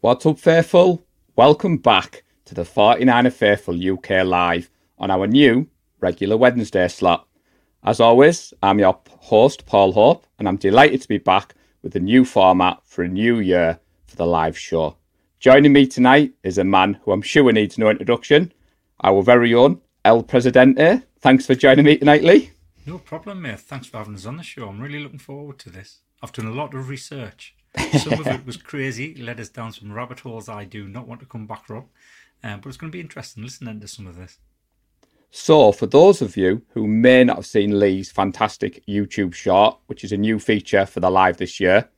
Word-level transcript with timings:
What's 0.00 0.24
up, 0.24 0.38
Faithful? 0.38 1.02
Welcome 1.34 1.78
back 1.78 2.22
to 2.44 2.54
the 2.54 2.62
49er 2.62 3.32
Faithful 3.32 3.74
UK 3.74 4.24
Live 4.24 4.70
on 4.98 5.10
our 5.10 5.26
new 5.26 5.66
regular 5.98 6.36
Wednesday 6.36 6.86
slot. 6.86 7.26
As 7.82 7.98
always, 7.98 8.52
I'm 8.62 8.78
your 8.78 8.98
host, 9.20 9.64
Paul 9.64 9.92
Hope, 9.92 10.26
and 10.38 10.46
I'm 10.46 10.58
delighted 10.58 11.00
to 11.00 11.08
be 11.08 11.16
back 11.16 11.54
with 11.82 11.96
a 11.96 12.00
new 12.00 12.26
format 12.26 12.78
for 12.84 13.02
a 13.02 13.08
new 13.08 13.38
year 13.38 13.80
for 14.06 14.16
the 14.16 14.26
live 14.26 14.58
show. 14.58 14.96
Joining 15.38 15.72
me 15.72 15.86
tonight 15.86 16.34
is 16.42 16.58
a 16.58 16.64
man 16.64 17.00
who 17.02 17.12
I'm 17.12 17.22
sure 17.22 17.50
needs 17.50 17.78
no 17.78 17.88
introduction, 17.88 18.52
our 19.02 19.22
very 19.22 19.54
own 19.54 19.80
El 20.04 20.22
Presidente. 20.24 21.04
Thanks 21.20 21.46
for 21.46 21.54
joining 21.54 21.86
me 21.86 21.96
tonight, 21.96 22.22
Lee. 22.22 22.50
No 22.84 22.98
problem, 22.98 23.40
mate. 23.40 23.60
Thanks 23.60 23.86
for 23.86 23.96
having 23.96 24.14
us 24.14 24.26
on 24.26 24.36
the 24.36 24.42
show. 24.42 24.68
I'm 24.68 24.80
really 24.80 25.00
looking 25.00 25.18
forward 25.18 25.58
to 25.60 25.70
this. 25.70 26.00
I've 26.22 26.32
done 26.32 26.48
a 26.48 26.52
lot 26.52 26.74
of 26.74 26.90
research. 26.90 27.54
Some 27.96 28.20
of 28.20 28.26
it 28.26 28.44
was 28.44 28.56
crazy, 28.58 29.14
led 29.14 29.40
us 29.40 29.48
down 29.48 29.72
some 29.72 29.90
rabbit 29.90 30.20
holes 30.20 30.50
I 30.50 30.64
do 30.64 30.86
not 30.86 31.08
want 31.08 31.20
to 31.20 31.26
come 31.26 31.46
back 31.46 31.64
from. 31.64 31.86
Um, 32.44 32.60
but 32.60 32.68
it's 32.68 32.76
going 32.76 32.92
to 32.92 32.96
be 32.96 33.00
interesting 33.00 33.42
listening 33.42 33.80
to 33.80 33.88
some 33.88 34.06
of 34.06 34.16
this. 34.16 34.38
So, 35.32 35.70
for 35.70 35.86
those 35.86 36.20
of 36.22 36.36
you 36.36 36.62
who 36.70 36.88
may 36.88 37.22
not 37.22 37.36
have 37.36 37.46
seen 37.46 37.78
Lee's 37.78 38.10
fantastic 38.10 38.84
YouTube 38.86 39.32
short, 39.32 39.78
which 39.86 40.02
is 40.02 40.10
a 40.10 40.16
new 40.16 40.40
feature 40.40 40.84
for 40.84 40.98
the 40.98 41.08
live 41.08 41.36
this 41.36 41.60
year, 41.60 41.88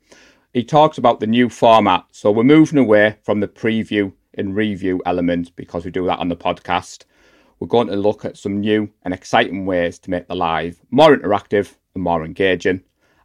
he 0.52 0.62
talks 0.62 0.98
about 0.98 1.18
the 1.18 1.26
new 1.26 1.48
format. 1.48 2.04
So, 2.12 2.30
we're 2.30 2.42
moving 2.42 2.78
away 2.78 3.16
from 3.22 3.40
the 3.40 3.48
preview 3.48 4.12
and 4.34 4.54
review 4.54 5.00
element 5.06 5.56
because 5.56 5.86
we 5.86 5.90
do 5.90 6.04
that 6.06 6.18
on 6.18 6.28
the 6.28 6.36
podcast. 6.36 7.04
We're 7.58 7.68
going 7.68 7.88
to 7.88 7.96
look 7.96 8.26
at 8.26 8.36
some 8.36 8.60
new 8.60 8.90
and 9.02 9.14
exciting 9.14 9.64
ways 9.64 9.98
to 10.00 10.10
make 10.10 10.28
the 10.28 10.36
live 10.36 10.78
more 10.90 11.16
interactive 11.16 11.76
and 11.94 12.04
more 12.04 12.26
engaging. 12.26 12.82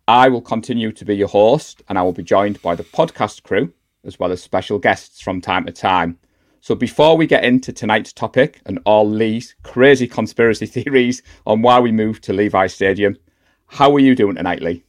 I 0.08 0.30
will 0.30 0.42
continue 0.42 0.94
to 0.94 1.04
be 1.04 1.18
your 1.18 1.28
host 1.28 1.82
and 1.90 2.00
I 2.00 2.04
will 2.04 2.14
be 2.14 2.24
joined 2.24 2.62
by 2.62 2.76
the 2.76 2.84
podcast 2.86 3.44
crew 3.44 3.74
as 4.06 4.18
well 4.18 4.32
as 4.32 4.42
special 4.42 4.80
guests 4.80 5.20
from 5.20 5.42
time 5.42 5.66
to 5.66 5.74
time. 5.74 6.18
So 6.68 6.76
before 6.76 7.16
we 7.16 7.28
get 7.28 7.46
into 7.46 7.72
tonight's 7.72 8.12
topic 8.12 8.60
and 8.66 8.78
all 8.84 9.10
Lee's 9.10 9.56
crazy 9.64 10.06
conspiracy 10.06 10.66
theories 10.66 11.22
on 11.46 11.62
why 11.62 11.80
we 11.80 11.94
moved 11.94 12.26
to 12.26 12.34
Levi 12.34 12.68
Stadium, 12.68 13.16
how 13.68 13.96
are 13.96 14.00
you 14.00 14.16
doing 14.16 14.36
tonight, 14.36 14.62
Lee? 14.62 14.84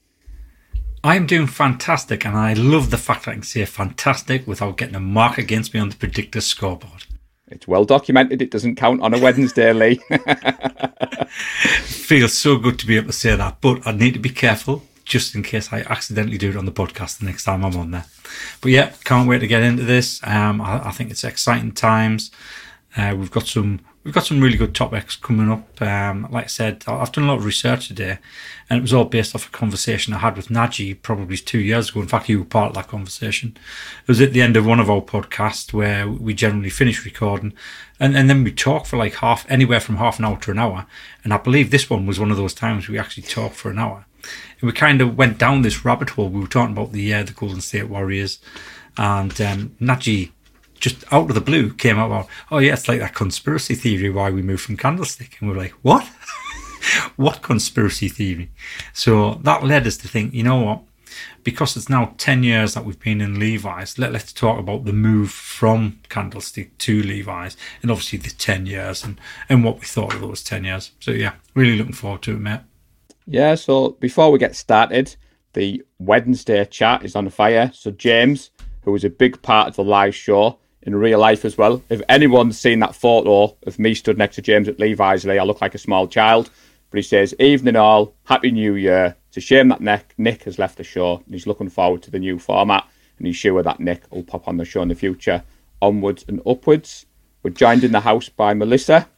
I'm 1.05 1.25
doing 1.25 1.47
fantastic, 1.47 2.27
and 2.27 2.37
I 2.37 2.55
love 2.55 2.91
the 2.91 2.99
fact 2.99 3.27
that 3.27 3.31
I 3.31 3.35
can 3.35 3.43
say 3.45 3.65
fantastic 3.65 4.45
without 4.45 4.77
getting 4.77 4.97
a 4.97 5.01
mark 5.01 5.39
against 5.39 5.73
me 5.73 5.79
on 5.79 5.91
the 5.91 5.95
predictor 5.95 6.41
scoreboard. 6.41 7.05
It's 7.47 7.69
well 7.69 7.85
documented. 7.85 8.43
It 8.43 8.51
doesn't 8.51 8.75
count 8.75 9.01
on 9.01 9.15
a 9.15 9.21
Wednesday, 9.21 9.73
Lee. 9.73 10.01
Feels 11.29 12.37
so 12.37 12.59
good 12.59 12.81
to 12.81 12.89
be 12.89 12.97
able 12.97 13.07
to 13.07 13.13
say 13.13 13.37
that, 13.37 13.61
but 13.61 13.87
I 13.87 13.93
need 13.93 14.15
to 14.15 14.19
be 14.19 14.31
careful 14.31 14.83
just 15.09 15.35
in 15.35 15.43
case 15.43 15.73
I 15.73 15.81
accidentally 15.81 16.39
do 16.39 16.51
it 16.51 16.57
on 16.57 16.67
the 16.67 16.73
podcast 16.73 17.19
the 17.19 17.27
next 17.27 17.45
time 17.45 17.65
I'm 17.65 17.77
on 17.77 17.91
there. 17.91 18.05
But 18.61 18.71
yeah, 18.73 18.93
can't 19.05 19.29
wait 19.29 19.39
to 19.39 19.47
get 19.47 19.63
into 19.63 19.85
this. 19.85 20.21
Um, 20.23 20.61
I, 20.61 20.89
I 20.89 20.91
think 20.93 21.11
it's 21.11 21.25
exciting 21.25 21.73
times. 21.73 22.31
Uh, 22.97 23.15
we've 23.17 23.31
got 23.31 23.47
some 23.47 23.81
we've 24.05 24.15
got 24.15 24.25
some 24.25 24.41
really 24.41 24.57
good 24.57 24.75
topics 24.75 25.17
coming 25.17 25.51
up. 25.51 25.83
Um, 25.83 26.29
like 26.31 26.45
I 26.45 26.49
said, 26.49 26.85
I've 26.87 27.13
done 27.13 27.25
a 27.25 27.27
lot 27.27 27.39
of 27.39 27.45
research 27.45 27.89
today, 27.89 28.19
and 28.69 28.79
it 28.79 28.83
was 28.83 28.95
all 28.95 29.05
based 29.05 29.35
off 29.35 29.49
a 29.49 29.51
conversation 29.51 30.15
I 30.15 30.19
had 30.19 30.37
with 30.37 30.49
Naji 30.49 31.01
probably 31.01 31.37
two 31.37 31.59
years 31.59 31.91
ago. 31.91 32.01
In 32.01 32.09
fact, 32.09 32.29
you 32.29 32.39
were 32.39 32.45
part 32.45 32.71
of 32.71 32.75
that 32.77 32.89
conversation. 32.89 33.57
It 34.03 34.09
was 34.09 34.21
at 34.21 34.33
the 34.33 34.43
end 34.43 34.57
of 34.57 34.67
one 34.67 34.81
of 34.81 34.91
our 34.91 35.03
podcasts 35.03 35.73
where 35.73 36.09
we 36.09 36.33
generally 36.33 36.71
finish 36.71 37.05
recording, 37.05 37.53
and, 38.01 38.17
and 38.17 38.29
then 38.29 38.45
we 38.45 38.53
talk 38.53 38.87
for 38.87 38.97
like 38.97 39.17
half 39.17 39.45
anywhere 39.51 39.81
from 39.81 39.97
half 39.97 40.19
an 40.19 40.25
hour 40.25 40.39
to 40.41 40.51
an 40.51 40.59
hour. 40.59 40.87
And 41.23 41.35
I 41.35 41.39
believe 41.39 41.71
this 41.71 41.91
one 41.91 42.07
was 42.07 42.19
one 42.19 42.31
of 42.31 42.37
those 42.37 42.55
times 42.55 42.89
we 42.89 42.99
actually 42.99 43.25
talked 43.25 43.57
for 43.57 43.71
an 43.71 43.79
hour. 43.79 44.07
And 44.61 44.67
we 44.69 44.73
kind 44.73 45.01
of 45.01 45.17
went 45.17 45.39
down 45.39 45.63
this 45.63 45.85
rabbit 45.85 46.11
hole. 46.11 46.29
We 46.29 46.41
were 46.41 46.47
talking 46.47 46.77
about 46.77 46.93
the 46.93 47.15
uh, 47.15 47.23
the 47.23 47.33
Golden 47.33 47.61
State 47.61 47.89
Warriors, 47.89 48.39
and 48.97 49.41
um, 49.41 49.77
Naji 49.81 50.31
just 50.81 51.05
out 51.13 51.29
of 51.29 51.35
the 51.35 51.41
blue 51.41 51.73
came 51.73 51.99
out 51.99 52.29
oh 52.51 52.59
yeah, 52.59 52.73
it's 52.73 52.89
like 52.89 53.01
that 53.01 53.15
conspiracy 53.15 53.75
theory 53.75 54.11
why 54.11 54.31
we 54.31 54.43
moved 54.43 54.63
from 54.63 54.77
Candlestick, 54.77 55.37
and 55.41 55.51
we 55.51 55.57
are 55.57 55.59
like, 55.59 55.73
what? 55.83 56.09
what 57.17 57.43
conspiracy 57.43 58.09
theory? 58.09 58.51
So 58.93 59.35
that 59.43 59.65
led 59.65 59.87
us 59.87 59.97
to 59.99 60.09
think, 60.09 60.35
you 60.35 60.43
know 60.43 60.61
what? 60.61 60.83
Because 61.43 61.77
it's 61.77 61.89
now 61.89 62.15
ten 62.19 62.43
years 62.43 62.75
that 62.75 62.85
we've 62.85 63.01
been 63.01 63.21
in 63.21 63.39
Levi's, 63.39 63.99
let, 63.99 64.13
let's 64.13 64.33
talk 64.33 64.59
about 64.59 64.85
the 64.85 64.93
move 64.93 65.31
from 65.31 65.99
Candlestick 66.09 66.77
to 66.79 67.03
Levi's, 67.03 67.57
and 67.83 67.91
obviously 67.91 68.19
the 68.19 68.31
ten 68.31 68.67
years 68.67 69.05
and 69.05 69.21
and 69.49 69.65
what 69.65 69.81
we 69.81 69.87
thought 69.87 70.15
of 70.15 70.21
those 70.21 70.43
ten 70.43 70.65
years. 70.65 70.93
So 71.01 71.11
yeah, 71.11 71.35
really 71.55 71.77
looking 71.77 71.95
forward 71.95 72.23
to 72.23 72.33
it, 72.33 72.41
mate. 72.41 72.61
Yeah, 73.29 73.55
so 73.55 73.91
before 73.91 74.31
we 74.31 74.39
get 74.39 74.57
started, 74.57 75.15
the 75.53 75.83
Wednesday 75.99 76.65
chat 76.65 77.05
is 77.05 77.15
on 77.15 77.29
fire. 77.29 77.71
So 77.75 77.91
James, 77.91 78.51
who 78.83 78.93
was 78.93 79.05
a 79.05 79.11
big 79.11 79.41
part 79.43 79.69
of 79.69 79.77
the 79.77 79.85
live 79.85 80.15
show 80.15 80.59
in 80.83 80.97
real 80.97 81.19
life 81.19 81.45
as 81.45 81.59
well, 81.59 81.83
if 81.91 82.01
anyone's 82.09 82.59
seen 82.59 82.79
that 82.81 82.95
photo 82.95 83.55
of 83.67 83.79
me 83.79 83.95
stood 83.95 84.17
next 84.17 84.37
to 84.37 84.43
James 84.43 84.67
at 84.67 84.81
Levi's, 84.81 85.27
I 85.27 85.43
look 85.43 85.61
like 85.61 85.75
a 85.75 85.79
small 85.79 86.09
child. 86.09 86.51
But 86.91 86.99
he 86.99 87.03
says, 87.03 87.35
Evening 87.39 87.77
all, 87.77 88.15
Happy 88.25 88.51
New 88.51 88.75
Year. 88.75 89.15
It's 89.29 89.37
a 89.37 89.41
shame 89.41 89.69
that 89.69 89.83
Nick, 89.83 90.15
Nick 90.17 90.45
has 90.45 90.59
left 90.59 90.79
the 90.79 90.85
show 90.85 91.17
and 91.17 91.35
he's 91.35 91.47
looking 91.47 91.69
forward 91.69 92.03
to 92.05 92.11
the 92.11 92.19
new 92.19 92.39
format 92.39 92.89
and 93.19 93.27
he's 93.27 93.37
sure 93.37 93.63
that 93.63 93.79
Nick 93.79 94.11
will 94.11 94.23
pop 94.23 94.49
on 94.49 94.57
the 94.57 94.65
show 94.65 94.81
in 94.81 94.89
the 94.89 94.95
future. 94.95 95.43
Onwards 95.83 96.25
and 96.29 96.41
upwards. 96.47 97.05
We're 97.43 97.51
joined 97.51 97.85
in 97.85 97.93
the 97.93 98.01
house 98.01 98.31
by 98.31 98.55
Melissa. 98.55 99.09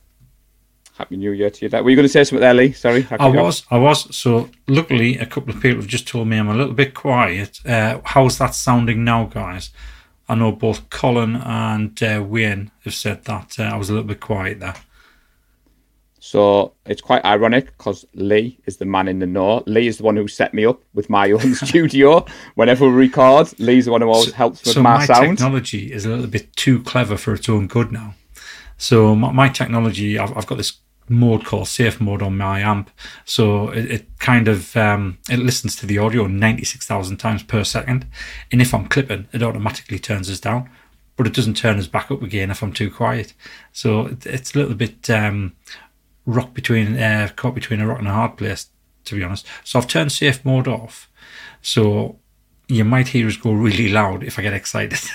Happy 1.01 1.17
New 1.17 1.33
Year 1.33 1.49
to 1.49 1.65
you. 1.67 1.83
Were 1.83 1.89
you 1.89 1.97
going 1.97 2.05
to 2.05 2.11
say 2.11 2.25
something 2.25 2.43
there, 2.43 2.53
Lee? 2.53 2.73
Sorry. 2.73 3.07
I 3.11 3.27
was, 3.27 3.65
I 3.71 3.79
was. 3.79 4.15
So 4.15 4.51
luckily, 4.69 5.17
a 5.17 5.25
couple 5.25 5.49
of 5.49 5.63
people 5.63 5.81
have 5.81 5.87
just 5.87 6.07
told 6.07 6.29
me 6.29 6.37
I'm 6.37 6.51
a 6.51 6.55
little 6.55 6.75
bit 6.75 6.93
quiet. 6.93 7.59
Uh, 7.65 8.03
how's 8.05 8.37
that 8.37 8.55
sounding 8.55 9.03
now, 9.03 9.25
guys? 9.25 9.71
I 10.29 10.35
know 10.35 10.53
both 10.53 10.91
Colin 10.91 11.37
and 11.37 12.03
uh, 12.03 12.23
Wayne 12.23 12.71
have 12.85 12.93
said 12.93 13.25
that 13.25 13.59
uh, 13.59 13.63
I 13.63 13.77
was 13.77 13.89
a 13.89 13.95
little 13.95 14.09
bit 14.09 14.21
quiet 14.21 14.61
there. 14.61 14.75
So 16.19 16.75
it's 16.85 17.01
quite 17.01 17.25
ironic 17.25 17.79
because 17.79 18.05
Lee 18.13 18.59
is 18.67 18.77
the 18.77 18.85
man 18.85 19.09
in 19.09 19.21
the 19.21 19.27
know. 19.27 19.65
Lee 19.67 19.87
is 19.87 19.97
the 19.97 20.05
one 20.05 20.17
who 20.17 20.29
set 20.29 20.53
me 20.53 20.67
up 20.67 20.83
with 20.93 21.09
my 21.09 21.31
own 21.31 21.55
studio. 21.67 22.27
Whenever 22.57 22.87
we 22.87 22.93
record, 22.93 23.59
Lee's 23.59 23.87
the 23.87 23.93
one 23.93 24.03
who 24.03 24.11
always 24.11 24.35
helps 24.35 24.63
with 24.67 24.75
so 24.75 24.83
my, 24.83 24.99
my 24.99 25.07
sound. 25.07 25.39
technology 25.39 25.91
is 25.91 26.05
a 26.05 26.11
little 26.11 26.27
bit 26.27 26.55
too 26.57 26.83
clever 26.83 27.17
for 27.17 27.33
its 27.33 27.49
own 27.49 27.69
good 27.69 27.91
now. 27.91 28.13
So 28.77 29.15
my, 29.15 29.33
my 29.33 29.49
technology, 29.49 30.19
I've, 30.19 30.37
I've 30.37 30.47
got 30.47 30.59
this 30.59 30.73
mode 31.11 31.45
called 31.45 31.69
safe 31.69 32.01
mode 32.01 32.23
on 32.23 32.37
my 32.37 32.61
amp. 32.61 32.91
So 33.25 33.71
it, 33.71 33.91
it 33.91 34.19
kind 34.19 34.49
of 34.49 34.77
um, 34.77 35.19
it 35.29 35.39
listens 35.39 35.77
to 35.77 35.87
the 35.87 35.99
audio 35.99 36.27
ninety 36.27 36.65
six 36.65 36.87
thousand 36.87 37.19
times 37.19 37.43
per 37.43 37.65
second, 37.65 38.07
and 38.51 38.63
if 38.63 38.73
I'm 38.73 38.87
clipping, 38.87 39.29
it 39.33 39.43
automatically 39.43 39.99
turns 39.99 40.31
us 40.31 40.41
down, 40.41 40.71
but 41.17 41.27
it 41.27 41.35
doesn't 41.35 41.57
turn 41.57 41.79
us 41.79 41.87
back 41.87 42.11
up 42.11 42.23
again 42.23 42.51
if 42.51 42.63
I'm 42.63 42.73
too 42.73 42.91
quiet. 42.91 43.35
So 43.73 44.07
it, 44.07 44.25
it's 44.25 44.55
a 44.55 44.59
little 44.59 44.75
bit 44.75 45.11
um, 45.11 45.57
rock 46.25 46.55
between 46.55 46.97
uh, 46.97 47.31
caught 47.37 47.55
between 47.55 47.81
a 47.81 47.87
rock 47.87 47.99
and 47.99 48.09
a 48.09 48.13
hard 48.13 48.37
place, 48.37 48.69
to 49.05 49.15
be 49.15 49.25
honest. 49.25 49.47
So 49.65 49.79
I've 49.79 49.89
turned 49.89 50.13
safe 50.13 50.45
mode 50.45 50.69
off. 50.69 51.11
So 51.61 52.19
you 52.69 52.85
might 52.85 53.09
hear 53.09 53.27
us 53.27 53.37
go 53.37 53.53
really 53.53 53.89
loud 53.89 54.23
if 54.23 54.39
I 54.39 54.43
get 54.43 54.55
excited. 54.55 55.01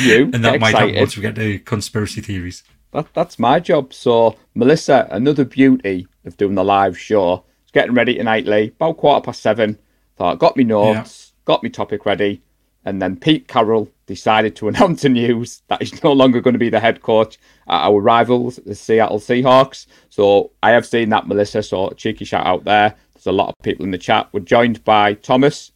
You 0.00 0.30
and 0.32 0.44
that 0.44 0.60
might 0.60 0.74
happen 0.74 0.94
once 0.96 1.16
we 1.16 1.22
get 1.22 1.34
to 1.36 1.58
conspiracy 1.60 2.20
theories. 2.20 2.62
That, 2.96 3.12
that's 3.12 3.38
my 3.38 3.60
job. 3.60 3.92
So 3.92 4.36
Melissa, 4.54 5.06
another 5.10 5.44
beauty 5.44 6.08
of 6.24 6.38
doing 6.38 6.54
the 6.54 6.64
live 6.64 6.98
show. 6.98 7.44
It's 7.62 7.70
getting 7.70 7.94
ready 7.94 8.14
tonight, 8.14 8.46
Lee. 8.46 8.68
About 8.68 8.96
quarter 8.96 9.22
past 9.22 9.42
seven. 9.42 9.78
Thought 10.16 10.38
got 10.38 10.56
me 10.56 10.64
notes, 10.64 11.34
got 11.44 11.62
me 11.62 11.68
topic 11.68 12.06
ready, 12.06 12.40
and 12.86 13.02
then 13.02 13.18
Pete 13.18 13.48
Carroll 13.48 13.90
decided 14.06 14.56
to 14.56 14.68
announce 14.68 15.02
the 15.02 15.10
news 15.10 15.60
that 15.68 15.82
he's 15.82 16.02
no 16.02 16.10
longer 16.10 16.40
going 16.40 16.54
to 16.54 16.58
be 16.58 16.70
the 16.70 16.80
head 16.80 17.02
coach 17.02 17.38
at 17.68 17.82
our 17.82 18.00
rivals, 18.00 18.56
the 18.64 18.74
Seattle 18.74 19.18
Seahawks. 19.18 19.86
So 20.08 20.52
I 20.62 20.70
have 20.70 20.86
seen 20.86 21.10
that, 21.10 21.28
Melissa. 21.28 21.62
So 21.62 21.90
cheeky 21.90 22.24
shout 22.24 22.46
out 22.46 22.64
there. 22.64 22.94
There's 23.12 23.26
a 23.26 23.32
lot 23.32 23.50
of 23.50 23.54
people 23.62 23.84
in 23.84 23.90
the 23.90 23.98
chat. 23.98 24.30
We're 24.32 24.40
joined 24.40 24.82
by 24.84 25.14
Thomas, 25.14 25.70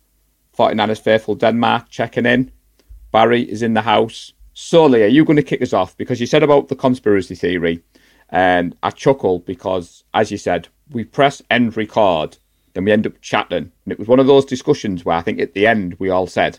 49ers 0.57 1.03
Faithful 1.03 1.35
Denmark, 1.35 1.91
checking 1.91 2.25
in. 2.25 2.51
Barry 3.13 3.43
is 3.43 3.61
in 3.61 3.75
the 3.75 3.83
house. 3.83 4.33
So, 4.53 4.93
are 4.93 5.07
you 5.07 5.25
going 5.25 5.37
to 5.37 5.43
kick 5.43 5.63
us 5.63 5.73
off? 5.73 5.97
Because 5.97 6.21
you 6.21 6.27
said 6.27 6.43
about 6.43 6.69
the 6.69 6.77
conspiracy 6.77 7.35
theory, 7.35 7.83
and 8.31 8.77
I 8.83 8.91
chuckle 8.91 9.41
because, 9.41 10.05
as 10.15 10.31
you 10.31 10.39
said, 10.39 10.69
we 10.91 11.05
press 11.05 11.43
end 11.51 11.77
record, 11.77 12.37
then 12.75 12.85
we 12.85 12.93
end 12.93 13.07
up 13.07 13.21
chatting. 13.21 13.73
And 13.85 13.93
it 13.93 13.99
was 13.99 14.09
one 14.09 14.21
of 14.21 14.27
those 14.27 14.45
discussions 14.45 15.05
where 15.05 15.17
I 15.17 15.23
think 15.23 15.41
at 15.41 15.55
the 15.55 15.67
end 15.67 15.97
we 15.99 16.11
all 16.11 16.27
said, 16.27 16.59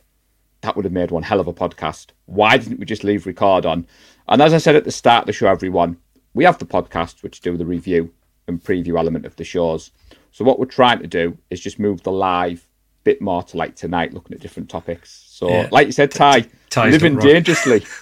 that 0.61 0.75
would 0.75 0.85
have 0.85 0.93
made 0.93 1.11
one 1.11 1.23
hell 1.23 1.39
of 1.39 1.47
a 1.47 1.53
podcast. 1.53 2.07
Why 2.25 2.57
didn't 2.57 2.79
we 2.79 2.85
just 2.85 3.03
leave 3.03 3.25
record 3.25 3.65
on? 3.65 3.87
And 4.27 4.41
as 4.41 4.53
I 4.53 4.57
said 4.57 4.75
at 4.75 4.83
the 4.83 4.91
start 4.91 5.23
of 5.23 5.27
the 5.27 5.33
show, 5.33 5.47
everyone, 5.47 5.97
we 6.33 6.43
have 6.43 6.59
the 6.59 6.65
podcast 6.65 7.23
which 7.23 7.41
do 7.41 7.57
the 7.57 7.65
review, 7.65 8.13
and 8.47 8.63
preview 8.63 8.97
element 8.97 9.25
of 9.25 9.35
the 9.35 9.43
shows. 9.43 9.91
So 10.31 10.45
what 10.45 10.59
we're 10.59 10.65
trying 10.65 10.99
to 10.99 11.07
do 11.07 11.37
is 11.49 11.59
just 11.59 11.79
move 11.79 12.03
the 12.03 12.11
live 12.11 12.67
bit 13.03 13.21
more 13.21 13.43
to 13.43 13.57
like 13.57 13.75
tonight, 13.75 14.13
looking 14.13 14.33
at 14.33 14.41
different 14.41 14.69
topics. 14.69 15.25
So, 15.29 15.49
Yeah. 15.49 15.67
like 15.71 15.87
you 15.87 15.93
said, 15.93 16.11
Ty, 16.11 16.45
Ty's 16.69 16.93
living 16.93 17.17
dangerously. 17.17 17.83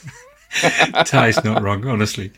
Ty's 1.05 1.43
not 1.43 1.61
wrong, 1.61 1.85
honestly. 1.85 2.31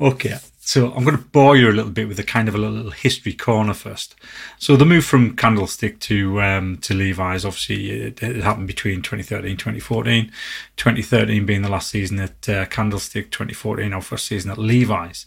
Okay, 0.00 0.36
so 0.60 0.92
I'm 0.92 1.04
going 1.04 1.16
to 1.16 1.22
bore 1.22 1.56
you 1.56 1.70
a 1.70 1.72
little 1.72 1.90
bit 1.90 2.06
with 2.06 2.18
a 2.18 2.22
kind 2.22 2.48
of 2.48 2.54
a 2.54 2.58
little 2.58 2.90
history 2.90 3.32
corner 3.32 3.72
first. 3.72 4.14
So 4.58 4.76
the 4.76 4.84
move 4.84 5.04
from 5.04 5.36
Candlestick 5.36 5.98
to 6.00 6.42
um, 6.42 6.76
to 6.78 6.92
Levi's, 6.92 7.44
obviously, 7.44 7.90
it, 7.90 8.22
it 8.22 8.42
happened 8.42 8.66
between 8.66 9.00
2013 9.00 9.56
2014. 9.56 10.30
2013 10.76 11.46
being 11.46 11.62
the 11.62 11.70
last 11.70 11.90
season 11.90 12.18
at 12.20 12.48
uh, 12.48 12.66
Candlestick, 12.66 13.30
2014 13.30 13.92
our 13.92 14.02
first 14.02 14.26
season 14.26 14.50
at 14.50 14.58
Levi's. 14.58 15.26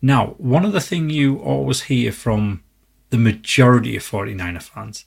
Now, 0.00 0.36
one 0.38 0.64
of 0.64 0.72
the 0.72 0.80
thing 0.80 1.10
you 1.10 1.38
always 1.38 1.82
hear 1.82 2.12
from 2.12 2.62
the 3.10 3.18
majority 3.18 3.96
of 3.96 4.02
49er 4.02 4.62
fans 4.62 5.04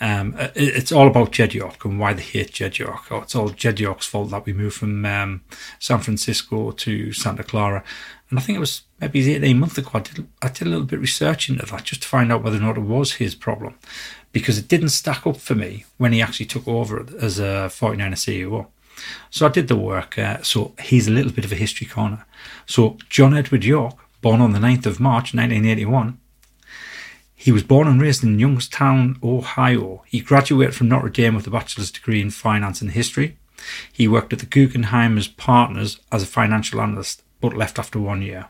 um, 0.00 0.34
it- 0.38 0.52
it's 0.56 0.92
all 0.92 1.06
about 1.06 1.32
Jed 1.32 1.52
York 1.54 1.84
and 1.84 1.98
why 2.00 2.12
they 2.14 2.22
hate 2.22 2.52
Jed 2.52 2.78
York. 2.78 3.10
Oh, 3.10 3.18
it's 3.18 3.34
all 3.34 3.50
Jed 3.50 3.78
York's 3.80 4.06
fault 4.06 4.30
that 4.30 4.46
we 4.46 4.52
moved 4.52 4.76
from 4.76 5.04
um, 5.04 5.42
San 5.78 5.98
Francisco 6.00 6.70
to 6.72 7.12
Santa 7.12 7.42
Clara. 7.44 7.84
And 8.30 8.38
I 8.38 8.42
think 8.42 8.56
it 8.56 8.60
was 8.60 8.82
maybe 9.00 9.34
eight, 9.34 9.42
eight 9.44 9.54
months 9.54 9.76
ago. 9.76 9.90
I 9.94 10.00
did, 10.00 10.26
I 10.40 10.48
did 10.48 10.62
a 10.66 10.70
little 10.70 10.84
bit 10.86 10.96
of 10.96 11.02
research 11.02 11.48
into 11.48 11.66
that 11.66 11.84
just 11.84 12.02
to 12.02 12.08
find 12.08 12.30
out 12.32 12.42
whether 12.44 12.56
or 12.58 12.60
not 12.60 12.76
it 12.78 12.82
was 12.82 13.14
his 13.14 13.34
problem. 13.34 13.74
Because 14.32 14.56
it 14.56 14.68
didn't 14.68 14.90
stack 14.90 15.26
up 15.26 15.36
for 15.38 15.56
me 15.56 15.84
when 15.98 16.12
he 16.12 16.22
actually 16.22 16.46
took 16.46 16.68
over 16.68 17.04
as 17.20 17.40
a 17.40 17.68
49er 17.68 18.12
CEO. 18.14 18.68
So 19.30 19.46
I 19.46 19.48
did 19.48 19.66
the 19.66 19.76
work. 19.76 20.16
Uh, 20.16 20.40
so 20.42 20.74
he's 20.80 21.08
a 21.08 21.10
little 21.10 21.32
bit 21.32 21.44
of 21.44 21.50
a 21.50 21.56
history 21.56 21.88
corner. 21.88 22.24
So 22.66 22.96
John 23.08 23.34
Edward 23.36 23.64
York, 23.64 23.96
born 24.20 24.40
on 24.40 24.52
the 24.52 24.60
9th 24.60 24.86
of 24.86 25.00
March 25.00 25.34
1981, 25.34 26.18
he 27.40 27.52
was 27.52 27.62
born 27.62 27.88
and 27.88 28.02
raised 28.02 28.22
in 28.22 28.38
Youngstown, 28.38 29.18
Ohio. 29.22 30.02
He 30.06 30.20
graduated 30.20 30.74
from 30.74 30.90
Notre 30.90 31.08
Dame 31.08 31.34
with 31.34 31.46
a 31.46 31.50
bachelor's 31.50 31.90
degree 31.90 32.20
in 32.20 32.28
finance 32.28 32.82
and 32.82 32.90
history. 32.90 33.38
He 33.90 34.06
worked 34.06 34.34
at 34.34 34.40
the 34.40 34.46
Guggenheim 34.46 35.16
as 35.16 35.26
partners 35.26 35.98
as 36.12 36.22
a 36.22 36.26
financial 36.26 36.82
analyst, 36.82 37.22
but 37.40 37.56
left 37.56 37.78
after 37.78 37.98
one 37.98 38.20
year. 38.20 38.48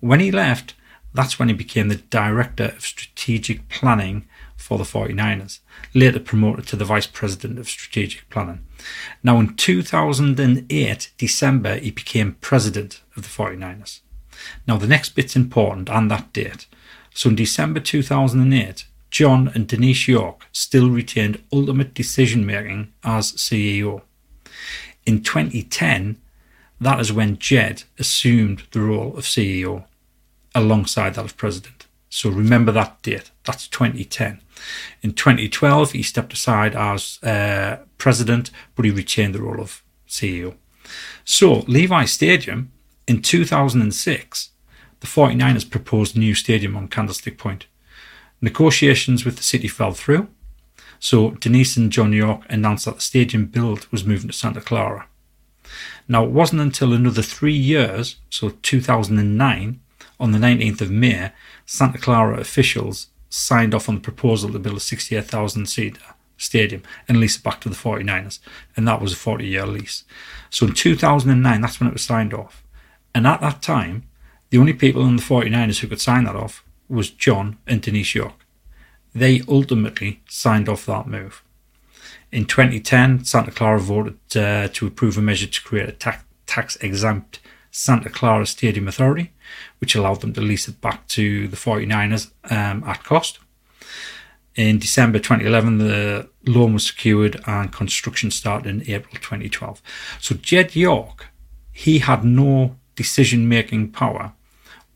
When 0.00 0.18
he 0.18 0.32
left, 0.32 0.74
that's 1.14 1.38
when 1.38 1.46
he 1.46 1.54
became 1.54 1.90
the 1.90 1.94
director 1.94 2.64
of 2.64 2.84
strategic 2.84 3.68
planning 3.68 4.26
for 4.56 4.78
the 4.78 4.84
49ers, 4.84 5.60
later 5.94 6.18
promoted 6.18 6.66
to 6.66 6.76
the 6.76 6.84
vice 6.84 7.06
president 7.06 7.56
of 7.60 7.68
strategic 7.68 8.28
planning. 8.30 8.66
Now, 9.22 9.38
in 9.38 9.54
2008, 9.54 11.12
December, 11.16 11.76
he 11.76 11.92
became 11.92 12.36
president 12.40 13.00
of 13.16 13.22
the 13.22 13.28
49ers. 13.28 14.00
Now, 14.66 14.76
the 14.76 14.88
next 14.88 15.10
bit's 15.10 15.36
important 15.36 15.88
and 15.88 16.10
that 16.10 16.32
date. 16.32 16.66
So, 17.18 17.30
in 17.30 17.34
December 17.34 17.80
2008, 17.80 18.84
John 19.10 19.50
and 19.52 19.66
Denise 19.66 20.06
York 20.06 20.46
still 20.52 20.88
retained 20.88 21.42
ultimate 21.52 21.92
decision 21.92 22.46
making 22.46 22.92
as 23.02 23.32
CEO. 23.32 24.02
In 25.04 25.24
2010, 25.24 26.20
that 26.80 27.00
is 27.00 27.12
when 27.12 27.36
Jed 27.40 27.82
assumed 27.98 28.68
the 28.70 28.82
role 28.82 29.16
of 29.16 29.24
CEO 29.24 29.86
alongside 30.54 31.14
that 31.14 31.24
of 31.24 31.36
president. 31.36 31.88
So 32.08 32.30
remember 32.30 32.70
that 32.70 33.02
date. 33.02 33.32
That's 33.42 33.66
2010. 33.66 34.40
In 35.02 35.12
2012, 35.12 35.90
he 35.90 36.04
stepped 36.04 36.32
aside 36.32 36.76
as 36.76 37.20
uh, 37.24 37.78
president, 37.98 38.52
but 38.76 38.84
he 38.84 38.92
retained 38.92 39.34
the 39.34 39.42
role 39.42 39.60
of 39.60 39.82
CEO. 40.08 40.54
So 41.24 41.64
Levi 41.66 42.04
Stadium 42.04 42.70
in 43.08 43.22
2006, 43.22 44.50
the 45.00 45.06
49ers 45.06 45.68
proposed 45.68 46.16
new 46.16 46.34
stadium 46.34 46.76
on 46.76 46.88
Candlestick 46.88 47.38
Point. 47.38 47.66
Negotiations 48.40 49.24
with 49.24 49.36
the 49.36 49.42
city 49.42 49.68
fell 49.68 49.92
through. 49.92 50.28
So 51.00 51.32
Denise 51.32 51.76
and 51.76 51.92
John 51.92 52.12
York 52.12 52.42
announced 52.48 52.84
that 52.84 52.96
the 52.96 53.00
stadium 53.00 53.46
build 53.46 53.86
was 53.92 54.04
moving 54.04 54.28
to 54.28 54.36
Santa 54.36 54.60
Clara. 54.60 55.06
Now, 56.08 56.24
it 56.24 56.30
wasn't 56.30 56.62
until 56.62 56.92
another 56.92 57.22
three 57.22 57.56
years, 57.56 58.16
so 58.30 58.50
2009, 58.62 59.80
on 60.20 60.32
the 60.32 60.38
19th 60.38 60.80
of 60.80 60.90
May, 60.90 61.32
Santa 61.66 61.98
Clara 61.98 62.40
officials 62.40 63.08
signed 63.28 63.74
off 63.74 63.88
on 63.88 63.96
the 63.96 64.00
proposal 64.00 64.50
to 64.50 64.58
build 64.58 64.78
a 64.78 64.80
68,000 64.80 65.66
seat 65.66 65.98
stadium 66.38 66.82
and 67.06 67.20
lease 67.20 67.36
it 67.36 67.42
back 67.42 67.60
to 67.60 67.68
the 67.68 67.74
49ers. 67.74 68.38
And 68.76 68.88
that 68.88 69.02
was 69.02 69.12
a 69.12 69.16
40 69.16 69.46
year 69.46 69.66
lease. 69.66 70.04
So 70.50 70.66
in 70.66 70.72
2009, 70.72 71.60
that's 71.60 71.78
when 71.78 71.88
it 71.88 71.92
was 71.92 72.02
signed 72.02 72.32
off. 72.32 72.64
And 73.14 73.26
at 73.26 73.40
that 73.40 73.60
time, 73.60 74.08
the 74.50 74.58
only 74.58 74.72
people 74.72 75.04
in 75.06 75.16
the 75.16 75.22
49ers 75.22 75.80
who 75.80 75.88
could 75.88 76.00
sign 76.00 76.24
that 76.24 76.36
off 76.36 76.64
was 76.88 77.10
John 77.10 77.58
and 77.66 77.82
Denise 77.82 78.14
York. 78.14 78.46
They 79.14 79.42
ultimately 79.48 80.22
signed 80.28 80.68
off 80.68 80.86
that 80.86 81.06
move. 81.06 81.42
In 82.30 82.44
2010, 82.44 83.24
Santa 83.24 83.50
Clara 83.50 83.80
voted 83.80 84.18
uh, 84.36 84.68
to 84.68 84.86
approve 84.86 85.16
a 85.16 85.22
measure 85.22 85.46
to 85.46 85.62
create 85.62 85.88
a 85.88 85.92
ta- 85.92 86.22
tax 86.46 86.76
exempt 86.76 87.40
Santa 87.70 88.10
Clara 88.10 88.46
Stadium 88.46 88.88
Authority, 88.88 89.32
which 89.78 89.94
allowed 89.94 90.20
them 90.20 90.32
to 90.34 90.40
lease 90.40 90.68
it 90.68 90.80
back 90.80 91.06
to 91.08 91.48
the 91.48 91.56
49ers 91.56 92.30
um, 92.50 92.84
at 92.84 93.04
cost. 93.04 93.38
In 94.54 94.78
December 94.78 95.18
2011, 95.18 95.78
the 95.78 96.28
loan 96.46 96.74
was 96.74 96.86
secured 96.86 97.40
and 97.46 97.72
construction 97.72 98.30
started 98.30 98.68
in 98.68 98.90
April 98.90 99.14
2012. 99.14 99.80
So 100.20 100.34
Jed 100.34 100.74
York, 100.74 101.28
he 101.72 102.00
had 102.00 102.24
no 102.24 102.76
decision 102.96 103.48
making 103.48 103.92
power 103.92 104.32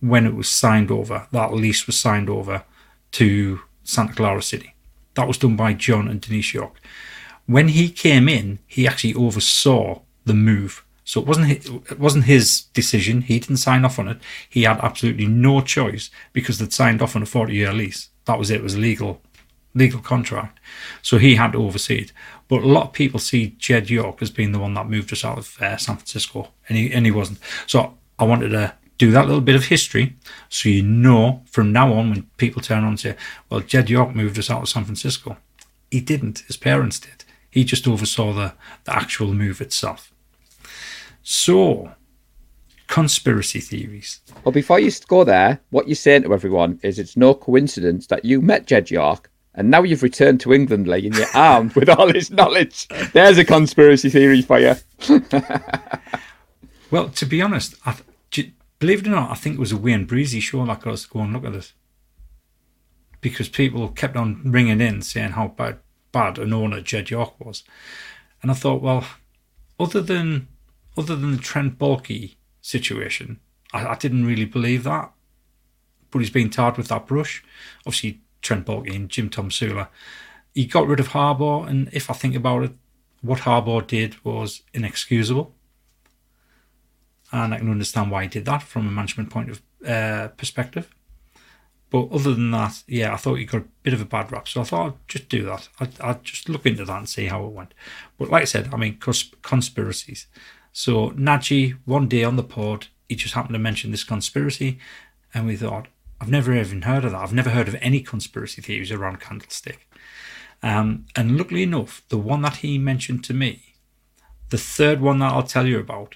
when 0.02 0.26
it 0.26 0.34
was 0.34 0.48
signed 0.48 0.90
over. 0.90 1.28
That 1.30 1.54
lease 1.54 1.86
was 1.86 1.98
signed 1.98 2.28
over 2.28 2.64
to 3.12 3.60
Santa 3.84 4.14
Clara 4.14 4.42
City. 4.42 4.74
That 5.14 5.28
was 5.28 5.38
done 5.38 5.56
by 5.56 5.74
John 5.74 6.08
and 6.08 6.20
Denise 6.20 6.52
York. 6.52 6.80
When 7.46 7.68
he 7.68 7.88
came 7.88 8.28
in, 8.28 8.58
he 8.66 8.86
actually 8.86 9.14
oversaw 9.14 10.02
the 10.24 10.34
move. 10.34 10.84
So 11.04 11.20
it 11.20 11.26
wasn't 11.26 11.46
his, 11.48 11.66
it 11.90 12.00
wasn't 12.00 12.24
his 12.24 12.62
decision. 12.74 13.22
He 13.22 13.38
didn't 13.38 13.58
sign 13.58 13.84
off 13.84 13.98
on 13.98 14.08
it. 14.08 14.18
He 14.48 14.64
had 14.64 14.80
absolutely 14.80 15.26
no 15.26 15.60
choice 15.60 16.10
because 16.32 16.58
they'd 16.58 16.72
signed 16.72 17.00
off 17.00 17.14
on 17.14 17.22
a 17.22 17.26
40 17.26 17.54
year 17.54 17.72
lease. 17.72 18.08
That 18.24 18.38
was 18.38 18.50
it. 18.50 18.56
It 18.56 18.62
was 18.62 18.74
a 18.74 18.80
legal 18.80 19.22
legal 19.74 20.00
contract. 20.00 20.58
So 21.00 21.18
he 21.18 21.36
had 21.36 21.52
to 21.52 21.62
oversee 21.62 22.02
it. 22.02 22.12
But 22.48 22.62
a 22.62 22.66
lot 22.66 22.88
of 22.88 22.92
people 22.92 23.18
see 23.18 23.54
Jed 23.58 23.88
York 23.88 24.20
as 24.20 24.30
being 24.30 24.52
the 24.52 24.58
one 24.58 24.74
that 24.74 24.88
moved 24.88 25.12
us 25.12 25.24
out 25.24 25.38
of 25.38 25.60
uh, 25.62 25.78
San 25.78 25.96
Francisco, 25.96 26.50
and 26.68 26.76
he, 26.76 26.92
and 26.92 27.06
he 27.06 27.12
wasn't. 27.12 27.38
So 27.66 27.96
I 28.18 28.24
wanted 28.24 28.50
to 28.50 28.74
do 29.02 29.10
that 29.10 29.26
little 29.26 29.40
bit 29.40 29.56
of 29.56 29.64
history 29.64 30.14
so 30.48 30.68
you 30.68 30.80
know 30.80 31.42
from 31.50 31.72
now 31.72 31.92
on 31.92 32.08
when 32.08 32.22
people 32.36 32.62
turn 32.62 32.84
on 32.84 32.90
and 32.90 33.00
say, 33.00 33.16
well, 33.50 33.58
Jed 33.58 33.90
York 33.90 34.14
moved 34.14 34.38
us 34.38 34.48
out 34.48 34.62
of 34.62 34.68
San 34.68 34.84
Francisco. 34.84 35.36
He 35.90 36.00
didn't. 36.00 36.44
His 36.46 36.56
parents 36.56 37.00
did. 37.00 37.24
He 37.50 37.64
just 37.64 37.88
oversaw 37.88 38.32
the, 38.32 38.54
the 38.84 38.94
actual 38.94 39.34
move 39.34 39.60
itself. 39.60 40.12
So, 41.24 41.92
conspiracy 42.86 43.58
theories. 43.58 44.20
Well, 44.44 44.52
before 44.52 44.78
you 44.78 44.92
go 45.08 45.24
there, 45.24 45.58
what 45.70 45.88
you're 45.88 45.96
saying 45.96 46.22
to 46.22 46.32
everyone 46.32 46.78
is 46.84 47.00
it's 47.00 47.16
no 47.16 47.34
coincidence 47.34 48.06
that 48.06 48.24
you 48.24 48.40
met 48.40 48.66
Jed 48.66 48.88
York 48.88 49.30
and 49.56 49.68
now 49.68 49.82
you've 49.82 50.04
returned 50.04 50.40
to 50.42 50.54
England, 50.54 50.86
Lee, 50.86 51.06
and 51.06 51.16
you're 51.16 51.26
armed 51.34 51.74
with 51.74 51.88
all 51.88 52.12
his 52.12 52.30
knowledge. 52.30 52.86
There's 53.12 53.36
a 53.36 53.44
conspiracy 53.44 54.10
theory 54.10 54.42
for 54.42 54.60
you. 54.60 54.76
Well, 56.92 57.08
to 57.08 57.24
be 57.24 57.40
honest, 57.40 57.74
I 57.86 57.92
th- 57.92 58.52
believe 58.82 59.02
it 59.02 59.06
or 59.06 59.10
not, 59.10 59.30
I 59.30 59.34
think 59.34 59.54
it 59.54 59.60
was 59.60 59.70
a 59.70 59.76
Wayne 59.76 60.06
Breezy 60.06 60.40
show 60.40 60.66
that 60.66 60.80
got 60.80 60.94
us 60.94 61.06
to 61.06 61.18
look 61.22 61.44
at 61.44 61.52
this. 61.52 61.72
Because 63.20 63.48
people 63.48 63.88
kept 63.90 64.16
on 64.16 64.42
ringing 64.44 64.80
in 64.80 65.02
saying 65.02 65.30
how 65.30 65.54
bad, 65.56 65.78
bad 66.10 66.36
an 66.36 66.52
owner 66.52 66.80
Jed 66.80 67.08
York 67.08 67.38
was. 67.38 67.62
And 68.42 68.50
I 68.50 68.54
thought, 68.54 68.82
well, 68.82 69.06
other 69.78 70.00
than 70.00 70.48
other 70.98 71.14
than 71.14 71.30
the 71.30 71.38
Trent 71.38 71.78
Baalke 71.78 72.34
situation, 72.60 73.38
I, 73.72 73.86
I 73.86 73.94
didn't 73.94 74.26
really 74.26 74.46
believe 74.46 74.82
that. 74.82 75.12
But 76.10 76.18
he's 76.18 76.30
been 76.30 76.50
tarred 76.50 76.76
with 76.76 76.88
that 76.88 77.06
brush. 77.06 77.44
Obviously, 77.86 78.20
Trent 78.42 78.66
Baalke 78.66 78.92
and 78.92 79.08
Jim 79.08 79.30
Tomsula. 79.30 79.86
He 80.54 80.66
got 80.66 80.88
rid 80.88 80.98
of 80.98 81.10
Harbaugh, 81.10 81.68
and 81.68 81.88
if 81.92 82.10
I 82.10 82.14
think 82.14 82.34
about 82.34 82.64
it, 82.64 82.72
what 83.20 83.42
Harbaugh 83.42 83.86
did 83.86 84.22
was 84.24 84.62
inexcusable 84.74 85.54
and 87.32 87.54
I 87.54 87.58
can 87.58 87.70
understand 87.70 88.10
why 88.10 88.22
he 88.22 88.28
did 88.28 88.44
that 88.44 88.62
from 88.62 88.86
a 88.86 88.90
management 88.90 89.30
point 89.30 89.50
of 89.50 89.62
uh, 89.86 90.28
perspective. 90.28 90.94
But 91.90 92.10
other 92.10 92.34
than 92.34 92.50
that, 92.52 92.82
yeah, 92.86 93.12
I 93.12 93.16
thought 93.16 93.34
he 93.34 93.44
got 93.44 93.62
a 93.62 93.66
bit 93.82 93.92
of 93.92 94.00
a 94.00 94.06
bad 94.06 94.32
rap, 94.32 94.48
so 94.48 94.62
I 94.62 94.64
thought 94.64 94.86
I'd 94.86 95.08
just 95.08 95.28
do 95.28 95.44
that. 95.44 95.68
I'd, 95.78 96.00
I'd 96.00 96.24
just 96.24 96.48
look 96.48 96.64
into 96.64 96.86
that 96.86 96.98
and 96.98 97.08
see 97.08 97.26
how 97.26 97.44
it 97.44 97.52
went. 97.52 97.74
But 98.18 98.30
like 98.30 98.42
I 98.42 98.46
said, 98.46 98.70
I 98.72 98.76
mean, 98.76 98.96
cons- 98.96 99.34
conspiracies. 99.42 100.26
So 100.72 101.10
Naji, 101.10 101.76
one 101.84 102.08
day 102.08 102.24
on 102.24 102.36
the 102.36 102.42
pod, 102.42 102.86
he 103.08 103.14
just 103.14 103.34
happened 103.34 103.54
to 103.54 103.58
mention 103.58 103.90
this 103.90 104.04
conspiracy, 104.04 104.78
and 105.34 105.46
we 105.46 105.56
thought, 105.56 105.88
I've 106.18 106.30
never 106.30 106.54
even 106.54 106.82
heard 106.82 107.04
of 107.04 107.12
that. 107.12 107.20
I've 107.20 107.34
never 107.34 107.50
heard 107.50 107.68
of 107.68 107.76
any 107.80 108.00
conspiracy 108.00 108.62
theories 108.62 108.92
around 108.92 109.20
Candlestick. 109.20 109.86
Um, 110.62 111.06
and 111.16 111.36
luckily 111.36 111.64
enough, 111.64 112.02
the 112.08 112.16
one 112.16 112.42
that 112.42 112.56
he 112.56 112.78
mentioned 112.78 113.24
to 113.24 113.34
me, 113.34 113.74
the 114.48 114.56
third 114.56 115.00
one 115.00 115.18
that 115.18 115.32
I'll 115.32 115.42
tell 115.42 115.66
you 115.66 115.78
about, 115.78 116.14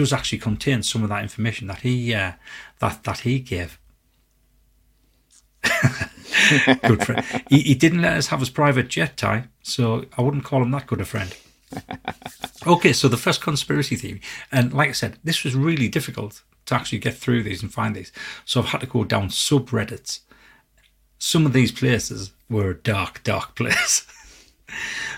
does 0.00 0.14
actually 0.14 0.38
contain 0.38 0.82
some 0.82 1.02
of 1.02 1.10
that 1.10 1.22
information 1.22 1.66
that 1.66 1.80
he 1.80 2.14
uh, 2.14 2.32
that 2.78 3.04
that 3.04 3.18
he 3.18 3.38
gave. 3.38 3.78
good 6.82 7.04
friend. 7.04 7.22
He, 7.50 7.60
he 7.60 7.74
didn't 7.74 8.00
let 8.00 8.16
us 8.16 8.28
have 8.28 8.40
his 8.40 8.48
private 8.48 8.88
jet, 8.88 9.18
Ty, 9.18 9.48
so 9.62 10.06
I 10.16 10.22
wouldn't 10.22 10.44
call 10.44 10.62
him 10.62 10.70
that 10.70 10.86
good 10.86 11.02
a 11.02 11.04
friend. 11.04 11.36
okay, 12.66 12.94
so 12.94 13.08
the 13.08 13.18
first 13.18 13.42
conspiracy 13.42 13.94
theory, 13.94 14.22
and 14.50 14.72
like 14.72 14.88
I 14.88 14.92
said, 14.92 15.18
this 15.22 15.44
was 15.44 15.54
really 15.54 15.88
difficult 15.88 16.42
to 16.64 16.74
actually 16.74 16.98
get 17.00 17.14
through 17.14 17.42
these 17.42 17.62
and 17.62 17.70
find 17.70 17.94
these. 17.94 18.10
So 18.46 18.60
I've 18.60 18.68
had 18.68 18.80
to 18.80 18.86
go 18.86 19.04
down 19.04 19.28
subreddits. 19.28 20.20
Some 21.18 21.44
of 21.44 21.52
these 21.52 21.72
places 21.72 22.32
were 22.48 22.70
a 22.70 22.74
dark, 22.74 23.22
dark 23.22 23.54
place. 23.60 24.06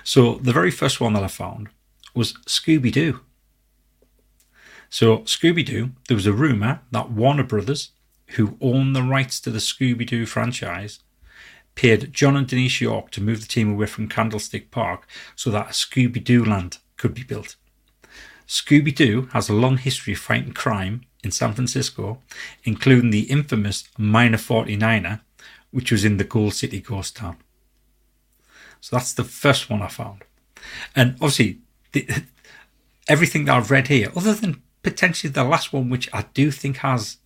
so 0.03 0.41
the 0.43 0.53
very 0.53 0.73
first 0.73 1.01
one 1.01 1.13
that 1.13 1.23
I 1.23 1.29
found 1.29 1.69
was 2.17 2.33
Scooby 2.49 2.91
Doo. 2.91 3.21
So 4.93 5.21
Scooby 5.21 5.65
Doo, 5.65 5.93
there 6.07 6.15
was 6.15 6.27
a 6.27 6.35
rumor 6.35 6.83
that 6.91 7.11
Warner 7.11 7.45
Brothers, 7.45 7.93
who 8.33 8.59
own 8.61 8.93
the 8.93 9.03
rights 9.03 9.41
to 9.41 9.49
the 9.49 9.59
Scooby 9.59 10.07
Doo 10.07 10.27
franchise, 10.27 11.01
paid 11.75 12.13
John 12.13 12.37
and 12.37 12.47
Denise 12.47 12.83
York 12.83 13.11
to 13.13 13.23
move 13.23 13.41
the 13.41 13.47
team 13.47 13.73
away 13.73 13.87
from 13.87 14.07
Candlestick 14.07 14.71
Park 14.71 15.09
so 15.35 15.51
that 15.51 15.69
a 15.69 15.71
Scooby 15.71 16.23
Doo 16.23 16.45
land 16.45 16.77
could 16.99 17.15
be 17.15 17.23
built. 17.23 17.57
Scooby 18.47 18.95
Doo 18.95 19.31
has 19.33 19.49
a 19.49 19.55
long 19.55 19.79
history 19.79 20.13
of 20.13 20.19
fighting 20.19 20.53
crime 20.53 21.07
in 21.25 21.31
San 21.31 21.55
Francisco, 21.55 22.21
including 22.63 23.09
the 23.09 23.31
infamous 23.31 23.85
Miner 23.97 24.37
49er, 24.37 25.23
which 25.71 25.91
was 25.91 26.05
in 26.05 26.19
the 26.19 26.25
Gold 26.25 26.53
City 26.53 26.83
ghost 26.83 27.17
town. 27.17 27.39
So 28.83 28.97
that's 28.97 29.15
the 29.15 29.25
first 29.25 29.71
one 29.71 29.81
I 29.81 29.89
found. 29.89 30.25
And 30.95 31.15
obviously, 31.15 31.61
the, 31.93 32.25
everything 33.09 33.47
that 33.47 33.57
I've 33.57 33.71
read 33.71 33.89
here, 33.89 34.13
other 34.15 34.35
than 34.35 34.63
potentially 34.83 35.31
the 35.31 35.45
last 35.45 35.73
one, 35.73 35.91
which 35.91 36.09
I 36.13 36.27
do 36.35 36.51
think 36.51 36.79
has 36.79 37.19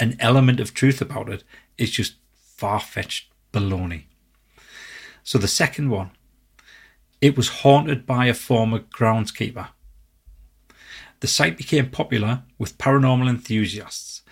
an 0.00 0.16
element 0.20 0.60
of 0.60 0.74
truth 0.74 1.00
about 1.00 1.28
it, 1.28 1.44
is 1.78 1.90
just 1.90 2.16
far 2.32 2.80
fetched 2.80 3.30
baloney. 3.52 4.04
So 5.22 5.38
the 5.38 5.48
second 5.48 5.90
one, 5.90 6.10
it 7.20 7.36
was 7.36 7.48
haunted 7.48 8.04
by 8.06 8.26
a 8.26 8.34
former 8.34 8.80
groundskeeper. 8.80 9.68
The 11.20 11.26
site 11.26 11.56
became 11.56 11.90
popular 11.90 12.42
with 12.58 12.76
paranormal 12.76 13.30
enthusiasts. 13.30 14.22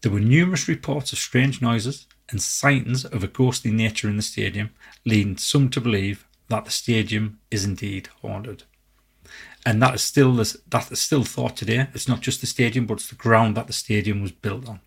There 0.00 0.12
were 0.12 0.20
numerous 0.20 0.68
reports 0.68 1.12
of 1.12 1.18
strange 1.18 1.60
noises 1.60 2.06
and 2.30 2.40
sightings 2.40 3.04
of 3.04 3.22
a 3.22 3.28
ghostly 3.28 3.70
nature 3.70 4.08
in 4.08 4.16
the 4.16 4.22
stadium, 4.22 4.70
leading 5.04 5.36
some 5.36 5.68
to 5.70 5.80
believe 5.80 6.26
that 6.48 6.64
the 6.64 6.70
stadium 6.70 7.40
is 7.50 7.64
indeed 7.64 8.08
haunted. 8.22 8.64
And 9.66 9.82
that 9.82 9.94
is 9.94 10.02
still 10.02 10.34
this, 10.34 10.56
that 10.68 10.90
is 10.90 11.00
still 11.00 11.24
thought 11.24 11.56
today. 11.56 11.88
It's 11.92 12.08
not 12.08 12.20
just 12.20 12.40
the 12.40 12.46
stadium, 12.46 12.86
but 12.86 12.94
it's 12.94 13.08
the 13.08 13.14
ground 13.14 13.56
that 13.56 13.66
the 13.66 13.72
stadium 13.72 14.22
was 14.22 14.32
built 14.32 14.68
on. 14.68 14.80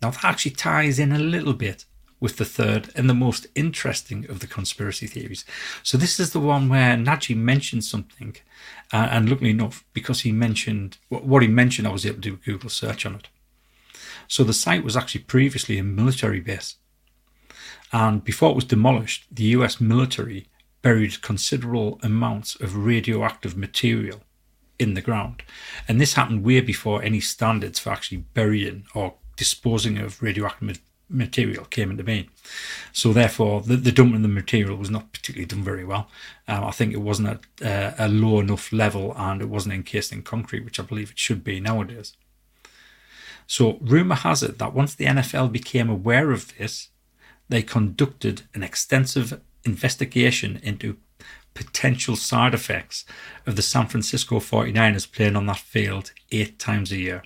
Now 0.00 0.10
that 0.10 0.24
actually 0.24 0.52
ties 0.52 0.98
in 0.98 1.12
a 1.12 1.18
little 1.18 1.54
bit 1.54 1.84
with 2.20 2.36
the 2.36 2.44
third 2.44 2.90
and 2.94 3.08
the 3.08 3.14
most 3.14 3.46
interesting 3.54 4.28
of 4.28 4.40
the 4.40 4.46
conspiracy 4.46 5.06
theories. 5.06 5.44
So 5.82 5.96
this 5.96 6.18
is 6.18 6.32
the 6.32 6.40
one 6.40 6.68
where 6.68 6.96
Naji 6.96 7.36
mentioned 7.36 7.84
something, 7.84 8.36
uh, 8.92 9.08
and 9.10 9.28
luckily 9.28 9.50
enough, 9.50 9.84
because 9.92 10.20
he 10.20 10.32
mentioned 10.32 10.98
what 11.08 11.42
he 11.42 11.48
mentioned, 11.48 11.86
I 11.86 11.92
was 11.92 12.04
able 12.04 12.16
to 12.16 12.20
do 12.20 12.34
a 12.34 12.36
Google 12.36 12.70
search 12.70 13.06
on 13.06 13.14
it. 13.16 13.28
So 14.26 14.44
the 14.44 14.52
site 14.52 14.84
was 14.84 14.96
actually 14.96 15.22
previously 15.22 15.78
a 15.78 15.84
military 15.84 16.40
base, 16.40 16.76
and 17.92 18.22
before 18.24 18.50
it 18.50 18.56
was 18.56 18.64
demolished, 18.64 19.26
the 19.30 19.44
U.S. 19.44 19.80
military 19.80 20.48
buried 20.82 21.22
considerable 21.22 21.98
amounts 22.02 22.54
of 22.56 22.76
radioactive 22.76 23.56
material 23.56 24.20
in 24.78 24.94
the 24.94 25.02
ground, 25.02 25.42
and 25.88 26.00
this 26.00 26.14
happened 26.14 26.44
way 26.44 26.60
before 26.60 27.02
any 27.02 27.20
standards 27.20 27.78
for 27.78 27.90
actually 27.90 28.18
burying 28.34 28.86
or 28.94 29.14
disposing 29.36 29.98
of 29.98 30.22
radioactive 30.22 30.80
material 31.08 31.64
came 31.64 31.90
into 31.90 32.04
being. 32.04 32.28
So 32.92 33.12
therefore, 33.12 33.62
the, 33.62 33.76
the 33.76 33.92
dumping 33.92 34.16
of 34.16 34.22
the 34.22 34.28
material 34.28 34.76
was 34.76 34.90
not 34.90 35.12
particularly 35.12 35.46
done 35.46 35.62
very 35.62 35.84
well. 35.84 36.08
Um, 36.46 36.64
I 36.64 36.70
think 36.70 36.92
it 36.92 37.00
wasn't 37.00 37.40
at 37.60 37.66
uh, 37.66 37.94
a 37.98 38.08
low 38.08 38.40
enough 38.40 38.72
level, 38.72 39.14
and 39.16 39.40
it 39.40 39.48
wasn't 39.48 39.74
encased 39.74 40.12
in 40.12 40.22
concrete, 40.22 40.64
which 40.64 40.78
I 40.78 40.82
believe 40.82 41.10
it 41.10 41.18
should 41.18 41.42
be 41.42 41.60
nowadays. 41.60 42.14
So 43.46 43.78
rumor 43.80 44.16
has 44.16 44.42
it 44.42 44.58
that 44.58 44.74
once 44.74 44.94
the 44.94 45.06
NFL 45.06 45.50
became 45.50 45.88
aware 45.88 46.30
of 46.30 46.56
this, 46.58 46.88
they 47.48 47.62
conducted 47.62 48.42
an 48.54 48.62
extensive 48.62 49.40
investigation 49.64 50.60
into 50.62 50.96
potential 51.54 52.14
side 52.14 52.54
effects 52.54 53.04
of 53.46 53.56
the 53.56 53.62
San 53.62 53.86
Francisco 53.86 54.38
49ers 54.38 55.10
playing 55.10 55.36
on 55.36 55.46
that 55.46 55.58
field 55.58 56.12
eight 56.30 56.58
times 56.58 56.92
a 56.92 56.96
year. 56.96 57.22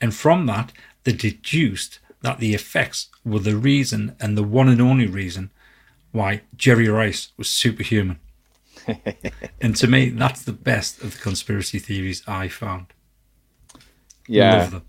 And 0.00 0.14
from 0.14 0.46
that, 0.46 0.72
they 1.04 1.12
deduced 1.12 1.98
that 2.20 2.38
the 2.38 2.54
effects 2.54 3.08
were 3.24 3.38
the 3.38 3.56
reason 3.56 4.16
and 4.20 4.36
the 4.36 4.42
one 4.42 4.68
and 4.68 4.80
only 4.80 5.06
reason 5.06 5.50
why 6.12 6.42
Jerry 6.56 6.88
Rice 6.88 7.32
was 7.36 7.48
superhuman. 7.48 8.18
and 9.60 9.76
to 9.76 9.86
me, 9.86 10.10
that's 10.10 10.42
the 10.42 10.52
best 10.52 11.02
of 11.02 11.12
the 11.12 11.18
conspiracy 11.18 11.78
theories 11.78 12.22
I 12.26 12.48
found. 12.48 12.86
Yeah. 14.26 14.80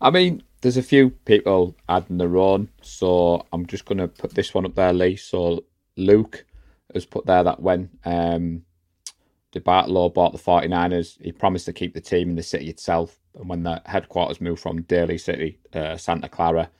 I 0.00 0.10
mean, 0.10 0.42
there's 0.60 0.76
a 0.76 0.82
few 0.82 1.10
people 1.10 1.74
adding 1.88 2.18
their 2.18 2.36
own, 2.36 2.68
so 2.82 3.46
I'm 3.52 3.66
just 3.66 3.84
going 3.84 3.98
to 3.98 4.08
put 4.08 4.34
this 4.34 4.52
one 4.52 4.66
up 4.66 4.74
there, 4.74 4.92
Lee. 4.92 5.16
So 5.16 5.64
Luke 5.96 6.44
has 6.94 7.06
put 7.06 7.26
there 7.26 7.44
that 7.44 7.60
when 7.60 7.90
um, 8.04 8.62
DeBartolo 9.52 10.12
bought 10.12 10.32
the 10.32 10.38
49ers, 10.38 11.20
he 11.22 11.32
promised 11.32 11.66
to 11.66 11.72
keep 11.72 11.94
the 11.94 12.00
team 12.00 12.30
in 12.30 12.36
the 12.36 12.42
city 12.42 12.68
itself 12.68 13.18
and 13.38 13.48
when 13.48 13.62
the 13.62 13.82
headquarters 13.84 14.40
moved 14.40 14.60
from 14.60 14.82
Daly 14.82 15.18
City, 15.18 15.58
uh, 15.74 15.96
Santa 15.96 16.28
Clara, 16.28 16.70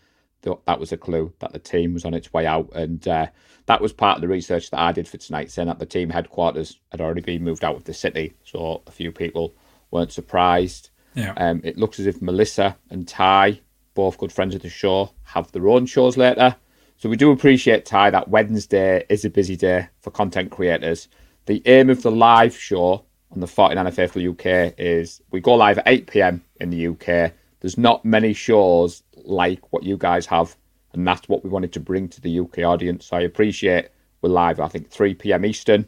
that 0.64 0.78
was 0.78 0.92
a 0.92 0.96
clue 0.96 1.32
that 1.40 1.52
the 1.52 1.58
team 1.58 1.92
was 1.92 2.04
on 2.04 2.14
its 2.14 2.32
way 2.32 2.46
out. 2.46 2.70
And 2.73 3.06
uh, 3.08 3.26
that 3.66 3.80
was 3.80 3.92
part 3.92 4.16
of 4.16 4.23
the 4.23 4.28
research 4.28 4.70
that 4.70 4.78
I 4.78 4.92
did 4.92 5.08
for 5.08 5.16
tonight, 5.16 5.50
saying 5.50 5.66
that 5.66 5.80
the 5.80 5.87
team 5.87 6.08
headquarters 6.08 6.78
had 6.92 7.00
already 7.00 7.20
been 7.20 7.42
moved 7.42 7.64
out 7.64 7.75
of 7.75 7.85
the 7.85 7.94
city. 7.94 8.35
So 8.44 8.82
a 8.87 8.92
few 8.92 9.11
people 9.11 9.56
weren't 9.90 10.12
surprised. 10.12 10.90
Yeah. 11.14 11.35
Um, 11.37 11.61
it 11.64 11.78
looks 11.78 11.99
as 11.99 12.06
if 12.06 12.23
Melissa 12.23 12.76
and 12.90 13.08
Ty, 13.08 13.61
both 13.94 14.18
good 14.18 14.32
friends 14.32 14.54
of 14.54 14.62
the 14.62 14.68
show, 14.68 15.11
have 15.25 15.50
their 15.50 15.68
own 15.68 15.87
shows 15.87 16.16
later. 16.16 16.54
So 16.98 17.10
we 17.10 17.16
do 17.16 17.30
appreciate, 17.30 17.84
Ty, 17.84 18.10
that 18.10 18.28
Wednesday 18.28 19.04
is 19.10 19.26
a 19.26 19.30
busy 19.30 19.54
day 19.54 19.88
for 20.00 20.10
content 20.10 20.50
creators. 20.50 21.08
The 21.44 21.60
aim 21.66 21.90
of 21.90 22.00
the 22.00 22.10
live 22.10 22.56
show 22.56 23.04
on 23.30 23.40
the 23.40 23.46
49 23.46 23.92
Faithful 23.92 24.30
UK 24.30 24.72
is 24.78 25.20
we 25.30 25.40
go 25.40 25.54
live 25.54 25.76
at 25.76 25.86
8 25.86 26.06
pm 26.06 26.42
in 26.58 26.70
the 26.70 26.86
UK. 26.88 27.32
There's 27.60 27.76
not 27.76 28.06
many 28.06 28.32
shows 28.32 29.02
like 29.14 29.74
what 29.74 29.82
you 29.82 29.98
guys 29.98 30.24
have, 30.26 30.56
and 30.94 31.06
that's 31.06 31.28
what 31.28 31.44
we 31.44 31.50
wanted 31.50 31.74
to 31.74 31.80
bring 31.80 32.08
to 32.08 32.20
the 32.22 32.40
UK 32.40 32.60
audience. 32.60 33.04
So 33.04 33.18
I 33.18 33.20
appreciate 33.20 33.90
we're 34.22 34.30
live, 34.30 34.58
I 34.58 34.68
think 34.68 34.88
3 34.88 35.12
pm 35.12 35.44
Eastern, 35.44 35.86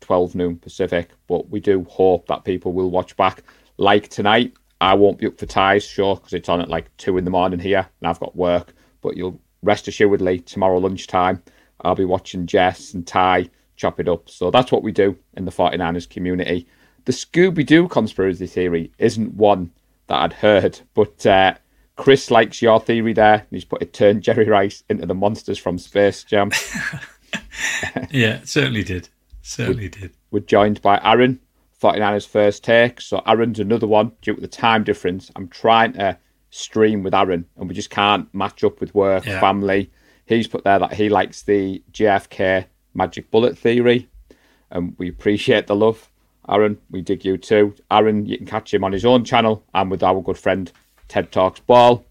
12 0.00 0.34
noon 0.34 0.56
Pacific, 0.56 1.10
but 1.28 1.48
we 1.48 1.60
do 1.60 1.86
hope 1.88 2.26
that 2.26 2.44
people 2.44 2.72
will 2.72 2.90
watch 2.90 3.16
back. 3.16 3.44
Like 3.76 4.08
tonight, 4.08 4.54
I 4.80 4.94
won't 4.94 5.18
be 5.18 5.28
up 5.28 5.38
for 5.38 5.46
Ty's 5.46 5.84
show 5.84 6.16
because 6.16 6.32
it's 6.32 6.48
on 6.48 6.60
at 6.60 6.68
like 6.68 6.96
2 6.96 7.18
in 7.18 7.24
the 7.24 7.30
morning 7.30 7.60
here, 7.60 7.86
and 8.00 8.08
I've 8.08 8.18
got 8.18 8.34
work, 8.34 8.74
but 9.00 9.16
you'll 9.16 9.40
rest 9.62 9.88
assuredly 9.88 10.40
tomorrow 10.40 10.78
lunchtime. 10.78 11.42
I'll 11.82 11.94
be 11.94 12.04
watching 12.04 12.46
Jess 12.46 12.94
and 12.94 13.06
Ty 13.06 13.50
chop 13.76 13.98
it 13.98 14.08
up. 14.08 14.28
So 14.28 14.50
that's 14.50 14.70
what 14.70 14.82
we 14.82 14.92
do 14.92 15.16
in 15.34 15.44
the 15.44 15.50
49ers 15.50 16.08
community. 16.08 16.66
The 17.06 17.12
Scooby 17.12 17.64
Doo 17.64 17.88
conspiracy 17.88 18.46
theory 18.46 18.92
isn't 18.98 19.34
one 19.34 19.72
that 20.06 20.22
I'd 20.22 20.32
heard, 20.34 20.80
but 20.94 21.24
uh, 21.24 21.54
Chris 21.96 22.30
likes 22.30 22.60
your 22.60 22.80
theory 22.80 23.14
there. 23.14 23.46
He's 23.50 23.64
put 23.64 23.82
it 23.82 23.92
turned 23.92 24.22
Jerry 24.22 24.46
Rice 24.46 24.84
into 24.88 25.06
the 25.06 25.14
monsters 25.14 25.58
from 25.58 25.78
Space 25.78 26.24
Jam. 26.24 26.50
yeah, 28.10 28.40
certainly 28.44 28.84
did. 28.84 29.08
Certainly 29.42 29.84
we, 29.84 29.88
did. 29.88 30.12
We're 30.30 30.40
joined 30.40 30.82
by 30.82 31.00
Aaron, 31.02 31.40
49ers 31.82 32.28
first 32.28 32.62
take. 32.62 33.00
So 33.00 33.22
Aaron's 33.26 33.60
another 33.60 33.86
one 33.86 34.12
due 34.20 34.34
to 34.34 34.40
the 34.40 34.48
time 34.48 34.84
difference. 34.84 35.30
I'm 35.36 35.48
trying 35.48 35.94
to 35.94 36.18
stream 36.50 37.02
with 37.02 37.14
Aaron 37.14 37.46
and 37.56 37.68
we 37.68 37.74
just 37.74 37.90
can't 37.90 38.32
match 38.34 38.62
up 38.62 38.80
with 38.80 38.94
work, 38.94 39.24
yeah. 39.24 39.40
family. 39.40 39.90
He's 40.26 40.46
put 40.46 40.64
there 40.64 40.78
that 40.78 40.92
he 40.92 41.08
likes 41.08 41.42
the 41.42 41.82
JFK 41.92 42.66
magic 42.94 43.30
bullet 43.30 43.56
theory, 43.56 44.08
and 44.70 44.94
we 44.98 45.08
appreciate 45.08 45.66
the 45.66 45.76
love. 45.76 46.08
Aaron, 46.48 46.78
we 46.90 47.02
dig 47.02 47.24
you 47.24 47.36
too. 47.36 47.74
Aaron, 47.90 48.26
you 48.26 48.36
can 48.36 48.46
catch 48.46 48.72
him 48.72 48.84
on 48.84 48.92
his 48.92 49.04
own 49.04 49.24
channel 49.24 49.64
and 49.74 49.90
with 49.90 50.02
our 50.02 50.20
good 50.20 50.38
friend 50.38 50.70
Ted 51.08 51.30
Talks 51.32 51.60
Ball. 51.60 52.04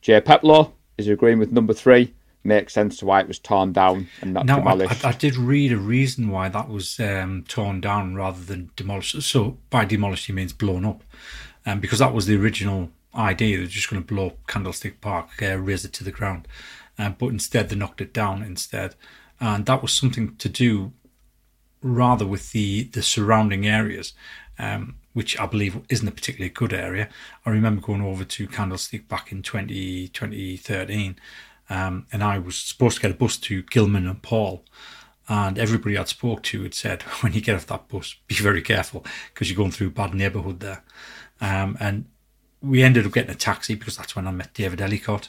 Jay 0.00 0.20
Peplow 0.20 0.72
is 0.98 1.08
agreeing 1.08 1.38
with 1.38 1.52
number 1.52 1.72
three. 1.72 2.14
Makes 2.42 2.72
sense 2.72 2.96
to 2.98 3.06
why 3.06 3.20
it 3.20 3.28
was 3.28 3.38
torn 3.38 3.72
down 3.72 4.08
and 4.22 4.32
not 4.32 4.46
now, 4.46 4.56
demolished. 4.56 5.04
I, 5.04 5.10
I, 5.10 5.12
did 5.12 5.36
read 5.36 5.72
a 5.72 5.76
reason 5.76 6.30
why 6.30 6.48
that 6.48 6.70
was 6.70 6.98
um, 6.98 7.44
torn 7.46 7.82
down 7.82 8.14
rather 8.14 8.42
than 8.42 8.70
demolished. 8.76 9.20
So 9.22 9.58
by 9.68 9.84
demolished, 9.84 10.26
he 10.26 10.32
means 10.32 10.54
blown 10.54 10.86
up, 10.86 11.04
um, 11.66 11.80
because 11.80 11.98
that 11.98 12.14
was 12.14 12.24
the 12.24 12.36
original 12.36 12.88
idea. 13.14 13.58
They're 13.58 13.66
just 13.66 13.90
going 13.90 14.02
to 14.02 14.14
blow 14.14 14.34
Candlestick 14.46 15.00
Park, 15.00 15.42
uh, 15.42 15.56
raze 15.56 15.84
it 15.84 15.92
to 15.94 16.04
the 16.04 16.12
ground, 16.12 16.46
uh, 16.98 17.10
but 17.10 17.28
instead 17.28 17.68
they 17.68 17.76
knocked 17.76 18.00
it 18.00 18.12
down 18.12 18.42
instead 18.42 18.94
and 19.40 19.66
that 19.66 19.82
was 19.82 19.92
something 19.92 20.36
to 20.36 20.48
do 20.48 20.92
rather 21.82 22.26
with 22.26 22.52
the 22.52 22.84
the 22.84 23.02
surrounding 23.02 23.66
areas, 23.66 24.12
um, 24.58 24.96
which 25.14 25.38
I 25.40 25.46
believe 25.46 25.80
isn't 25.88 26.06
a 26.06 26.12
particularly 26.12 26.50
good 26.50 26.72
area. 26.72 27.08
I 27.46 27.50
remember 27.50 27.80
going 27.80 28.02
over 28.02 28.24
to 28.24 28.46
Candlestick 28.46 29.08
back 29.08 29.32
in 29.32 29.42
20, 29.42 30.08
2013, 30.08 31.16
um, 31.70 32.06
and 32.12 32.22
I 32.22 32.38
was 32.38 32.56
supposed 32.56 32.96
to 32.96 33.02
get 33.02 33.10
a 33.10 33.14
bus 33.14 33.38
to 33.38 33.62
Gilman 33.62 34.06
and 34.06 34.22
Paul. 34.22 34.64
And 35.28 35.58
everybody 35.58 35.96
I'd 35.96 36.08
spoke 36.08 36.42
to 36.44 36.64
had 36.64 36.74
said, 36.74 37.02
when 37.20 37.32
you 37.32 37.40
get 37.40 37.54
off 37.54 37.66
that 37.66 37.88
bus, 37.88 38.16
be 38.26 38.34
very 38.34 38.62
careful 38.62 39.04
because 39.32 39.48
you're 39.48 39.56
going 39.56 39.70
through 39.70 39.88
a 39.88 39.90
bad 39.90 40.12
neighbourhood 40.12 40.60
there. 40.60 40.82
Um, 41.40 41.76
and 41.80 42.06
we 42.62 42.82
ended 42.82 43.06
up 43.06 43.12
getting 43.12 43.30
a 43.30 43.34
taxi 43.34 43.74
because 43.74 43.96
that's 43.96 44.14
when 44.14 44.26
I 44.26 44.30
met 44.30 44.54
David 44.54 44.80
Ellicott. 44.80 45.28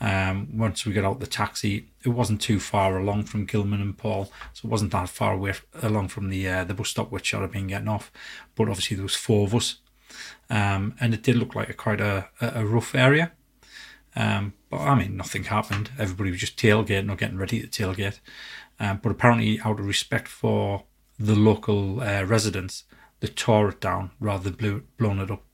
Um, 0.00 0.48
once 0.58 0.84
we 0.84 0.92
got 0.92 1.04
out 1.04 1.20
the 1.20 1.26
taxi, 1.26 1.90
it 2.04 2.08
wasn't 2.08 2.40
too 2.40 2.58
far 2.58 2.98
along 2.98 3.24
from 3.24 3.46
Gilman 3.46 3.80
and 3.80 3.96
Paul, 3.96 4.30
so 4.52 4.66
it 4.66 4.70
wasn't 4.70 4.90
that 4.92 5.08
far 5.08 5.34
away 5.34 5.54
along 5.82 6.08
from 6.08 6.30
the 6.30 6.48
uh, 6.48 6.64
the 6.64 6.74
bus 6.74 6.88
stop 6.88 7.10
which 7.10 7.32
I'd 7.32 7.42
have 7.42 7.52
been 7.52 7.68
getting 7.68 7.88
off. 7.88 8.10
But 8.54 8.68
obviously 8.68 8.96
there 8.96 9.04
was 9.04 9.14
four 9.14 9.46
of 9.46 9.54
us, 9.54 9.76
um, 10.50 10.94
and 11.00 11.14
it 11.14 11.22
did 11.22 11.36
look 11.36 11.54
like 11.54 11.68
a 11.68 11.74
quite 11.74 12.00
a, 12.00 12.28
a 12.40 12.66
rough 12.66 12.94
area. 12.94 13.32
Um, 14.16 14.54
but 14.68 14.80
I 14.80 14.94
mean, 14.94 15.16
nothing 15.16 15.44
happened. 15.44 15.90
Everybody 15.98 16.32
was 16.32 16.40
just 16.40 16.56
tailgating 16.56 17.10
or 17.10 17.16
getting 17.16 17.38
ready 17.38 17.60
to 17.60 17.68
tailgate. 17.68 18.20
Um, 18.80 18.98
but 19.02 19.12
apparently, 19.12 19.60
out 19.60 19.78
of 19.78 19.86
respect 19.86 20.28
for 20.28 20.84
the 21.18 21.36
local 21.36 22.00
uh, 22.00 22.24
residents, 22.24 22.84
they 23.20 23.28
tore 23.28 23.68
it 23.68 23.80
down 23.80 24.10
rather 24.18 24.44
than 24.44 24.54
blew, 24.54 24.82
blown 24.98 25.20
it 25.20 25.30
up. 25.30 25.44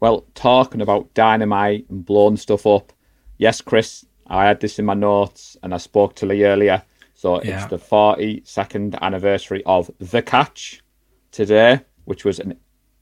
Well, 0.00 0.26
talking 0.34 0.80
about 0.80 1.12
dynamite 1.14 1.86
and 1.90 2.04
blowing 2.04 2.36
stuff 2.38 2.66
up, 2.66 2.92
yes, 3.38 3.60
Chris, 3.60 4.04
I 4.26 4.46
had 4.46 4.60
this 4.60 4.78
in 4.78 4.84
my 4.86 4.94
notes 4.94 5.56
and 5.62 5.74
I 5.74 5.76
spoke 5.76 6.14
to 6.16 6.26
Lee 6.26 6.44
earlier. 6.44 6.82
So 7.14 7.42
Yeah. 7.42 7.56
it's 7.62 7.66
the 7.66 7.78
42nd 7.78 8.98
anniversary 9.02 9.62
of 9.66 9.90
The 9.98 10.22
Catch 10.22 10.82
today, 11.32 11.80
which 12.06 12.24
was 12.24 12.38
an 12.40 12.56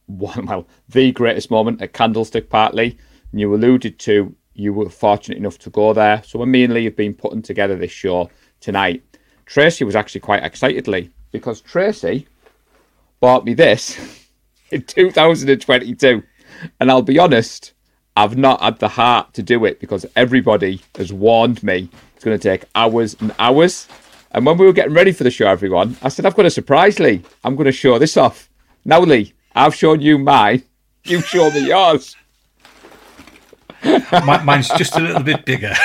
one, 0.07 0.47
well, 0.47 0.67
the 0.89 1.13
greatest 1.13 1.51
moment 1.51 1.81
at 1.83 1.93
Candlestick 1.93 2.51
Park, 2.51 2.75
Lee. 2.75 2.97
And 3.31 3.41
you 3.41 3.55
alluded 3.55 3.99
to 4.01 4.35
you 4.55 4.73
were 4.73 4.89
fortunate 4.91 5.39
enough 5.39 5.57
to 5.59 5.71
go 5.71 5.93
there. 5.93 6.21
So 6.25 6.41
when 6.41 6.51
me 6.51 6.65
and 6.65 6.75
Lee 6.75 6.87
have 6.87 6.97
been 6.97 7.15
putting 7.15 7.43
together 7.43 7.77
this 7.77 7.93
show 7.93 8.29
tonight, 8.59 9.05
Tracy 9.47 9.85
was 9.85 9.95
actually 9.95 10.21
quite 10.23 10.43
excited, 10.43 10.89
Lee, 10.89 11.11
because 11.31 11.61
Tracy 11.61 12.27
bought 13.21 13.45
me 13.45 13.55
this 13.55 13.97
in 14.73 14.83
2022. 14.83 16.25
And 16.81 16.91
I'll 16.91 17.03
be 17.03 17.19
honest, 17.19 17.73
I've 18.17 18.37
not 18.37 18.61
had 18.61 18.79
the 18.79 18.89
heart 18.89 19.35
to 19.35 19.43
do 19.43 19.65
it 19.65 19.81
because 19.81 20.05
everybody 20.17 20.81
has 20.97 21.13
warned 21.13 21.63
me 21.63 21.89
it's 22.15 22.25
going 22.25 22.39
to 22.39 22.43
take 22.43 22.65
hours 22.75 23.17
and 23.21 23.33
hours. 23.39 23.87
And 24.33 24.45
when 24.45 24.59
we 24.59 24.67
were 24.67 24.73
getting 24.73 24.95
ready 24.95 25.13
for 25.13 25.25
the 25.25 25.31
show, 25.31 25.47
everyone, 25.49 25.97
I 26.03 26.09
said, 26.09 26.27
I've 26.27 26.35
got 26.35 26.47
a 26.47 26.51
surprise, 26.51 26.99
Lee. 26.99 27.23
I'm 27.45 27.55
going 27.55 27.67
to 27.67 27.73
show 27.73 27.99
this 27.99 28.17
off. 28.17 28.51
Now, 28.85 29.01
Lee, 29.01 29.33
I've 29.55 29.75
shown 29.75 30.01
you 30.01 30.19
mine. 30.19 30.65
You 31.05 31.21
show 31.21 31.51
me 31.51 31.69
yours. 31.69 32.17
Mine's 33.85 34.69
just 34.71 34.97
a 34.97 35.01
little 35.01 35.23
bit 35.23 35.45
bigger. 35.45 35.75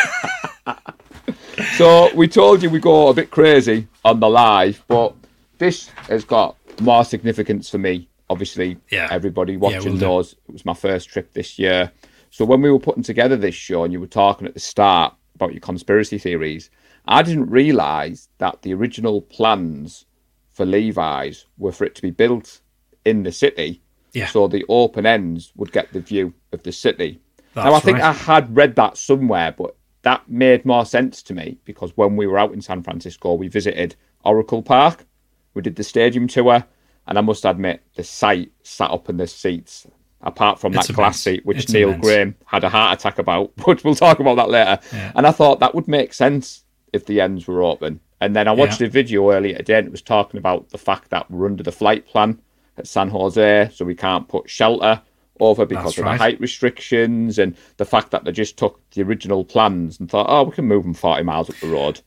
So 1.77 2.13
we 2.15 2.27
told 2.27 2.61
you 2.61 2.69
we 2.69 2.79
go 2.79 3.07
a 3.07 3.13
bit 3.13 3.31
crazy 3.31 3.87
on 4.03 4.19
the 4.19 4.29
live, 4.29 4.83
but 4.87 5.15
this 5.57 5.89
has 6.07 6.23
got 6.23 6.55
more 6.81 7.03
significance 7.03 7.69
for 7.69 7.77
me. 7.77 8.07
Obviously, 8.33 8.77
Yeah. 8.91 9.07
everybody 9.11 9.53
Yeah, 9.53 9.59
watching 9.59 9.93
will 9.93 9.99
knows 9.99 10.33
it 10.33 10.51
was 10.51 10.65
my 10.65 10.73
first 10.73 11.09
trip 11.09 11.33
this 11.33 11.57
year. 11.57 11.91
So 12.31 12.45
when 12.45 12.61
we 12.61 12.71
were 12.71 12.79
putting 12.79 13.03
together 13.03 13.37
this 13.37 13.55
show 13.55 13.83
and 13.83 13.93
you 13.93 13.99
were 13.99 14.07
talking 14.07 14.47
at 14.47 14.55
the 14.55 14.59
start 14.59 15.13
about 15.35 15.53
your 15.53 15.61
conspiracy 15.61 16.17
theories, 16.17 16.69
I 17.05 17.21
didn't 17.21 17.49
realise 17.49 18.29
that 18.39 18.61
the 18.63 18.73
original 18.73 19.21
plans 19.21 20.05
for 20.51 20.65
Levi's 20.65 21.45
were 21.57 21.71
for 21.71 21.85
it 21.85 21.95
to 21.95 22.01
be 22.01 22.11
built 22.11 22.61
in 23.05 23.23
the 23.23 23.31
city. 23.31 23.81
Yeah. 24.13 24.27
So 24.27 24.47
the 24.47 24.65
open 24.67 25.05
ends 25.05 25.51
would 25.55 25.71
get 25.71 25.93
the 25.93 25.99
view 25.99 26.33
of 26.51 26.63
the 26.63 26.71
city. 26.71 27.19
now 27.55 27.73
I 27.73 27.79
think 27.79 27.97
right. 27.99 28.09
I 28.09 28.13
had 28.13 28.55
read 28.55 28.75
that 28.75 28.97
somewhere, 28.97 29.53
but 29.55 29.75
that 30.03 30.27
made 30.29 30.65
more 30.65 30.85
sense 30.85 31.21
to 31.23 31.33
me 31.33 31.57
because 31.65 31.95
when 31.95 32.15
we 32.15 32.27
were 32.27 32.39
out 32.39 32.53
in 32.53 32.61
San 32.61 32.83
Francisco, 32.83 33.33
we 33.33 33.47
visited 33.47 33.95
Oracle 34.23 34.61
Park. 34.61 35.05
We 35.53 35.61
did 35.61 35.75
the 35.75 35.83
stadium 35.83 36.27
tour, 36.27 36.65
and 37.07 37.17
I 37.17 37.21
must 37.21 37.45
admit, 37.45 37.81
the 37.95 38.03
site 38.03 38.51
sat 38.63 38.91
up 38.91 39.09
in 39.09 39.17
the 39.17 39.27
seats. 39.27 39.87
Apart 40.25 40.57
from 40.57 40.73
It's 40.73 40.87
that 40.87 40.93
glass 40.93 41.15
immense. 41.25 41.37
seat, 41.39 41.45
which 41.45 41.57
It's 41.63 41.73
Neil 41.73 41.89
immense. 41.89 42.01
Graham 42.01 42.35
had 42.45 42.63
a 42.63 42.69
heart 42.69 42.97
attack 42.97 43.19
about, 43.19 43.51
but 43.57 43.83
we'll 43.83 43.93
talk 43.93 44.19
about 44.21 44.35
that 44.35 44.49
later. 44.49 44.79
Yeah. 44.93 45.11
And 45.15 45.27
I 45.27 45.31
thought 45.31 45.59
that 45.59 45.75
would 45.75 45.87
make 45.89 46.13
sense 46.13 46.63
if 46.93 47.05
the 47.05 47.19
ends 47.19 47.45
were 47.45 47.61
open. 47.61 47.99
And 48.21 48.33
then 48.33 48.47
I 48.47 48.53
watched 48.53 48.79
Yeah. 48.79 48.87
a 48.87 48.89
video 48.89 49.31
earlier 49.33 49.57
today, 49.57 49.79
and 49.79 49.87
it 49.87 49.91
was 49.91 50.01
talking 50.01 50.37
about 50.37 50.69
the 50.69 50.77
fact 50.77 51.09
that 51.09 51.29
we're 51.29 51.45
under 51.45 51.61
the 51.61 51.73
flight 51.73 52.07
plan 52.07 52.39
at 52.77 52.87
San 52.87 53.09
Jose, 53.09 53.69
so 53.73 53.83
we 53.83 53.95
can't 53.95 54.29
put 54.29 54.49
shelter 54.49 55.01
over 55.41 55.65
because 55.65 55.85
That's 55.87 55.97
of 55.97 56.05
right. 56.05 56.13
the 56.13 56.23
height 56.23 56.39
restrictions 56.39 57.37
and 57.37 57.57
the 57.75 57.83
fact 57.85 58.11
that 58.11 58.23
they 58.23 58.31
just 58.31 58.55
took 58.55 58.79
the 58.91 59.01
original 59.01 59.43
plans 59.43 59.99
and 59.99 60.09
thought, 60.09 60.27
oh, 60.29 60.43
we 60.43 60.51
can 60.53 60.65
move 60.65 60.83
them 60.83 60.93
40 60.93 61.23
miles 61.23 61.49
up 61.49 61.57
the 61.57 61.67
road. 61.67 61.99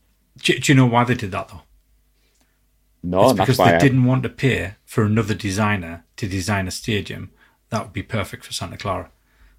do, 0.42 0.58
do 0.58 0.72
you 0.72 0.76
know 0.76 0.86
why 0.86 1.04
they 1.04 1.14
did 1.14 1.32
that 1.32 1.48
though? 1.48 1.62
No, 3.02 3.24
It's 3.30 3.38
because 3.38 3.58
they 3.58 3.64
I- 3.64 3.78
didn't 3.78 4.04
want 4.04 4.22
to 4.22 4.30
pay 4.30 4.75
for 4.86 5.04
another 5.04 5.34
designer 5.34 6.04
to 6.16 6.28
design 6.28 6.66
a 6.66 6.70
stadium 6.70 7.30
that 7.68 7.82
would 7.82 7.92
be 7.92 8.02
perfect 8.02 8.44
for 8.44 8.52
Santa 8.52 8.78
Clara. 8.78 9.10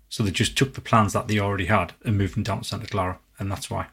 So 0.10 0.24
they 0.24 0.32
just 0.32 0.58
took 0.58 0.74
the 0.74 0.82
plans 0.82 1.14
that 1.14 1.28
they 1.28 1.38
already 1.38 1.66
had 1.66 1.94
and 2.04 2.18
moved 2.18 2.36
them 2.36 2.44
down 2.44 2.62
to 2.62 2.64
Santa 2.64 2.88
Clara, 2.88 3.20
and 3.38 3.52
that's 3.52 3.70
why. 3.70 3.88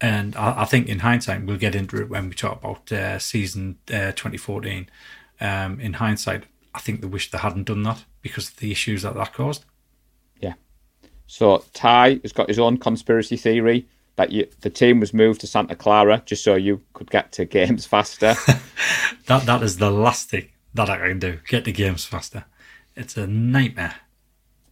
And 0.00 0.34
I, 0.36 0.62
I 0.62 0.64
think 0.64 0.88
in 0.88 1.00
hindsight, 1.00 1.44
we'll 1.44 1.58
get 1.58 1.74
into 1.74 2.00
it 2.00 2.08
when 2.08 2.28
we 2.28 2.34
talk 2.34 2.58
about 2.58 2.90
uh, 2.90 3.18
season 3.18 3.78
uh, 3.88 4.12
2014. 4.12 4.88
Um, 5.38 5.78
in 5.80 5.94
hindsight, 5.94 6.44
I 6.74 6.80
think 6.80 7.02
they 7.02 7.06
wish 7.06 7.30
they 7.30 7.38
hadn't 7.38 7.64
done 7.64 7.82
that 7.82 8.04
because 8.22 8.48
of 8.48 8.56
the 8.56 8.70
issues 8.70 9.02
that 9.02 9.14
that 9.14 9.34
caused. 9.34 9.66
Yeah. 10.40 10.54
So 11.26 11.62
Ty 11.74 12.20
has 12.22 12.32
got 12.32 12.48
his 12.48 12.58
own 12.58 12.78
conspiracy 12.78 13.36
theory 13.36 13.86
that 14.16 14.32
you, 14.32 14.46
the 14.62 14.70
team 14.70 15.00
was 15.00 15.12
moved 15.14 15.40
to 15.42 15.46
Santa 15.46 15.76
Clara 15.76 16.22
just 16.26 16.42
so 16.42 16.54
you 16.54 16.82
could 16.94 17.10
get 17.10 17.32
to 17.32 17.44
games 17.44 17.86
faster. 17.94 18.34
That 19.26 19.44
that 19.46 19.62
is 19.62 19.78
the 19.78 19.90
last 19.90 20.30
thing 20.30 20.50
that 20.74 20.88
I 20.88 20.98
can 20.98 21.18
do. 21.18 21.40
Get 21.48 21.64
the 21.64 21.72
games 21.72 22.04
faster. 22.04 22.44
It's 22.94 23.16
a 23.16 23.26
nightmare. 23.26 23.96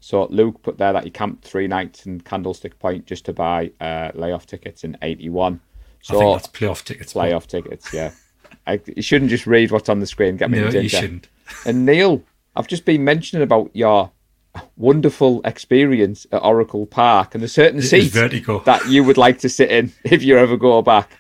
so 0.00 0.26
Luke 0.26 0.62
put 0.62 0.78
there 0.78 0.92
that 0.92 1.02
he 1.04 1.11
camped 1.11 1.44
three 1.44 1.66
nights 1.66 2.07
in 2.07 2.20
Candlestick 2.20 2.78
Point 2.78 3.07
just 3.07 3.24
to 3.24 3.33
buy 3.33 3.72
uh, 3.80 4.12
layoff 4.14 4.46
tickets 4.46 4.85
in 4.85 4.96
81. 5.02 5.61
So 6.02 6.16
I 6.16 6.18
think 6.20 6.37
that's 6.42 6.48
playoff 6.57 6.85
tickets. 6.85 7.12
but- 7.14 7.20
playoff 7.30 7.46
tickets, 7.48 7.92
yeah. 7.92 8.12
I, 8.66 8.80
you 8.94 9.02
shouldn't 9.02 9.30
just 9.30 9.46
read 9.46 9.72
what's 9.72 9.88
on 9.88 9.98
the 10.00 10.07
screen. 10.07 10.37
Get 10.37 10.50
me 10.50 10.61
No, 10.61 10.68
you 10.68 10.88
shouldn't. 10.88 11.28
And 11.66 11.85
Neil, 11.85 12.22
I've 12.54 12.68
just 12.68 12.85
been 12.85 13.02
mentioning 13.04 13.42
about 13.42 13.70
your 13.74 14.11
wonderful 14.77 15.40
experience 15.45 16.27
at 16.33 16.43
Oracle 16.45 16.87
Park 16.87 17.35
and 17.35 17.43
a 17.45 17.49
certain 17.49 17.79
It 17.79 17.85
is 17.85 17.90
seat 17.90 18.12
vertigo. 18.12 18.61
that 18.61 18.87
you 18.88 19.05
would 19.05 19.17
like 19.17 19.38
to 19.40 19.49
sit 19.49 19.71
in 19.71 19.93
if 20.05 20.23
you 20.23 20.38
ever 20.38 20.57
go 20.57 20.83
back. 20.83 21.11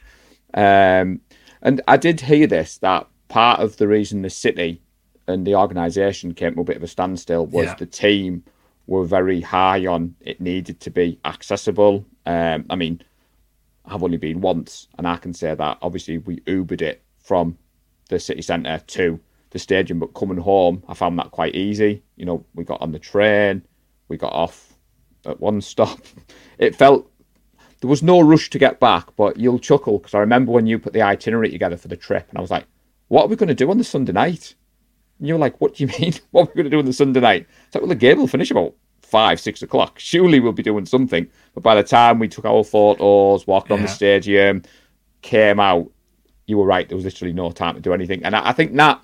Um, 0.54 1.20
and 1.62 1.80
I 1.88 1.96
did 1.96 2.20
hear 2.20 2.46
this 2.46 2.78
that 2.78 3.06
part 3.28 3.60
of 3.60 3.76
the 3.78 3.88
reason 3.88 4.22
the 4.22 4.30
city 4.30 4.80
and 5.26 5.46
the 5.46 5.54
organisation 5.54 6.34
came 6.34 6.54
to 6.54 6.60
a 6.60 6.64
bit 6.64 6.76
of 6.76 6.82
a 6.82 6.86
standstill 6.88 7.46
was 7.46 7.66
Yeah. 7.66 7.74
the 7.74 7.86
team 7.86 8.44
were 8.86 9.04
very 9.04 9.40
high 9.40 9.86
on 9.86 10.14
it 10.20 10.40
needed 10.40 10.78
to 10.80 10.90
be 10.90 11.18
accessible. 11.24 12.04
Um, 12.26 12.66
I 12.68 12.76
mean, 12.76 13.00
I've 13.86 14.02
only 14.02 14.18
been 14.18 14.40
once, 14.42 14.88
and 14.98 15.08
I 15.08 15.16
can 15.16 15.32
say 15.34 15.54
that 15.54 15.78
obviously 15.82 16.18
we 16.18 16.36
Ubered 16.40 16.82
it 16.82 17.02
from 17.18 17.56
the 18.10 18.20
city 18.20 18.42
centre 18.42 18.80
to 18.86 19.18
the 19.54 19.58
stadium, 19.58 19.98
but 19.98 20.08
coming 20.08 20.36
home, 20.36 20.82
I 20.86 20.92
found 20.92 21.18
that 21.18 21.30
quite 21.30 21.54
easy. 21.54 22.02
You 22.16 22.26
know, 22.26 22.44
we 22.54 22.64
got 22.64 22.82
on 22.82 22.92
the 22.92 22.98
train, 22.98 23.62
we 24.08 24.18
got 24.18 24.32
off 24.34 24.74
at 25.24 25.40
one 25.40 25.62
stop. 25.62 26.00
It 26.56 26.76
felt 26.76 27.10
there 27.80 27.90
was 27.90 28.00
no 28.00 28.20
rush 28.20 28.48
to 28.50 28.60
get 28.60 28.78
back, 28.78 29.08
but 29.16 29.36
you'll 29.38 29.58
chuckle 29.58 29.98
because 29.98 30.14
I 30.14 30.20
remember 30.20 30.52
when 30.52 30.68
you 30.68 30.78
put 30.78 30.92
the 30.92 31.02
itinerary 31.02 31.50
together 31.50 31.76
for 31.76 31.88
the 31.88 31.96
trip, 31.96 32.28
and 32.28 32.38
I 32.38 32.40
was 32.40 32.50
like, 32.50 32.66
"What 33.08 33.24
are 33.24 33.26
we 33.26 33.34
going 33.34 33.48
to 33.48 33.54
do 33.56 33.68
on 33.70 33.78
the 33.78 33.82
Sunday 33.82 34.12
night?" 34.12 34.54
And 35.18 35.26
you 35.26 35.34
were 35.34 35.40
like, 35.40 35.60
"What 35.60 35.74
do 35.74 35.82
you 35.84 35.90
mean? 36.00 36.14
What 36.30 36.42
are 36.42 36.52
we 36.54 36.54
going 36.54 36.70
to 36.70 36.70
do 36.70 36.78
on 36.78 36.84
the 36.84 36.92
Sunday 36.92 37.18
night?" 37.18 37.48
It's 37.66 37.74
like, 37.74 37.82
"Well, 37.82 37.88
the 37.88 37.96
game 37.96 38.18
will 38.18 38.28
finish 38.28 38.52
about 38.52 38.74
five, 39.02 39.40
six 39.40 39.62
o'clock. 39.62 39.98
Surely 39.98 40.38
we'll 40.38 40.52
be 40.52 40.62
doing 40.62 40.86
something." 40.86 41.26
But 41.54 41.64
by 41.64 41.74
the 41.74 41.82
time 41.82 42.20
we 42.20 42.28
took 42.28 42.44
our 42.44 42.62
photos, 42.62 43.48
walked 43.48 43.72
on 43.72 43.82
the 43.82 43.88
stadium, 43.88 44.62
came 45.22 45.58
out, 45.58 45.90
you 46.46 46.56
were 46.56 46.66
right. 46.66 46.88
There 46.88 46.96
was 46.96 47.04
literally 47.04 47.32
no 47.32 47.50
time 47.50 47.74
to 47.74 47.80
do 47.80 47.92
anything, 47.92 48.24
and 48.24 48.36
I, 48.36 48.50
I 48.50 48.52
think 48.52 48.74
that, 48.76 49.02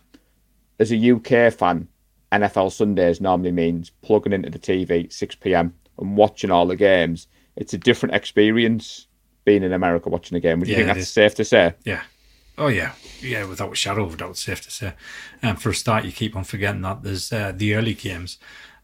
as 0.81 0.93
a 0.93 0.97
UK 0.97 1.53
fan, 1.53 1.89
NFL 2.33 2.73
Sundays 2.73 3.21
normally 3.23 3.53
means 3.53 3.91
plugging 4.03 4.35
into 4.35 4.51
the 4.51 4.61
TV 4.61 5.09
6 5.11 5.37
p.m. 5.37 5.75
and 5.99 6.17
watching 6.17 6.51
all 6.51 6.67
the 6.67 6.77
games. 6.77 7.29
It's 7.57 7.75
a 7.75 7.79
different 7.79 8.17
experience 8.17 9.09
being 9.45 9.65
in 9.65 9.73
America 9.75 10.11
watching 10.11 10.37
a 10.39 10.41
game. 10.41 10.61
Would 10.61 10.71
you 10.71 10.75
Yeah, 10.75 10.77
think 10.77 10.89
that's 10.89 11.07
is. 11.07 11.11
safe 11.11 11.37
to 11.37 11.45
say? 11.45 11.75
Yeah. 11.85 12.03
Oh 12.59 12.69
yeah, 12.69 12.95
yeah. 13.21 13.45
Without 13.45 13.73
a 13.73 13.77
shadow 13.77 14.05
of 14.05 14.15
a 14.15 14.17
doubt, 14.17 14.37
safe 14.37 14.63
to 14.63 14.71
say. 14.71 14.95
And 15.43 15.61
for 15.61 15.71
a 15.71 15.75
start, 15.75 16.05
you 16.05 16.13
keep 16.13 16.37
on 16.37 16.45
forgetting 16.45 16.83
that 16.83 17.03
there's 17.03 17.33
uh, 17.33 17.53
the 17.55 17.75
early 17.75 17.95
games 17.95 18.39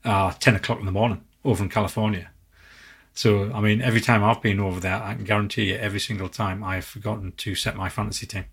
are 0.04 0.32
ten 0.34 0.56
o'clock 0.56 0.80
in 0.80 0.86
the 0.86 0.92
morning 0.92 1.24
over 1.44 1.62
in 1.64 1.70
California. 1.70 2.30
So 3.14 3.52
I 3.52 3.60
mean, 3.60 3.82
every 3.82 4.02
time 4.02 4.24
I've 4.24 4.42
been 4.42 4.60
over 4.60 4.80
there, 4.80 5.02
I 5.02 5.14
can 5.14 5.24
guarantee 5.24 5.70
you, 5.70 5.76
every 5.76 6.00
single 6.00 6.28
time 6.30 6.64
I've 6.64 6.86
forgotten 6.86 7.32
to 7.38 7.54
set 7.56 7.76
my 7.76 7.88
fantasy 7.88 8.26
team. 8.26 8.46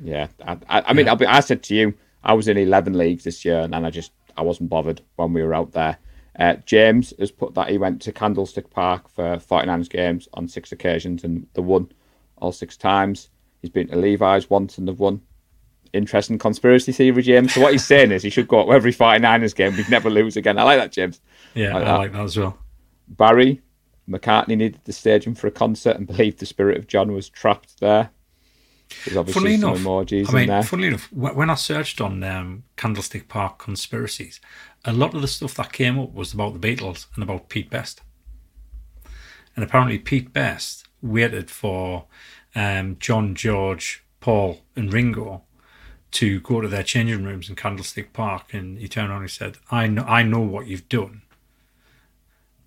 Yeah, 0.00 0.28
I, 0.44 0.52
I, 0.68 0.80
I 0.88 0.92
mean, 0.92 1.08
I'll 1.08 1.16
be, 1.16 1.26
I 1.26 1.40
said 1.40 1.62
to 1.64 1.74
you, 1.74 1.94
I 2.26 2.34
was 2.34 2.48
in 2.48 2.58
eleven 2.58 2.98
leagues 2.98 3.24
this 3.24 3.44
year, 3.44 3.60
and 3.60 3.74
I 3.74 3.88
just 3.90 4.12
I 4.36 4.42
wasn't 4.42 4.68
bothered 4.68 5.00
when 5.16 5.32
we 5.32 5.42
were 5.42 5.54
out 5.54 5.72
there. 5.72 5.96
Uh, 6.38 6.56
James 6.66 7.14
has 7.18 7.30
put 7.30 7.54
that 7.54 7.70
he 7.70 7.78
went 7.78 8.02
to 8.02 8.12
Candlestick 8.12 8.68
Park 8.68 9.08
for 9.08 9.36
49ers 9.38 9.88
games 9.88 10.28
on 10.34 10.46
six 10.46 10.70
occasions 10.70 11.24
and 11.24 11.46
they 11.54 11.62
won 11.62 11.90
all 12.36 12.52
six 12.52 12.76
times. 12.76 13.30
He's 13.62 13.70
been 13.70 13.88
to 13.88 13.96
Levi's 13.96 14.50
once 14.50 14.76
and 14.76 14.86
they've 14.86 14.98
won. 14.98 15.22
Interesting 15.94 16.36
conspiracy 16.36 16.92
theory, 16.92 17.22
James. 17.22 17.54
So 17.54 17.62
what 17.62 17.72
he's 17.72 17.86
saying 17.86 18.12
is 18.12 18.22
he 18.22 18.28
should 18.28 18.48
go 18.48 18.66
to 18.66 18.72
every 18.72 18.92
49ers 18.92 19.54
game. 19.54 19.74
We'd 19.78 19.88
never 19.88 20.10
lose 20.10 20.36
again. 20.36 20.58
I 20.58 20.64
like 20.64 20.78
that, 20.78 20.92
James. 20.92 21.22
Yeah, 21.54 21.72
Like 21.72 21.84
I 21.84 21.86
that. 21.86 21.96
like 22.00 22.12
that 22.12 22.24
as 22.24 22.36
well. 22.36 22.58
Barry 23.08 23.62
McCartney 24.06 24.58
needed 24.58 24.80
the 24.84 24.92
stadium 24.92 25.34
for 25.34 25.46
a 25.46 25.50
concert 25.50 25.96
and 25.96 26.06
believed 26.06 26.38
the 26.40 26.44
spirit 26.46 26.76
of 26.76 26.86
John 26.86 27.12
was 27.12 27.30
trapped 27.30 27.80
there. 27.80 28.10
There's 29.04 29.16
obviously 29.16 29.56
Funnily 29.56 29.60
some 29.60 29.70
enough, 29.70 30.06
emojis 30.06 30.28
I 30.28 30.32
mean, 30.32 30.42
in 30.42 30.48
there. 30.48 30.62
funnily 30.62 30.88
enough, 30.88 31.12
when 31.12 31.50
I 31.50 31.54
searched 31.54 32.00
on 32.00 32.22
um, 32.22 32.64
Candlestick 32.76 33.28
Park 33.28 33.58
conspiracies, 33.58 34.40
a 34.84 34.92
lot 34.92 35.14
of 35.14 35.22
the 35.22 35.28
stuff 35.28 35.54
that 35.54 35.72
came 35.72 35.98
up 35.98 36.12
was 36.14 36.32
about 36.32 36.60
the 36.60 36.76
Beatles 36.76 37.06
and 37.14 37.22
about 37.22 37.48
Pete 37.48 37.68
Best. 37.70 38.00
And 39.54 39.64
apparently, 39.64 39.98
Pete 39.98 40.32
Best 40.32 40.86
waited 41.02 41.50
for 41.50 42.04
um, 42.54 42.96
John, 43.00 43.34
George, 43.34 44.04
Paul, 44.20 44.60
and 44.76 44.92
Ringo 44.92 45.42
to 46.12 46.40
go 46.40 46.60
to 46.60 46.68
their 46.68 46.82
changing 46.82 47.24
rooms 47.24 47.48
in 47.48 47.56
Candlestick 47.56 48.12
Park, 48.12 48.54
and 48.54 48.78
he 48.78 48.88
turned 48.88 49.10
around 49.10 49.22
and 49.22 49.30
he 49.30 49.34
said, 49.34 49.58
"I 49.70 49.86
know, 49.88 50.04
I 50.04 50.22
know 50.22 50.40
what 50.40 50.66
you've 50.66 50.88
done, 50.88 51.22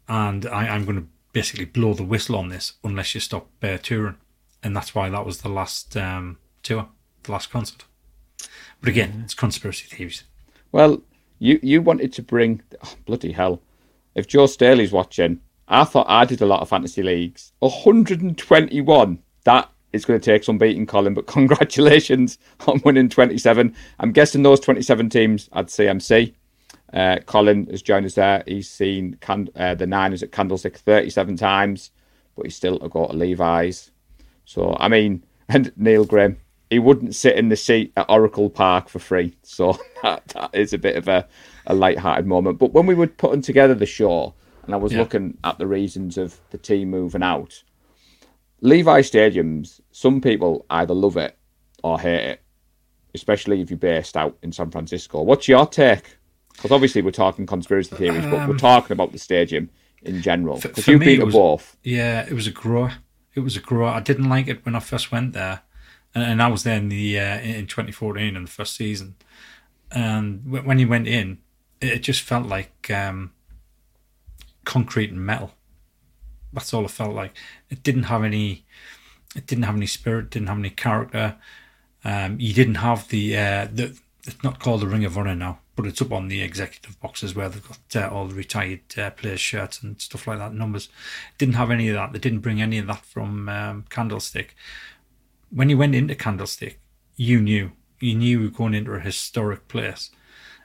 and 0.08 0.46
I, 0.48 0.68
I'm 0.68 0.84
going 0.84 0.98
to 0.98 1.08
basically 1.32 1.66
blow 1.66 1.94
the 1.94 2.04
whistle 2.04 2.36
on 2.36 2.50
this 2.50 2.74
unless 2.84 3.16
you 3.16 3.22
stop 3.22 3.48
uh, 3.64 3.78
touring." 3.78 4.18
And 4.62 4.76
that's 4.76 4.93
why 4.93 5.10
that 5.10 5.26
was 5.26 5.41
the 5.41 5.50
last 5.50 5.95
um, 5.95 6.38
tour, 6.63 6.89
the 7.24 7.32
last 7.32 7.50
concert. 7.50 7.86
But 8.82 8.89
again, 8.89 9.22
it's 9.24 9.34
conspiracy 9.34 9.88
theories. 9.88 10.24
Well, 10.72 11.02
you 11.39 11.60
you 11.63 11.82
wanted 11.82 12.13
to 12.13 12.22
bring 12.22 12.62
oh, 12.84 12.95
bloody 13.06 13.32
hell. 13.32 13.62
If 14.15 14.28
Joe 14.28 14.48
Staley's 14.48 14.91
watching, 14.91 15.39
I 15.67 15.84
thought 15.84 16.08
I 16.10 16.26
did 16.26 16.41
a 16.41 16.45
lot 16.45 16.62
of 16.62 16.69
fantasy 16.69 17.04
leagues. 17.04 17.54
121. 17.60 19.19
That 19.45 19.69
is 19.93 20.06
going 20.06 20.19
to 20.19 20.26
take 20.26 20.43
some 20.43 20.58
beating, 20.58 20.86
Colin. 20.86 21.13
But 21.13 21.28
congratulations 21.38 22.38
on 22.67 22.82
winning 22.84 23.10
27. 23.10 23.76
I'm 24.00 24.12
guessing 24.12 24.43
those 24.43 24.60
27 24.60 25.10
teams 25.10 25.50
had 25.54 25.67
CMC. 25.67 26.34
Uh, 26.91 27.17
Colin 27.26 27.67
has 27.67 27.82
joined 27.82 28.06
us 28.06 28.15
there. 28.15 28.43
He's 28.48 28.69
seen 28.69 29.17
can- 29.22 29.50
uh, 29.56 29.76
the 29.76 29.86
Niners 29.88 30.24
at 30.24 30.32
Candlestick 30.32 30.78
37 30.78 31.38
times, 31.38 31.91
but 32.36 32.45
he's 32.45 32.56
still 32.56 32.82
a 32.82 32.89
go 32.89 33.08
to 33.08 33.13
Levi's. 33.13 33.91
So 34.50 34.76
I 34.80 34.88
mean, 34.88 35.24
and 35.50 35.72
Neil 35.78 36.06
Graham, 36.06 36.38
he 36.72 36.80
wouldn't 36.80 37.14
sit 37.14 37.36
in 37.36 37.50
the 37.50 37.56
seat 37.56 37.94
at 37.96 38.08
Oracle 38.10 38.50
Park 38.50 38.90
for 38.90 38.98
free. 38.98 39.36
So 39.44 39.78
that, 40.04 40.28
that 40.30 40.50
is 40.54 40.74
a 40.74 40.80
bit 40.80 40.96
of 40.96 41.08
a, 41.08 41.28
a 41.68 41.76
light-hearted 41.76 42.26
moment. 42.26 42.58
But 42.58 42.74
when 42.74 42.88
we 42.88 42.96
were 42.96 43.06
putting 43.06 43.44
together 43.44 43.76
the 43.76 43.86
show, 43.86 44.34
and 44.64 44.74
I 44.74 44.78
was 44.78 44.92
Yeah. 44.92 45.00
looking 45.00 45.38
at 45.44 45.60
the 45.60 45.68
reasons 45.68 46.18
of 46.18 46.40
the 46.50 46.58
team 46.58 46.90
moving 46.90 47.22
out, 47.22 47.62
Levi 48.62 49.02
Stadiums, 49.02 49.82
some 49.92 50.20
people 50.20 50.66
either 50.72 50.96
love 50.96 51.16
it 51.16 51.38
or 51.84 52.00
hate 52.00 52.26
it, 52.32 52.42
especially 53.14 53.62
if 53.62 53.70
you're 53.70 53.78
based 53.78 54.18
out 54.18 54.36
in 54.42 54.52
San 54.52 54.72
Francisco. 54.72 55.22
What's 55.22 55.48
your 55.48 55.68
take? 55.68 56.18
Because 56.54 56.72
obviously 56.72 57.04
we're 57.04 57.12
talking 57.12 57.46
conspiracy 57.46 57.96
theories, 57.96 58.26
but 58.26 58.48
we're 58.50 58.58
talking 58.58 58.94
about 58.94 59.12
the 59.12 59.20
stadium 59.20 59.70
in 60.02 60.22
general. 60.24 60.60
Because 60.60 60.88
Um, 60.88 60.94
you've 60.94 61.02
been 61.04 61.20
to 61.20 61.28
both. 61.28 61.78
Yeah, 61.84 62.26
it 62.28 62.34
was 62.34 62.48
a 62.48 62.52
grower. 62.52 62.94
It 63.39 63.43
was 63.43 63.56
a 63.56 63.62
grower. 63.62 63.88
I 63.88 64.02
didn't 64.02 64.28
like 64.28 64.49
it 64.49 64.65
when 64.65 64.75
I 64.75 64.80
first 64.80 65.13
went 65.13 65.32
there, 65.32 65.62
and, 66.13 66.23
and 66.25 66.43
I 66.43 66.47
was 66.47 66.63
there 66.63 66.75
in 66.75 66.89
the 66.89 67.17
uh, 67.17 67.39
in 67.39 67.67
2014 67.67 68.36
in 68.36 68.43
the 68.43 68.49
first 68.49 68.75
season. 68.75 69.15
And 69.91 70.41
wh- 70.41 70.67
when 70.67 70.78
you 70.78 70.89
went 70.89 71.08
in, 71.08 71.38
it 71.80 71.88
it 71.93 71.99
just 71.99 72.21
felt 72.21 72.45
like 72.47 72.91
um, 72.91 73.32
concrete 74.65 75.12
and 75.12 75.25
metal. 75.25 75.54
That's 76.52 76.73
all 76.73 76.84
it 76.84 76.91
felt 76.91 77.15
like. 77.15 77.34
It 77.69 77.82
didn't 77.82 78.04
have 78.04 78.25
any. 78.25 78.65
It 79.38 79.47
didn't 79.47 79.63
have 79.63 79.78
any 79.78 79.88
spirit. 79.88 80.32
Didn't 80.32 80.49
have 80.49 80.60
any 80.60 80.69
character. 80.69 81.38
Um, 82.04 82.38
you 82.41 82.54
didn't 82.54 82.75
have 82.75 83.08
the 83.08 83.38
uh, 83.38 83.67
the. 83.71 83.97
It's 84.28 84.43
not 84.43 84.60
called 84.60 84.82
the 84.82 84.88
Ring 84.88 85.06
of 85.06 85.17
Honor 85.17 85.34
now, 85.34 85.60
but 85.80 85.88
it's 85.88 86.02
up 86.02 86.12
on 86.12 86.28
the 86.28 86.42
executive 86.42 87.00
boxes 87.00 87.34
where 87.34 87.48
they've 87.48 87.65
got 87.65 87.80
uh, 87.96 88.13
all 88.13 88.28
the 88.28 88.36
retired 88.36 88.82
uh, 88.98 89.10
players' 89.12 89.39
shirts 89.39 89.82
and 89.82 90.02
stuff 90.02 90.28
like 90.28 90.38
that. 90.38 90.54
Numbers 90.54 90.89
didn't 91.38 91.56
have 91.56 91.72
any 91.72 91.88
of 91.88 91.96
that. 91.96 92.12
They 92.12 92.20
didn't 92.20 92.42
bring 92.42 92.62
any 92.62 92.80
of 92.80 92.88
that 92.88 93.06
from 93.06 93.48
um, 93.48 93.86
Candlestick. 93.89 94.58
When 95.50 95.70
you 95.70 95.78
went 95.78 95.96
into 95.96 96.15
Candlestick, 96.15 96.82
you 97.15 97.39
knew 97.39 97.72
you 98.02 98.13
knew 98.13 98.39
you 98.39 98.44
were 98.44 98.58
going 98.58 98.74
into 98.74 98.92
a 98.92 99.00
historic 99.00 99.70
place, 99.70 100.12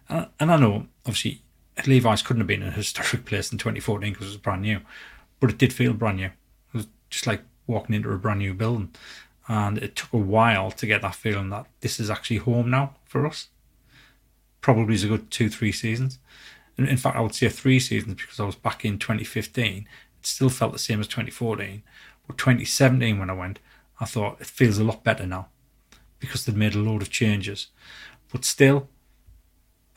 and, 0.09 0.27
and 0.41 0.51
I 0.51 0.57
know 0.57 0.89
obviously 1.07 1.43
Levi's 1.87 2.23
couldn't 2.23 2.41
have 2.41 2.49
been 2.49 2.65
a 2.65 2.73
historic 2.73 3.25
place 3.25 3.53
in 3.53 3.59
2014 3.59 4.13
because 4.13 4.27
it 4.27 4.31
was 4.31 4.37
brand 4.39 4.63
new, 4.63 4.81
but 5.39 5.49
it 5.49 5.59
did 5.59 5.73
feel 5.73 5.93
brand 5.93 6.17
new. 6.17 6.27
It 6.27 6.33
was 6.73 6.89
just 7.09 7.29
like 7.29 7.45
walking 7.69 7.95
into 7.95 8.11
a 8.11 8.19
brand 8.19 8.41
new 8.41 8.53
building, 8.53 8.91
and 9.47 9.79
it 9.79 9.95
took 9.95 10.13
a 10.13 10.17
while 10.17 10.73
to 10.73 10.87
get 10.87 11.03
that 11.03 11.15
feeling 11.15 11.51
that 11.51 11.67
this 11.83 12.01
is 12.01 12.11
actually 12.11 12.39
home 12.39 12.69
now 12.69 12.97
for 13.05 13.25
us. 13.29 13.47
Probably 14.65 14.95
is 14.95 15.05
a 15.05 15.09
good 15.09 15.31
two 15.31 15.51
three 15.51 15.73
seasons. 15.73 16.19
In, 16.79 16.89
in 16.89 16.97
fact, 16.97 17.19
I 17.19 17.21
would 17.21 17.35
say 17.35 17.51
three 17.51 17.79
seasons 17.79 18.15
because 18.15 18.41
I 18.41 18.47
was 18.47 18.55
back 18.55 18.83
in 18.83 18.99
2015. 18.99 19.87
It 20.21 20.27
still 20.27 20.49
felt 20.49 20.73
the 20.73 20.79
same 20.79 21.01
as 21.01 21.07
2014, 21.07 21.83
but 22.27 22.39
2017 22.39 23.19
when 23.19 23.29
I 23.29 23.35
went, 23.35 23.59
I 24.01 24.07
thought 24.07 24.41
it 24.41 24.47
feels 24.47 24.79
a 24.79 24.85
lot 24.85 25.05
better 25.05 25.27
now 25.27 25.49
because 26.19 26.47
they'd 26.47 26.57
made 26.57 26.75
a 26.75 26.79
load 26.79 27.03
of 27.03 27.11
changes. 27.11 27.67
But 28.33 28.47
still, 28.47 28.89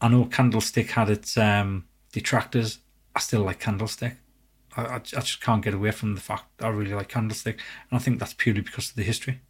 I 0.00 0.08
know 0.08 0.24
Candlestick 0.24 0.92
had 0.92 1.10
its 1.10 1.36
um, 1.36 1.84
detractors. 2.12 2.78
I 3.14 3.20
still 3.20 3.42
like 3.42 3.60
Candlestick. 3.60 4.16
I, 4.74 4.84
I, 4.84 4.94
I 4.94 4.98
just 5.00 5.42
can't 5.42 5.62
get 5.62 5.74
away 5.74 5.90
from 5.90 6.14
the 6.14 6.22
fact 6.22 6.44
I 6.62 6.68
really 6.68 6.94
like 6.94 7.10
Candlestick, 7.10 7.60
and 7.90 8.00
I 8.00 8.02
think 8.02 8.20
that's 8.20 8.32
purely 8.32 8.62
because 8.62 8.88
of 8.88 8.96
the 8.96 9.02
history. 9.02 9.42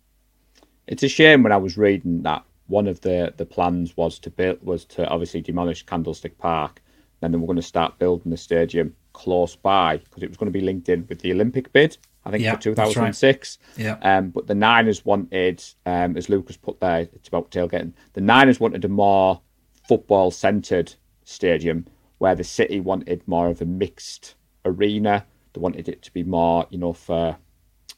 It's 0.89 1.05
a 1.05 1.09
shame 1.09 1.45
when 1.45 1.53
I 1.53 1.59
was 1.59 1.79
reading 1.79 2.23
that 2.23 2.45
one 2.67 2.87
of 2.87 3.01
the, 3.03 3.33
the 3.37 3.47
plans 3.47 3.97
was 3.97 4.19
to 4.21 4.31
build 4.31 4.63
was 4.63 4.85
to 4.87 5.07
obviously 5.09 5.41
demolish 5.41 5.85
Candlestick 5.85 6.39
Park. 6.39 6.83
Then 7.21 7.33
they 7.33 7.39
were 7.39 7.47
going 7.47 7.57
to 7.57 7.63
start 7.63 7.99
building 7.99 8.31
the 8.31 8.37
stadium 8.37 8.95
close 9.13 9.55
by 9.57 9.99
because 9.99 10.23
it 10.23 10.29
was 10.29 10.37
going 10.37 10.53
to 10.53 10.59
be 10.59 10.65
linked 10.65 10.89
in 10.89 11.07
with 11.09 11.21
the 11.21 11.33
Olympic 11.33 11.73
bid. 11.73 11.97
I 12.25 12.31
think 12.31 12.43
Yeah, 12.43 12.57
for 12.57 12.75
that's 12.75 12.97
right. 12.97 13.13
2006. 13.13 13.59
Yeah. 13.77 13.99
Um, 14.03 14.31
but 14.31 14.47
the 14.47 14.55
Niners 14.55 15.05
wanted, 15.05 15.63
um, 15.85 16.17
as 16.17 16.29
Lucas 16.29 16.57
put 16.57 16.81
there, 16.81 17.01
it's 17.01 17.29
about 17.29 17.51
tailgating. 17.51 17.93
The 18.15 18.23
Niners 18.23 18.61
wanted 18.61 18.85
a 18.85 18.89
more 18.89 19.41
football 19.87 20.31
centered 20.31 20.95
stadium 21.25 21.87
where 22.19 22.35
the 22.35 22.45
city 22.45 22.81
wanted 22.81 23.27
more 23.27 23.49
of 23.49 23.61
a 23.61 23.67
mixed 23.67 24.35
arena. 24.65 25.27
They 25.53 25.61
wanted 25.61 25.89
it 25.89 26.03
to 26.03 26.13
be 26.13 26.23
more, 26.23 26.67
you 26.71 26.79
know, 26.79 26.95
for 26.95 27.37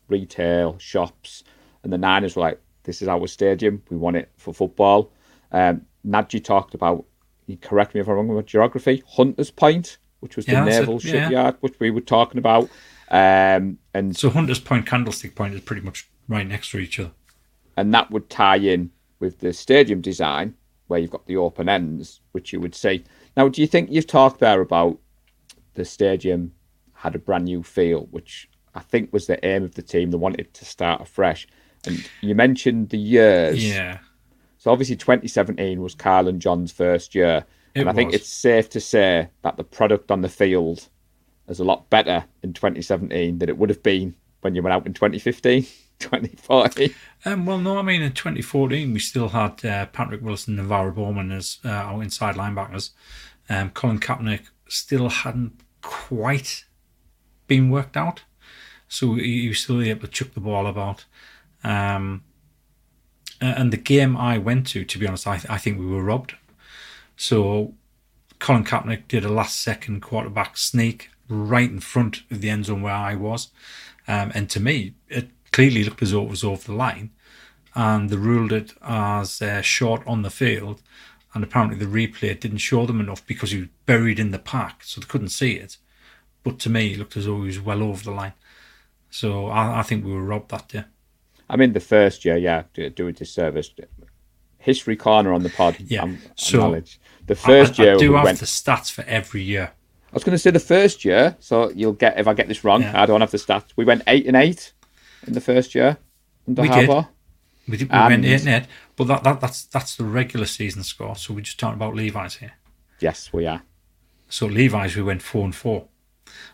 retail 0.08 0.76
shops. 0.78 1.44
And 1.82 1.92
the 1.92 1.98
Niners 1.98 2.34
were 2.34 2.42
like, 2.42 2.60
"This 2.86 3.02
is 3.02 3.08
our 3.08 3.26
stadium. 3.26 3.82
We 3.90 3.96
want 3.98 4.16
it 4.16 4.30
for 4.38 4.54
football." 4.54 5.12
Um, 5.52 5.82
Naji 6.06 6.42
talked 6.42 6.74
about. 6.74 7.04
You 7.46 7.56
correct 7.58 7.94
me 7.94 8.00
if 8.00 8.08
I'm 8.08 8.14
wrong 8.14 8.30
about 8.30 8.46
geography. 8.46 9.02
Hunters 9.06 9.50
Point, 9.52 9.98
which 10.20 10.34
was 10.36 10.46
the 10.46 10.52
Yeah, 10.52 10.62
it, 10.66 10.80
naval 10.80 10.94
yeah. 11.02 11.10
shipyard, 11.28 11.56
which 11.60 11.78
we 11.78 11.90
were 11.90 12.00
talking 12.00 12.38
about. 12.38 12.68
Um, 13.10 13.78
and 13.94 14.16
So 14.16 14.30
Hunter's 14.30 14.58
Point, 14.58 14.84
Candlestick 14.86 15.36
Point 15.36 15.54
is 15.54 15.60
pretty 15.60 15.82
much 15.82 16.08
right 16.26 16.46
next 16.46 16.70
to 16.72 16.78
each 16.78 16.98
other. 16.98 17.12
and 17.76 17.92
that 17.94 18.10
would 18.10 18.28
tie 18.30 18.56
in 18.56 18.90
with 19.20 19.38
the 19.40 19.52
stadium 19.52 20.00
design 20.00 20.54
where 20.88 20.98
you've 20.98 21.10
got 21.10 21.26
the 21.26 21.36
open 21.36 21.68
ends, 21.68 22.20
which 22.32 22.52
you 22.52 22.58
would 22.60 22.74
see. 22.74 23.04
Now, 23.36 23.48
do 23.48 23.60
you 23.60 23.66
think 23.68 23.90
you've 23.92 24.06
talked 24.06 24.40
there 24.40 24.60
about 24.60 24.98
the 25.74 25.84
stadium 25.84 26.52
had 26.94 27.14
a 27.14 27.18
brand 27.18 27.44
new 27.44 27.62
feel, 27.62 28.06
which 28.10 28.48
I 28.74 28.80
think 28.80 29.12
was 29.12 29.26
the 29.26 29.44
aim 29.46 29.62
of 29.62 29.74
the 29.74 29.82
team? 29.82 30.10
They 30.10 30.16
wanted 30.16 30.52
to 30.54 30.64
start 30.64 31.00
afresh. 31.02 31.46
And 31.86 32.08
you 32.20 32.34
mentioned 32.34 32.90
the 32.90 32.98
years. 32.98 33.64
Yeah. 33.64 33.98
So 34.58 34.70
obviously, 34.72 34.96
2017 34.96 35.80
was 35.80 35.94
Carl 35.94 36.28
and 36.28 36.40
John's 36.40 36.72
first 36.72 37.14
year, 37.14 37.44
It 37.74 37.80
and 37.80 37.88
I 37.88 37.92
think 37.92 38.12
it's 38.12 38.28
safe 38.28 38.68
to 38.70 38.80
say 38.80 39.28
that 39.42 39.56
the 39.56 39.64
product 39.64 40.10
on 40.10 40.22
the 40.22 40.28
field 40.28 40.88
is 41.48 41.60
a 41.60 41.64
lot 41.64 41.88
better 41.90 42.24
in 42.42 42.52
2017 42.52 43.38
than 43.38 43.48
it 43.48 43.58
would 43.58 43.70
have 43.70 43.82
been 43.82 44.16
when 44.40 44.54
you 44.54 44.62
went 44.62 44.74
out 44.74 44.86
in 44.86 44.94
2015, 44.94 45.62
2014. 45.98 46.94
Um, 47.24 47.46
well, 47.46 47.58
no, 47.58 47.78
I 47.78 47.82
mean, 47.82 48.02
in 48.02 48.12
2014, 48.12 48.92
we 48.92 48.98
still 48.98 49.28
had 49.28 49.64
uh, 49.64 49.86
Patrick 49.86 50.22
Wilson 50.22 50.58
and 50.58 50.68
NaVorro 50.68 50.94
Bowman 50.94 51.30
as 51.32 51.58
uh, 51.64 51.68
our 51.68 52.02
inside 52.02 52.34
linebackers. 52.34 52.90
Um, 53.48 53.70
Colin 53.70 54.00
Kaepernick 54.00 54.46
still 54.68 55.08
hadn't 55.08 55.60
quite 55.82 56.64
been 57.46 57.70
worked 57.70 57.96
out. 57.96 58.24
So 58.88 59.14
he 59.14 59.48
was 59.48 59.58
still 59.58 59.82
able 59.82 60.02
to 60.02 60.08
chuck 60.08 60.34
the 60.34 60.40
ball 60.40 60.66
about. 60.66 61.04
Um, 61.64 62.22
and 63.40 63.72
the 63.72 63.76
game 63.76 64.16
I 64.16 64.38
went 64.38 64.66
to, 64.68 64.84
to 64.84 64.98
be 64.98 65.06
honest, 65.06 65.26
I, 65.26 65.36
th- 65.36 65.50
I 65.50 65.58
think 65.58 65.78
we 65.78 65.86
were 65.86 66.02
robbed. 66.02 66.34
So 67.16 67.74
Colin 68.38 68.64
Kaepernick 68.64 69.08
did 69.08 69.24
a 69.24 69.28
last 69.28 69.60
second 69.60 70.00
quarterback 70.00 70.56
sneak 70.56 71.10
right 71.28 71.70
in 71.70 71.80
front 71.80 72.22
of 72.30 72.40
the 72.40 72.50
end 72.50 72.66
zone 72.66 72.82
where 72.82 72.94
I 72.94 73.14
was. 73.14 73.48
Um, 74.08 74.32
and 74.34 74.48
to 74.50 74.60
me, 74.60 74.94
it 75.08 75.28
clearly 75.52 75.84
looked 75.84 76.02
as 76.02 76.12
though 76.12 76.22
it 76.22 76.30
was 76.30 76.44
over 76.44 76.64
the 76.64 76.72
line. 76.72 77.10
And 77.74 78.08
they 78.08 78.16
ruled 78.16 78.52
it 78.52 78.72
as 78.82 79.42
uh, 79.42 79.60
short 79.60 80.02
on 80.06 80.22
the 80.22 80.30
field 80.30 80.80
and 81.36 81.44
apparently 81.44 81.76
the 81.76 81.84
replay 81.84 82.40
didn't 82.40 82.58
show 82.58 82.86
them 82.86 82.98
enough 82.98 83.24
because 83.26 83.50
he 83.50 83.58
was 83.58 83.68
buried 83.84 84.18
in 84.18 84.30
the 84.30 84.38
pack, 84.38 84.82
so 84.82 84.98
they 84.98 85.06
couldn't 85.06 85.28
see 85.28 85.52
it. 85.52 85.76
But 86.42 86.58
to 86.60 86.70
me, 86.70 86.94
it 86.94 86.98
looked 86.98 87.14
as 87.14 87.26
though 87.26 87.42
he 87.42 87.48
was 87.48 87.60
well 87.60 87.82
over 87.82 88.02
the 88.02 88.10
line. 88.10 88.32
So 89.10 89.48
I, 89.48 89.80
I 89.80 89.82
think 89.82 90.02
we 90.02 90.12
were 90.12 90.24
robbed 90.24 90.50
that 90.52 90.68
day. 90.68 90.84
I 91.48 91.56
mean, 91.56 91.72
the 91.72 91.80
first 91.80 92.24
year, 92.24 92.36
yeah, 92.36 92.64
do, 92.74 92.88
do 92.90 93.06
a 93.08 93.12
disservice. 93.12 93.70
History 94.58 94.96
corner 94.96 95.32
on 95.32 95.42
the 95.42 95.50
pod. 95.50 95.76
Yeah. 95.78 96.02
um, 96.02 96.18
So, 96.36 96.58
knowledge. 96.58 96.98
the 97.26 97.36
first 97.36 97.78
I, 97.78 97.82
I 97.82 97.86
year 97.86 97.96
do 97.96 98.10
we 98.10 98.16
have 98.16 98.24
went. 98.24 98.38
the 98.40 98.46
stats 98.46 98.90
for 98.90 99.02
every 99.04 99.42
year. 99.42 99.70
I 100.10 100.14
was 100.14 100.24
going 100.24 100.32
to 100.34 100.38
say 100.38 100.50
the 100.50 100.58
first 100.60 101.04
year, 101.04 101.36
so 101.40 101.70
you'll 101.70 101.92
get 101.92 102.18
if 102.18 102.26
I 102.26 102.34
get 102.34 102.48
this 102.48 102.64
wrong. 102.64 102.82
Yeah. 102.82 103.00
I 103.00 103.06
don't 103.06 103.20
have 103.20 103.30
the 103.30 103.38
stats. 103.38 103.66
We 103.76 103.84
went 103.84 104.02
eight 104.06 104.26
and 104.26 104.36
eight 104.36 104.72
in 105.26 105.34
the 105.34 105.40
first 105.40 105.74
year 105.74 105.98
under 106.48 106.62
We 106.62 106.68
did. 106.68 106.88
Harbaugh. 106.88 107.08
We, 107.68 107.76
did, 107.76 107.90
we 107.90 107.94
And- 107.98 108.10
went 108.10 108.24
eight 108.24 108.46
and 108.46 108.62
eight, 108.62 108.68
but 108.96 109.04
that, 109.08 109.24
that 109.24 109.40
that's 109.40 109.64
that's 109.66 109.96
the 109.96 110.04
regular 110.04 110.46
season 110.46 110.82
score. 110.84 111.16
So 111.16 111.34
we're 111.34 111.40
just 111.42 111.58
talking 111.60 111.74
about 111.74 111.94
Levi's 111.94 112.36
here. 112.36 112.52
Yes, 113.00 113.32
we 113.32 113.46
are. 113.46 113.62
So 114.28 114.46
Levi's, 114.46 114.96
we 114.96 115.02
went 115.02 115.22
four 115.22 115.44
and 115.44 115.54
four. 115.54 115.86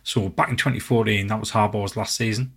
So 0.03 0.29
back 0.29 0.49
in 0.51 0.57
2014, 0.57 1.27
that 1.29 1.39
was 1.41 1.53
Harbaugh's 1.53 1.97
last 1.97 2.17
season. 2.17 2.53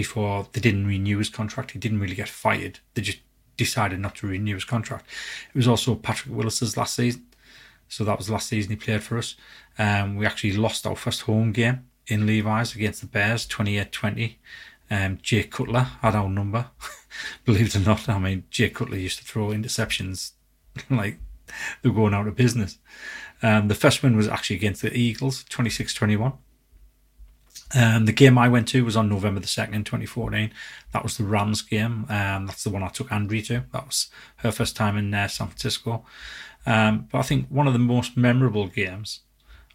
Before 0.00 0.46
they 0.52 0.62
didn't 0.62 0.86
renew 0.86 1.18
his 1.18 1.28
contract, 1.28 1.72
he 1.72 1.78
didn't 1.78 2.00
really 2.00 2.14
get 2.14 2.26
fired. 2.26 2.78
They 2.94 3.02
just 3.02 3.18
decided 3.58 4.00
not 4.00 4.14
to 4.14 4.26
renew 4.26 4.54
his 4.54 4.64
contract. 4.64 5.04
It 5.50 5.58
was 5.58 5.68
also 5.68 5.94
Patrick 5.94 6.34
Willis's 6.34 6.74
last 6.74 6.94
season. 6.94 7.26
So 7.86 8.02
that 8.04 8.16
was 8.16 8.28
the 8.28 8.32
last 8.32 8.48
season 8.48 8.70
he 8.70 8.76
played 8.76 9.02
for 9.02 9.18
us. 9.18 9.36
Um, 9.78 10.16
we 10.16 10.24
actually 10.24 10.56
lost 10.56 10.86
our 10.86 10.96
first 10.96 11.20
home 11.20 11.52
game 11.52 11.84
in 12.06 12.24
Levi's 12.24 12.74
against 12.74 13.02
the 13.02 13.08
Bears, 13.08 13.46
28-20. 13.46 14.36
Um, 14.90 15.18
Jay 15.20 15.42
Cutler 15.42 15.86
had 16.00 16.14
our 16.14 16.30
number. 16.30 16.70
Believe 17.44 17.66
it 17.66 17.76
or 17.76 17.80
not, 17.80 18.08
I 18.08 18.18
mean, 18.18 18.44
Jay 18.48 18.70
Cutler 18.70 18.96
used 18.96 19.18
to 19.18 19.24
throw 19.26 19.48
interceptions 19.48 20.32
like 20.88 21.18
they're 21.82 21.92
going 21.92 22.14
out 22.14 22.26
of 22.26 22.36
business. 22.36 22.78
Um, 23.42 23.68
the 23.68 23.74
first 23.74 24.02
win 24.02 24.16
was 24.16 24.28
actually 24.28 24.56
against 24.56 24.80
the 24.80 24.96
Eagles, 24.96 25.44
26-21. 25.44 26.38
Um, 27.74 28.06
the 28.06 28.12
game 28.12 28.36
I 28.36 28.48
went 28.48 28.66
to 28.68 28.84
was 28.84 28.96
on 28.96 29.08
November 29.08 29.40
the 29.40 29.46
2nd, 29.46 29.84
2014. 29.84 30.50
That 30.92 31.02
was 31.02 31.16
the 31.16 31.24
Rams 31.24 31.62
game. 31.62 32.06
Um, 32.08 32.46
that's 32.46 32.64
the 32.64 32.70
one 32.70 32.82
I 32.82 32.88
took 32.88 33.12
Andrea 33.12 33.42
to. 33.42 33.64
That 33.72 33.86
was 33.86 34.08
her 34.36 34.50
first 34.50 34.76
time 34.76 34.96
in 34.96 35.14
uh, 35.14 35.28
San 35.28 35.48
Francisco. 35.48 36.04
Um, 36.66 37.08
but 37.10 37.18
I 37.18 37.22
think 37.22 37.46
one 37.48 37.66
of 37.66 37.72
the 37.72 37.78
most 37.78 38.16
memorable 38.16 38.66
games 38.66 39.20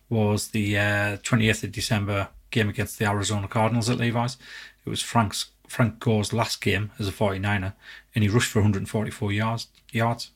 was 0.10 0.50
the 0.50 0.78
uh, 0.78 1.18
28th 1.18 1.64
of 1.64 1.72
December 1.72 2.30
game 2.52 2.70
against 2.70 3.00
the 3.00 3.06
Arizona 3.06 3.48
Cardinals 3.48 3.90
at 3.90 3.98
Levi's. 3.98 4.38
It 4.86 4.90
was 4.90 5.02
Frank's 5.02 5.52
Frank 5.68 6.00
Gore's 6.00 6.32
last 6.32 6.62
game 6.62 6.92
as 7.00 7.08
a 7.08 7.12
49er, 7.12 7.74
and 8.14 8.24
he 8.24 8.30
rushed 8.30 8.52
for 8.52 8.60
144 8.60 9.32
yards. 9.32 9.68
yards. 9.92 10.32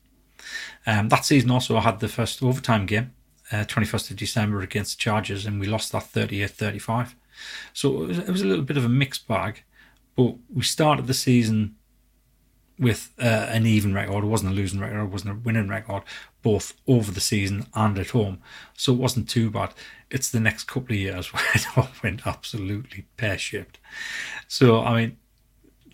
Um, 0.88 1.10
that 1.10 1.26
season 1.26 1.52
also 1.52 1.78
I 1.78 1.82
had 1.82 2.00
the 2.00 2.08
first 2.08 2.42
overtime 2.42 2.86
game, 2.86 3.14
uh, 3.52 3.66
21st 3.66 4.12
of 4.12 4.18
December 4.18 4.62
against 4.62 4.98
the 4.98 5.04
Chargers, 5.04 5.46
and 5.46 5.60
we 5.60 5.68
lost 5.68 5.92
that 5.92 6.04
38-35. 6.04 7.14
So 7.74 8.04
it 8.04 8.08
was, 8.08 8.18
it 8.20 8.30
was 8.30 8.42
a 8.42 8.46
little 8.48 8.66
bit 8.66 8.78
of 8.78 8.86
a 8.86 8.90
mixed 8.90 9.28
bag, 9.28 9.64
but 10.16 10.36
we 10.54 10.64
started 10.64 11.08
the 11.08 11.14
season 11.14 11.76
with 12.80 13.14
uh, 13.20 13.48
an 13.50 13.66
even 13.66 13.94
record. 13.94 14.24
It 14.24 14.28
wasn't 14.28 14.54
a 14.54 14.56
losing 14.56 14.80
record, 14.80 15.04
it 15.04 15.12
wasn't 15.12 15.32
a 15.32 15.40
winning 15.40 15.68
record, 15.68 16.04
both 16.42 16.74
over 16.88 17.12
the 17.12 17.20
season 17.20 17.68
and 17.74 17.98
at 18.00 18.12
home. 18.12 18.42
So 18.78 18.94
it 18.94 19.00
wasn't 19.00 19.30
too 19.30 19.52
bad. 19.52 19.74
It's 20.10 20.32
the 20.32 20.40
next 20.40 20.64
couple 20.64 20.94
of 20.94 21.00
years 21.00 21.28
where 21.34 21.44
it 21.54 21.78
all 21.78 21.90
went 22.02 22.26
absolutely 22.26 23.06
pear 23.18 23.38
shaped. 23.38 23.80
So, 24.48 24.82
I 24.82 24.96
mean, 24.96 25.18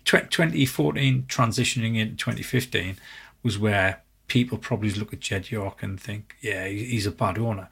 2014 0.04 1.24
transitioning 1.28 1.98
into 1.98 2.16
2015 2.16 2.96
was 3.42 3.58
where 3.58 4.02
people 4.28 4.58
probably 4.58 4.90
look 4.90 5.12
at 5.12 5.20
Jed 5.20 5.50
York 5.50 5.82
and 5.82 6.00
think, 6.00 6.36
yeah, 6.40 6.66
he's 6.66 7.06
a 7.06 7.10
bad 7.10 7.38
owner. 7.38 7.68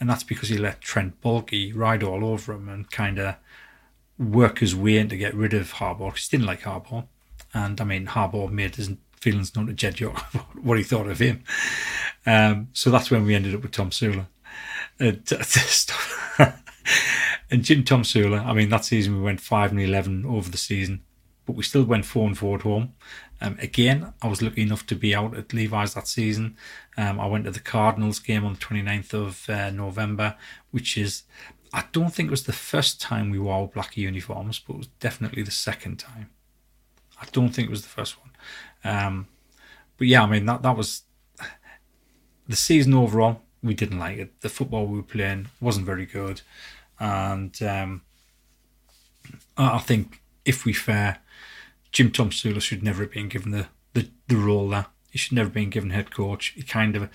And 0.00 0.08
that's 0.08 0.24
because 0.24 0.48
he 0.48 0.56
let 0.56 0.80
Trent 0.80 1.20
Baalke 1.20 1.74
ride 1.74 2.02
all 2.02 2.24
over 2.24 2.52
him 2.52 2.68
and 2.68 2.90
kind 2.90 3.18
of 3.18 3.36
work 4.18 4.58
his 4.58 4.74
way 4.74 4.96
in 4.98 5.08
to 5.08 5.16
get 5.16 5.34
rid 5.34 5.54
of 5.54 5.74
Harbaugh. 5.74 6.10
'cause 6.10 6.28
He 6.28 6.36
didn't 6.36 6.46
like 6.46 6.62
Harbaugh. 6.62 7.06
And 7.54 7.80
I 7.80 7.84
mean, 7.84 8.06
Harbaugh 8.06 8.50
made 8.50 8.76
his 8.76 8.90
feelings 9.20 9.54
known 9.54 9.66
to 9.66 9.72
Jed 9.72 10.00
York 10.00 10.18
what 10.62 10.78
he 10.78 10.84
thought 10.84 11.08
of 11.08 11.18
him. 11.18 11.42
Um, 12.26 12.68
so 12.72 12.90
that's 12.90 13.10
when 13.10 13.24
we 13.24 13.34
ended 13.34 13.54
up 13.54 13.62
with 13.62 13.72
Tomsula. 13.72 14.26
Uh, 15.00 15.12
and 17.50 17.64
Jim 17.64 17.84
Tomsula, 17.84 18.44
I 18.44 18.52
mean, 18.52 18.68
that 18.70 18.84
season 18.84 19.16
we 19.16 19.22
went 19.22 19.40
5 19.40 19.70
and 19.70 19.80
11 19.80 20.24
over 20.26 20.50
the 20.50 20.58
season, 20.58 21.02
but 21.48 21.56
we 21.56 21.62
still 21.62 21.84
went 21.84 22.04
4 22.04 22.26
and 22.26 22.36
4 22.36 22.56
at 22.56 22.62
home. 22.62 22.92
Um, 23.40 23.56
again, 23.58 24.12
I 24.20 24.28
was 24.28 24.42
lucky 24.42 24.60
enough 24.60 24.84
to 24.88 24.94
be 24.94 25.14
out 25.14 25.34
at 25.34 25.54
Levi's 25.54 25.94
that 25.94 26.06
season. 26.06 26.58
Um, 26.98 27.18
I 27.18 27.26
went 27.26 27.46
to 27.46 27.50
the 27.50 27.58
Cardinals 27.58 28.18
game 28.18 28.44
on 28.44 28.52
the 28.52 28.58
29th 28.58 29.14
of 29.14 29.48
uh, 29.48 29.70
November, 29.70 30.36
which 30.72 30.98
is, 30.98 31.22
I 31.72 31.84
don't 31.90 32.12
think 32.12 32.26
it 32.26 32.32
was 32.32 32.42
the 32.42 32.52
first 32.52 33.00
time 33.00 33.30
we 33.30 33.38
wore 33.38 33.66
black 33.66 33.96
uniforms, 33.96 34.58
but 34.58 34.74
it 34.74 34.76
was 34.76 34.86
definitely 35.00 35.42
the 35.42 35.50
second 35.50 35.98
time. 35.98 36.28
I 37.18 37.24
don't 37.32 37.48
think 37.48 37.68
it 37.68 37.70
was 37.70 37.80
the 37.80 37.88
first 37.88 38.16
one. 38.20 38.30
Um, 38.84 39.28
but 39.96 40.06
yeah, 40.06 40.24
I 40.24 40.26
mean, 40.26 40.44
that, 40.44 40.60
that 40.60 40.76
was 40.76 41.04
the 42.46 42.56
season 42.56 42.92
overall. 42.92 43.40
We 43.62 43.72
didn't 43.72 43.98
like 43.98 44.18
it. 44.18 44.38
The 44.42 44.50
football 44.50 44.86
we 44.86 44.98
were 44.98 45.02
playing 45.02 45.46
wasn't 45.62 45.86
very 45.86 46.04
good. 46.04 46.42
And 47.00 47.56
um, 47.62 48.02
I 49.56 49.78
think 49.78 50.20
if 50.44 50.66
we 50.66 50.74
fair, 50.74 51.20
Jim 51.98 52.12
Tomsula 52.12 52.62
should 52.62 52.84
never 52.84 53.02
have 53.02 53.10
been 53.10 53.28
given 53.28 53.50
the, 53.50 53.66
the, 53.92 54.08
the 54.28 54.36
role 54.36 54.68
there. 54.68 54.86
He 55.10 55.18
should 55.18 55.32
never 55.32 55.46
have 55.46 55.54
been 55.54 55.68
given 55.68 55.90
head 55.90 56.12
coach. 56.12 56.52
He 56.54 56.62
kind 56.62 56.94
of, 56.94 57.10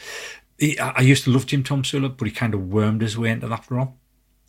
he, 0.58 0.78
I 0.78 1.00
used 1.00 1.24
to 1.24 1.30
love 1.30 1.46
Jim 1.46 1.64
Tomsula, 1.64 2.18
but 2.18 2.26
he 2.26 2.34
kind 2.34 2.54
of 2.54 2.68
wormed 2.68 3.02
his 3.02 3.18
way 3.18 3.30
into 3.30 3.48
that 3.48 3.72
role, 3.72 3.96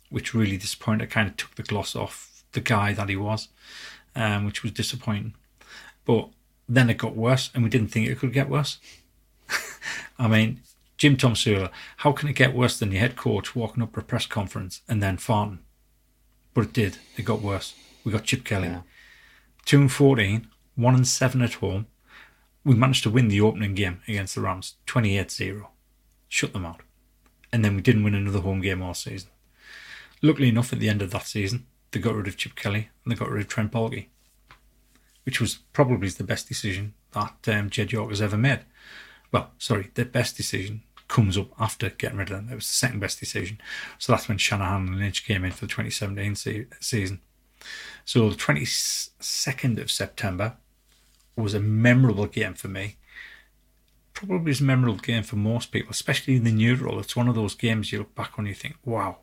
which 0.09 0.33
really 0.33 0.57
disappointed. 0.57 1.09
Kind 1.09 1.29
of 1.29 1.37
took 1.37 1.55
the 1.55 1.63
gloss 1.63 1.95
off 1.95 2.43
the 2.51 2.59
guy 2.59 2.91
that 2.91 3.07
he 3.07 3.15
was, 3.15 3.47
um, 4.13 4.45
which 4.45 4.61
was 4.61 4.73
disappointing. 4.73 5.35
But 6.03 6.27
then 6.67 6.89
it 6.89 6.97
got 6.97 7.15
worse, 7.15 7.49
and 7.53 7.63
we 7.63 7.69
didn't 7.69 7.91
think 7.93 8.09
it 8.09 8.19
could 8.19 8.33
get 8.33 8.49
worse. 8.49 8.79
I 10.19 10.27
mean, 10.27 10.59
Jim 10.97 11.15
Tomsula, 11.15 11.71
how 11.95 12.11
can 12.11 12.27
it 12.27 12.35
get 12.35 12.53
worse 12.53 12.77
than 12.77 12.91
your 12.91 12.99
head 12.99 13.15
coach 13.15 13.55
walking 13.55 13.81
up 13.81 13.93
for 13.93 14.01
a 14.01 14.03
press 14.03 14.25
conference 14.25 14.81
and 14.89 15.01
then 15.01 15.15
farting? 15.15 15.59
But 16.53 16.65
it 16.65 16.73
did. 16.73 16.97
It 17.15 17.23
got 17.23 17.41
worse. 17.41 17.73
We 18.03 18.11
got 18.11 18.25
Chip 18.25 18.43
Kelly. 18.43 18.67
Yeah. 18.67 18.81
2 19.65 19.81
and 19.81 19.91
14, 19.91 20.47
1 20.75 20.95
and 20.95 21.07
7 21.07 21.41
at 21.41 21.53
home. 21.55 21.87
We 22.63 22.75
managed 22.75 23.03
to 23.03 23.09
win 23.09 23.27
the 23.27 23.41
opening 23.41 23.75
game 23.75 24.01
against 24.07 24.35
the 24.35 24.41
Rams 24.41 24.75
28 24.85 25.29
0. 25.31 25.69
Shut 26.29 26.53
them 26.53 26.65
out. 26.65 26.81
And 27.51 27.63
then 27.63 27.75
we 27.75 27.81
didn't 27.81 28.03
win 28.03 28.15
another 28.15 28.41
home 28.41 28.61
game 28.61 28.81
all 28.81 28.93
season. 28.93 29.29
Luckily 30.21 30.49
enough, 30.49 30.73
at 30.73 30.79
the 30.79 30.89
end 30.89 31.01
of 31.01 31.11
that 31.11 31.27
season, 31.27 31.67
they 31.91 31.99
got 31.99 32.15
rid 32.15 32.27
of 32.27 32.37
Chip 32.37 32.55
Kelly 32.55 32.89
and 33.03 33.11
they 33.11 33.15
got 33.17 33.29
rid 33.29 33.41
of 33.41 33.47
Trent 33.47 33.71
Baalke, 33.71 34.07
which 35.23 35.39
was 35.39 35.59
probably 35.73 36.09
the 36.09 36.23
best 36.23 36.47
decision 36.47 36.93
that 37.11 37.47
um, 37.47 37.69
Jed 37.69 37.91
York 37.91 38.09
has 38.09 38.21
ever 38.21 38.37
made. 38.37 38.61
Well, 39.31 39.51
sorry, 39.57 39.91
the 39.93 40.05
best 40.05 40.37
decision 40.37 40.83
comes 41.07 41.37
up 41.37 41.49
after 41.59 41.89
getting 41.89 42.17
rid 42.17 42.31
of 42.31 42.37
them. 42.37 42.49
It 42.51 42.55
was 42.55 42.67
the 42.67 42.73
second 42.73 42.99
best 42.99 43.19
decision. 43.19 43.59
So 43.99 44.11
that's 44.11 44.27
when 44.27 44.37
Shanahan 44.37 44.87
and 44.87 44.99
Lynch 44.99 45.25
came 45.25 45.43
in 45.43 45.51
for 45.51 45.65
the 45.65 45.71
2017 45.71 46.35
se- 46.35 46.67
season. 46.79 47.21
So 48.03 48.29
the 48.29 48.35
22nd 48.35 49.81
of 49.81 49.91
September 49.91 50.57
was 51.35 51.53
a 51.53 51.59
memorable 51.59 52.27
game 52.27 52.53
for 52.53 52.67
me. 52.67 52.97
Probably 54.13 54.51
as 54.51 54.61
memorable 54.61 54.97
game 54.97 55.23
for 55.23 55.35
most 55.35 55.71
people, 55.71 55.91
especially 55.91 56.37
in 56.37 56.43
the 56.43 56.51
neutral. 56.51 56.99
It's 56.99 57.15
one 57.15 57.27
of 57.27 57.35
those 57.35 57.55
games 57.55 57.91
you 57.91 57.99
look 57.99 58.15
back 58.15 58.33
on 58.37 58.45
and 58.45 58.49
you 58.49 58.53
think, 58.53 58.77
wow, 58.85 59.17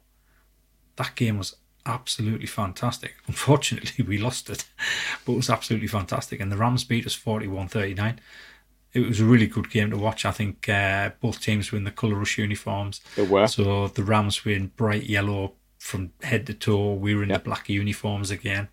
that 0.96 1.14
game 1.14 1.38
was 1.38 1.56
absolutely 1.86 2.46
fantastic. 2.46 3.14
Unfortunately, 3.26 4.04
we 4.04 4.18
lost 4.18 4.50
it, 4.50 4.64
but 5.24 5.32
it 5.32 5.36
was 5.36 5.50
absolutely 5.50 5.88
fantastic. 5.88 6.40
And 6.40 6.52
the 6.52 6.56
Rams 6.56 6.84
beat 6.84 7.06
us 7.06 7.14
41 7.14 7.68
39. 7.68 8.20
It 8.94 9.06
was 9.06 9.20
a 9.20 9.24
really 9.24 9.46
good 9.46 9.70
game 9.70 9.90
to 9.90 9.96
watch. 9.96 10.26
I 10.26 10.32
think 10.32 10.68
uh, 10.68 11.10
both 11.20 11.40
teams 11.40 11.72
were 11.72 11.78
in 11.78 11.84
the 11.84 11.90
colour 11.90 12.16
rush 12.16 12.36
uniforms. 12.36 13.00
They 13.16 13.26
were. 13.26 13.46
So 13.46 13.88
the 13.88 14.04
Rams 14.04 14.44
were 14.44 14.52
in 14.52 14.66
bright 14.66 15.04
yellow 15.04 15.54
from 15.82 16.12
head 16.22 16.46
to 16.46 16.54
toe. 16.54 16.94
We 16.94 17.14
were 17.14 17.22
in 17.24 17.30
Yep. 17.30 17.42
the 17.42 17.48
black 17.48 17.68
uniforms 17.68 18.30
again. 18.30 18.68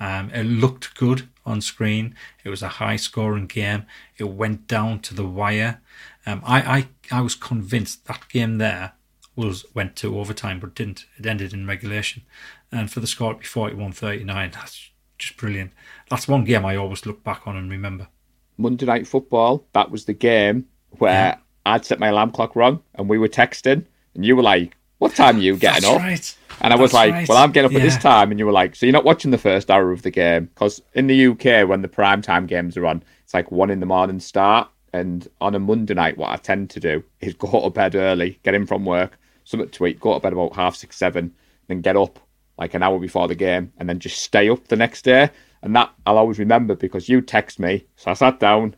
Um, 0.00 0.30
it 0.30 0.44
looked 0.44 0.94
good 0.96 1.28
on 1.46 1.60
screen. 1.60 2.14
It 2.44 2.50
was 2.50 2.62
a 2.62 2.68
high 2.68 2.96
scoring 2.96 3.46
game. 3.46 3.84
It 4.16 4.24
went 4.28 4.66
down 4.66 5.00
to 5.00 5.14
the 5.14 5.26
wire. 5.26 5.80
Um, 6.26 6.42
I, 6.44 6.88
I, 7.10 7.18
I 7.18 7.20
was 7.20 7.34
convinced 7.34 8.06
that 8.06 8.28
game 8.28 8.58
there 8.58 8.92
was 9.34 9.64
went 9.74 9.94
to 9.96 10.18
overtime, 10.18 10.58
but 10.60 10.74
didn't. 10.74 11.06
It 11.16 11.26
ended 11.26 11.52
in 11.52 11.66
regulation. 11.66 12.22
And 12.70 12.90
for 12.90 13.00
the 13.00 13.06
score 13.06 13.32
to 13.34 13.38
be 13.38 13.44
41 13.44 13.92
39, 13.92 14.50
that's 14.52 14.90
just 15.16 15.36
brilliant. 15.36 15.72
That's 16.10 16.28
one 16.28 16.44
game 16.44 16.64
I 16.64 16.76
always 16.76 17.06
look 17.06 17.22
back 17.24 17.46
on 17.46 17.56
and 17.56 17.70
remember. 17.70 18.08
Monday 18.56 18.86
Night 18.86 19.06
Football, 19.06 19.64
that 19.72 19.90
was 19.90 20.04
the 20.06 20.12
game 20.12 20.66
where 20.98 21.12
Yeah. 21.12 21.36
I'd 21.66 21.84
set 21.84 21.98
my 21.98 22.08
alarm 22.08 22.30
clock 22.32 22.56
wrong 22.56 22.82
and 22.94 23.08
we 23.08 23.18
were 23.18 23.28
texting 23.28 23.84
and 24.14 24.24
you 24.24 24.36
were 24.36 24.42
like, 24.42 24.76
What 24.98 25.14
time 25.14 25.36
are 25.38 25.40
you 25.40 25.56
getting 25.66 25.82
That's 25.82 25.94
up? 25.94 26.00
right. 26.00 26.36
And 26.60 26.72
I 26.72 26.76
was 26.76 26.92
That's 26.92 26.94
like, 26.94 27.12
right. 27.12 27.28
Well, 27.28 27.38
I'm 27.38 27.52
getting 27.52 27.70
up 27.70 27.76
at 27.76 27.82
this 27.82 27.96
time. 27.98 28.30
And 28.30 28.38
you 28.38 28.46
were 28.46 28.52
like, 28.52 28.74
So 28.74 28.86
you're 28.86 28.92
not 28.92 29.04
watching 29.04 29.30
the 29.30 29.38
first 29.38 29.70
hour 29.70 29.92
of 29.92 30.02
the 30.02 30.10
game? 30.10 30.46
Because 30.46 30.82
in 30.94 31.06
the 31.06 31.26
UK, 31.28 31.68
when 31.68 31.82
the 31.82 31.88
prime 31.88 32.22
time 32.22 32.46
games 32.46 32.76
are 32.76 32.86
on, 32.86 33.02
it's 33.24 33.34
like 33.34 33.50
one 33.50 33.70
in 33.70 33.80
the 33.80 33.86
morning 33.86 34.20
start. 34.20 34.68
And 34.92 35.28
on 35.40 35.54
a 35.54 35.58
Monday 35.58 35.94
night, 35.94 36.16
what 36.16 36.30
I 36.30 36.36
tend 36.36 36.70
to 36.70 36.80
do 36.80 37.04
is 37.20 37.34
go 37.34 37.62
to 37.62 37.70
bed 37.70 37.94
early, 37.94 38.40
get 38.42 38.54
in 38.54 38.66
from 38.66 38.84
work, 38.84 39.18
something 39.44 39.68
to 39.68 39.86
eat, 39.86 40.00
go 40.00 40.14
to 40.14 40.20
bed 40.20 40.32
about 40.32 40.56
half 40.56 40.76
six, 40.76 40.96
seven, 40.96 41.34
then 41.66 41.80
get 41.80 41.96
up 41.96 42.18
like 42.56 42.74
an 42.74 42.82
hour 42.82 42.98
before 42.98 43.28
the 43.28 43.34
game, 43.34 43.72
and 43.78 43.88
then 43.88 43.98
just 43.98 44.20
stay 44.20 44.48
up 44.48 44.66
the 44.68 44.76
next 44.76 45.02
day. 45.02 45.30
And 45.62 45.76
that 45.76 45.92
I'll 46.06 46.18
always 46.18 46.38
remember 46.38 46.74
because 46.74 47.08
you 47.08 47.20
text 47.20 47.58
me. 47.58 47.84
So 47.96 48.10
I 48.10 48.14
sat 48.14 48.40
down, 48.40 48.74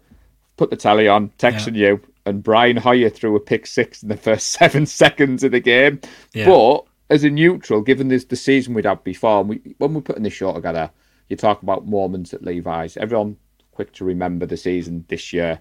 put 0.57 0.71
the 0.71 0.77
telly 0.77 1.09
on, 1.09 1.31
texting 1.38 1.77
yeah. 1.77 1.88
you, 1.88 2.01
and 2.27 2.43
Brian 2.43 2.77
Hoyer 2.77 3.09
threw 3.09 3.37
a 3.37 3.40
pick 3.40 3.66
six 3.66 4.03
in 4.03 4.09
the 4.09 4.16
first 4.16 4.49
seven 4.53 4.87
seconds 4.87 5.45
of 5.45 5.53
the 5.53 5.61
game. 5.61 6.01
Yeah. 6.33 6.47
But 6.47 6.85
as 7.11 7.25
a 7.25 7.31
neutral, 7.31 7.83
given 7.83 8.09
this 8.09 8.25
the 8.25 8.37
season 8.37 8.73
we'd 8.73 8.85
had 8.85 9.03
before, 9.03 9.42
we, 9.42 9.61
when 9.79 9.92
we're 9.92 10.01
putting 10.01 10.23
this 10.23 10.33
show 10.33 10.53
together, 10.53 10.90
you 11.29 11.37
talk 11.37 11.62
about 11.62 11.87
moments 11.87 12.33
at 12.33 12.42
Levi's. 12.42 12.96
Everyone 12.96 13.37
quick 13.73 13.92
to 13.94 14.05
remember 14.05 14.46
the 14.46 14.57
season 14.57 15.05
this 15.09 15.33
year 15.33 15.61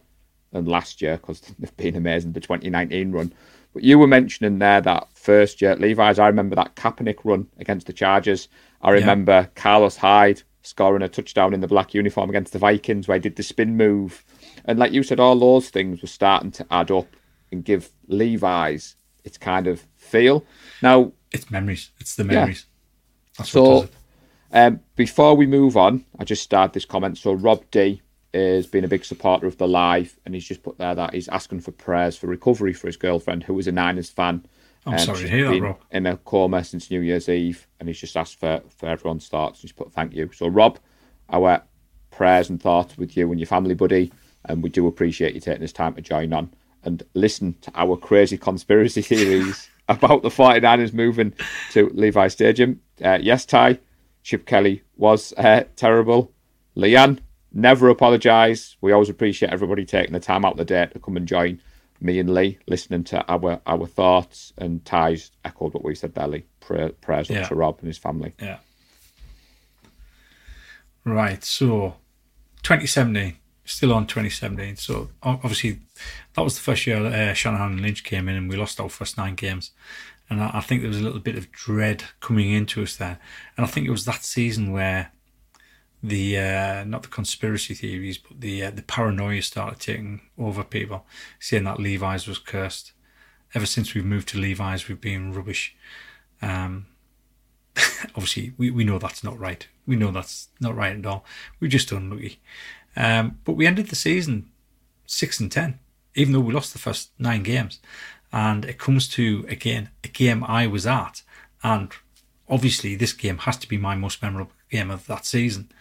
and 0.53 0.67
last 0.67 1.01
year 1.01 1.17
because 1.17 1.41
they've 1.59 1.75
been 1.77 1.95
amazing. 1.95 2.33
The 2.33 2.39
2019 2.39 3.11
run, 3.11 3.33
but 3.73 3.83
you 3.83 3.97
were 3.97 4.07
mentioning 4.07 4.59
there 4.59 4.81
that 4.81 5.07
first 5.15 5.61
year 5.61 5.71
at 5.71 5.81
Levi's. 5.81 6.19
I 6.19 6.27
remember 6.27 6.55
that 6.55 6.75
Kaepernick 6.75 7.19
run 7.23 7.47
against 7.57 7.87
the 7.87 7.93
Chargers. 7.93 8.47
I 8.81 8.91
remember 8.91 9.31
yeah. 9.31 9.47
Carlos 9.55 9.97
Hyde 9.97 10.43
scoring 10.61 11.01
a 11.01 11.07
touchdown 11.07 11.53
in 11.53 11.61
the 11.61 11.67
black 11.67 11.93
uniform 11.93 12.29
against 12.29 12.53
the 12.53 12.59
Vikings, 12.59 13.07
where 13.07 13.15
he 13.15 13.21
did 13.21 13.35
the 13.35 13.43
spin 13.43 13.75
move. 13.75 14.23
And 14.65 14.77
like 14.77 14.91
you 14.91 15.01
said, 15.01 15.19
all 15.19 15.37
those 15.37 15.69
things 15.69 16.01
were 16.01 16.07
starting 16.07 16.51
to 16.51 16.65
add 16.69 16.91
up 16.91 17.07
and 17.51 17.65
give 17.65 17.91
Levi's 18.07 18.95
its 19.29 19.37
kind 19.37 19.67
of 19.67 19.85
feel. 19.95 20.43
Now, 20.81 21.13
it's 21.31 21.49
memories. 21.49 21.91
It's 21.99 22.15
the 22.15 22.23
memories. 22.23 22.65
Yeah. 23.37 23.45
so, 23.45 23.89
um, 24.51 24.81
before 24.95 25.35
we 25.35 25.45
move 25.45 25.77
on, 25.77 26.03
I 26.17 26.25
just 26.25 26.43
started 26.43 26.73
this 26.73 26.85
comment. 26.85 27.17
So, 27.17 27.33
Rob 27.33 27.63
D 27.71 28.01
has 28.33 28.67
been 28.67 28.83
a 28.83 28.87
big 28.87 29.05
supporter 29.05 29.47
of 29.47 29.57
the 29.57 29.67
live, 29.67 30.17
and 30.25 30.33
he's 30.33 30.45
just 30.45 30.63
put 30.63 30.77
there 30.77 30.95
that 30.95 31.13
he's 31.13 31.29
asking 31.29 31.61
for 31.61 31.71
prayers 31.71 32.17
for 32.17 32.27
recovery 32.27 32.73
for 32.73 32.87
his 32.87 32.97
girlfriend, 32.97 33.43
who 33.43 33.53
was 33.53 33.67
a 33.67 33.71
Niners 33.71 34.09
fan. 34.09 34.45
I'm 34.85 34.93
um, 34.93 34.99
sorry 34.99 35.19
to 35.19 35.29
hear 35.29 35.49
that, 35.49 35.61
Rob. 35.61 35.79
In 35.91 36.05
a 36.05 36.17
coma 36.17 36.63
since 36.63 36.89
New 36.89 37.01
Year's 37.01 37.29
Eve, 37.29 37.67
and 37.79 37.87
he's 37.87 37.99
just 37.99 38.17
asked 38.17 38.39
for, 38.39 38.61
for 38.69 38.87
everyone's 38.87 39.27
thoughts. 39.27 39.61
He's 39.61 39.71
put 39.71 39.93
thank 39.93 40.13
you. 40.13 40.31
So, 40.33 40.47
Rob, 40.47 40.79
our 41.29 41.63
prayers 42.11 42.49
and 42.49 42.61
thoughts 42.61 42.97
with 42.97 43.15
you 43.15 43.29
and 43.31 43.39
your 43.39 43.47
family, 43.47 43.75
buddy, 43.75 44.11
and 44.45 44.63
we 44.63 44.69
do 44.69 44.87
appreciate 44.87 45.35
you 45.35 45.39
taking 45.39 45.61
this 45.61 45.73
time 45.73 45.93
to 45.93 46.01
join 46.01 46.33
on 46.33 46.51
and 46.83 47.03
listen 47.13 47.55
to 47.61 47.71
our 47.75 47.97
crazy 47.97 48.37
conspiracy 48.37 49.01
theories 49.01 49.69
about 49.89 50.21
the 50.21 50.29
49ers 50.29 50.93
moving 50.93 51.33
to 51.71 51.89
Levi 51.93 52.27
Stadium. 52.27 52.79
Uh, 53.03 53.19
yes, 53.21 53.45
Ty, 53.45 53.79
Chip 54.23 54.45
Kelly 54.45 54.83
was 54.97 55.33
uh, 55.37 55.63
terrible. 55.75 56.31
Leanne, 56.75 57.19
never 57.51 57.89
apologise. 57.89 58.77
We 58.81 58.91
always 58.91 59.09
appreciate 59.09 59.51
everybody 59.51 59.85
taking 59.85 60.13
the 60.13 60.19
time 60.19 60.45
out 60.45 60.53
of 60.53 60.57
the 60.57 60.65
day 60.65 60.87
to 60.91 60.99
come 60.99 61.17
and 61.17 61.27
join 61.27 61.61
me 62.01 62.19
and 62.19 62.33
Lee, 62.33 62.57
listening 62.67 63.03
to 63.05 63.25
our 63.29 63.61
our 63.65 63.85
thoughts. 63.85 64.53
And 64.57 64.83
Ty's 64.85 65.31
echoed 65.43 65.73
what 65.73 65.83
we 65.83 65.95
said 65.95 66.15
there, 66.15 66.27
Lee. 66.27 66.45
Prayer, 66.59 66.89
prayers 66.89 67.29
yeah. 67.29 67.41
up 67.41 67.49
to 67.49 67.55
Rob 67.55 67.79
and 67.79 67.87
his 67.87 67.97
family. 67.97 68.33
Yeah. 68.39 68.59
Right. 71.03 71.43
So, 71.43 71.95
2017, 72.63 73.37
still 73.69 73.93
on 73.93 74.07
2017. 74.07 74.75
So, 74.77 75.09
obviously, 75.21 75.79
that 76.33 76.41
was 76.41 76.55
the 76.55 76.61
first 76.61 76.87
year 76.87 76.97
uh, 76.97 77.33
Shanahan 77.33 77.73
and 77.73 77.81
Lynch 77.81 78.03
came 78.03 78.27
in 78.27 78.35
and 78.35 78.49
we 78.49 78.57
lost 78.57 78.79
our 78.79 78.89
first 78.89 79.17
nine 79.17 79.35
games. 79.35 79.71
And 80.29 80.41
I, 80.41 80.51
I 80.55 80.61
think 80.61 80.81
there 80.81 80.89
was 80.89 80.99
a 80.99 81.03
little 81.03 81.19
bit 81.19 81.37
of 81.37 81.51
dread 81.51 82.03
coming 82.19 82.51
into 82.51 82.81
us 82.81 82.95
there. 82.95 83.19
And 83.55 83.65
I 83.65 83.69
think 83.69 83.87
it 83.87 83.91
was 83.91 84.05
that 84.05 84.23
season 84.23 84.71
where 84.71 85.11
the 86.01 86.37
uh, 86.37 86.83
not 86.85 87.03
the 87.03 87.09
conspiracy 87.09 87.73
theories, 87.73 88.17
but 88.17 88.39
the 88.41 88.65
uh, 88.65 88.71
the 88.71 88.81
paranoia 88.81 89.41
started 89.41 89.79
taking 89.79 90.21
over 90.37 90.63
people, 90.63 91.05
saying 91.39 91.65
that 91.65 91.79
Levi's 91.79 92.27
was 92.27 92.39
cursed. 92.39 92.93
Ever 93.53 93.65
since 93.65 93.93
we've 93.93 94.05
moved 94.05 94.29
to 94.29 94.39
Levi's, 94.39 94.87
we've 94.87 95.01
been 95.01 95.33
rubbish. 95.33 95.75
Um, 96.41 96.87
obviously, 98.15 98.53
we, 98.57 98.71
we 98.71 98.83
know 98.83 98.99
that's 98.99 99.23
not 99.23 99.39
right. 99.39 99.67
We 99.85 99.95
know 99.95 100.11
that's 100.11 100.49
not 100.59 100.75
right 100.75 100.95
at 100.95 101.05
all. 101.05 101.25
We're 101.59 101.67
just 101.67 101.91
unlucky. 101.91 102.39
Um, 102.95 103.39
but 103.45 103.53
we 103.53 103.67
ended 103.67 103.87
the 103.87 103.95
season 103.95 104.49
six 105.05 105.39
and 105.39 105.51
ten, 105.51 105.79
even 106.15 106.33
though 106.33 106.39
we 106.39 106.53
lost 106.53 106.73
the 106.73 106.79
first 106.79 107.11
nine 107.17 107.43
games. 107.43 107.79
And 108.31 108.65
it 108.65 108.77
comes 108.77 109.07
to 109.09 109.45
again 109.49 109.89
a 110.03 110.07
game 110.07 110.43
I 110.43 110.67
was 110.67 110.85
at, 110.85 111.23
and 111.63 111.91
obviously 112.47 112.95
this 112.95 113.13
game 113.13 113.39
has 113.39 113.57
to 113.57 113.67
be 113.67 113.77
my 113.77 113.95
most 113.95 114.21
memorable 114.21 114.53
game 114.69 114.91
of 114.91 115.07
that 115.07 115.25
season. 115.25 115.71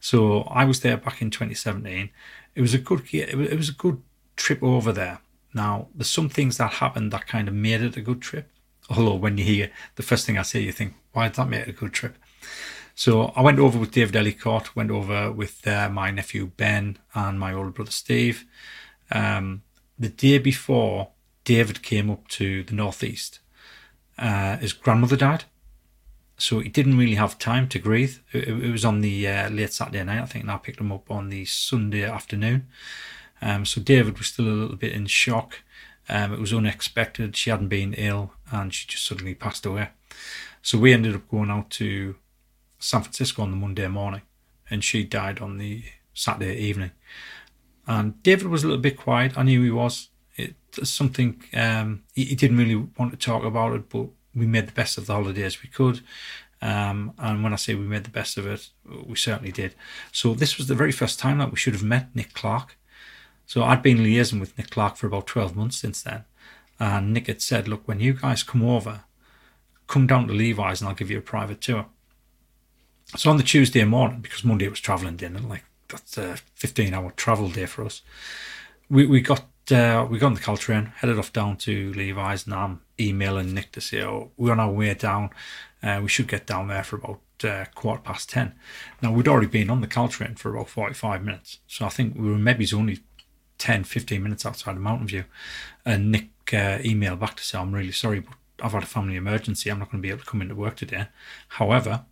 So 0.00 0.42
I 0.42 0.64
was 0.64 0.80
there 0.80 0.96
back 0.96 1.20
in 1.22 1.30
2017. 1.30 2.10
It 2.54 2.60
was 2.60 2.74
a 2.74 2.78
good 2.78 3.02
it 3.12 3.56
was 3.56 3.68
a 3.68 3.72
good 3.72 4.00
trip 4.36 4.62
over 4.62 4.92
there. 4.92 5.20
Now 5.54 5.88
there's 5.94 6.10
some 6.10 6.28
things 6.28 6.56
that 6.58 6.74
happened 6.74 7.12
that 7.12 7.26
kind 7.26 7.48
of 7.48 7.54
made 7.54 7.82
it 7.82 7.96
a 7.96 8.00
good 8.00 8.20
trip. 8.20 8.50
Although 8.90 9.16
when 9.16 9.38
you 9.38 9.44
hear 9.44 9.70
the 9.96 10.02
first 10.02 10.24
thing 10.24 10.38
I 10.38 10.42
say, 10.42 10.60
you 10.60 10.72
think, 10.72 10.94
why 11.12 11.28
did 11.28 11.36
that 11.36 11.48
make 11.48 11.62
it 11.62 11.68
a 11.68 11.72
good 11.72 11.92
trip? 11.92 12.16
So 12.98 13.32
I 13.36 13.42
went 13.42 13.60
over 13.60 13.78
with 13.78 13.92
David 13.92 14.16
Ellicott, 14.16 14.74
went 14.74 14.90
over 14.90 15.30
with 15.30 15.64
uh, 15.68 15.88
my 15.88 16.10
nephew 16.10 16.46
Ben 16.56 16.98
and 17.14 17.38
my 17.38 17.52
older 17.52 17.70
brother 17.70 17.92
Steve. 17.92 18.44
Um, 19.12 19.62
the 19.96 20.08
day 20.08 20.38
before, 20.38 21.10
David 21.44 21.84
came 21.84 22.10
up 22.10 22.26
to 22.26 22.64
the 22.64 22.74
northeast. 22.74 23.38
Uh, 24.18 24.56
his 24.56 24.72
grandmother 24.72 25.14
died, 25.14 25.44
so 26.38 26.58
he 26.58 26.68
didn't 26.68 26.98
really 26.98 27.14
have 27.14 27.38
time 27.38 27.68
to 27.68 27.78
grieve. 27.78 28.20
It, 28.32 28.48
it 28.48 28.72
was 28.72 28.84
on 28.84 29.00
the 29.00 29.28
uh, 29.28 29.48
late 29.50 29.72
Saturday 29.72 30.02
night, 30.02 30.20
I 30.20 30.26
think, 30.26 30.42
and 30.42 30.50
I 30.50 30.56
picked 30.56 30.80
him 30.80 30.90
up 30.90 31.08
on 31.08 31.28
the 31.28 31.44
Sunday 31.44 32.02
afternoon. 32.02 32.66
Um, 33.40 33.64
so 33.64 33.80
David 33.80 34.18
was 34.18 34.26
still 34.26 34.48
a 34.48 34.58
little 34.58 34.76
bit 34.76 34.92
in 34.92 35.06
shock. 35.06 35.60
Um, 36.08 36.32
it 36.32 36.40
was 36.40 36.52
unexpected. 36.52 37.36
She 37.36 37.50
hadn't 37.50 37.68
been 37.68 37.94
ill, 37.94 38.32
and 38.50 38.74
she 38.74 38.88
just 38.88 39.06
suddenly 39.06 39.36
passed 39.36 39.64
away. 39.64 39.90
So 40.62 40.78
we 40.78 40.92
ended 40.92 41.14
up 41.14 41.28
going 41.28 41.52
out 41.52 41.70
to 41.70 42.16
San 42.78 43.02
Francisco 43.02 43.42
on 43.42 43.50
the 43.50 43.56
Monday 43.56 43.88
morning, 43.88 44.22
and 44.70 44.82
she 44.84 45.04
died 45.04 45.40
on 45.40 45.58
the 45.58 45.84
Saturday 46.14 46.56
evening. 46.56 46.92
And 47.86 48.22
David 48.22 48.48
was 48.48 48.64
a 48.64 48.66
little 48.66 48.82
bit 48.82 48.96
quiet. 48.96 49.36
I 49.36 49.42
knew 49.42 49.62
he 49.62 49.70
was. 49.70 50.08
It's 50.36 50.90
something 50.90 51.42
um, 51.54 52.04
he, 52.14 52.24
he 52.24 52.34
didn't 52.34 52.58
really 52.58 52.88
want 52.98 53.12
to 53.12 53.16
talk 53.16 53.44
about 53.44 53.74
it, 53.74 53.88
but 53.88 54.08
we 54.34 54.46
made 54.46 54.68
the 54.68 54.72
best 54.72 54.98
of 54.98 55.06
the 55.06 55.14
holidays 55.14 55.62
we 55.62 55.68
could. 55.68 56.00
Um, 56.60 57.14
and 57.18 57.42
when 57.42 57.52
I 57.52 57.56
say 57.56 57.74
we 57.74 57.84
made 57.84 58.04
the 58.04 58.10
best 58.10 58.36
of 58.36 58.46
it, 58.46 58.68
we 59.06 59.16
certainly 59.16 59.52
did. 59.52 59.74
So 60.12 60.34
this 60.34 60.58
was 60.58 60.66
the 60.66 60.74
very 60.74 60.92
first 60.92 61.18
time 61.18 61.38
that 61.38 61.50
we 61.50 61.56
should 61.56 61.72
have 61.72 61.82
met 61.82 62.14
Nick 62.14 62.34
Clark. 62.34 62.76
So 63.46 63.62
I'd 63.62 63.82
been 63.82 63.98
liaising 63.98 64.40
with 64.40 64.56
Nick 64.58 64.70
Clark 64.70 64.96
for 64.96 65.06
about 65.06 65.26
12 65.26 65.56
months 65.56 65.78
since 65.78 66.02
then. 66.02 66.24
And 66.78 67.12
Nick 67.12 67.26
had 67.26 67.42
said, 67.42 67.66
look, 67.66 67.86
when 67.86 68.00
you 68.00 68.12
guys 68.12 68.42
come 68.42 68.62
over, 68.62 69.04
come 69.86 70.06
down 70.06 70.26
to 70.28 70.34
Levi's 70.34 70.80
and 70.80 70.88
I'll 70.88 70.94
give 70.94 71.10
you 71.10 71.18
a 71.18 71.22
private 71.22 71.60
tour. 71.60 71.86
So 73.16 73.30
on 73.30 73.38
the 73.38 73.42
Tuesday 73.42 73.84
morning, 73.84 74.20
because 74.20 74.44
Monday 74.44 74.66
it 74.66 74.70
was 74.70 74.80
travelling 74.80 75.22
and 75.22 75.48
like 75.48 75.64
that's 75.88 76.18
a 76.18 76.36
15 76.56 76.92
hour 76.92 77.10
travel 77.12 77.48
day 77.48 77.64
for 77.64 77.84
us, 77.84 78.02
we, 78.90 79.06
we 79.06 79.20
got 79.22 79.44
uh, 79.70 80.06
we 80.08 80.18
got 80.18 80.28
on 80.28 80.34
the 80.34 80.40
Caltrain, 80.40 80.92
headed 80.94 81.18
off 81.18 81.32
down 81.32 81.56
to 81.58 81.92
Levi's, 81.92 82.46
and 82.46 82.54
I'm 82.54 82.80
emailing 82.98 83.54
Nick 83.54 83.72
to 83.72 83.80
say, 83.80 84.02
oh, 84.02 84.30
we're 84.36 84.52
on 84.52 84.60
our 84.60 84.70
way 84.70 84.94
down. 84.94 85.30
Uh, 85.82 86.00
we 86.02 86.08
should 86.08 86.26
get 86.26 86.46
down 86.46 86.68
there 86.68 86.82
for 86.82 86.96
about 86.96 87.20
uh, 87.44 87.64
quarter 87.74 88.00
past 88.02 88.30
10. 88.30 88.54
Now, 89.02 89.12
we'd 89.12 89.28
already 89.28 89.46
been 89.46 89.68
on 89.70 89.82
the 89.82 89.86
Caltrain 89.86 90.38
for 90.38 90.54
about 90.54 90.68
45 90.68 91.22
minutes. 91.22 91.58
So 91.66 91.84
I 91.84 91.90
think 91.90 92.14
we 92.14 92.30
were 92.30 92.38
maybe 92.38 92.66
only 92.74 93.00
10, 93.58 93.84
15 93.84 94.22
minutes 94.22 94.46
outside 94.46 94.76
of 94.76 94.82
Mountain 94.82 95.08
View. 95.08 95.24
And 95.84 96.10
Nick 96.10 96.30
uh, 96.52 96.78
emailed 96.78 97.20
back 97.20 97.36
to 97.36 97.44
say, 97.44 97.58
I'm 97.58 97.74
really 97.74 97.92
sorry, 97.92 98.20
but 98.20 98.34
I've 98.62 98.72
had 98.72 98.82
a 98.82 98.86
family 98.86 99.16
emergency. 99.16 99.70
I'm 99.70 99.78
not 99.78 99.90
going 99.90 100.02
to 100.02 100.06
be 100.06 100.10
able 100.10 100.20
to 100.20 100.26
come 100.26 100.42
into 100.42 100.54
work 100.54 100.76
today. 100.76 101.08
However, 101.48 102.06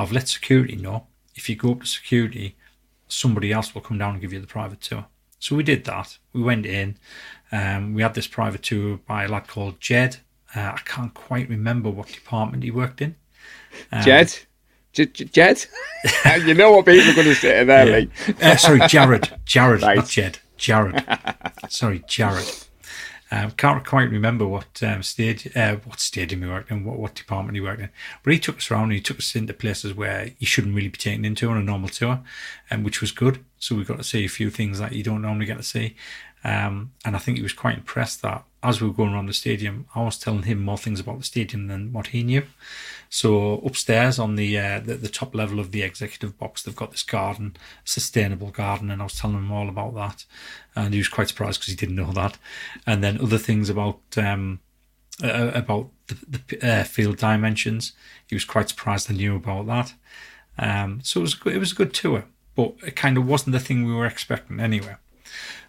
I've 0.00 0.12
let 0.12 0.28
security 0.28 0.76
know 0.76 1.06
if 1.34 1.48
you 1.48 1.56
go 1.56 1.72
up 1.72 1.80
to 1.80 1.86
security, 1.86 2.56
somebody 3.08 3.52
else 3.52 3.74
will 3.74 3.82
come 3.82 3.98
down 3.98 4.12
and 4.14 4.20
give 4.20 4.32
you 4.32 4.40
the 4.40 4.46
private 4.46 4.80
tour. 4.80 5.06
So 5.38 5.56
we 5.56 5.62
did 5.62 5.84
that. 5.84 6.18
We 6.32 6.42
went 6.42 6.66
in. 6.66 6.96
Um, 7.52 7.94
we 7.94 8.02
had 8.02 8.14
this 8.14 8.26
private 8.26 8.62
tour 8.62 8.98
by 9.06 9.24
a 9.24 9.28
lad 9.28 9.46
called 9.46 9.80
Jed. 9.80 10.18
Uh, 10.54 10.72
I 10.74 10.80
can't 10.84 11.12
quite 11.14 11.48
remember 11.48 11.90
what 11.90 12.08
department 12.08 12.62
he 12.62 12.70
worked 12.70 13.00
in. 13.00 13.16
Um, 13.92 14.02
Jed? 14.02 14.38
J- 14.92 15.06
J- 15.06 15.24
Jed? 15.26 15.64
you 16.46 16.54
know 16.54 16.72
what 16.72 16.86
people 16.86 17.10
are 17.10 17.14
going 17.14 17.26
to 17.26 17.34
say 17.34 17.62
there, 17.64 17.86
yeah. 17.86 17.96
Lee. 17.98 18.34
uh, 18.42 18.56
sorry, 18.56 18.80
Jared. 18.88 19.30
Jared, 19.44 19.82
right. 19.82 19.96
not 19.96 20.08
Jed. 20.08 20.38
Jared. 20.56 21.04
sorry, 21.68 22.02
Jared. 22.06 22.46
Um, 23.30 23.52
can't 23.52 23.86
quite 23.86 24.10
remember 24.10 24.46
what 24.46 24.82
um, 24.82 25.02
stage, 25.02 25.54
uh, 25.56 25.76
what 25.84 26.00
stadium 26.00 26.42
he 26.42 26.48
worked 26.48 26.70
in, 26.70 26.84
what, 26.84 26.98
what 26.98 27.14
department 27.14 27.56
he 27.56 27.60
worked 27.60 27.80
in. 27.80 27.90
But 28.22 28.32
he 28.32 28.38
took 28.38 28.58
us 28.58 28.70
around. 28.70 28.84
and 28.84 28.92
he 28.92 29.00
took 29.00 29.18
us 29.18 29.36
into 29.36 29.54
places 29.54 29.94
where 29.94 30.30
you 30.38 30.46
shouldn't 30.46 30.74
really 30.74 30.88
be 30.88 30.98
taken 30.98 31.24
into 31.24 31.48
on 31.48 31.56
a 31.56 31.62
normal 31.62 31.88
tour, 31.88 32.20
um, 32.70 32.82
which 32.82 33.00
was 33.00 33.12
good. 33.12 33.44
So 33.58 33.76
we 33.76 33.84
got 33.84 33.98
to 33.98 34.04
see 34.04 34.24
a 34.24 34.28
few 34.28 34.50
things 34.50 34.78
that 34.78 34.92
you 34.92 35.02
don't 35.02 35.22
normally 35.22 35.46
get 35.46 35.58
to 35.58 35.62
see. 35.62 35.96
Um, 36.42 36.92
and 37.04 37.14
I 37.14 37.18
think 37.18 37.36
he 37.36 37.42
was 37.42 37.52
quite 37.52 37.76
impressed 37.76 38.22
that 38.22 38.44
as 38.62 38.80
we 38.80 38.88
were 38.88 38.94
going 38.94 39.12
around 39.12 39.26
the 39.26 39.34
stadium, 39.34 39.86
I 39.94 40.02
was 40.02 40.18
telling 40.18 40.42
him 40.44 40.60
more 40.60 40.78
things 40.78 41.00
about 41.00 41.18
the 41.18 41.24
stadium 41.24 41.68
than 41.68 41.92
what 41.92 42.08
he 42.08 42.22
knew. 42.22 42.44
So 43.12 43.54
upstairs 43.66 44.20
on 44.20 44.36
the, 44.36 44.56
uh, 44.56 44.78
the 44.78 44.94
the 44.94 45.08
top 45.08 45.34
level 45.34 45.58
of 45.58 45.72
the 45.72 45.82
executive 45.82 46.38
box, 46.38 46.62
they've 46.62 46.76
got 46.76 46.92
this 46.92 47.02
garden, 47.02 47.56
sustainable 47.84 48.52
garden, 48.52 48.88
and 48.88 49.02
I 49.02 49.04
was 49.04 49.18
telling 49.18 49.36
him 49.36 49.50
all 49.50 49.68
about 49.68 49.96
that, 49.96 50.24
and 50.76 50.94
he 50.94 51.00
was 51.00 51.08
quite 51.08 51.26
surprised 51.26 51.60
because 51.60 51.72
he 51.72 51.76
didn't 51.76 51.96
know 51.96 52.12
that. 52.12 52.38
And 52.86 53.02
then 53.02 53.20
other 53.20 53.36
things 53.36 53.68
about 53.68 54.00
um, 54.16 54.60
uh, 55.24 55.50
about 55.54 55.90
the, 56.06 56.40
the 56.48 56.70
uh, 56.70 56.84
field 56.84 57.16
dimensions, 57.16 57.94
he 58.28 58.36
was 58.36 58.44
quite 58.44 58.68
surprised 58.68 59.10
I 59.10 59.14
knew 59.14 59.34
about 59.34 59.66
that. 59.66 59.92
Um, 60.56 61.00
so 61.02 61.18
it 61.18 61.22
was 61.22 61.36
it 61.46 61.58
was 61.58 61.72
a 61.72 61.76
good 61.76 61.92
tour, 61.92 62.26
but 62.54 62.74
it 62.86 62.94
kind 62.94 63.18
of 63.18 63.26
wasn't 63.26 63.54
the 63.54 63.60
thing 63.60 63.84
we 63.84 63.92
were 63.92 64.06
expecting 64.06 64.60
anyway. 64.60 64.94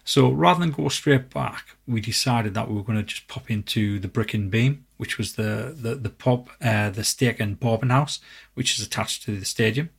So 0.04 0.30
rather 0.30 0.60
than 0.60 0.70
go 0.70 0.88
straight 0.88 1.30
back, 1.30 1.76
we 1.88 2.00
decided 2.00 2.54
that 2.54 2.68
we 2.68 2.74
were 2.74 2.82
going 2.82 2.98
to 2.98 3.04
just 3.04 3.28
pop 3.28 3.50
into 3.50 3.98
the 3.98 4.08
Brick 4.08 4.34
and 4.34 4.50
Beam, 4.50 4.86
which 5.02 5.18
was 5.18 5.34
the 5.34 5.74
the 5.76 5.96
the 5.96 6.08
pub, 6.08 6.48
uh, 6.60 6.88
the 6.88 7.02
steak 7.02 7.40
and 7.40 7.58
bourbon 7.58 7.90
house, 7.90 8.20
which 8.54 8.78
is 8.78 8.86
attached 8.86 9.24
to 9.24 9.36
the 9.36 9.44
stadium. 9.44 9.90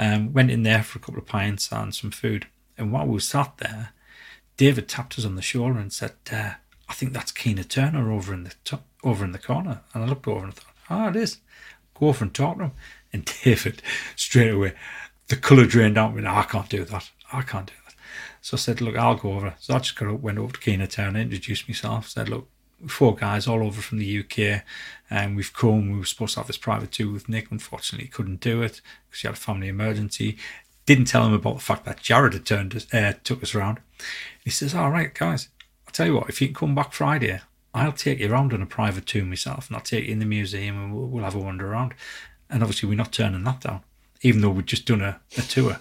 Um, 0.00 0.32
went 0.32 0.50
in 0.50 0.64
there 0.64 0.82
for 0.82 0.98
a 0.98 1.00
couple 1.00 1.20
of 1.20 1.26
pints 1.26 1.70
and 1.70 1.94
some 1.94 2.10
food. 2.10 2.48
And 2.76 2.90
while 2.90 3.06
we 3.06 3.20
sat 3.20 3.58
there, 3.58 3.90
David 4.56 4.88
tapped 4.88 5.16
us 5.16 5.24
on 5.24 5.36
the 5.36 5.42
shoulder 5.42 5.78
and 5.78 5.92
said, 5.92 6.14
uh, 6.32 6.54
"I 6.88 6.92
think 6.92 7.12
that's 7.12 7.30
Keena 7.30 7.62
Turner 7.62 8.10
over 8.10 8.34
in 8.34 8.42
the 8.42 8.54
top, 8.64 8.84
over 9.04 9.24
in 9.24 9.30
the 9.30 9.38
corner." 9.38 9.82
And 9.94 10.02
I 10.02 10.08
looked 10.08 10.26
over 10.26 10.44
and 10.44 10.54
thought, 10.54 10.74
"Oh, 10.90 11.08
it 11.10 11.14
is." 11.14 11.38
Go 11.94 12.08
over 12.08 12.24
and 12.24 12.34
talk 12.34 12.58
to 12.58 12.64
him. 12.64 12.72
And 13.14 13.30
David, 13.44 13.80
straight 14.16 14.54
away, 14.54 14.72
the 15.28 15.36
colour 15.36 15.66
drained 15.66 15.98
out. 15.98 16.16
Me. 16.16 16.26
I 16.26 16.42
can't 16.42 16.68
do 16.68 16.84
that. 16.84 17.10
I 17.32 17.42
can't 17.42 17.66
do 17.66 17.74
that. 17.84 17.94
So 18.40 18.56
I 18.56 18.58
said, 18.58 18.80
look, 18.80 18.96
I'll 18.96 19.16
go 19.16 19.34
over. 19.34 19.54
So 19.60 19.74
I 19.74 19.78
just 19.78 19.96
got 19.96 20.08
up, 20.08 20.20
went 20.20 20.38
over 20.38 20.54
to 20.54 20.58
Keena 20.58 20.86
Turner, 20.86 21.20
introduced 21.20 21.68
myself, 21.68 22.08
said, 22.08 22.30
look, 22.30 22.48
four 22.86 23.14
guys 23.14 23.46
all 23.46 23.62
over 23.62 23.80
from 23.80 23.98
the 23.98 24.20
UK, 24.20 24.62
and 25.10 25.36
we've 25.36 25.52
come. 25.52 25.90
We 25.90 25.98
were 25.98 26.04
supposed 26.04 26.34
to 26.34 26.40
have 26.40 26.46
this 26.46 26.56
private 26.56 26.92
tour 26.92 27.12
with 27.12 27.28
Nick. 27.28 27.50
Unfortunately, 27.50 28.06
he 28.06 28.10
couldn't 28.10 28.40
do 28.40 28.62
it 28.62 28.80
because 29.08 29.20
he 29.22 29.28
had 29.28 29.36
a 29.36 29.40
family 29.40 29.68
emergency. 29.68 30.38
Didn't 30.86 31.06
tell 31.06 31.26
him 31.26 31.32
about 31.32 31.54
the 31.54 31.60
fact 31.60 31.84
that 31.84 32.02
Jared 32.02 32.32
had 32.32 32.46
turned 32.46 32.74
us, 32.74 32.92
uh, 32.92 33.14
took 33.22 33.42
us 33.42 33.54
around. 33.54 33.78
He 34.42 34.50
says, 34.50 34.74
"All 34.74 34.90
right, 34.90 35.14
guys, 35.14 35.48
I'll 35.86 35.92
tell 35.92 36.06
you 36.06 36.14
what. 36.14 36.28
If 36.28 36.40
you 36.40 36.48
can 36.48 36.54
come 36.54 36.74
back 36.74 36.92
Friday, 36.92 37.40
I'll 37.74 37.92
take 37.92 38.18
you 38.18 38.30
around 38.30 38.52
on 38.52 38.62
a 38.62 38.66
private 38.66 39.06
tour 39.06 39.24
myself, 39.24 39.68
and 39.68 39.76
I'll 39.76 39.82
take 39.82 40.06
you 40.06 40.12
in 40.12 40.18
the 40.18 40.26
museum, 40.26 40.76
and 40.76 40.94
we'll, 40.94 41.06
we'll 41.06 41.24
have 41.24 41.34
a 41.36 41.38
wander 41.38 41.70
around." 41.70 41.94
And 42.50 42.62
obviously, 42.62 42.88
we're 42.88 42.96
not 42.96 43.12
turning 43.12 43.44
that 43.44 43.60
down, 43.60 43.82
even 44.22 44.40
though 44.40 44.50
we'd 44.50 44.66
just 44.66 44.86
done 44.86 45.02
a, 45.02 45.20
a 45.38 45.42
tour. 45.42 45.78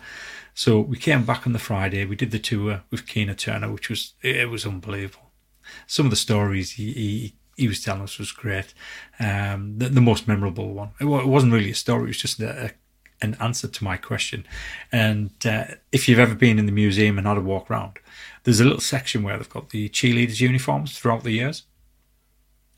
So 0.53 0.79
we 0.79 0.97
came 0.97 1.23
back 1.23 1.47
on 1.47 1.53
the 1.53 1.59
Friday. 1.59 2.05
We 2.05 2.15
did 2.15 2.31
the 2.31 2.39
tour 2.39 2.83
with 2.91 3.07
Keena 3.07 3.35
Turner, 3.35 3.71
which 3.71 3.89
was 3.89 4.13
it 4.21 4.49
was 4.49 4.65
unbelievable. 4.65 5.30
Some 5.87 6.05
of 6.05 6.09
the 6.09 6.15
stories 6.15 6.71
he 6.71 6.91
he, 6.93 7.35
he 7.57 7.67
was 7.67 7.83
telling 7.83 8.01
us 8.01 8.17
was 8.17 8.31
great. 8.31 8.73
Um, 9.19 9.77
the, 9.77 9.89
the 9.89 10.01
most 10.01 10.27
memorable 10.27 10.73
one. 10.73 10.89
It, 10.99 11.05
it 11.05 11.27
wasn't 11.27 11.53
really 11.53 11.71
a 11.71 11.75
story. 11.75 12.03
It 12.05 12.07
was 12.07 12.17
just 12.17 12.39
a, 12.39 12.65
a, 12.65 12.71
an 13.21 13.35
answer 13.39 13.67
to 13.67 13.83
my 13.83 13.97
question. 13.97 14.45
And 14.91 15.31
uh, 15.45 15.65
if 15.91 16.07
you've 16.09 16.19
ever 16.19 16.33
been 16.35 16.57
in 16.59 16.65
the 16.65 16.71
museum 16.71 17.17
and 17.17 17.27
had 17.27 17.37
a 17.37 17.41
walk 17.41 17.69
around, 17.69 17.99
there's 18.43 18.59
a 18.59 18.63
little 18.63 18.79
section 18.79 19.21
where 19.23 19.37
they've 19.37 19.49
got 19.49 19.69
the 19.69 19.89
cheerleaders' 19.89 20.39
uniforms 20.41 20.97
throughout 20.97 21.23
the 21.23 21.31
years. 21.31 21.63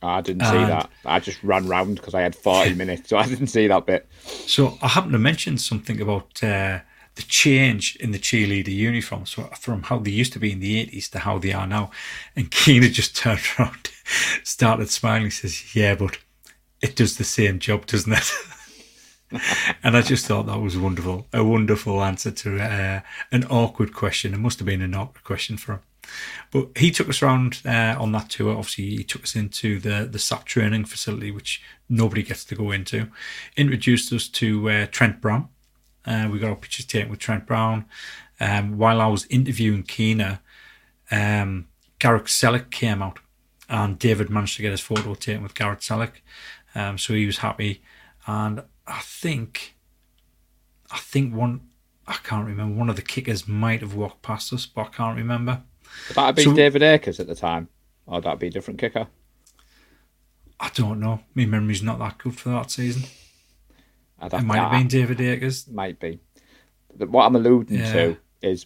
I 0.02 0.20
didn't 0.20 0.46
see 0.46 0.58
And- 0.58 0.70
that. 0.70 0.90
I 1.06 1.20
just 1.22 1.42
ran 1.44 1.68
round 1.68 1.96
because 1.96 2.14
I 2.14 2.22
had 2.22 2.36
40 2.36 2.74
minutes, 2.84 3.10
so 3.10 3.18
I 3.18 3.26
didn't 3.26 3.48
see 3.48 3.68
that 3.68 3.86
bit. 3.86 4.08
So 4.26 4.78
I 4.82 4.90
happened 4.90 5.14
to 5.14 5.20
mention 5.20 5.58
something 5.58 6.02
about 6.02 6.44
uh, 6.44 6.80
the 7.16 7.22
change 7.24 7.96
in 7.98 8.12
the 8.12 8.20
cheerleader 8.20 8.74
uniforms 8.74 9.36
from 9.60 9.84
how 9.84 10.00
they 10.00 10.12
used 10.12 10.34
to 10.34 10.40
be 10.40 10.52
in 10.52 10.60
the 10.60 10.86
80s 10.86 11.10
to 11.12 11.20
how 11.20 11.38
they 11.38 11.54
are 11.54 11.68
now. 11.68 11.92
And 12.36 12.50
Keena 12.52 12.90
just 12.90 13.16
turned 13.16 13.42
around, 13.58 13.92
started 14.44 14.90
smiling, 14.90 15.32
says, 15.32 15.76
Yeah, 15.76 15.96
but 15.96 16.18
it 16.82 16.96
does 16.96 17.18
the 17.18 17.24
same 17.24 17.60
job, 17.60 17.86
doesn't 17.86 18.14
it? 18.14 18.32
and 19.84 19.96
I 19.96 20.02
just 20.02 20.26
thought 20.26 20.48
that 20.48 20.60
was 20.60 20.78
wonderful. 20.78 21.28
A 21.34 21.44
wonderful 21.44 22.04
answer 22.04 22.32
to 22.32 22.60
uh, 22.60 23.02
an 23.32 23.46
awkward 23.46 23.94
question. 23.94 24.34
It 24.34 24.40
must 24.40 24.60
have 24.60 24.66
been 24.66 24.82
an 24.82 24.96
awkward 24.96 25.24
question 25.24 25.58
for 25.58 25.74
him. 25.74 25.80
But 26.52 26.78
he 26.78 26.92
took 26.92 27.10
us 27.10 27.22
around 27.22 27.62
uh, 27.66 27.96
on 27.98 28.12
that 28.12 28.30
tour. 28.30 28.52
Obviously, 28.58 28.90
he 28.98 29.04
took 29.04 29.24
us 29.24 29.36
into 29.36 29.80
the 29.80 30.08
the 30.12 30.20
SAP 30.20 30.46
training 30.46 30.86
facility, 30.86 31.32
which 31.32 31.62
nobody 31.88 32.24
gets 32.24 32.44
to 32.46 32.56
go 32.56 32.72
into. 32.72 33.10
Introduced 33.56 34.12
us 34.12 34.28
to 34.30 34.70
uh, 34.70 34.86
Trent 34.92 35.22
Brown. 35.22 35.48
Uh, 36.06 36.28
we 36.32 36.40
got 36.40 36.50
our 36.50 36.56
pictures 36.56 36.86
taken 36.86 37.10
with 37.10 37.20
Trent 37.20 37.46
Brown. 37.46 37.86
Um, 38.40 38.78
while 38.78 39.00
I 39.00 39.08
was 39.08 39.26
interviewing 39.28 39.84
Keena, 39.84 40.42
um, 41.12 41.68
Garrett 42.00 42.26
Celek 42.26 42.72
came 42.72 43.02
out, 43.02 43.20
and 43.70 43.98
David 43.98 44.30
managed 44.30 44.58
to 44.58 44.62
get 44.62 44.72
his 44.72 44.82
photo 44.82 45.14
taken 45.14 45.44
with 45.44 45.54
Garrett 45.56 45.80
Celek. 45.80 46.14
Um, 46.76 46.98
so 46.98 47.14
he 47.14 47.26
was 47.26 47.38
happy, 47.38 47.82
and 48.28 48.64
I 48.88 49.00
think, 49.02 49.76
I 50.92 50.98
think 50.98 51.34
one, 51.34 51.62
I 52.08 52.18
can't 52.24 52.46
remember. 52.48 52.76
One 52.78 52.90
of 52.90 52.96
the 52.98 53.02
kickers 53.02 53.48
might 53.48 53.80
have 53.82 53.96
walked 53.96 54.22
past 54.22 54.52
us, 54.52 54.66
but 54.66 54.82
I 54.88 54.90
can't 54.90 55.16
remember. 55.18 55.62
Would 56.10 56.16
that 56.16 56.36
been 56.36 56.46
So- 56.46 56.54
David 56.56 56.84
Akers 56.84 57.20
at 57.20 57.28
the 57.28 57.36
time? 57.36 57.70
Or 58.06 58.16
would 58.16 58.26
that 58.26 58.40
be 58.40 58.48
a 58.48 58.50
different 58.50 58.80
kicker? 58.80 59.08
I 60.60 60.70
don't 60.74 61.00
know. 61.00 61.22
My 61.34 61.46
memory's 61.46 61.84
not 61.84 62.00
that 62.00 62.18
good 62.18 62.36
for 62.36 62.50
that 62.50 62.72
season. 62.72 63.04
I'd 64.24 64.34
It 64.34 64.44
might 64.44 64.58
have 64.60 64.72
been 64.72 64.88
David 64.88 65.22
Akers. 65.22 65.68
might 65.70 66.00
be. 66.00 66.20
But 66.98 67.10
what 67.10 67.26
I'm 67.26 67.36
alluding 67.36 67.80
Yeah. 67.80 67.92
to 67.94 68.18
is 68.42 68.66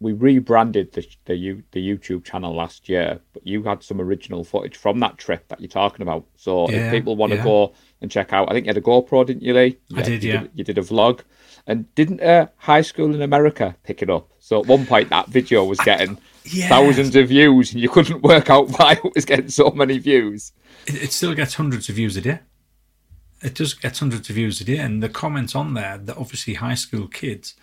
we 0.00 0.12
rebranded 0.12 0.92
the 0.92 1.06
the, 1.26 1.62
the 1.72 1.80
YouTube 1.88 2.24
channel 2.24 2.54
last 2.54 2.88
year, 2.88 3.20
but 3.32 3.46
you 3.46 3.62
had 3.62 3.82
some 3.82 4.00
original 4.00 4.44
footage 4.44 4.76
from 4.76 4.98
that 5.00 5.18
trip 5.18 5.46
that 5.48 5.60
you're 5.60 5.68
talking 5.68 6.02
about. 6.02 6.26
So 6.36 6.68
Yeah, 6.70 6.76
if 6.86 6.92
people 6.92 7.16
want 7.16 7.30
to 7.32 7.36
yeah. 7.38 7.44
go 7.44 7.74
and 8.00 8.10
check 8.10 8.32
out, 8.32 8.50
I 8.50 8.54
think 8.54 8.66
you 8.66 8.70
had 8.70 8.76
a 8.78 8.80
GoPro, 8.80 9.26
didn't 9.26 9.42
you, 9.42 9.52
Lee? 9.54 9.78
I 9.94 10.02
did, 10.02 10.22
you 10.24 10.32
yeah. 10.32 10.40
Did, 10.42 10.50
you 10.54 10.64
did 10.64 10.78
a 10.78 10.82
vlog, 10.82 11.20
and 11.66 11.94
didn't 11.94 12.20
a 12.22 12.50
high 12.56 12.80
school 12.80 13.14
in 13.14 13.20
America 13.22 13.76
pick 13.84 14.00
it 14.02 14.08
up? 14.10 14.30
So 14.38 14.60
at 14.60 14.66
one 14.66 14.86
point 14.86 15.10
that 15.10 15.28
video 15.28 15.64
was 15.64 15.78
getting 15.80 16.18
Yeah. 16.44 16.68
thousands 16.70 17.14
of 17.14 17.28
views, 17.28 17.72
and 17.72 17.80
you 17.82 17.90
couldn't 17.90 18.22
work 18.22 18.48
out 18.48 18.70
why 18.78 18.92
it 19.04 19.14
was 19.14 19.24
getting 19.26 19.50
so 19.50 19.70
many 19.70 19.98
views. 19.98 20.52
It, 20.86 20.94
it 21.04 21.12
still 21.12 21.34
gets 21.34 21.54
hundreds 21.54 21.88
of 21.90 21.96
views 21.96 22.16
a 22.16 22.22
day. 22.22 22.38
It 23.42 23.54
does 23.54 23.74
get 23.74 23.98
hundreds 23.98 24.28
of 24.28 24.36
views 24.36 24.60
a 24.60 24.64
day, 24.64 24.78
and 24.78 25.02
the 25.02 25.08
comments 25.08 25.54
on 25.54 25.74
there 25.74 25.98
that 25.98 26.16
obviously 26.16 26.54
high 26.54 26.74
school 26.74 27.08
kids 27.08 27.54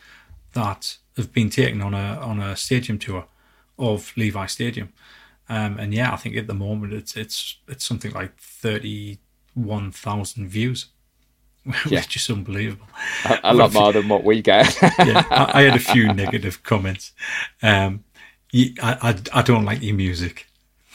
that 0.54 0.98
have 1.16 1.32
been 1.32 1.50
taken 1.50 1.82
on 1.82 1.94
a 1.94 2.20
on 2.20 2.40
a 2.40 2.56
stadium 2.56 2.98
tour 3.00 3.26
of 3.78 4.12
Levi 4.18 4.46
Stadium, 4.48 4.92
um, 5.50 5.78
and 5.78 5.94
yeah, 5.94 6.12
I 6.12 6.16
think 6.16 6.36
at 6.36 6.48
the 6.48 6.54
moment 6.56 6.94
it's 6.94 7.16
it's 7.16 7.58
it's 7.68 7.86
something 7.86 8.12
like 8.12 8.38
thirty 8.40 9.20
one 9.54 9.92
thousand 9.92 10.48
views, 10.50 10.88
which 11.64 11.86
Yeah. 11.92 12.00
is 12.00 12.08
just 12.08 12.30
unbelievable. 12.30 12.88
A, 13.26 13.40
a 13.44 13.54
lot 13.54 13.74
more 13.74 13.94
than 13.94 14.08
what 14.08 14.24
we 14.24 14.42
get. 14.42 14.76
yeah, 14.82 15.26
I, 15.30 15.52
I 15.54 15.62
had 15.64 15.76
a 15.76 15.80
few 15.80 16.12
negative 16.14 16.64
comments. 16.64 17.12
Um, 17.62 18.04
I, 18.54 18.74
I, 18.82 19.16
I 19.34 19.42
don't 19.44 19.66
like 19.66 19.82
your 19.84 19.96
music. 19.96 20.48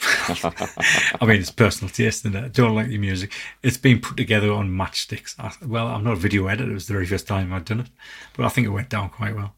I 1.21 1.25
mean, 1.25 1.39
it's 1.39 1.51
personal 1.51 1.91
taste, 1.91 2.25
and 2.25 2.37
I 2.37 2.47
don't 2.47 2.75
like 2.75 2.89
your 2.89 2.99
music. 2.99 3.31
It's 3.61 3.77
been 3.77 3.99
put 3.99 4.17
together 4.17 4.51
on 4.51 4.69
matchsticks. 4.69 5.35
I, 5.39 5.51
well, 5.65 5.87
I'm 5.87 6.03
not 6.03 6.13
a 6.13 6.17
video 6.17 6.47
editor. 6.47 6.71
It 6.71 6.73
was 6.73 6.87
the 6.87 6.93
very 6.93 7.05
first 7.05 7.27
time 7.27 7.53
I'd 7.53 7.65
done 7.65 7.81
it, 7.81 7.89
but 8.35 8.45
I 8.45 8.49
think 8.49 8.67
it 8.67 8.71
went 8.71 8.89
down 8.89 9.09
quite 9.09 9.35
well. 9.35 9.55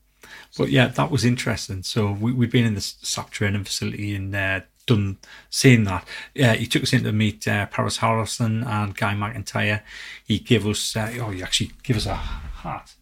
But 0.58 0.70
yeah, 0.70 0.88
that 0.88 1.12
was 1.12 1.26
interesting. 1.26 1.84
So 1.84 2.12
we, 2.12 2.32
we'd 2.32 2.52
been 2.52 2.66
in 2.66 2.76
the 2.76 2.82
SAP 2.82 3.30
training 3.30 3.64
facility 3.64 4.16
and 4.16 4.34
uh, 4.34 4.62
done 4.86 5.18
seeing 5.50 5.84
that. 5.86 6.08
Yeah, 6.34 6.54
he 6.54 6.66
took 6.66 6.84
us 6.84 6.94
in 6.94 7.04
to 7.04 7.12
meet 7.12 7.48
uh, 7.48 7.66
Paris 7.68 7.98
Harrison 7.98 8.64
and 8.64 8.96
Guy 8.96 9.14
McIntyre. 9.14 9.82
He 10.24 10.40
gave 10.40 10.66
us, 10.66 10.96
uh, 10.96 11.12
oh, 11.20 11.32
he 11.32 11.44
actually 11.44 11.72
gave 11.84 11.98
us 11.98 12.06
a 12.06 12.16
hat. 12.16 12.94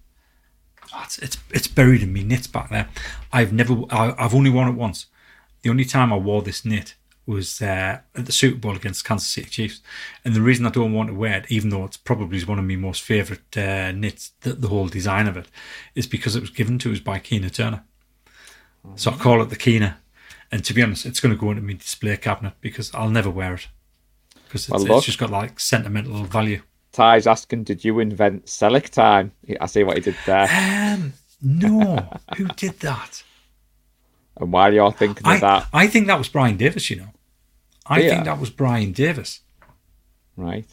Oh, 0.96 1.02
it's, 1.06 1.18
it's 1.20 1.38
it's 1.50 1.68
buried 1.68 2.04
in 2.04 2.14
me 2.14 2.24
knits 2.24 2.48
back 2.48 2.70
there. 2.70 2.88
I've 3.32 3.52
never, 3.52 3.82
I, 3.90 4.14
I've 4.18 4.36
only 4.36 4.50
worn 4.50 4.70
it 4.70 4.76
once. 4.76 5.08
The 5.62 5.70
only 5.70 5.86
time 5.86 6.12
I 6.12 6.18
wore 6.18 6.42
this 6.42 6.66
knit 6.66 6.96
was 7.26 7.62
uh, 7.62 8.00
at 8.16 8.26
the 8.26 8.32
Super 8.32 8.58
Bowl 8.58 8.76
against 8.76 9.06
Kansas 9.06 9.30
City 9.30 9.50
Chiefs, 9.50 9.82
and 10.26 10.36
the 10.36 10.42
reason 10.42 10.66
I 10.66 10.72
don't 10.72 10.94
want 10.94 11.10
to 11.10 11.16
wear 11.16 11.38
it, 11.38 11.46
even 11.50 11.70
though 11.70 11.86
it's 11.86 11.98
probably 11.98 12.44
one 12.44 12.60
of 12.60 12.66
my 12.66 12.76
most 12.76 13.02
favourite 13.02 13.58
uh, 13.58 13.92
knits, 13.92 14.32
the, 14.42 14.54
the 14.54 14.68
whole 14.68 14.88
design 14.88 15.28
of 15.28 15.38
it, 15.38 15.48
is 15.96 16.08
because 16.08 16.36
it 16.36 16.42
was 16.42 16.50
given 16.50 16.78
to 16.80 16.92
us 16.92 17.00
by 17.00 17.20
Keena 17.20 17.50
Turner. 17.50 17.84
So 18.96 19.12
I 19.12 19.16
call 19.16 19.42
it 19.42 19.50
the 19.50 19.56
Keena, 19.56 19.98
and 20.52 20.66
to 20.66 20.74
be 20.74 20.84
honest, 20.84 21.06
it's 21.06 21.22
going 21.22 21.34
to 21.34 21.40
go 21.40 21.52
into 21.52 21.64
my 21.64 21.74
display 21.74 22.18
cabinet 22.18 22.54
because 22.60 22.94
I'll 22.94 23.10
never 23.10 23.30
wear 23.30 23.54
it 23.54 23.68
because 24.54 24.70
it's, 24.70 24.84
Well, 24.84 24.98
it's 24.98 25.08
just 25.08 25.18
got 25.18 25.32
like 25.32 25.60
sentimental 25.60 26.24
value. 26.26 26.62
Ty's 26.92 27.26
asking, 27.26 27.64
did 27.64 27.84
you 27.84 28.00
invent 28.00 28.48
Select 28.48 28.94
Time? 28.94 29.32
I 29.60 29.66
see 29.66 29.84
what 29.84 29.98
he 29.98 30.04
did 30.04 30.16
there. 30.28 30.48
Um, 30.52 31.14
no, 31.42 32.08
who 32.38 32.48
did 32.50 32.80
that? 32.82 33.24
And 34.38 34.52
while 34.52 34.72
you're 34.72 34.92
thinking 34.92 35.26
of 35.26 35.34
I, 35.34 35.40
that, 35.40 35.68
I 35.74 35.88
think 35.88 36.06
that 36.08 36.20
was 36.20 36.28
Brian 36.28 36.58
Davis, 36.58 36.90
you 36.92 36.98
know. 36.98 37.13
I 37.86 38.00
Yeah. 38.02 38.10
think 38.12 38.26
that 38.26 38.40
was 38.40 38.50
Brian 38.50 38.92
Davis. 38.92 39.42
right? 40.36 40.66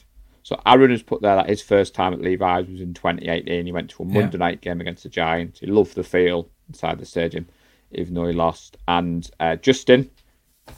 So 0.42 0.58
Aaron 0.64 0.90
has 0.90 1.02
put 1.02 1.20
there 1.20 1.36
that 1.36 1.48
his 1.48 1.60
first 1.62 1.94
time 1.94 2.14
at 2.14 2.20
Levi's 2.22 2.66
was 2.66 2.80
in 2.80 2.94
2018. 2.94 3.66
He 3.66 3.72
went 3.72 3.90
to 3.90 4.02
a 4.02 4.06
Yeah. 4.06 4.20
Monday 4.20 4.38
night 4.38 4.60
game 4.62 4.80
against 4.80 5.02
the 5.02 5.10
Giants. 5.10 5.60
He 5.60 5.66
loved 5.66 5.94
the 5.94 6.02
feel 6.02 6.48
inside 6.68 6.98
the 6.98 7.04
stadium, 7.04 7.46
even 7.92 8.14
though 8.14 8.26
he 8.26 8.32
lost. 8.32 8.78
And 8.88 9.30
uh, 9.38 9.56
Justin 9.56 10.08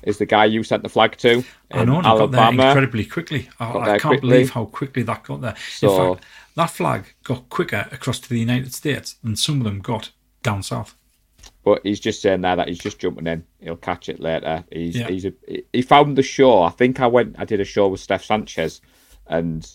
is 0.02 0.18
the 0.18 0.26
guy 0.26 0.46
you 0.46 0.64
sent 0.64 0.82
the 0.82 0.88
flag 0.88 1.16
to. 1.18 1.44
I 1.70 1.84
know, 1.84 2.00
it 2.00 2.02
got 2.02 2.30
there 2.32 2.40
Alabama. 2.40 2.66
incredibly 2.70 3.04
quickly. 3.04 3.48
I, 3.60 3.70
I 3.70 3.86
can't 3.98 4.02
quickly. 4.02 4.30
believe 4.30 4.50
how 4.50 4.64
quickly 4.64 5.02
that 5.04 5.22
got 5.22 5.40
there. 5.42 5.54
So- 5.70 6.08
In 6.08 6.14
fact, 6.16 6.26
that 6.56 6.70
flag 6.70 7.04
got 7.22 7.48
quicker 7.48 7.86
across 7.92 8.18
to 8.18 8.28
the 8.28 8.40
United 8.40 8.74
States 8.74 9.14
than 9.22 9.36
some 9.36 9.58
of 9.58 9.64
them 9.64 9.78
got 9.80 10.10
down 10.42 10.62
south. 10.64 10.96
But 11.64 11.80
he's 11.84 12.00
just 12.00 12.20
saying 12.22 12.40
there 12.40 12.56
that 12.56 12.66
he's 12.68 12.78
just 12.80 12.98
jumping 12.98 13.26
in. 13.28 13.44
He'll 13.60 13.76
catch 13.76 14.08
it 14.08 14.18
later. 14.18 14.64
He's 14.72 14.96
Yeah. 14.96 15.08
he's 15.08 15.24
a, 15.24 15.32
he 15.72 15.82
found 15.82 16.18
the 16.18 16.22
show. 16.22 16.62
I 16.62 16.70
think 16.70 17.00
I 17.00 17.06
went. 17.06 17.36
I 17.38 17.44
did 17.44 17.60
a 17.60 17.64
show 17.64 17.86
with 17.88 18.00
Steph 18.00 18.24
Sanchez, 18.24 18.80
and 19.28 19.68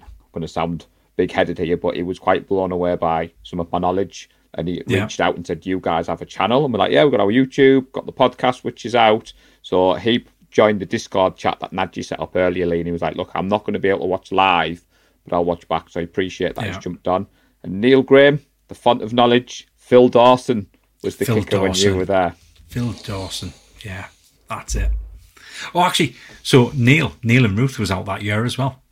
I'm 0.00 0.06
going 0.32 0.42
to 0.42 0.48
sound 0.48 0.86
big 1.16 1.30
headed 1.32 1.58
here, 1.58 1.76
but 1.76 1.94
he 1.96 2.02
was 2.02 2.18
quite 2.18 2.46
blown 2.48 2.72
away 2.72 2.96
by 2.96 3.30
some 3.42 3.60
of 3.60 3.70
my 3.70 3.78
knowledge. 3.78 4.30
And 4.54 4.68
he 4.68 4.82
Yeah. 4.86 5.02
reached 5.02 5.20
out 5.20 5.36
and 5.36 5.46
said, 5.46 5.66
"You 5.66 5.78
guys 5.78 6.06
have 6.06 6.22
a 6.22 6.26
channel?" 6.26 6.64
And 6.64 6.72
we're 6.72 6.78
like, 6.78 6.92
"Yeah, 6.92 7.04
we've 7.04 7.10
got 7.10 7.20
our 7.20 7.26
YouTube, 7.32 7.92
got 7.92 8.06
the 8.06 8.12
podcast, 8.12 8.64
which 8.64 8.86
is 8.86 8.94
out." 8.94 9.34
So 9.60 9.92
he 9.94 10.24
joined 10.50 10.80
the 10.80 10.86
Discord 10.86 11.36
chat 11.36 11.60
that 11.60 11.72
Naji 11.72 12.02
set 12.02 12.18
up 12.20 12.34
earlier, 12.34 12.64
Lee, 12.64 12.78
and 12.78 12.86
he 12.86 12.92
was 12.92 13.02
like, 13.02 13.16
"Look, 13.16 13.32
I'm 13.34 13.48
not 13.48 13.64
going 13.64 13.74
to 13.74 13.78
be 13.78 13.90
able 13.90 14.00
to 14.00 14.06
watch 14.06 14.32
live, 14.32 14.86
but 15.26 15.34
I'll 15.36 15.44
watch 15.44 15.68
back." 15.68 15.90
So 15.90 16.00
I 16.00 16.04
appreciate 16.04 16.54
that 16.54 16.64
Yeah. 16.64 16.72
he's 16.72 16.82
jumped 16.82 17.06
on. 17.06 17.26
And 17.62 17.82
Neil 17.82 18.02
Graham, 18.02 18.40
the 18.68 18.74
font 18.74 19.02
of 19.02 19.12
knowledge, 19.12 19.66
Phil 19.76 20.08
Dawson 20.08 20.66
was 21.06 21.16
the 21.16 21.24
Phil 21.24 21.36
kicker 21.36 21.60
when 21.60 21.70
Dawson. 21.70 21.90
you 21.90 21.96
were 21.96 22.04
there. 22.04 22.34
Phil 22.68 22.92
Dawson. 22.92 23.52
Yeah, 23.82 24.08
that's 24.48 24.74
it. 24.74 24.90
Oh, 25.74 25.82
actually, 25.82 26.16
so 26.42 26.70
Neil, 26.74 27.12
Neil 27.22 27.44
and 27.44 27.58
Ruth 27.58 27.78
was 27.78 27.90
out 27.90 28.04
that 28.06 28.22
year 28.22 28.44
as 28.44 28.58
well. 28.58 28.82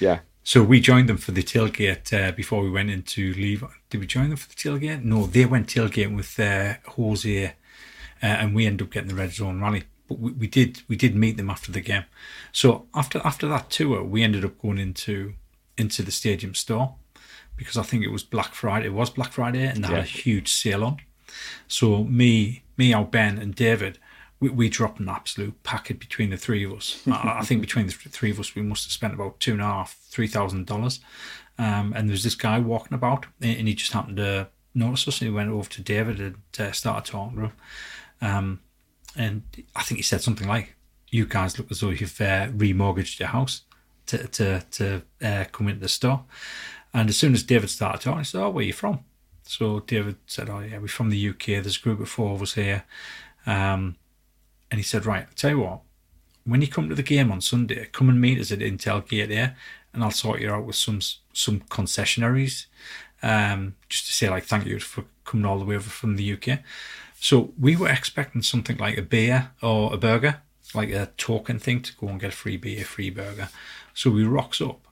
Yeah. 0.00 0.20
So 0.42 0.62
we 0.62 0.80
joined 0.80 1.08
them 1.08 1.16
for 1.16 1.32
the 1.32 1.42
tailgate 1.42 2.12
uh, 2.12 2.32
before 2.32 2.62
we 2.62 2.70
went 2.70 2.90
into 2.90 3.34
leave. 3.34 3.64
Did 3.90 4.00
we 4.00 4.06
join 4.06 4.28
them 4.28 4.38
for 4.38 4.48
the 4.48 4.54
tailgate? 4.54 5.04
No, 5.04 5.26
they 5.26 5.44
went 5.44 5.68
tailgating 5.68 6.16
with 6.16 6.38
uh, 6.38 6.74
Jose, 6.92 7.46
uh, 7.46 7.50
and 8.20 8.54
we 8.54 8.66
ended 8.66 8.86
up 8.86 8.92
getting 8.92 9.08
the 9.08 9.14
red 9.14 9.32
zone 9.32 9.60
rally. 9.60 9.84
But 10.08 10.18
we, 10.18 10.32
we 10.32 10.46
did 10.46 10.82
we 10.88 10.96
did 10.96 11.16
meet 11.16 11.36
them 11.36 11.50
after 11.50 11.72
the 11.72 11.80
game. 11.80 12.04
So 12.52 12.86
after 12.94 13.20
after 13.24 13.48
that 13.48 13.70
tour, 13.70 14.02
we 14.02 14.22
ended 14.22 14.44
up 14.44 14.60
going 14.60 14.78
into 14.78 15.34
into 15.76 16.02
the 16.02 16.12
stadium 16.12 16.54
store 16.54 16.94
because 17.56 17.76
I 17.76 17.82
think 17.82 18.04
it 18.04 18.12
was 18.12 18.22
Black 18.22 18.54
Friday. 18.54 18.86
It 18.86 18.94
was 18.94 19.10
Black 19.10 19.32
Friday, 19.32 19.66
and 19.66 19.82
they 19.82 19.88
had 19.88 19.98
a 19.98 20.02
huge 20.02 20.52
sale 20.52 20.84
on. 20.84 20.98
So 21.68 22.04
me, 22.04 22.62
me, 22.76 22.92
our 22.92 23.04
Ben, 23.04 23.38
and 23.38 23.54
David, 23.54 23.98
we, 24.40 24.48
we 24.50 24.68
dropped 24.68 25.00
an 25.00 25.08
absolute 25.08 25.62
packet 25.62 25.98
between 25.98 26.30
the 26.30 26.36
three 26.36 26.64
of 26.64 26.72
us. 26.72 27.02
I, 27.06 27.38
I 27.40 27.44
think 27.44 27.60
between 27.60 27.86
the 27.86 27.92
three 27.92 28.30
of 28.30 28.40
us, 28.40 28.54
we 28.54 28.62
must 28.62 28.84
have 28.84 28.92
spent 28.92 29.14
about 29.14 29.40
two 29.40 29.52
and 29.52 29.60
a 29.60 29.64
half, 29.64 29.96
three 30.08 30.28
thousand 30.28 30.66
dollars. 30.66 31.00
Um, 31.58 31.94
and 31.96 32.08
there 32.08 32.12
was 32.12 32.24
this 32.24 32.34
guy 32.34 32.58
walking 32.58 32.94
about, 32.94 33.26
and 33.40 33.66
he 33.66 33.74
just 33.74 33.92
happened 33.92 34.18
to 34.18 34.48
notice 34.74 35.08
us. 35.08 35.20
And 35.20 35.28
he 35.30 35.34
went 35.34 35.50
over 35.50 35.68
to 35.70 35.82
David 35.82 36.20
and 36.20 36.36
uh, 36.58 36.72
started 36.72 37.10
talking 37.10 37.36
to 37.38 37.44
him. 37.44 37.52
Um, 38.20 38.60
and 39.16 39.42
I 39.74 39.82
think 39.82 39.96
he 39.98 40.02
said 40.02 40.20
something 40.20 40.46
like, 40.46 40.76
"You 41.10 41.26
guys 41.26 41.58
look 41.58 41.70
as 41.70 41.80
though 41.80 41.90
you've 41.90 42.20
uh, 42.20 42.48
remortgaged 42.48 43.18
your 43.18 43.28
house 43.28 43.62
to 44.06 44.28
to 44.28 44.62
to 44.72 45.02
uh, 45.22 45.44
come 45.50 45.68
into 45.68 45.80
the 45.80 45.88
store." 45.88 46.24
And 46.92 47.08
as 47.08 47.16
soon 47.16 47.34
as 47.34 47.42
David 47.42 47.70
started 47.70 48.02
talking, 48.02 48.18
he 48.20 48.24
said, 48.24 48.42
"Oh, 48.42 48.50
where 48.50 48.62
are 48.62 48.66
you 48.66 48.72
from?" 48.72 49.00
So 49.46 49.80
David 49.80 50.16
said, 50.26 50.50
"Oh 50.50 50.60
yeah, 50.60 50.78
we're 50.78 50.88
from 50.88 51.10
the 51.10 51.28
UK. 51.28 51.62
There's 51.62 51.78
a 51.78 51.80
group 51.80 52.00
of 52.00 52.08
four 52.08 52.34
of 52.34 52.42
us 52.42 52.54
here." 52.54 52.84
Um, 53.46 53.96
and 54.70 54.78
he 54.78 54.82
said, 54.82 55.06
"Right, 55.06 55.22
I'll 55.28 55.34
tell 55.34 55.50
you 55.50 55.60
what. 55.60 55.80
When 56.44 56.60
you 56.60 56.68
come 56.68 56.88
to 56.88 56.94
the 56.94 57.02
game 57.02 57.32
on 57.32 57.40
Sunday, 57.40 57.86
come 57.92 58.08
and 58.08 58.20
meet 58.20 58.40
us 58.40 58.52
at 58.52 58.60
Intel 58.60 59.06
Gate 59.08 59.30
here, 59.30 59.56
and 59.92 60.02
I'll 60.02 60.10
sort 60.10 60.40
you 60.40 60.50
out 60.50 60.64
with 60.64 60.76
some 60.76 61.00
some 61.32 61.60
concessionaries, 61.70 62.66
um, 63.22 63.76
just 63.88 64.06
to 64.06 64.12
say 64.12 64.28
like 64.28 64.44
thank 64.44 64.66
you 64.66 64.78
for 64.80 65.04
coming 65.24 65.46
all 65.46 65.58
the 65.58 65.64
way 65.64 65.76
over 65.76 65.90
from 65.90 66.16
the 66.16 66.32
UK." 66.32 66.60
So 67.18 67.52
we 67.58 67.76
were 67.76 67.88
expecting 67.88 68.42
something 68.42 68.76
like 68.76 68.98
a 68.98 69.02
beer 69.02 69.52
or 69.62 69.94
a 69.94 69.96
burger, 69.96 70.42
like 70.74 70.90
a 70.90 71.10
token 71.16 71.58
thing 71.58 71.80
to 71.82 71.96
go 71.96 72.08
and 72.08 72.20
get 72.20 72.32
a 72.32 72.36
free 72.36 72.56
beer, 72.56 72.84
free 72.84 73.10
burger. 73.10 73.48
So 73.94 74.10
we 74.10 74.24
rocks 74.24 74.60
up 74.60 74.86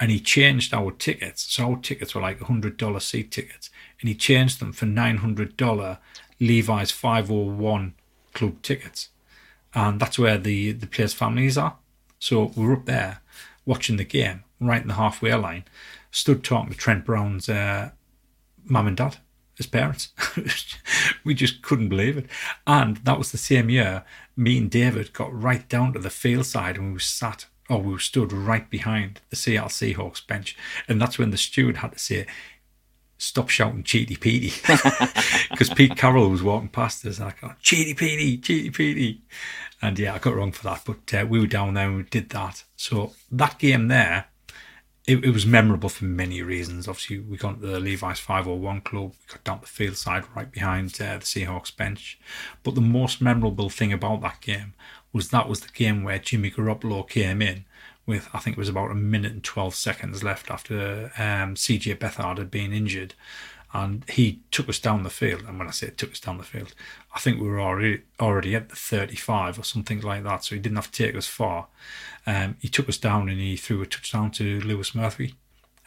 and 0.00 0.10
he 0.10 0.18
changed 0.20 0.74
our 0.74 0.90
tickets. 0.90 1.42
So 1.42 1.70
our 1.70 1.78
tickets 1.78 2.14
were 2.14 2.20
like 2.20 2.40
$100 2.40 3.02
seat 3.02 3.30
tickets 3.30 3.70
and 4.00 4.08
he 4.08 4.14
changed 4.14 4.60
them 4.60 4.72
for 4.72 4.86
$900 4.86 5.98
Levi's 6.40 6.90
501 6.90 7.94
club 8.34 8.62
tickets. 8.62 9.08
And 9.74 10.00
that's 10.00 10.18
where 10.18 10.38
the, 10.38 10.72
the 10.72 10.86
players' 10.86 11.14
families 11.14 11.58
are. 11.58 11.76
So 12.18 12.52
we're 12.56 12.74
up 12.74 12.86
there 12.86 13.20
watching 13.66 13.96
the 13.96 14.04
game, 14.04 14.44
right 14.60 14.82
in 14.82 14.88
the 14.88 14.94
halfway 14.94 15.34
line, 15.34 15.64
stood 16.10 16.42
talking 16.42 16.72
to 16.72 16.78
Trent 16.78 17.04
Brown's 17.04 17.48
uh, 17.48 17.90
mum 18.64 18.86
and 18.86 18.96
dad, 18.96 19.18
his 19.56 19.66
parents. 19.66 20.08
we 21.24 21.34
just 21.34 21.62
couldn't 21.62 21.88
believe 21.88 22.16
it. 22.16 22.26
And 22.66 22.98
that 22.98 23.18
was 23.18 23.30
the 23.30 23.38
same 23.38 23.68
year 23.68 24.04
me 24.36 24.56
and 24.56 24.70
David 24.70 25.12
got 25.12 25.34
right 25.42 25.68
down 25.68 25.92
to 25.92 25.98
the 25.98 26.10
field 26.10 26.46
side 26.46 26.76
and 26.76 26.92
we 26.94 27.00
sat, 27.00 27.46
or 27.68 27.82
we 27.82 27.98
stood 27.98 28.32
right 28.32 28.70
behind 28.70 29.20
the 29.30 29.36
Seattle 29.36 29.68
Seahawks 29.68 30.24
bench. 30.24 30.56
And 30.86 31.00
that's 31.00 31.18
when 31.18 31.30
the 31.30 31.36
steward 31.36 31.78
had 31.78 31.92
to 31.92 31.98
say, 31.98 32.26
stop 33.18 33.48
shouting 33.48 33.82
Cheaty 33.82 34.18
Petey. 34.18 34.52
Because 35.50 35.70
Pete 35.74 35.96
Carroll 35.96 36.30
was 36.30 36.42
walking 36.42 36.68
past 36.68 37.04
us 37.04 37.18
and 37.18 37.28
I 37.28 37.34
go, 37.40 37.52
Cheaty 37.62 37.96
Petey, 37.96 38.38
Cheaty 38.38 38.74
Petey. 38.74 39.22
And 39.82 39.98
yeah, 39.98 40.14
I 40.14 40.18
got 40.18 40.34
wrong 40.34 40.52
for 40.52 40.64
that. 40.64 40.82
But 40.86 41.14
uh, 41.14 41.26
we 41.26 41.40
were 41.40 41.46
down 41.46 41.74
there 41.74 41.88
and 41.88 41.96
we 41.98 42.02
did 42.04 42.30
that. 42.30 42.64
So 42.76 43.12
that 43.30 43.58
game 43.58 43.88
there, 43.88 44.26
it, 45.06 45.24
it 45.24 45.30
was 45.30 45.46
memorable 45.46 45.88
for 45.88 46.04
many 46.04 46.42
reasons. 46.42 46.88
Obviously, 46.88 47.18
we 47.18 47.36
got 47.36 47.60
to 47.60 47.66
the 47.66 47.80
Levi's 47.80 48.20
501 48.20 48.80
club, 48.82 49.12
we 49.12 49.32
got 49.32 49.44
down 49.44 49.60
the 49.60 49.66
field 49.66 49.96
side 49.96 50.24
right 50.34 50.50
behind 50.50 50.90
uh, 51.00 51.18
the 51.18 51.24
Seahawks 51.24 51.76
bench. 51.76 52.18
But 52.62 52.74
the 52.74 52.80
most 52.80 53.20
memorable 53.20 53.68
thing 53.68 53.92
about 53.92 54.20
that 54.22 54.40
game 54.40 54.74
was 55.12 55.30
that 55.30 55.48
was 55.48 55.60
the 55.60 55.72
game 55.72 56.04
where 56.04 56.18
Jimmy 56.18 56.50
Garoppolo 56.50 57.08
came 57.08 57.42
in 57.42 57.64
with, 58.08 58.28
I 58.34 58.38
think 58.38 58.56
it 58.56 58.60
was 58.60 58.68
about 58.68 58.90
a 58.90 58.94
minute 58.94 59.32
and 59.32 59.44
12 59.44 59.74
seconds 59.74 60.24
left 60.24 60.50
after 60.50 61.12
um, 61.18 61.54
CJ 61.54 61.98
Beathard 61.98 62.38
had 62.38 62.50
been 62.50 62.72
injured. 62.72 63.14
And 63.74 64.04
he 64.08 64.40
took 64.50 64.68
us 64.68 64.78
down 64.78 65.02
the 65.02 65.10
field. 65.10 65.44
And 65.46 65.58
when 65.58 65.68
I 65.68 65.72
say 65.72 65.90
took 65.90 66.12
us 66.12 66.20
down 66.20 66.38
the 66.38 66.44
field, 66.44 66.74
I 67.14 67.18
think 67.18 67.38
we 67.38 67.46
were 67.46 67.60
already 67.60 68.02
already 68.18 68.54
at 68.54 68.70
the 68.70 68.76
35 68.76 69.58
or 69.58 69.62
something 69.62 70.00
like 70.00 70.24
that. 70.24 70.42
So 70.44 70.54
he 70.54 70.60
didn't 70.60 70.76
have 70.76 70.90
to 70.90 71.04
take 71.04 71.14
us 71.14 71.26
far. 71.26 71.68
Um, 72.26 72.56
he 72.60 72.68
took 72.68 72.88
us 72.88 72.96
down 72.96 73.28
and 73.28 73.38
he 73.38 73.56
threw 73.56 73.82
a 73.82 73.86
touchdown 73.86 74.30
to 74.32 74.60
Louis 74.60 74.94
Murphy. 74.94 75.34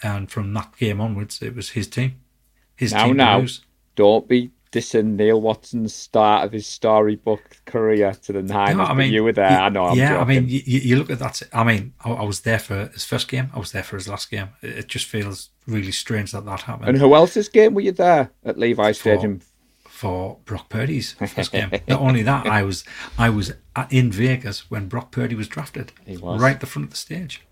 And 0.03 0.29
from 0.29 0.53
that 0.53 0.77
game 0.77 1.01
onwards, 1.01 1.41
it 1.41 1.55
was 1.55 1.71
his 1.71 1.87
team. 1.87 2.21
His 2.75 2.93
Now, 2.93 3.05
team 3.07 3.17
now, 3.17 3.45
don't 3.95 4.27
be 4.27 4.51
dissing 4.71 5.15
Neil 5.15 5.41
Watson's 5.41 5.93
start 5.93 6.45
of 6.45 6.51
his 6.51 6.65
storybook 6.65 7.57
career 7.65 8.13
to 8.23 8.33
the 8.33 8.41
Niners. 8.41 8.77
No, 8.77 8.95
but 8.95 9.09
you 9.09 9.23
were 9.23 9.33
there. 9.33 9.49
I 9.49 9.69
know. 9.69 9.85
I'm 9.85 9.97
yeah, 9.97 10.19
I 10.19 10.23
mean, 10.23 10.47
you, 10.47 10.61
you 10.65 10.95
look 10.95 11.09
at 11.09 11.19
that. 11.19 11.41
I 11.53 11.63
mean, 11.63 11.93
I, 12.03 12.11
I 12.11 12.23
was 12.23 12.41
there 12.41 12.59
for 12.59 12.87
his 12.87 13.03
first 13.03 13.27
game. 13.27 13.49
I 13.53 13.59
was 13.59 13.71
there 13.71 13.83
for 13.83 13.97
his 13.97 14.07
last 14.07 14.31
game. 14.31 14.49
It, 14.61 14.69
it 14.69 14.87
just 14.87 15.05
feels 15.05 15.49
really 15.67 15.91
strange 15.91 16.31
that 16.31 16.45
that 16.45 16.61
happened. 16.61 16.89
and 16.89 16.97
who 16.97 17.13
else's 17.15 17.49
game 17.49 17.73
were 17.73 17.81
you 17.81 17.91
there 17.91 18.31
at 18.45 18.57
Levi's 18.57 18.99
Stadium? 18.99 19.41
for 20.01 20.39
Brock 20.45 20.67
Purdy's 20.67 21.11
first 21.11 21.51
game. 21.51 21.69
Not 21.87 22.01
only 22.01 22.23
that, 22.23 22.47
I 22.47 22.63
was 22.63 22.83
I 23.19 23.29
was 23.29 23.53
in 23.91 24.11
Vegas 24.11 24.71
when 24.71 24.87
Brock 24.87 25.11
Purdy 25.11 25.35
was 25.35 25.47
drafted. 25.47 25.91
He 26.07 26.17
was. 26.17 26.41
right 26.41 26.55
at 26.55 26.59
the 26.59 26.65
front 26.65 26.85
of 26.85 26.89
the 26.89 26.97
stage. 26.97 27.43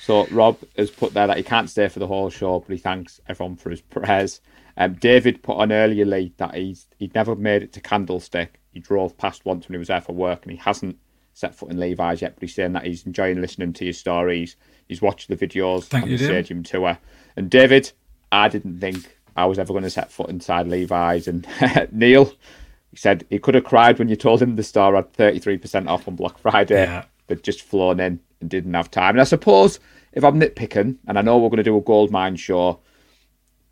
So 0.00 0.26
Rob 0.28 0.58
has 0.78 0.90
put 0.90 1.12
there 1.12 1.26
that 1.26 1.36
he 1.36 1.42
can't 1.42 1.68
stay 1.68 1.88
for 1.88 1.98
the 1.98 2.06
whole 2.06 2.30
show, 2.30 2.60
but 2.60 2.72
he 2.72 2.78
thanks 2.78 3.20
everyone 3.28 3.56
for 3.56 3.68
his 3.68 3.82
prayers. 3.82 4.40
Um, 4.76 4.94
David 4.94 5.42
put 5.42 5.56
on 5.58 5.70
earlier, 5.72 6.04
Lee, 6.04 6.32
that 6.38 6.54
he's 6.54 6.86
he'd 6.98 7.14
never 7.14 7.34
made 7.36 7.62
it 7.62 7.72
to 7.74 7.80
Candlestick. 7.80 8.58
He 8.72 8.80
drove 8.80 9.16
past 9.18 9.44
once 9.44 9.68
when 9.68 9.74
he 9.74 9.78
was 9.78 9.88
there 9.88 10.00
for 10.00 10.12
work, 10.14 10.42
and 10.42 10.52
he 10.52 10.58
hasn't 10.58 10.96
set 11.34 11.54
foot 11.54 11.70
in 11.70 11.78
Levi's 11.78 12.22
yet. 12.22 12.34
But 12.36 12.42
he's 12.42 12.54
saying 12.54 12.72
that 12.72 12.86
he's 12.86 13.06
enjoying 13.06 13.40
listening 13.40 13.72
to 13.74 13.84
your 13.84 13.92
stories. 13.94 14.56
He's 14.88 15.02
watched 15.02 15.28
the 15.28 15.36
videos 15.36 15.84
Thank 15.84 16.04
on 16.04 16.10
you, 16.10 16.18
the 16.18 16.24
stadium 16.24 16.62
tour. 16.62 16.98
And 17.36 17.50
David, 17.50 17.92
I 18.30 18.48
didn't 18.48 18.80
think 18.80 19.16
I 19.36 19.46
was 19.46 19.58
ever 19.58 19.72
going 19.72 19.84
to 19.84 19.90
set 19.90 20.10
foot 20.12 20.28
inside 20.30 20.68
Levi's. 20.68 21.28
And 21.28 21.46
Neil, 21.92 22.26
he 22.90 22.96
said 22.96 23.26
he 23.30 23.38
could 23.38 23.54
have 23.54 23.64
cried 23.64 23.98
when 23.98 24.08
you 24.08 24.16
told 24.16 24.40
him 24.42 24.56
the 24.56 24.62
store 24.62 24.94
had 24.96 25.12
thirty 25.12 25.38
three 25.38 25.58
percent 25.58 25.88
off 25.88 26.08
on 26.08 26.16
Black 26.16 26.38
Friday 26.38 26.82
Yeah. 26.84 27.04
but 27.26 27.42
just 27.42 27.62
flown 27.62 28.00
in 28.00 28.20
and 28.40 28.50
didn't 28.50 28.74
have 28.74 28.90
time. 28.90 29.10
And 29.14 29.20
I 29.20 29.24
suppose 29.24 29.80
if 30.12 30.24
I'm 30.24 30.38
nitpicking, 30.40 30.96
and 31.06 31.18
I 31.18 31.22
know 31.22 31.38
we're 31.38 31.48
going 31.48 31.56
to 31.58 31.62
do 31.62 31.76
a 31.76 31.80
gold 31.80 32.10
mine 32.10 32.36
show, 32.36 32.80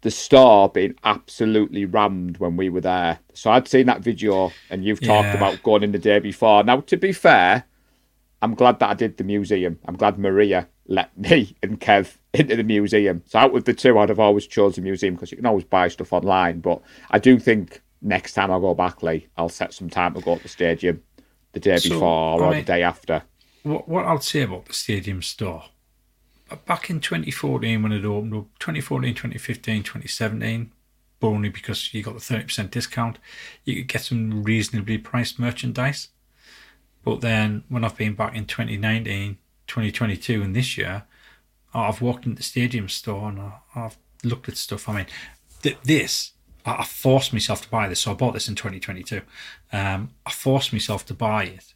the 0.03 0.11
store 0.11 0.69
being 0.69 0.95
absolutely 1.05 1.85
rammed 1.85 2.39
when 2.39 2.57
we 2.57 2.69
were 2.71 2.81
there. 2.81 3.19
So 3.35 3.51
I'd 3.51 3.69
seen 3.69 3.87
that 3.87 4.01
video, 4.01 4.53
and 4.71 4.85
you've 4.85 5.01
talked 5.01 5.27
Yeah. 5.29 5.37
about 5.37 5.63
going 5.63 5.83
in 5.83 5.93
the 5.93 5.99
day 5.99 6.19
before. 6.21 6.63
Now, 6.65 6.81
to 6.81 6.97
be 6.97 7.13
fair, 7.13 7.65
I'm 8.43 8.55
glad 8.55 8.79
that 8.79 8.89
I 8.91 8.95
did 8.95 9.19
the 9.19 9.25
museum. 9.25 9.79
I'm 9.85 9.97
glad 9.97 10.19
Maria 10.19 10.69
let 10.87 11.17
me 11.17 11.55
and 11.63 11.79
Kev 11.81 12.17
into 12.33 12.57
the 12.57 12.63
museum. 12.63 13.23
So 13.27 13.39
out 13.39 13.55
of 13.55 13.65
the 13.65 13.75
two, 13.75 13.99
I'd 13.99 14.09
have 14.09 14.19
always 14.21 14.47
chosen 14.47 14.83
the 14.83 14.89
museum 14.91 15.15
because 15.15 15.31
you 15.31 15.37
can 15.37 15.47
always 15.47 15.65
buy 15.65 15.89
stuff 15.89 16.13
online. 16.13 16.61
But 16.61 16.81
I 17.11 17.19
do 17.19 17.39
think 17.39 17.83
next 18.01 18.33
time 18.33 18.51
I 18.51 18.59
go 18.59 18.75
back, 18.75 19.03
Lee, 19.03 19.27
I'll 19.37 19.51
set 19.51 19.75
some 19.75 19.91
time 19.91 20.15
to 20.15 20.21
go 20.21 20.37
to 20.37 20.43
the 20.43 20.49
stadium 20.49 21.03
the 21.53 21.61
day 21.61 21.77
So, 21.77 21.91
before 21.91 22.43
or 22.43 22.55
I 22.55 22.61
the 22.61 22.65
day 22.65 22.83
after. 22.83 23.23
What 23.63 23.87
what 23.89 24.07
I'll 24.07 24.21
say 24.21 24.43
about 24.43 24.65
the 24.65 24.73
stadium 24.73 25.21
store. 25.21 25.65
Back 26.67 26.91
in 26.91 27.01
2014 27.01 27.83
when 27.83 27.93
it 27.93 28.05
opened 28.05 28.35
up, 28.35 28.47
2014, 28.59 29.15
2015, 29.15 29.83
2017, 29.83 30.73
but 31.21 31.27
only 31.29 31.49
because 31.49 31.95
you 31.95 32.03
got 32.03 32.15
the 32.15 32.21
30% 32.21 32.71
discount, 32.71 33.19
you 33.65 33.77
could 33.77 33.89
get 33.89 34.03
some 34.03 34.43
reasonably 34.43 34.99
priced 34.99 35.39
merchandise. 35.39 36.09
But 37.03 37.21
then 37.21 37.65
when 37.69 37.85
I've 37.85 37.97
been 37.97 38.15
back 38.15 38.35
in 38.35 38.47
2019, 38.47 39.39
2022, 39.67 40.43
and 40.43 40.57
this 40.57 40.77
year, 40.77 41.05
I've 41.73 42.03
walked 42.03 42.27
into 42.27 42.39
the 42.39 42.43
stadium 42.43 42.89
store 42.89 43.29
and 43.29 43.53
I've 43.75 43.97
looked 44.25 44.49
at 44.49 44.57
stuff. 44.57 44.89
I 44.89 44.97
mean, 44.97 45.07
th- 45.63 45.79
this, 45.85 46.33
I 46.67 46.79
I 46.79 46.85
forced 46.85 47.33
myself 47.33 47.63
to 47.63 47.69
buy 47.69 47.89
this. 47.89 48.01
So 48.01 48.11
I 48.11 48.15
bought 48.15 48.35
this 48.35 48.49
in 48.49 48.55
2022. 48.55 49.23
Um, 49.73 50.11
I 50.27 50.31
forced 50.31 50.73
myself 50.73 51.07
to 51.07 51.15
buy 51.15 51.45
it 51.45 51.75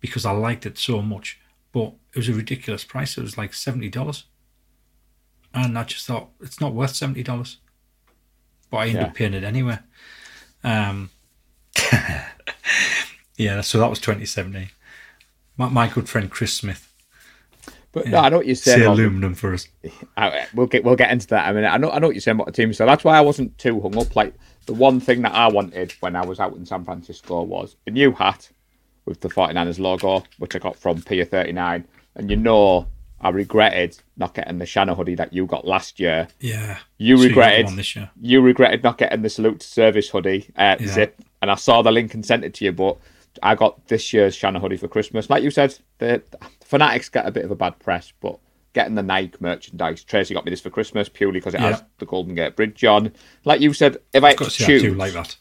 because 0.00 0.24
I 0.24 0.32
liked 0.32 0.66
it 0.66 0.78
so 0.78 1.02
much. 1.02 1.39
But 1.72 1.94
it 2.12 2.18
was 2.18 2.28
a 2.28 2.32
ridiculous 2.34 2.84
price. 2.84 3.16
It 3.16 3.22
was 3.22 3.38
like 3.38 3.52
$70. 3.52 4.24
And 5.54 5.78
I 5.78 5.84
just 5.84 6.06
thought, 6.06 6.30
it's 6.40 6.60
not 6.60 6.74
worth 6.74 6.92
$70. 6.92 7.56
But 8.70 8.76
I 8.78 8.86
ended 8.86 9.00
Yeah. 9.02 9.06
up 9.08 9.14
paying 9.14 9.34
it 9.34 9.44
anyway. 9.44 9.78
Um, 10.64 11.10
yeah, 13.36 13.60
so 13.60 13.78
that 13.78 13.88
was 13.90 14.00
2017. 14.00 14.68
My, 15.56 15.68
my 15.68 15.88
good 15.88 16.08
friend 16.08 16.30
Chris 16.30 16.52
Smith, 16.54 16.92
But 17.92 18.06
no, 18.06 18.18
I 18.18 18.28
know 18.28 18.38
what 18.38 18.46
you're 18.46 18.54
saying. 18.54 18.80
say 18.80 18.84
aluminum 18.86 19.34
for 19.34 19.52
us. 19.54 19.66
I, 20.16 20.46
we'll 20.54 20.66
get 20.66 20.84
we'll 20.84 20.96
get 20.96 21.10
into 21.10 21.26
that. 21.28 21.48
I 21.48 21.52
mean, 21.52 21.64
I 21.64 21.76
know 21.76 21.90
I 21.90 21.98
know 21.98 22.06
what 22.08 22.14
you're 22.16 22.20
saying 22.22 22.36
about 22.36 22.46
the 22.46 22.52
team. 22.52 22.72
So 22.72 22.86
that's 22.86 23.04
why 23.04 23.16
I 23.18 23.20
wasn't 23.20 23.56
too 23.58 23.80
hung 23.80 23.96
up. 23.98 24.14
Like 24.16 24.34
the 24.66 24.72
one 24.74 25.00
thing 25.00 25.22
that 25.22 25.34
I 25.34 25.48
wanted 25.48 25.92
when 26.00 26.16
I 26.16 26.24
was 26.24 26.40
out 26.40 26.54
in 26.56 26.64
San 26.64 26.84
Francisco 26.84 27.42
was 27.42 27.76
a 27.86 27.90
new 27.90 28.12
hat 28.12 28.48
with 29.06 29.20
the 29.20 29.28
49ers 29.28 29.78
logo, 29.78 30.24
which 30.38 30.54
I 30.54 30.58
got 30.58 30.76
from 30.76 31.02
Pier 31.02 31.24
39. 31.24 31.84
And 32.16 32.30
you 32.30 32.36
know, 32.36 32.86
I 33.20 33.28
regretted 33.30 33.98
not 34.16 34.34
getting 34.34 34.58
the 34.58 34.66
Shanna 34.66 34.94
hoodie 34.94 35.14
that 35.16 35.32
you 35.32 35.46
got 35.46 35.66
last 35.66 36.00
year. 36.00 36.28
Yeah. 36.40 36.78
You 36.98 37.16
So 37.18 37.24
regretted 37.24 37.94
year. 37.96 38.10
you 38.20 38.40
regretted 38.40 38.82
not 38.82 38.98
getting 38.98 39.22
the 39.22 39.28
salute 39.30 39.60
to 39.60 39.66
service 39.66 40.08
hoodie 40.08 40.50
uh, 40.56 40.76
Yeah. 40.80 40.86
zip, 40.86 41.20
and 41.42 41.50
I 41.50 41.54
saw 41.56 41.82
the 41.82 41.92
link 41.92 42.14
and 42.14 42.24
sent 42.24 42.44
it 42.44 42.54
to 42.54 42.64
you. 42.64 42.72
But 42.72 42.96
I 43.42 43.54
got 43.54 43.86
this 43.88 44.12
year's 44.12 44.34
Shanna 44.34 44.58
hoodie 44.60 44.76
for 44.76 44.88
Christmas. 44.88 45.28
Like 45.30 45.42
you 45.42 45.50
said, 45.50 45.76
the 45.98 46.22
Fanatics 46.64 47.08
get 47.08 47.26
a 47.26 47.30
bit 47.30 47.44
of 47.44 47.50
a 47.50 47.56
bad 47.56 47.78
press, 47.78 48.12
but 48.20 48.38
getting 48.72 48.94
the 48.94 49.02
Nike 49.02 49.36
merchandise, 49.40 50.02
Tracy 50.04 50.32
got 50.34 50.44
me 50.44 50.50
this 50.50 50.60
for 50.60 50.70
Christmas 50.70 51.08
purely 51.08 51.40
because 51.40 51.54
it 51.54 51.60
has 51.60 51.82
the 51.98 52.06
Golden 52.06 52.34
Gate 52.34 52.54
Bridge 52.56 52.84
on. 52.84 53.12
Like 53.44 53.60
you 53.60 53.72
said, 53.72 53.96
if 54.12 54.22
I 54.24 54.28
had 54.28 54.36
Got 54.38 54.50
to 54.50 54.50
to 54.56 54.56
see 54.64 54.64
that 54.74 54.80
choose, 54.80 54.96
like 54.96 55.12
that. 55.12 55.36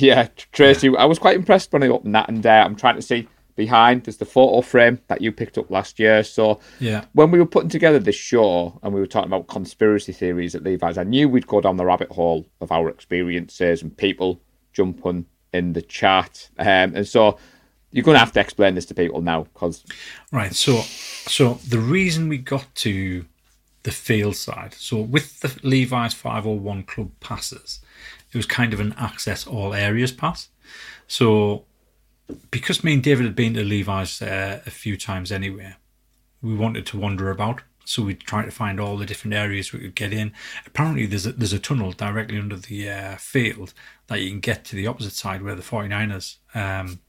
Yeah, 0.00 0.28
Tracy, 0.52 0.94
I 0.96 1.04
was 1.04 1.18
quite 1.18 1.36
impressed 1.36 1.72
when 1.72 1.82
I 1.82 1.88
opened 1.88 2.14
that, 2.14 2.28
and 2.28 2.44
uh, 2.44 2.62
I'm 2.66 2.76
trying 2.76 2.96
to 2.96 3.02
see 3.02 3.28
behind. 3.56 4.04
There's 4.04 4.16
the 4.16 4.24
photo 4.24 4.60
frame 4.62 5.00
that 5.08 5.20
you 5.20 5.32
picked 5.32 5.58
up 5.58 5.70
last 5.70 5.98
year. 5.98 6.22
So 6.22 6.60
Yeah. 6.78 7.04
when 7.12 7.30
we 7.30 7.38
were 7.38 7.46
putting 7.46 7.68
together 7.68 7.98
this 7.98 8.16
show 8.16 8.78
and 8.82 8.94
we 8.94 9.00
were 9.00 9.06
talking 9.06 9.28
about 9.28 9.48
conspiracy 9.48 10.12
theories 10.12 10.54
at 10.54 10.62
Levi's, 10.62 10.96
I 10.96 11.04
knew 11.04 11.28
we'd 11.28 11.46
go 11.46 11.60
down 11.60 11.76
the 11.76 11.84
rabbit 11.84 12.10
hole 12.10 12.46
of 12.60 12.72
our 12.72 12.88
experiences 12.88 13.82
and 13.82 13.94
people 13.96 14.40
jumping 14.72 15.26
in 15.52 15.72
the 15.74 15.82
chat. 15.82 16.48
Um, 16.58 16.94
and 16.94 17.06
so 17.06 17.38
you're 17.90 18.04
going 18.04 18.14
to 18.14 18.20
have 18.20 18.32
to 18.32 18.40
explain 18.40 18.76
this 18.76 18.86
to 18.86 18.94
people 18.94 19.20
now 19.20 19.42
because 19.52 19.84
Right. 20.32 20.54
So, 20.54 20.80
so 21.26 21.54
the 21.68 21.80
reason 21.80 22.28
we 22.30 22.38
got 22.38 22.72
to 22.76 23.26
the 23.82 23.90
field 23.90 24.36
side, 24.36 24.72
so 24.74 25.00
with 25.00 25.40
the 25.40 25.54
Levi's 25.66 26.14
501 26.14 26.84
club 26.84 27.10
passes, 27.20 27.80
it 28.32 28.36
was 28.36 28.46
kind 28.46 28.72
of 28.72 28.80
an 28.80 28.94
access 28.96 29.46
all 29.46 29.74
areas 29.74 30.12
pass. 30.12 30.48
So, 31.06 31.64
because 32.50 32.84
me 32.84 32.94
and 32.94 33.02
David 33.02 33.26
had 33.26 33.34
been 33.34 33.54
to 33.54 33.64
Levi's 33.64 34.22
uh, 34.22 34.60
a 34.64 34.70
few 34.70 34.96
times 34.96 35.32
anyway, 35.32 35.74
we 36.42 36.54
wanted 36.54 36.86
to 36.86 36.98
wander 36.98 37.30
about. 37.30 37.62
So 37.84 38.02
we 38.04 38.14
tried 38.14 38.44
to 38.44 38.50
find 38.52 38.78
all 38.78 38.96
the 38.96 39.06
different 39.06 39.34
areas 39.34 39.72
we 39.72 39.80
could 39.80 39.96
get 39.96 40.12
in. 40.12 40.32
Apparently, 40.64 41.06
there's 41.06 41.26
a, 41.26 41.32
there's 41.32 41.52
a 41.52 41.58
tunnel 41.58 41.90
directly 41.90 42.38
under 42.38 42.56
the 42.56 42.88
uh, 42.88 43.16
field 43.16 43.74
that 44.06 44.20
you 44.20 44.30
can 44.30 44.40
get 44.40 44.64
to 44.66 44.76
the 44.76 44.86
opposite 44.86 45.14
side 45.14 45.42
where 45.42 45.56
the 45.56 45.62
49ers 45.62 46.36
um, 46.54 47.00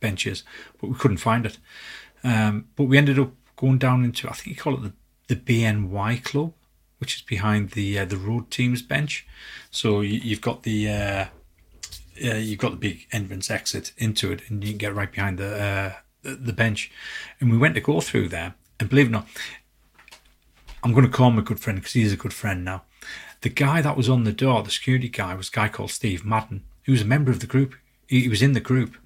bench 0.00 0.26
is, 0.26 0.42
but 0.78 0.88
we 0.90 0.96
couldn't 0.96 1.16
find 1.18 1.46
it. 1.46 1.58
Um, 2.22 2.68
but 2.76 2.84
we 2.84 2.98
ended 2.98 3.18
up 3.18 3.32
going 3.56 3.78
down 3.78 4.04
into 4.04 4.28
I 4.28 4.32
think 4.32 4.48
you 4.48 4.62
call 4.62 4.74
it 4.74 4.82
the, 4.82 5.34
the 5.34 5.36
BNY 5.36 6.22
club, 6.22 6.52
which 6.98 7.16
is 7.16 7.22
behind 7.22 7.70
the 7.70 7.98
uh, 7.98 8.04
the 8.04 8.16
road 8.16 8.50
team's 8.50 8.82
bench. 8.82 9.26
So 9.70 10.00
you, 10.00 10.20
you've 10.22 10.40
got 10.40 10.62
the 10.62 10.88
uh, 10.88 11.24
uh, 12.24 12.36
you've 12.36 12.58
got 12.58 12.70
the 12.70 12.76
big 12.76 13.06
entrance 13.12 13.50
exit 13.50 13.92
into 13.96 14.32
it, 14.32 14.42
and 14.48 14.62
you 14.64 14.70
can 14.70 14.78
get 14.78 14.94
right 14.94 15.10
behind 15.10 15.38
the 15.38 15.62
uh, 15.62 15.92
the, 16.22 16.52
bench. 16.52 16.90
And 17.40 17.50
we 17.50 17.58
went 17.58 17.74
to 17.74 17.80
go 17.80 18.00
through 18.00 18.28
there, 18.28 18.54
and 18.80 18.88
believe 18.88 19.06
it 19.06 19.10
or 19.10 19.12
not, 19.12 19.28
I'm 20.82 20.92
going 20.92 21.06
to 21.06 21.12
call 21.12 21.30
him 21.30 21.38
a 21.38 21.42
good 21.42 21.60
friend 21.60 21.78
because 21.78 21.92
he's 21.92 22.12
a 22.12 22.16
good 22.16 22.32
friend 22.32 22.64
now. 22.64 22.82
The 23.42 23.48
guy 23.48 23.82
that 23.82 23.96
was 23.96 24.08
on 24.08 24.24
the 24.24 24.32
door, 24.32 24.62
the 24.62 24.70
security 24.70 25.08
guy, 25.08 25.34
was 25.34 25.48
a 25.48 25.52
guy 25.52 25.68
called 25.68 25.90
Steve 25.90 26.24
Madden. 26.24 26.64
He 26.82 26.90
was 26.90 27.02
a 27.02 27.06
member 27.06 27.30
of 27.30 27.40
the 27.40 27.46
group. 27.46 27.74
He, 28.08 28.22
he 28.22 28.28
was 28.28 28.42
in 28.42 28.52
the 28.52 28.60
group, 28.60 28.96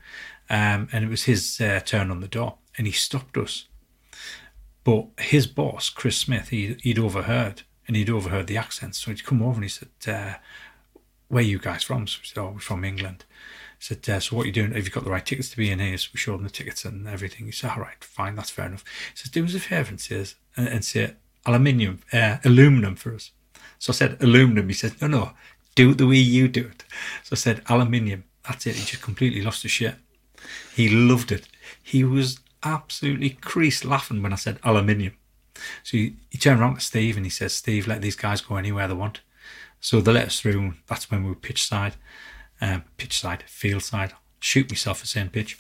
um, 0.48 0.88
and 0.92 1.04
it 1.04 1.10
was 1.10 1.24
his 1.24 1.60
uh, 1.60 1.80
turn 1.84 2.10
on 2.10 2.20
the 2.20 2.28
door, 2.28 2.58
and 2.78 2.86
he 2.86 2.92
stopped 2.92 3.36
us. 3.36 3.66
But 4.84 5.08
his 5.18 5.46
boss, 5.46 5.90
Chris 5.90 6.16
Smith, 6.16 6.48
he, 6.48 6.76
he'd 6.82 6.98
overheard, 6.98 7.62
and 7.90 7.96
he'd 7.96 8.08
overheard 8.08 8.46
the 8.46 8.56
accents. 8.56 8.98
So 8.98 9.10
he'd 9.10 9.24
come 9.24 9.42
over 9.42 9.56
and 9.56 9.64
he 9.64 9.68
said, 9.68 9.88
uh, 10.06 10.34
"Where 11.26 11.42
you 11.42 11.58
guys 11.58 11.82
from?" 11.82 12.06
So 12.06 12.20
we 12.22 12.26
said, 12.28 12.40
"Oh, 12.40 12.50
we're 12.50 12.60
from 12.60 12.84
England." 12.84 13.24
He 13.80 13.84
said, 13.84 14.08
uh, 14.08 14.20
"So 14.20 14.36
what 14.36 14.44
are 14.44 14.46
you 14.46 14.52
doing? 14.52 14.70
Have 14.70 14.84
you 14.84 14.92
got 14.92 15.02
the 15.02 15.10
right 15.10 15.26
tickets 15.26 15.50
to 15.50 15.56
be 15.56 15.72
in 15.72 15.80
here?" 15.80 15.98
So 15.98 16.10
we 16.14 16.18
showed 16.18 16.36
him 16.36 16.44
the 16.44 16.50
tickets 16.50 16.84
and 16.84 17.08
everything. 17.08 17.46
He 17.46 17.52
said, 17.52 17.72
"All 17.72 17.80
right, 17.80 18.02
fine, 18.04 18.36
that's 18.36 18.50
fair 18.50 18.66
enough." 18.66 18.84
He 19.10 19.16
says, 19.16 19.32
"Do 19.32 19.44
us 19.44 19.54
a 19.54 19.58
favour 19.58 19.90
and 19.90 20.00
say, 20.00 20.24
and, 20.56 20.68
and 20.68 20.84
say 20.84 21.14
aluminium, 21.44 21.98
uh, 22.12 22.36
aluminum 22.44 22.94
for 22.94 23.12
us." 23.12 23.32
So 23.80 23.92
I 23.92 23.96
said, 23.96 24.22
"Aluminum." 24.22 24.68
He 24.68 24.74
said, 24.74 25.02
"No, 25.02 25.08
no, 25.08 25.32
do 25.74 25.90
it 25.90 25.98
the 25.98 26.06
way 26.06 26.18
you 26.18 26.46
do 26.46 26.60
it." 26.60 26.84
So 27.24 27.32
I 27.32 27.36
said, 27.36 27.62
"Aluminium." 27.68 28.22
That's 28.46 28.68
it. 28.68 28.76
He 28.76 28.84
just 28.84 29.02
completely 29.02 29.42
lost 29.42 29.62
his 29.62 29.72
shit. 29.72 29.96
He 30.76 30.88
loved 30.88 31.32
it. 31.32 31.48
He 31.82 32.04
was 32.04 32.38
absolutely 32.62 33.30
creased 33.30 33.84
laughing 33.84 34.22
when 34.22 34.32
I 34.32 34.36
said 34.36 34.60
aluminium. 34.62 35.14
So 35.82 35.96
he, 35.96 36.16
he 36.30 36.38
turned 36.38 36.60
around 36.60 36.76
to 36.76 36.80
Steve 36.80 37.16
and 37.16 37.26
he 37.26 37.30
says, 37.30 37.52
Steve, 37.52 37.86
let 37.86 38.02
these 38.02 38.16
guys 38.16 38.40
go 38.40 38.56
anywhere 38.56 38.88
they 38.88 38.94
want. 38.94 39.20
So 39.80 40.00
they 40.00 40.12
let 40.12 40.26
us 40.26 40.40
through. 40.40 40.74
That's 40.86 41.10
when 41.10 41.24
we 41.24 41.30
were 41.30 41.36
pitch 41.36 41.66
side, 41.66 41.94
um, 42.60 42.84
pitch 42.96 43.18
side, 43.18 43.44
field 43.46 43.82
side. 43.82 44.12
Shoot 44.40 44.70
myself 44.70 45.00
for 45.00 45.06
saying 45.06 45.30
pitch. 45.30 45.58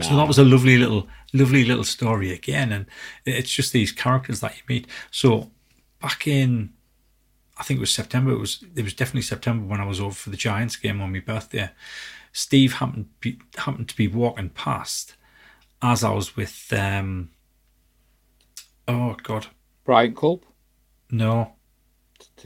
So 0.00 0.16
that 0.16 0.26
was 0.26 0.38
a 0.38 0.44
lovely 0.44 0.78
little, 0.78 1.06
lovely 1.34 1.64
little 1.64 1.84
story 1.84 2.32
again. 2.32 2.72
And 2.72 2.86
it's 3.26 3.52
just 3.52 3.72
these 3.72 3.92
characters 3.92 4.40
that 4.40 4.56
you 4.56 4.62
meet. 4.66 4.86
So 5.10 5.50
back 6.00 6.26
in, 6.26 6.72
I 7.58 7.62
think 7.62 7.76
it 7.78 7.82
was 7.82 7.92
September. 7.92 8.32
It 8.32 8.38
was 8.38 8.64
it 8.74 8.82
was 8.82 8.94
definitely 8.94 9.22
September 9.22 9.66
when 9.66 9.80
I 9.80 9.84
was 9.84 10.00
over 10.00 10.14
for 10.14 10.30
the 10.30 10.36
Giants 10.36 10.76
game 10.76 11.02
on 11.02 11.12
my 11.12 11.20
birthday. 11.20 11.70
Steve 12.32 12.74
happened 12.74 13.08
be, 13.20 13.38
happened 13.56 13.90
to 13.90 13.96
be 13.96 14.08
walking 14.08 14.48
past 14.48 15.14
as 15.82 16.02
I 16.02 16.10
was 16.10 16.36
with 16.36 16.72
um. 16.72 17.30
Oh 18.88 19.16
God, 19.22 19.46
Brian 19.84 20.14
Culp, 20.14 20.46
no, 21.10 21.52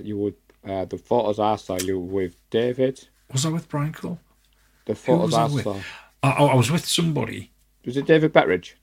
you 0.03 0.17
would 0.19 0.35
uh, 0.65 0.85
the 0.85 0.99
photos 0.99 1.39
I 1.39 1.57
saw 1.57 1.79
you 1.79 1.99
with 1.99 2.37
David. 2.51 3.09
was 3.33 3.47
I 3.47 3.51
with 3.51 3.69
Brian 3.69 3.93
Cole? 3.93 4.19
The 4.87 4.95
photos 4.95 5.35
I 5.35 5.45
I 5.45 5.49
saw 5.49 5.81
I, 6.23 6.31
I 6.31 6.55
was 6.55 6.71
with 6.71 6.87
somebody. 6.87 7.53
was 7.85 7.97
it 7.97 8.07
David 8.07 8.33
Betteridge? 8.33 8.75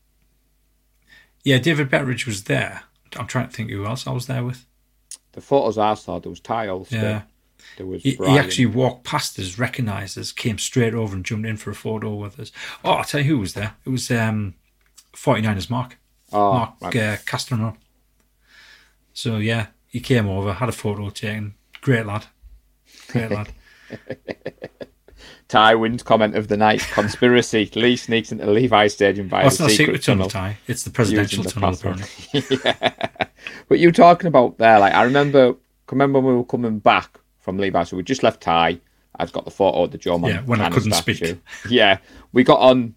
Yeah, 1.43 1.58
David 1.58 1.89
Betteridge 1.89 2.26
was 2.26 2.45
there. 2.45 2.84
I'm 3.18 3.28
trying 3.28 3.49
to 3.49 3.54
think 3.54 3.70
who 3.70 3.86
else 3.86 4.08
I 4.08 4.12
was 4.12 4.28
there 4.28 4.43
with. 4.43 4.66
The 5.34 5.41
photos 5.41 5.78
I 5.78 5.93
saw 5.95 6.20
there 6.20 6.30
was 6.30 6.39
Ty. 6.39 6.66
Yeah. 6.89 7.24
There 7.78 7.86
was 7.86 8.04
He, 8.04 8.12
he 8.12 8.38
actually 8.38 8.66
walked 8.68 9.04
past 9.04 9.39
us, 9.39 9.58
recognised 9.58 10.18
us, 10.18 10.32
came 10.32 10.58
straight 10.58 10.93
over 10.93 11.16
and 11.16 11.26
jumped 11.26 11.47
in 11.47 11.58
for 11.58 11.72
a 11.72 11.76
photo 11.76 12.14
with 12.14 12.39
us. 12.39 12.51
Oh, 12.84 12.91
I'll 12.91 13.04
tell 13.04 13.22
you 13.22 13.36
who 13.36 13.39
was 13.39 13.54
there. 13.54 13.76
It 13.86 13.89
was 13.89 14.10
um, 14.12 14.56
49ers 15.14 15.70
Mark. 15.70 15.97
Oh, 16.34 16.53
Mark 16.53 16.73
right. 16.81 16.95
uh, 16.95 17.15
Castanon. 17.17 17.75
So, 19.13 19.38
yeah, 19.38 19.67
he 19.88 19.99
came 19.99 20.27
over, 20.27 20.53
had 20.53 20.69
a 20.69 20.73
photo 20.73 21.09
taken. 21.09 21.55
Great 21.81 22.05
lad. 22.05 22.25
Great 23.09 23.31
lad. 23.31 23.49
Ty 25.47 25.75
wins 25.75 26.01
comment 26.03 26.36
of 26.36 26.47
the 26.47 26.57
night: 26.57 26.81
conspiracy. 26.93 27.69
Lee 27.75 27.95
sneaks 27.95 28.31
into 28.31 28.49
Levi 28.49 28.88
Stadium 28.88 29.27
by 29.27 29.43
Oh, 29.43 29.47
it's 29.47 29.57
the 29.57 29.63
not 29.65 29.71
a 29.71 29.75
secret, 29.75 30.03
secret 30.03 30.03
tunnel, 30.03 30.29
Ty. 30.29 30.57
It's 30.67 30.84
the 30.84 30.89
presidential 30.89 31.43
using 31.43 31.61
the 31.61 31.67
tunnel, 31.67 31.69
password. 31.69 32.01
apparently. 32.34 33.27
But 33.67 33.79
you 33.79 33.91
talking 33.91 34.27
about 34.27 34.57
there, 34.57 34.79
like 34.79 34.93
I 34.93 35.03
remember, 35.03 35.55
remember 35.91 36.19
when 36.19 36.34
we 36.34 36.38
were 36.38 36.45
coming 36.45 36.79
back 36.79 37.19
from 37.39 37.57
Levi, 37.57 37.84
so 37.84 37.97
we 37.97 38.03
just 38.03 38.23
left 38.23 38.41
Ty. 38.41 38.79
I'd 39.17 39.31
got 39.31 39.45
the 39.45 39.51
photo 39.51 39.84
of 39.84 39.91
the 39.91 39.97
Joe 39.97 40.17
Yeah, 40.27 40.41
when 40.41 40.59
I 40.61 40.69
couldn't 40.69 40.93
statue. 40.93 41.13
speak. 41.36 41.38
Yeah, 41.69 41.97
we 42.31 42.43
got 42.43 42.59
on. 42.59 42.95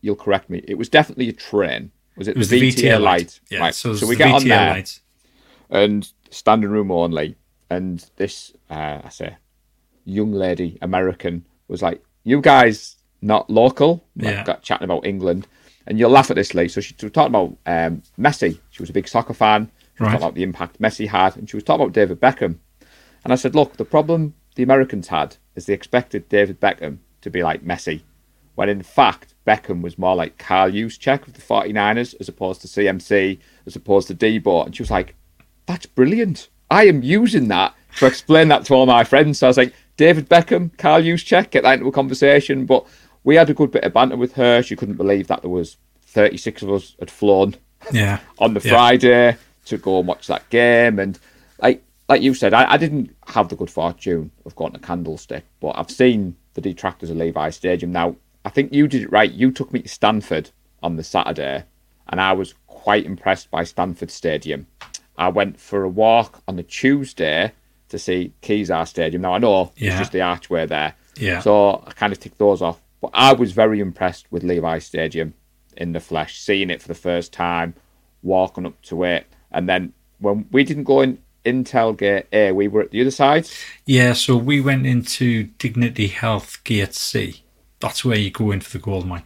You'll 0.00 0.16
correct 0.16 0.50
me. 0.50 0.62
It 0.66 0.76
was 0.76 0.88
definitely 0.88 1.28
a 1.28 1.32
train. 1.32 1.92
Was 2.16 2.28
it, 2.28 2.32
It 2.32 2.38
was 2.38 2.48
the 2.50 2.60
the 2.60 2.70
VTA, 2.72 3.00
light? 3.00 3.40
Yeah, 3.50 3.60
right. 3.60 3.74
so, 3.74 3.94
So, 3.94 4.06
we 4.06 4.16
get 4.16 4.32
on 4.32 4.42
VTA 4.42 4.48
there 4.48 4.70
lights. 4.70 5.00
and 5.70 6.08
standing 6.30 6.70
room 6.70 6.90
only, 6.90 7.36
and 7.70 8.04
this 8.16 8.52
uh, 8.70 9.00
I 9.04 9.08
say 9.08 9.36
young 10.04 10.32
lady 10.32 10.78
American 10.82 11.44
was 11.68 11.80
like, 11.82 12.02
"You 12.24 12.40
guys 12.40 12.96
not 13.22 13.48
local?" 13.48 14.04
Like, 14.16 14.34
Yeah. 14.34 14.44
got 14.44 14.62
chatting 14.62 14.84
about 14.84 15.06
England, 15.06 15.46
and 15.86 15.98
you'll 15.98 16.10
laugh 16.10 16.30
at 16.30 16.36
this, 16.36 16.54
Lee. 16.54 16.68
So 16.68 16.80
she 16.80 16.94
was 17.00 17.12
talking 17.12 17.34
about 17.34 17.56
um, 17.66 18.02
Messi. 18.18 18.58
She 18.70 18.82
was 18.82 18.90
a 18.90 18.94
big 18.94 19.08
soccer 19.08 19.34
fan. 19.34 19.70
She 19.96 20.04
Right. 20.04 20.16
about 20.16 20.34
the 20.34 20.42
impact 20.42 20.80
Messi 20.80 21.06
had, 21.08 21.36
and 21.36 21.48
she 21.48 21.56
was 21.56 21.64
talking 21.64 21.82
about 21.82 21.92
David 21.94 22.20
Beckham. 22.20 22.58
And 23.24 23.32
I 23.32 23.36
said, 23.36 23.54
"Look, 23.54 23.76
the 23.76 23.84
problem 23.84 24.34
the 24.56 24.62
Americans 24.62 25.08
had 25.08 25.36
is 25.54 25.66
they 25.66 25.74
expected 25.74 26.28
David 26.28 26.60
Beckham 26.60 26.98
to 27.22 27.30
be 27.30 27.42
like 27.42 27.62
Messi." 27.64 28.02
When 28.54 28.68
in 28.68 28.82
fact 28.82 29.34
Beckham 29.46 29.82
was 29.82 29.98
more 29.98 30.14
like 30.14 30.38
Carl 30.38 30.70
Juszczyk 30.70 31.26
of 31.26 31.34
the 31.34 31.40
49ers 31.42 32.14
as 32.20 32.28
opposed 32.28 32.60
to 32.62 32.68
CMC, 32.68 33.38
as 33.66 33.74
opposed 33.76 34.08
to 34.08 34.14
Debo. 34.14 34.66
And 34.66 34.76
she 34.76 34.82
was 34.82 34.90
like, 34.90 35.14
that's 35.66 35.86
brilliant. 35.86 36.48
I 36.70 36.86
am 36.86 37.02
using 37.02 37.48
that 37.48 37.74
to 37.98 38.06
explain 38.06 38.48
that 38.48 38.64
to 38.66 38.74
all 38.74 38.86
my 38.86 39.04
friends. 39.04 39.38
So 39.38 39.46
I 39.46 39.50
was 39.50 39.56
like, 39.56 39.74
David 39.96 40.28
Beckham, 40.28 40.76
Carl 40.78 41.02
Juszczyk, 41.02 41.50
get 41.50 41.62
that 41.64 41.74
into 41.74 41.88
a 41.88 41.92
conversation. 41.92 42.66
But 42.66 42.86
we 43.24 43.36
had 43.36 43.50
a 43.50 43.54
good 43.54 43.70
bit 43.70 43.84
of 43.84 43.92
banter 43.92 44.16
with 44.16 44.34
her. 44.34 44.62
She 44.62 44.76
couldn't 44.76 44.96
believe 44.96 45.26
that 45.28 45.42
there 45.42 45.50
was 45.50 45.76
36 46.06 46.62
of 46.62 46.70
us 46.72 46.94
had 46.98 47.10
flown 47.10 47.56
Yeah. 47.92 48.20
on 48.38 48.54
the 48.54 48.60
Yeah. 48.60 48.70
Friday 48.72 49.36
to 49.66 49.78
go 49.78 49.98
and 49.98 50.08
watch 50.08 50.26
that 50.28 50.48
game. 50.50 50.98
And 50.98 51.18
like 51.60 51.82
like 52.08 52.20
you 52.22 52.34
said, 52.34 52.52
I, 52.52 52.72
I 52.72 52.76
didn't 52.76 53.14
have 53.28 53.48
the 53.48 53.56
good 53.56 53.70
fortune 53.70 54.30
of 54.44 54.54
going 54.56 54.72
to 54.72 54.78
Candlestick, 54.78 55.44
but 55.60 55.72
I've 55.76 55.90
seen 55.90 56.36
the 56.54 56.60
detractors 56.60 57.10
of 57.10 57.16
Levi 57.16 57.48
Stadium. 57.50 57.92
Now, 57.92 58.16
I 58.44 58.50
think 58.50 58.72
you 58.72 58.88
did 58.88 59.02
it 59.02 59.12
right. 59.12 59.30
You 59.30 59.50
took 59.52 59.72
me 59.72 59.82
to 59.82 59.88
Stanford 59.88 60.50
on 60.82 60.96
the 60.96 61.04
Saturday, 61.04 61.64
and 62.08 62.20
I 62.20 62.32
was 62.32 62.54
quite 62.66 63.06
impressed 63.06 63.50
by 63.50 63.64
Stanford 63.64 64.10
Stadium. 64.10 64.66
I 65.16 65.28
went 65.28 65.60
for 65.60 65.84
a 65.84 65.88
walk 65.88 66.42
on 66.48 66.56
the 66.56 66.62
Tuesday 66.62 67.52
to 67.90 67.98
see 67.98 68.32
Kezar 68.42 68.86
Stadium. 68.88 69.22
Now, 69.22 69.34
I 69.34 69.38
know 69.38 69.72
Yeah. 69.76 69.90
it's 69.90 69.98
just 70.00 70.12
the 70.12 70.22
archway 70.22 70.66
there. 70.66 70.94
Yeah. 71.16 71.40
So 71.40 71.84
I 71.86 71.92
kind 71.92 72.12
of 72.12 72.18
ticked 72.18 72.38
those 72.38 72.62
off. 72.62 72.80
But 73.00 73.10
I 73.14 73.32
was 73.34 73.52
very 73.52 73.80
impressed 73.80 74.30
with 74.32 74.42
Levi 74.42 74.78
Stadium 74.78 75.34
in 75.76 75.92
the 75.92 76.00
flesh, 76.00 76.38
seeing 76.40 76.70
it 76.70 76.80
for 76.80 76.88
the 76.88 76.94
first 76.94 77.32
time, 77.32 77.74
walking 78.22 78.64
up 78.66 78.80
to 78.82 79.04
it. 79.04 79.26
And 79.50 79.68
then 79.68 79.92
when 80.18 80.46
we 80.50 80.64
didn't 80.64 80.84
go 80.84 81.00
in 81.02 81.18
Intel 81.44 81.96
Gate 81.96 82.26
A, 82.32 82.52
we 82.52 82.68
were 82.68 82.80
at 82.82 82.90
the 82.92 83.00
other 83.00 83.10
side. 83.10 83.48
Yeah, 83.84 84.12
so 84.14 84.36
we 84.36 84.60
went 84.60 84.86
into 84.86 85.44
Dignity 85.58 86.06
Health 86.06 86.62
Gate 86.64 86.94
C. 86.94 87.42
That's 87.82 88.04
where 88.04 88.16
you 88.16 88.30
go 88.30 88.50
in 88.52 88.60
for 88.62 88.70
the 88.78 88.82
gold 88.82 89.06
mine. 89.06 89.24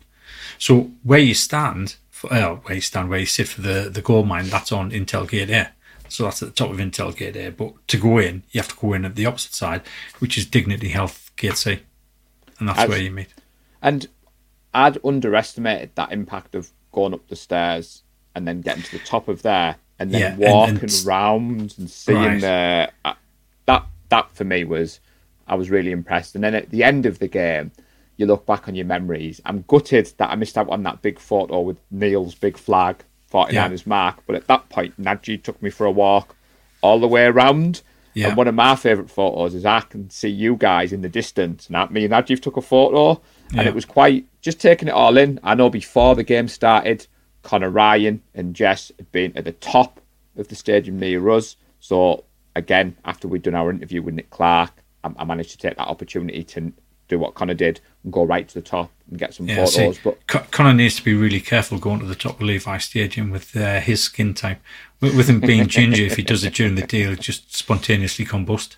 So 0.58 0.90
where 1.04 1.20
you 1.20 1.34
stand, 1.34 1.96
for, 2.10 2.32
uh, 2.32 2.56
where 2.56 2.74
you 2.74 2.80
stand, 2.80 3.08
where 3.10 3.18
you 3.20 3.26
sit 3.26 3.46
for 3.46 3.60
the, 3.60 3.88
the 3.90 4.02
gold 4.02 4.26
mine, 4.26 4.46
that's 4.48 4.72
on 4.72 4.90
Intel 4.90 5.28
Gate 5.28 5.50
A. 5.50 5.70
So 6.08 6.24
that's 6.24 6.42
at 6.42 6.48
the 6.48 6.54
top 6.54 6.70
of 6.70 6.78
Intel 6.78 7.14
Gate 7.16 7.36
A. 7.36 7.50
But 7.50 7.74
to 7.88 7.98
go 7.98 8.18
in, 8.18 8.42
you 8.50 8.60
have 8.60 8.68
to 8.68 8.76
go 8.80 8.92
in 8.94 9.04
at 9.04 9.14
the 9.14 9.26
opposite 9.26 9.54
side, 9.54 9.82
which 10.18 10.36
is 10.38 10.46
Dignity 10.46 10.88
Health 10.88 11.30
Gate 11.36 11.56
C. 11.56 11.78
And 12.58 12.68
that's 12.68 12.80
As- 12.80 12.88
where 12.88 12.98
you 13.02 13.10
meet. 13.10 13.32
And 13.82 14.06
I'd 14.74 14.98
underestimated 15.04 15.90
that 15.94 16.10
impact 16.12 16.54
of 16.54 16.70
going 16.92 17.12
up 17.14 17.28
the 17.28 17.36
stairs 17.36 18.02
and 18.34 18.48
then 18.48 18.62
getting 18.62 18.82
to 18.82 18.92
the 18.98 19.04
top 19.04 19.28
of 19.28 19.42
there 19.42 19.76
and 19.98 20.10
then 20.12 20.20
Yeah, 20.20 20.50
walking 20.50 20.80
and- 20.80 21.02
round 21.04 21.74
and 21.78 21.88
seeing 21.90 22.18
Right. 22.18 22.40
the 22.40 22.92
uh, 23.04 23.14
that 23.66 23.86
that 24.08 24.30
for 24.34 24.44
me 24.44 24.64
was 24.64 25.00
I 25.48 25.54
was 25.54 25.70
really 25.70 25.90
impressed. 25.92 26.34
And 26.34 26.42
then 26.44 26.54
at 26.54 26.70
the 26.70 26.82
end 26.82 27.06
of 27.06 27.18
the 27.18 27.28
game, 27.28 27.70
you 28.16 28.26
look 28.26 28.46
back 28.46 28.68
on 28.68 28.74
your 28.74 28.86
memories. 28.86 29.40
I'm 29.44 29.64
gutted 29.68 30.12
that 30.18 30.30
I 30.30 30.34
missed 30.36 30.56
out 30.58 30.68
on 30.70 30.82
that 30.84 31.02
big 31.02 31.18
photo 31.18 31.60
with 31.60 31.76
Neil's 31.90 32.34
big 32.34 32.56
flag, 32.56 33.04
49ers 33.32 33.86
mark. 33.86 34.18
But 34.26 34.36
at 34.36 34.46
that 34.46 34.68
point, 34.68 35.00
Naji 35.00 35.42
took 35.42 35.60
me 35.62 35.70
for 35.70 35.84
a 35.86 35.90
walk 35.90 36.34
all 36.82 36.98
the 37.00 37.08
way 37.08 37.24
around. 37.26 37.82
Yeah. 38.14 38.28
And 38.28 38.36
one 38.36 38.48
of 38.48 38.54
my 38.54 38.76
favourite 38.76 39.10
photos 39.10 39.54
is 39.54 39.66
I 39.66 39.80
can 39.80 40.08
see 40.08 40.28
you 40.30 40.56
guys 40.56 40.92
in 40.92 41.02
the 41.02 41.08
distance. 41.08 41.68
And 41.70 41.90
me 41.90 42.04
and 42.06 42.14
Naji 42.14 42.40
took 42.40 42.56
a 42.56 42.62
photo, 42.62 43.20
and 43.50 43.56
Yeah. 43.62 43.68
it 43.68 43.74
was 43.74 43.84
quite 43.84 44.24
just 44.40 44.58
taking 44.60 44.88
it 44.88 44.94
all 44.94 45.18
in. 45.18 45.38
I 45.42 45.54
know 45.54 45.68
before 45.68 46.14
the 46.14 46.24
game 46.24 46.48
started, 46.48 47.06
Connor 47.42 47.68
Ryan 47.70 48.22
and 48.34 48.54
Jess 48.54 48.90
had 48.96 49.12
been 49.12 49.36
at 49.36 49.44
the 49.44 49.52
top 49.52 50.00
of 50.36 50.48
the 50.48 50.54
stadium 50.54 50.98
near 50.98 51.28
us. 51.30 51.56
So 51.80 52.24
again, 52.54 52.96
after 53.04 53.28
we'd 53.28 53.42
done 53.42 53.54
our 53.54 53.70
interview 53.70 54.00
with 54.00 54.14
Nick 54.14 54.30
Clark, 54.30 54.72
I, 55.04 55.10
I 55.18 55.24
managed 55.24 55.50
to 55.50 55.58
take 55.58 55.76
that 55.76 55.86
opportunity 55.86 56.42
to 56.44 56.72
do 57.08 57.18
what 57.18 57.34
Connor 57.34 57.54
did 57.54 57.80
and 58.04 58.12
go 58.12 58.24
right 58.24 58.46
to 58.46 58.54
the 58.54 58.62
top 58.62 58.90
and 59.10 59.18
get 59.18 59.34
some 59.34 59.46
Yeah, 59.48 59.64
see, 59.64 59.78
photos. 59.78 59.98
But 60.02 60.26
Con- 60.26 60.46
Connor 60.50 60.74
needs 60.74 60.96
to 60.96 61.04
be 61.04 61.14
really 61.14 61.40
careful 61.40 61.78
going 61.78 62.00
to 62.00 62.06
the 62.06 62.14
top 62.14 62.36
of 62.36 62.42
Levi 62.42 62.78
Stadium 62.78 63.30
with 63.30 63.56
uh, 63.56 63.80
his 63.80 64.02
skin 64.02 64.34
type. 64.34 64.60
With, 65.00 65.16
with 65.16 65.28
him 65.28 65.40
being 65.40 65.66
ginger, 65.66 66.04
if 66.04 66.16
he 66.16 66.22
does 66.22 66.44
it 66.44 66.54
during 66.54 66.74
the 66.74 66.86
day, 66.86 67.02
he'll 67.02 67.16
just 67.16 67.54
spontaneously 67.54 68.24
combust. 68.24 68.76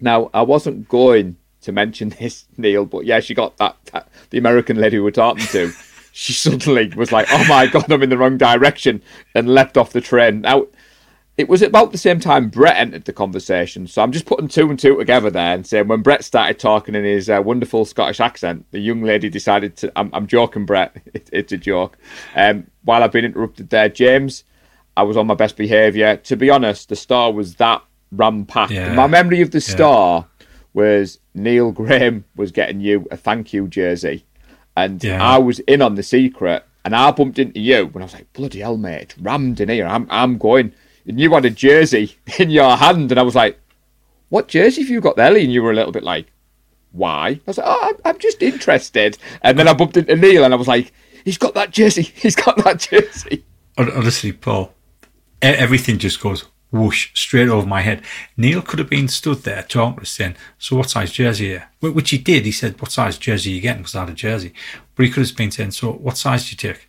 Now, 0.00 0.30
I 0.32 0.42
wasn't 0.42 0.88
going 0.88 1.36
to 1.62 1.72
mention 1.72 2.10
this, 2.10 2.46
Neil, 2.56 2.84
but 2.84 3.04
yeah, 3.04 3.20
she 3.20 3.34
got 3.34 3.56
that, 3.58 3.76
that 3.92 4.08
the 4.30 4.38
American 4.38 4.76
lady 4.76 4.98
we 4.98 5.04
were 5.04 5.10
talking 5.10 5.46
to. 5.46 5.72
she 6.12 6.32
suddenly 6.32 6.88
was 6.94 7.10
like, 7.10 7.26
"Oh 7.30 7.44
my 7.48 7.66
god, 7.66 7.90
I'm 7.90 8.02
in 8.02 8.10
the 8.10 8.18
wrong 8.18 8.36
direction," 8.36 9.02
and 9.34 9.48
leapt 9.48 9.76
off 9.76 9.92
the 9.92 10.00
train. 10.00 10.42
Now, 10.42 10.66
it 11.38 11.48
was 11.48 11.62
about 11.62 11.92
the 11.92 11.98
same 11.98 12.20
time 12.20 12.48
Brett 12.50 12.76
entered 12.76 13.04
the 13.06 13.12
conversation, 13.12 13.86
so 13.86 14.02
I'm 14.02 14.12
just 14.12 14.26
putting 14.26 14.48
two 14.48 14.68
and 14.68 14.78
two 14.78 14.96
together 14.98 15.30
there 15.30 15.54
and 15.54 15.66
saying 15.66 15.88
when 15.88 16.02
Brett 16.02 16.24
started 16.24 16.58
talking 16.58 16.94
in 16.94 17.04
his 17.04 17.30
uh, 17.30 17.40
wonderful 17.42 17.84
Scottish 17.86 18.20
accent, 18.20 18.66
the 18.70 18.78
young 18.80 19.02
lady 19.02 19.30
decided 19.30 19.76
to. 19.78 19.92
I'm, 19.96 20.10
I'm 20.12 20.26
joking, 20.26 20.66
Brett. 20.66 20.96
It, 21.14 21.28
it's 21.32 21.52
a 21.52 21.56
joke. 21.58 21.96
Um, 22.36 22.66
while 22.84 23.02
I've 23.02 23.12
been 23.12 23.24
interrupted 23.24 23.70
there, 23.70 23.88
James, 23.88 24.44
I 24.96 25.02
was 25.04 25.16
on 25.16 25.26
my 25.26 25.34
best 25.34 25.56
behaviour. 25.56 26.16
To 26.16 26.36
be 26.36 26.50
honest, 26.50 26.88
the 26.88 26.96
star 26.96 27.32
was 27.32 27.54
that 27.56 27.82
ram 28.12 28.44
packed. 28.44 28.72
Yeah. 28.72 28.94
My 28.94 29.06
memory 29.06 29.40
of 29.40 29.50
the 29.50 29.60
star 29.60 30.26
was 30.74 31.18
Neil 31.34 31.72
Graham 31.72 32.24
was 32.36 32.50
getting 32.52 32.80
you 32.80 33.06
a 33.10 33.16
thank 33.16 33.52
you 33.52 33.68
jersey, 33.68 34.24
and 34.76 35.02
Yeah. 35.02 35.22
I 35.22 35.38
was 35.38 35.60
in 35.60 35.80
on 35.82 35.94
the 35.94 36.02
secret, 36.02 36.64
and 36.84 36.94
I 36.94 37.10
bumped 37.10 37.38
into 37.38 37.58
you 37.60 37.86
when 37.86 38.02
I 38.02 38.06
was 38.06 38.14
like, 38.14 38.32
"Bloody 38.34 38.60
hell, 38.60 38.76
mate! 38.76 39.02
It's 39.02 39.18
rammed 39.18 39.60
in 39.60 39.68
here. 39.70 39.86
I'm 39.86 40.06
I'm 40.10 40.36
going." 40.38 40.72
And 41.06 41.18
you 41.18 41.32
had 41.32 41.44
a 41.44 41.50
jersey 41.50 42.16
in 42.38 42.50
your 42.50 42.76
hand, 42.76 43.10
and 43.10 43.18
I 43.18 43.22
was 43.22 43.34
like, 43.34 43.58
"What 44.28 44.48
jersey 44.48 44.82
have 44.82 44.90
you 44.90 45.00
got 45.00 45.16
there?" 45.16 45.30
Lee? 45.30 45.44
And 45.44 45.52
you 45.52 45.62
were 45.62 45.72
a 45.72 45.74
little 45.74 45.92
bit 45.92 46.04
like, 46.04 46.26
"Why?" 46.92 47.28
I 47.28 47.40
was 47.46 47.58
like, 47.58 47.66
"Oh, 47.68 47.80
I'm, 47.82 47.96
I'm 48.04 48.18
just 48.18 48.42
interested." 48.42 49.18
And 49.42 49.58
then 49.58 49.68
I 49.68 49.74
bumped 49.74 49.96
into 49.96 50.16
Neil, 50.16 50.44
and 50.44 50.54
I 50.54 50.56
was 50.56 50.68
like, 50.68 50.92
"He's 51.24 51.38
got 51.38 51.54
that 51.54 51.70
jersey. 51.70 52.02
He's 52.14 52.36
got 52.36 52.56
that 52.64 52.80
jersey." 52.80 53.44
Honestly, 53.78 54.32
Paul, 54.32 54.74
everything 55.40 55.98
just 55.98 56.20
goes 56.20 56.44
whoosh 56.72 57.10
straight 57.14 57.48
over 57.48 57.66
my 57.66 57.82
head. 57.82 58.02
Neil 58.36 58.62
could 58.62 58.78
have 58.78 58.90
been 58.90 59.06
stood 59.06 59.42
there 59.44 59.62
talking 59.62 59.96
to 59.96 60.02
us 60.02 60.10
saying, 60.10 60.36
So, 60.58 60.76
what 60.76 60.90
size 60.90 61.12
jersey 61.12 61.54
are 61.56 61.68
you? 61.80 61.92
Which 61.92 62.10
he 62.10 62.18
did. 62.18 62.44
He 62.44 62.52
said, 62.52 62.80
What 62.80 62.90
size 62.90 63.18
jersey 63.18 63.52
are 63.52 63.54
you 63.54 63.60
getting? 63.60 63.82
Because 63.82 63.94
I 63.94 64.00
had 64.00 64.10
a 64.10 64.14
jersey. 64.14 64.52
But 64.96 65.04
he 65.04 65.12
could 65.12 65.26
have 65.26 65.36
been 65.36 65.50
saying, 65.50 65.72
So, 65.72 65.92
what 65.92 66.16
size 66.16 66.46
do 66.46 66.52
you 66.52 66.56
take? 66.56 66.88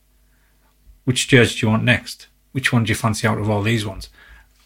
Which 1.03 1.28
jersey 1.28 1.59
do 1.59 1.66
you 1.66 1.72
want 1.72 1.84
next? 1.84 2.28
Which 2.54 2.72
one 2.72 2.84
do 2.86 2.89
you 2.89 2.95
fancy 2.95 3.28
out 3.28 3.38
of 3.38 3.49
all 3.49 3.62
these 3.62 3.86
ones? 3.86 4.10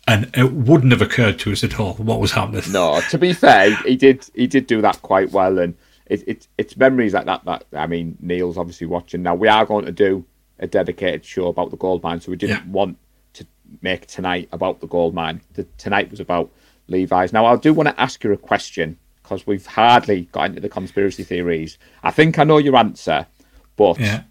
And 0.08 0.30
it 0.38 0.54
wouldn't 0.54 0.92
have 0.94 1.02
occurred 1.02 1.38
to 1.40 1.52
us 1.52 1.64
at 1.66 1.80
all 1.80 1.96
what 1.96 2.22
was 2.22 2.32
happening. 2.32 2.64
No, 2.72 3.02
to 3.10 3.18
be 3.18 3.34
fair, 3.34 3.76
he 3.84 3.96
did 3.98 4.26
he 4.36 4.48
did 4.48 4.68
do 4.68 4.82
that 4.82 5.02
quite 5.02 5.32
well, 5.32 5.60
and 5.60 5.76
it, 6.06 6.24
it 6.28 6.48
it's 6.58 6.78
memories 6.78 7.14
like 7.14 7.26
that 7.26 7.44
that 7.46 7.66
I 7.74 7.88
mean 7.88 8.18
Neil's 8.22 8.58
obviously 8.58 8.88
watching 8.88 9.24
now. 9.24 9.36
We 9.36 9.50
are 9.50 9.66
going 9.66 9.86
to 9.86 9.92
do 9.92 10.24
a 10.60 10.68
dedicated 10.68 11.26
show 11.26 11.48
about 11.48 11.72
the 11.72 11.78
gold 11.78 12.04
mine, 12.04 12.22
so 12.22 12.32
we 12.32 12.38
didn't 12.38 12.66
Yeah. 12.66 12.72
want 12.72 12.98
to 13.34 13.46
make 13.82 14.08
tonight 14.08 14.48
about 14.54 14.80
the 14.80 14.88
gold 14.88 15.14
mine. 15.14 15.42
The, 15.54 15.64
tonight 15.78 16.10
was 16.10 16.20
about 16.22 16.52
Levi's. 16.88 17.34
Now 17.34 17.46
I 17.46 17.58
do 17.58 17.74
want 17.74 17.90
to 17.90 18.00
ask 18.02 18.24
you 18.24 18.32
a 18.32 18.38
question 18.38 18.98
because 19.24 19.46
we've 19.46 19.66
hardly 19.66 20.22
got 20.32 20.46
into 20.50 20.62
the 20.62 20.70
conspiracy 20.70 21.24
theories. 21.24 21.78
I 22.02 22.12
think 22.12 22.40
I 22.40 22.46
know 22.46 22.60
your 22.60 22.78
answer, 22.78 23.28
but 23.76 24.00
Yeah. 24.00 24.22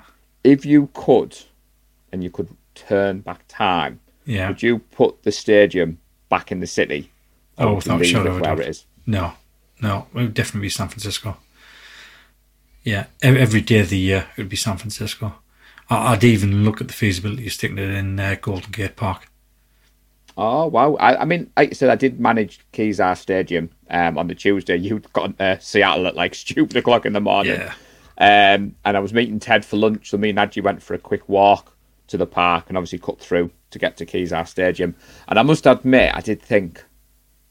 if 0.43 0.65
you 0.65 0.89
could, 0.95 1.37
and 2.13 2.25
you 2.25 2.31
could 2.31 2.49
turn 2.77 3.21
back 3.21 3.45
time, 3.49 4.01
Yeah. 4.25 4.49
would 4.49 4.63
you 4.63 4.79
put 4.79 5.23
the 5.25 5.33
stadium 5.33 5.99
back 6.29 6.53
in 6.53 6.61
the 6.61 6.67
city? 6.67 7.11
Oh, 7.59 7.75
without 7.75 8.01
a 8.01 8.05
shadow 8.05 8.37
of 8.37 8.41
where 8.43 8.61
it 8.61 8.69
is? 8.69 8.85
No, 9.07 9.33
no, 9.81 10.07
it 10.15 10.19
would 10.19 10.35
definitely 10.35 10.67
be 10.67 10.71
San 10.71 10.89
Francisco. 10.89 11.39
Yeah, 12.85 13.07
every 13.23 13.61
day 13.61 13.81
of 13.81 13.91
the 13.91 13.99
year 13.99 14.27
it 14.37 14.43
would 14.43 14.49
be 14.49 14.57
San 14.57 14.77
Francisco. 14.77 15.35
I- 15.91 16.13
I'd 16.13 16.25
even 16.25 16.65
look 16.65 16.81
at 16.81 16.89
the 16.89 16.95
feasibility 16.95 17.47
of 17.47 17.53
sticking 17.53 17.79
it 17.79 17.91
in 17.91 18.19
uh, 18.21 18.37
Golden 18.41 18.71
Gate 18.71 18.97
Park. 18.97 19.29
Oh 20.39 20.67
wow! 20.67 20.95
I, 20.97 21.23
I 21.23 21.25
mean, 21.25 21.51
like 21.57 21.71
I 21.71 21.73
said, 21.73 21.89
I 21.89 21.95
did 21.95 22.21
manage 22.21 22.61
Kezar 22.73 23.17
Stadium 23.17 23.71
um, 23.89 24.19
on 24.19 24.27
the 24.29 24.35
Tuesday. 24.35 24.77
You 24.77 25.01
got 25.15 25.41
uh, 25.41 25.59
Seattle 25.59 26.07
at 26.07 26.15
like 26.15 26.35
stupid 26.35 26.77
o'clock 26.77 27.07
in 27.07 27.15
the 27.15 27.21
morning, 27.23 27.55
Yeah, 27.55 27.73
um, 28.19 28.75
and 28.85 28.97
I 28.97 29.01
was 29.01 29.15
meeting 29.15 29.41
Ted 29.41 29.65
for 29.65 29.77
lunch. 29.79 30.11
So 30.11 30.19
me 30.19 30.29
and 30.31 30.39
Naji 30.39 30.63
went 30.63 30.83
for 30.83 30.93
a 30.93 30.99
quick 30.99 31.27
walk 31.29 31.75
to 32.09 32.17
the 32.17 32.27
park, 32.27 32.67
and 32.69 32.77
obviously 32.77 32.99
cut 32.99 33.19
through 33.21 33.51
to 33.71 33.79
get 33.79 33.97
to 33.97 34.07
Kezar 34.07 34.47
Stadium. 34.47 34.95
And 35.29 35.39
I 35.39 35.43
must 35.43 35.67
admit, 35.67 36.13
I 36.15 36.21
did 36.21 36.41
think, 36.41 36.85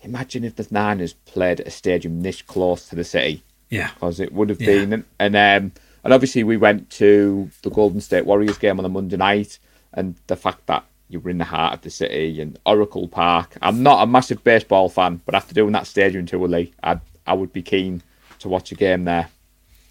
imagine 0.01 0.43
if 0.43 0.55
the 0.55 0.67
Niners 0.71 1.13
played 1.13 1.59
at 1.59 1.67
a 1.67 1.71
stadium 1.71 2.21
this 2.21 2.41
close 2.41 2.87
to 2.89 2.95
the 2.95 3.03
city, 3.03 3.43
yeah, 3.69 3.89
because 3.93 4.19
it 4.19 4.31
would 4.33 4.49
have 4.49 4.61
Yeah. 4.61 4.67
been. 4.67 4.93
And 4.93 5.03
and, 5.19 5.35
um, 5.35 5.71
and 6.03 6.13
obviously 6.13 6.43
we 6.43 6.57
went 6.57 6.89
to 6.91 7.49
the 7.63 7.69
Golden 7.69 7.99
State 8.01 8.25
Warriors 8.25 8.57
game 8.57 8.79
on 8.79 8.85
a 8.85 8.89
Monday 8.89 9.17
night, 9.17 9.59
and 9.93 10.15
the 10.27 10.35
fact 10.35 10.65
that 10.67 10.83
you 11.09 11.19
were 11.19 11.29
in 11.29 11.37
the 11.37 11.43
heart 11.45 11.73
of 11.73 11.81
the 11.81 11.89
city 11.91 12.41
and 12.41 12.57
Oracle 12.65 13.07
Park. 13.07 13.57
I'm 13.61 13.83
not 13.83 14.01
a 14.01 14.07
massive 14.07 14.43
baseball 14.43 14.89
fan, 14.89 15.21
but 15.25 15.35
after 15.35 15.53
doing 15.53 15.71
that 15.73 15.85
stadium 15.87 16.25
tour, 16.25 16.47
Lee, 16.47 16.73
I 16.83 16.99
I 17.27 17.33
would 17.33 17.53
be 17.53 17.61
keen 17.61 18.01
to 18.39 18.49
watch 18.49 18.71
a 18.71 18.75
game 18.75 19.05
there. 19.05 19.29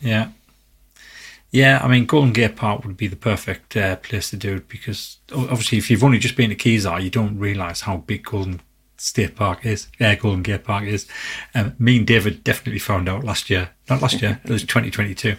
yeah, 0.01 0.29
yeah. 1.55 1.81
I 1.83 1.89
mean, 1.89 2.05
Golden 2.05 2.33
Gate 2.33 2.57
Park 2.57 2.85
would 2.85 2.97
be 2.97 3.07
the 3.07 3.17
perfect 3.17 3.77
uh, 3.77 3.97
place 3.97 4.31
to 4.31 4.37
do 4.37 4.57
it 4.57 4.69
because 4.69 5.19
obviously, 5.33 5.79
if 5.79 5.91
you've 5.91 6.05
only 6.05 6.19
just 6.19 6.37
been 6.37 6.51
to 6.51 6.57
Kezar, 6.57 7.03
you 7.03 7.11
don't 7.11 7.39
realise 7.39 7.83
how 7.83 7.99
big 7.99 8.25
Golden 8.25 8.61
State 8.97 9.37
Park 9.37 9.67
is, 9.67 9.89
yeah, 10.01 10.15
Golden 10.15 10.43
Gate 10.43 10.65
Park 10.65 10.85
is. 10.85 11.07
Um, 11.55 11.75
me 11.79 11.99
and 11.99 12.07
David 12.07 12.43
definitely 12.43 12.79
found 12.79 13.09
out 13.09 13.23
last 13.23 13.51
year. 13.51 13.71
Not 13.89 14.03
last 14.03 14.23
year, 14.23 14.41
it 14.45 14.51
was 14.51 14.63
2022. 14.63 15.37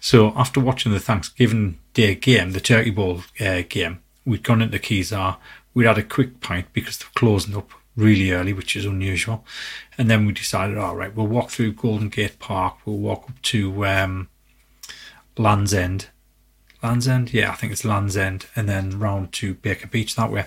So 0.00 0.32
after 0.36 0.60
watching 0.60 0.92
the 0.92 1.00
Thanksgiving 1.00 1.78
Day 1.92 2.14
game, 2.14 2.52
the 2.52 2.60
Turkey 2.60 2.90
Bowl 2.90 3.22
uh, 3.40 3.62
game, 3.68 4.00
we'd 4.24 4.42
gone 4.42 4.62
into 4.62 4.78
Kezar. 4.78 5.36
We'd 5.74 5.86
had 5.86 5.98
a 5.98 6.02
quick 6.02 6.40
pint 6.40 6.66
because 6.72 6.98
they're 6.98 7.08
closing 7.14 7.56
up 7.56 7.70
really 7.96 8.30
early, 8.30 8.52
which 8.52 8.76
is 8.76 8.84
unusual. 8.84 9.44
And 9.98 10.10
then 10.10 10.26
we 10.26 10.32
decided, 10.32 10.78
all 10.78 10.96
right, 10.96 11.14
we'll 11.14 11.26
walk 11.26 11.50
through 11.50 11.72
Golden 11.72 12.08
Gate 12.08 12.38
Park. 12.38 12.78
We'll 12.84 12.96
walk 12.96 13.24
up 13.28 13.42
to 13.42 13.86
um, 13.86 14.28
Land's 15.36 15.74
End. 15.74 16.08
Land's 16.82 17.08
End? 17.08 17.32
Yeah, 17.32 17.50
I 17.50 17.54
think 17.54 17.72
it's 17.72 17.84
Land's 17.84 18.16
End. 18.16 18.46
And 18.54 18.68
then 18.68 18.98
round 18.98 19.32
to 19.34 19.54
Baker 19.54 19.86
Beach 19.86 20.14
that 20.16 20.30
way. 20.30 20.46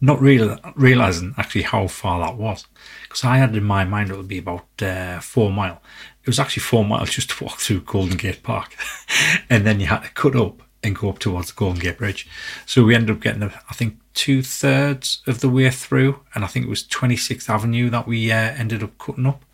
Not 0.00 0.20
real, 0.20 0.58
realizing 0.76 1.34
actually 1.38 1.62
how 1.62 1.86
far 1.88 2.20
that 2.20 2.36
was. 2.36 2.66
Because 3.04 3.24
I 3.24 3.38
had 3.38 3.56
in 3.56 3.64
my 3.64 3.84
mind 3.84 4.10
it 4.10 4.16
would 4.16 4.28
be 4.28 4.38
about 4.38 4.66
uh, 4.82 5.20
four 5.20 5.50
mile. 5.50 5.80
It 6.22 6.26
was 6.26 6.38
actually 6.38 6.62
four 6.62 6.84
miles 6.86 7.10
just 7.10 7.30
to 7.30 7.44
walk 7.44 7.58
through 7.58 7.80
Golden 7.80 8.16
Gate 8.16 8.42
Park. 8.42 8.76
and 9.50 9.66
then 9.66 9.80
you 9.80 9.86
had 9.86 10.02
to 10.02 10.10
cut 10.10 10.36
up 10.36 10.62
and 10.84 10.94
go 10.94 11.08
up 11.08 11.18
towards 11.18 11.48
the 11.48 11.54
Golden 11.54 11.80
Gate 11.80 11.98
Bridge. 11.98 12.28
So 12.66 12.84
we 12.84 12.94
ended 12.94 13.16
up 13.16 13.22
getting, 13.22 13.42
I 13.42 13.74
think, 13.74 13.98
two 14.12 14.42
thirds 14.42 15.22
of 15.26 15.40
the 15.40 15.48
way 15.48 15.70
through, 15.70 16.20
and 16.34 16.44
I 16.44 16.46
think 16.46 16.66
it 16.66 16.68
was 16.68 16.84
26th 16.84 17.48
Avenue 17.48 17.90
that 17.90 18.06
we 18.06 18.30
uh, 18.30 18.36
ended 18.36 18.82
up 18.82 18.98
cutting 18.98 19.26
up, 19.26 19.44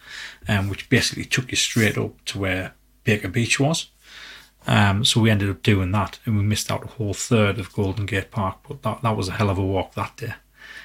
um, 0.48 0.68
which 0.68 0.90
basically 0.90 1.24
took 1.24 1.50
you 1.50 1.56
straight 1.56 1.96
up 1.96 2.22
to 2.26 2.38
where 2.38 2.74
Baker 3.04 3.28
Beach 3.28 3.58
was. 3.58 3.86
Um, 4.66 5.04
so 5.04 5.20
we 5.20 5.30
ended 5.30 5.50
up 5.50 5.62
doing 5.62 5.90
that, 5.92 6.18
and 6.24 6.36
we 6.36 6.42
missed 6.42 6.70
out 6.70 6.84
a 6.84 6.88
whole 6.88 7.14
third 7.14 7.58
of 7.58 7.72
Golden 7.72 8.06
Gate 8.06 8.30
Park, 8.30 8.58
but 8.68 8.82
that, 8.82 9.02
that 9.02 9.16
was 9.16 9.28
a 9.28 9.32
hell 9.32 9.50
of 9.50 9.58
a 9.58 9.64
walk 9.64 9.94
that 9.94 10.16
day. 10.16 10.34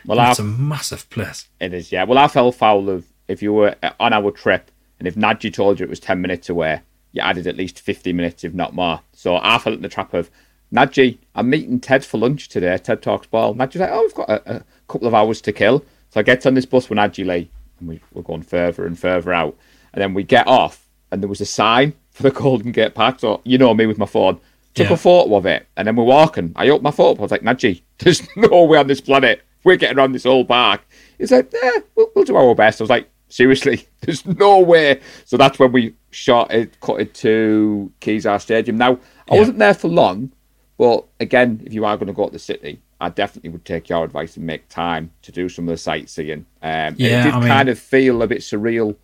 Well, 0.05 0.29
it's 0.29 0.39
a 0.39 0.43
massive 0.43 1.09
place. 1.09 1.47
It 1.59 1.73
is, 1.73 1.91
yeah. 1.91 2.03
Well, 2.03 2.17
I 2.17 2.27
fell 2.27 2.51
foul 2.51 2.89
of 2.89 3.05
if 3.27 3.41
you 3.41 3.53
were 3.53 3.75
on 3.99 4.13
our 4.13 4.31
trip, 4.31 4.71
and 4.99 5.07
if 5.07 5.15
Naji 5.15 5.53
told 5.53 5.79
you 5.79 5.85
it 5.85 5.89
was 5.89 5.99
10 5.99 6.21
minutes 6.21 6.47
away, 6.47 6.81
you 7.11 7.21
added 7.21 7.47
at 7.47 7.57
least 7.57 7.79
50 7.79 8.13
minutes, 8.13 8.43
if 8.43 8.53
not 8.53 8.73
more. 8.73 9.01
So 9.13 9.37
I 9.37 9.57
fell 9.57 9.73
in 9.73 9.81
the 9.81 9.89
trap 9.89 10.13
of 10.13 10.29
Naji, 10.73 11.17
I'm 11.33 11.49
meeting 11.49 11.79
Ted 11.79 12.03
for 12.03 12.17
lunch 12.17 12.49
today. 12.49 12.77
Ted 12.77 13.01
Talks 13.01 13.27
Ball. 13.27 13.55
Naji's 13.55 13.77
like, 13.77 13.89
oh, 13.91 14.01
we've 14.01 14.13
got 14.13 14.29
a, 14.29 14.57
a, 14.57 14.63
couple 14.87 15.07
of 15.07 15.13
hours 15.13 15.41
to 15.41 15.53
kill. 15.53 15.85
So 16.09 16.19
I 16.19 16.23
get 16.23 16.45
on 16.45 16.53
this 16.53 16.65
bus 16.65 16.89
with 16.89 16.97
Naji 16.97 17.25
Lee, 17.25 17.49
and 17.79 17.89
we, 17.89 17.99
we're 18.13 18.21
going 18.21 18.43
further 18.43 18.85
and 18.85 18.97
further 18.97 19.33
out. 19.33 19.55
And 19.93 20.01
then 20.01 20.13
we 20.13 20.23
get 20.23 20.47
off, 20.47 20.87
and 21.11 21.21
there 21.21 21.29
was 21.29 21.41
a 21.41 21.45
sign 21.45 21.93
for 22.15 22.23
the 22.23 22.31
Golden 22.31 22.71
Gate 22.71 22.95
Park. 22.95 23.19
So 23.19 23.41
you 23.43 23.57
know 23.57 23.73
me 23.73 23.85
with 23.85 23.97
my 23.97 24.05
phone. 24.05 24.39
Took 24.73 24.89
yeah. 24.89 24.93
a 24.93 24.97
photo 24.97 25.35
of 25.35 25.45
it, 25.45 25.67
and 25.77 25.87
then 25.87 25.95
we're 25.95 26.03
walking. 26.03 26.51
I 26.55 26.67
opened 26.67 26.83
my 26.83 26.91
photo. 26.91 27.19
I 27.19 27.21
was 27.21 27.31
like, 27.31 27.43
Naji, 27.43 27.81
there's 27.99 28.27
no 28.35 28.65
way 28.65 28.77
on 28.77 28.87
this 28.87 28.99
planet 28.99 29.41
we're 29.65 29.75
getting 29.75 29.97
around 29.97 30.13
this 30.13 30.23
whole 30.23 30.45
park. 30.45 30.87
He's 31.17 31.31
like, 31.31 31.51
yeah, 31.51 31.79
we'll, 31.95 32.09
we'll 32.15 32.23
do 32.23 32.37
our 32.37 32.55
best. 32.55 32.79
I 32.79 32.83
was 32.83 32.89
like, 32.89 33.09
seriously, 33.27 33.85
there's 34.01 34.25
no 34.25 34.59
way. 34.59 35.01
So 35.25 35.35
that's 35.35 35.59
when 35.59 35.73
we 35.73 35.95
shot 36.11 36.53
it, 36.53 36.79
cut 36.79 37.01
it 37.01 37.13
to 37.15 37.91
Kezar 37.99 38.39
Stadium. 38.39 38.77
Now, 38.77 38.93
I 39.29 39.33
yeah. 39.33 39.39
wasn't 39.39 39.59
there 39.59 39.73
for 39.73 39.89
long, 39.89 40.31
but 40.77 41.05
again, 41.19 41.61
if 41.65 41.73
you 41.73 41.83
are 41.83 41.97
going 41.97 42.07
to 42.07 42.13
go 42.13 42.27
to 42.27 42.31
the 42.31 42.39
city, 42.39 42.79
I 43.01 43.09
definitely 43.09 43.49
would 43.49 43.65
take 43.65 43.89
your 43.89 44.05
advice 44.05 44.37
and 44.37 44.45
make 44.45 44.69
time 44.69 45.11
to 45.23 45.31
do 45.31 45.49
some 45.49 45.67
of 45.67 45.73
the 45.73 45.77
sightseeing. 45.77 46.45
Um, 46.61 46.95
yeah, 46.97 47.21
it 47.21 47.23
did 47.23 47.33
I 47.33 47.39
mean, 47.39 47.49
kind 47.49 47.69
of 47.69 47.77
feel 47.77 48.21
a 48.21 48.27
bit 48.27 48.39
surreal 48.39 48.95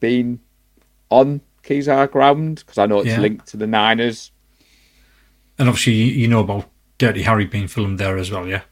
being 0.00 0.40
on 1.10 1.40
Kezar 1.66 2.10
ground 2.10 2.56
because 2.60 2.78
I 2.78 2.86
know 2.86 3.00
it's 3.00 3.08
yeah. 3.08 3.20
linked 3.20 3.46
to 3.48 3.56
the 3.56 3.66
Niners. 3.66 4.30
And 5.58 5.68
obviously, 5.68 5.94
you 5.94 6.28
know 6.28 6.40
about 6.40 6.68
Dirty 6.98 7.22
Harry 7.22 7.44
being 7.44 7.68
filmed 7.68 7.98
there 7.98 8.16
as 8.18 8.30
well, 8.30 8.46
yeah. 8.46 8.62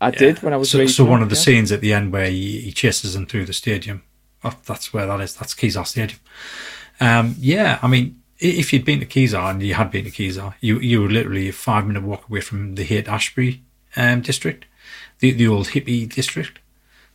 I 0.00 0.08
yeah. 0.08 0.18
did 0.18 0.42
when 0.42 0.52
I 0.52 0.56
was. 0.56 0.70
So, 0.70 0.86
so 0.86 1.04
one 1.04 1.22
of 1.22 1.30
the 1.30 1.36
yeah. 1.36 1.42
scenes 1.42 1.72
at 1.72 1.80
the 1.80 1.92
end 1.92 2.12
where 2.12 2.28
he, 2.28 2.60
he, 2.60 2.72
chases 2.72 3.14
them 3.14 3.26
through 3.26 3.46
the 3.46 3.52
stadium, 3.52 4.02
oh, 4.42 4.56
that's 4.66 4.92
where 4.92 5.06
that 5.06 5.20
is. 5.20 5.34
That's 5.34 5.54
Kezar 5.54 5.86
Stadium. 5.86 6.20
Um, 7.00 7.36
yeah, 7.38 7.78
I 7.82 7.86
mean, 7.86 8.20
if 8.38 8.72
you'd 8.72 8.84
been 8.84 9.00
to 9.00 9.06
Kezar 9.06 9.50
and 9.50 9.62
you 9.62 9.74
had 9.74 9.90
been 9.90 10.04
to 10.04 10.10
Kezar, 10.10 10.54
you 10.60 10.78
you 10.80 11.00
were 11.00 11.08
literally 11.08 11.48
a 11.48 11.52
five 11.52 11.86
minute 11.86 12.02
walk 12.02 12.28
away 12.28 12.40
from 12.40 12.74
the 12.74 12.84
Haight 12.84 13.08
Ashbury 13.08 13.62
um, 13.96 14.20
district, 14.20 14.66
the 15.20 15.32
the 15.32 15.48
old 15.48 15.68
hippie 15.68 16.12
district, 16.12 16.58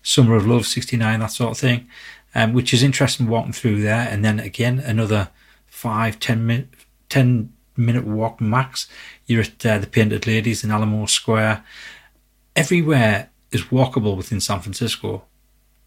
Summer 0.02 0.36
of 0.36 0.48
Love, 0.48 0.66
sixty 0.66 0.98
nine, 0.98 1.20
that 1.20 1.32
sort 1.32 1.52
of 1.52 1.58
thing, 1.58 1.88
um, 2.36 2.54
which 2.54 2.74
is 2.74 2.84
interesting 2.84 3.28
walking 3.28 3.54
through 3.54 3.82
there. 3.82 4.08
And 4.10 4.24
then 4.24 4.40
again, 4.40 4.80
another 4.80 5.30
five 5.68 6.20
ten 6.20 6.46
minute 6.46 6.70
ten 7.10 7.54
minute 7.76 8.06
walk 8.06 8.42
max. 8.42 8.88
You're 9.26 9.42
at 9.42 9.66
uh, 9.66 9.78
the 9.80 9.88
Painted 9.88 10.28
Ladies 10.28 10.64
in 10.64 10.72
Alamo 10.72 11.06
Square. 11.06 11.64
Everywhere 12.56 13.30
is 13.52 13.64
walkable 13.66 14.18
within 14.18 14.40
San 14.40 14.60
Francisco, 14.60 15.24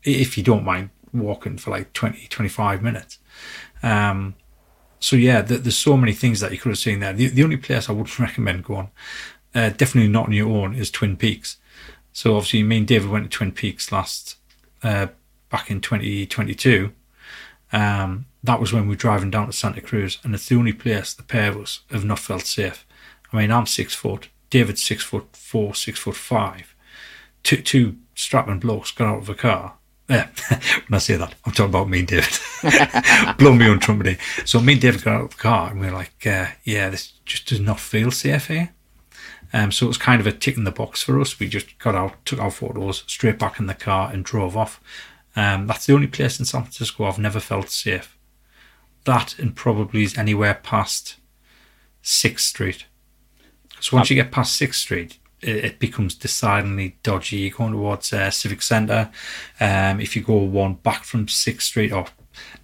if 0.03 0.37
you 0.37 0.43
don't 0.43 0.65
mind 0.65 0.91
walking 1.13 1.59
for 1.59 1.71
like 1.71 1.93
20, 1.93 2.27
25 2.29 2.83
minutes. 2.83 3.19
Um, 3.83 4.35
so 4.99 5.17
yeah, 5.17 5.43
there's 5.43 5.77
so 5.77 5.97
many 5.97 6.13
things 6.13 6.41
that 6.41 6.53
you 6.53 6.59
could 6.59 6.71
have 6.71 6.79
seen 6.79 7.01
there. 7.01 7.13
The, 7.13 7.29
the 7.29 7.45
only 7.45 7.57
place 7.57 7.89
I 7.89 7.93
would 7.93 8.19
recommend 8.21 8.65
going, 8.65 8.91
uh, 9.55 9.71
definitely 9.71 10.11
not 10.11 10.27
on 10.27 10.33
your 10.33 10.49
own, 10.49 10.75
is 10.75 10.91
Twin 10.91 11.17
Peaks. 11.17 11.59
So 12.13 12.37
obviously, 12.37 12.63
me 12.63 12.79
and 12.79 12.87
David 12.87 13.11
went 13.11 13.31
to 13.31 13.37
Twin 13.37 13.53
Peaks 13.53 13.91
last 13.91 14.37
uh, 14.83 15.09
back 15.53 15.71
in 15.71 15.81
2022. 15.81 16.93
Um, 17.73 18.27
that 18.43 18.61
was 18.61 18.73
when 18.73 18.83
we 18.83 18.89
were 18.89 18.97
driving 18.97 19.31
down 19.31 19.47
to 19.47 19.53
Santa 19.53 19.81
Cruz, 19.81 20.19
and 20.25 20.35
it's 20.35 20.49
the 20.49 20.57
only 20.57 20.73
place 20.73 21.15
the 21.15 21.23
pair 21.23 21.51
of 21.51 21.59
us 21.59 21.83
have 21.93 22.05
not 22.05 22.19
felt 22.19 22.43
safe. 22.43 22.85
I 23.33 23.37
mean, 23.37 23.53
I'm 23.53 23.67
six 23.67 23.95
foot, 23.95 24.29
David's 24.51 24.83
six 24.83 25.05
foot 25.05 25.37
four, 25.37 25.77
six 25.77 26.01
foot 26.01 26.17
five. 26.17 26.75
Two, 27.45 27.63
two 27.63 27.97
strapping 28.17 28.59
blokes 28.59 28.91
got 28.91 29.07
out 29.07 29.23
of 29.23 29.29
a 29.29 29.35
car 29.37 29.75
yeah, 30.13 30.29
when 30.89 30.97
I 30.97 30.99
say 30.99 31.17
that, 31.17 31.35
I'm 31.45 31.53
talking 31.53 31.71
about 31.71 31.89
me 31.89 32.01
and 32.01 32.09
David. 32.09 32.39
Blow 33.39 33.55
me 33.55 33.69
on 33.69 33.81
trumpet. 33.81 34.19
So 34.45 34.61
me 34.61 34.75
and 34.75 34.83
David 34.83 35.03
got 35.03 35.15
out 35.15 35.25
of 35.25 35.31
the 35.31 35.37
car 35.37 35.71
and 35.71 35.81
we 35.81 35.87
are 35.87 35.93
like, 35.93 36.27
uh, 36.27 36.49
yeah, 36.65 36.91
this 36.91 37.13
just 37.25 37.49
does 37.49 37.61
not 37.61 37.81
feel 37.81 38.11
safe 38.11 38.49
here. 38.49 38.75
Um, 39.55 39.71
so 39.71 39.87
it 39.87 39.89
was 39.89 39.99
kind 39.99 40.21
of 40.21 40.27
a 40.27 40.33
tick 40.33 40.57
in 40.57 40.65
the 40.65 40.71
box 40.71 41.03
for 41.03 41.21
us. 41.21 41.39
We 41.39 41.49
just 41.49 41.79
got 41.79 41.95
out, 41.95 42.25
took 42.25 42.41
our 42.41 42.51
photos, 42.51 43.05
straight 43.07 43.39
back 43.39 43.59
in 43.59 43.67
the 43.67 43.75
car 43.75 44.11
and 44.13 44.25
drove 44.25 44.57
off. 44.57 44.81
Um, 45.35 45.67
that's 45.67 45.87
the 45.87 45.95
only 45.95 46.07
place 46.07 46.39
in 46.39 46.45
San 46.45 46.63
Francisco 46.63 47.05
I've 47.05 47.19
never 47.19 47.41
felt 47.41 47.71
safe. 47.71 48.19
That 49.05 49.39
and 49.39 49.57
probably 49.57 50.05
is 50.05 50.17
anywhere 50.17 50.55
past 50.55 51.17
6th 52.05 52.41
Street. 52.41 52.87
So 53.81 53.97
once 53.97 54.11
you 54.11 54.17
get 54.17 54.31
past 54.31 54.61
6th 54.61 54.75
Street, 54.75 55.19
it, 55.43 55.79
becomes 55.79 56.15
decidedly 56.15 56.97
dodgy. 57.03 57.39
You're 57.39 57.57
going 57.57 57.73
towards 57.73 58.13
uh, 58.13 58.31
Civic 58.31 58.63
Centre. 58.63 59.11
Um, 59.61 60.01
if 60.01 60.15
you 60.15 60.23
go 60.23 60.37
one 60.37 60.75
back 60.75 61.05
from 61.05 61.29
Sixth 61.29 61.67
Street, 61.67 61.93
or 61.93 62.07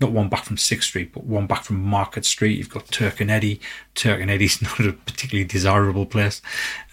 not 0.01 0.13
one 0.13 0.29
back 0.29 0.45
from 0.45 0.57
Sixth 0.57 0.89
Street, 0.89 1.13
but 1.13 1.25
one 1.25 1.47
back 1.47 1.65
from 1.65 1.83
Market 1.83 2.25
Street, 2.25 2.57
you've 2.57 2.71
got 2.71 2.87
Turk 2.89 3.21
and 3.21 3.31
Eddy. 3.31 3.61
Turk 3.95 4.21
and 4.21 4.31
Eddy's 4.31 4.63
not 4.79 4.79
a 4.81 4.93
particularly 4.93 5.47
desirable 5.47 6.07
place. 6.07 6.41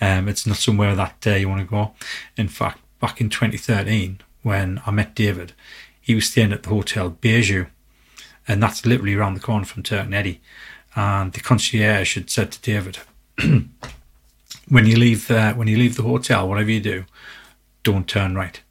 Um, 0.02 0.28
it's 0.28 0.48
not 0.48 0.58
somewhere 0.58 0.96
that 0.96 1.26
uh, 1.28 1.32
you 1.32 1.50
want 1.50 1.62
to 1.62 1.68
go. 1.68 1.94
In 2.36 2.48
fact, 2.48 2.80
back 3.00 3.22
in 3.22 3.30
2013, 3.30 4.22
when 4.46 4.80
I 4.86 4.92
met 4.92 5.16
David, 5.16 5.54
he 6.00 6.14
was 6.14 6.30
staying 6.30 6.54
at 6.54 6.62
the 6.62 6.70
Hotel 6.70 7.10
Bijou, 7.10 7.66
and 8.48 8.62
that's 8.62 8.86
literally 8.86 9.16
around 9.16 9.34
the 9.34 9.40
corner 9.40 9.66
from 9.66 9.82
Turk 9.82 10.06
and 10.06 10.14
Eddy. 10.14 10.40
And 10.96 11.34
the 11.34 11.40
concierge 11.40 12.14
had 12.14 12.30
said 12.30 12.52
to 12.52 12.62
David, 12.62 13.00
when 14.70 14.86
you 14.86 14.98
leave 14.98 15.28
the 15.28 15.54
when 15.54 15.68
you 15.68 15.78
leave 15.78 15.96
the 15.96 16.04
hotel, 16.04 16.48
whatever 16.48 16.70
you 16.70 16.80
do, 16.80 17.06
don't 17.82 18.08
turn 18.08 18.36
right. 18.36 18.62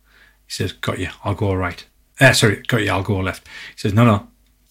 He 0.46 0.52
says, 0.52 0.70
"Got 0.70 1.00
you. 1.00 1.08
I'll 1.24 1.34
go 1.34 1.52
right." 1.52 1.84
Uh, 2.20 2.32
sorry, 2.32 2.62
got 2.68 2.82
you. 2.82 2.90
I'll 2.92 3.02
go 3.02 3.18
left. 3.18 3.44
He 3.74 3.80
says, 3.80 3.92
"No, 3.92 4.04
no, 4.04 4.28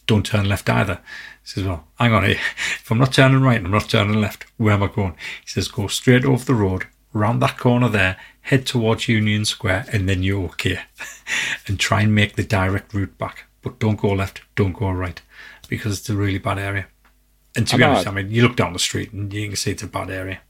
don't 0.08 0.26
turn 0.26 0.47
left 0.47 0.70
either." 0.70 1.01
He 1.43 1.49
says, 1.49 1.66
"Well, 1.66 1.86
hang 1.99 2.14
on. 2.14 2.24
Here. 2.24 2.36
If 2.82 2.89
I'm 2.89 2.97
not 2.97 3.12
turning 3.12 3.41
right, 3.41 3.62
I'm 3.62 3.72
not 3.72 3.89
turning 3.89 4.22
left. 4.22 4.45
Where 4.56 4.76
am 4.76 4.84
I 4.84 4.88
going?" 4.88 5.18
He 5.41 5.49
says, 5.49 5.68
"Go 5.68 5.88
straight 5.88 6.24
over 6.24 6.45
the 6.45 6.56
road, 6.56 6.88
round 7.12 7.41
that 7.41 7.58
corner 7.58 7.89
there, 7.89 8.16
head 8.44 8.66
towards 8.66 9.08
Union 9.08 9.46
Square, 9.46 9.86
and 9.91 10.08
then 10.08 10.24
you're 10.24 10.46
okay. 10.46 10.80
and 11.68 11.80
try 11.80 12.02
and 12.02 12.14
make 12.14 12.36
the 12.36 12.44
direct 12.44 12.94
route 12.94 13.18
back. 13.18 13.46
But 13.62 13.80
don't 13.80 14.00
go 14.00 14.12
left, 14.12 14.41
don't 14.56 14.74
go 14.74 14.91
right, 14.91 15.22
because 15.68 16.00
it's 16.00 16.10
a 16.10 16.16
really 16.16 16.39
bad 16.39 16.60
area." 16.60 16.88
And 17.56 17.68
to 17.68 17.78
be 17.78 17.84
honest, 17.84 18.08
I 18.08 18.12
mean, 18.12 18.32
you 18.32 18.41
look 18.41 18.56
down 18.56 18.74
the 18.74 18.80
street 18.80 19.14
and 19.14 19.32
you 19.32 19.48
can 19.48 19.56
see 19.56 19.72
it's 19.72 19.84
a 19.84 19.88
bad 19.88 20.10
area. 20.10 20.41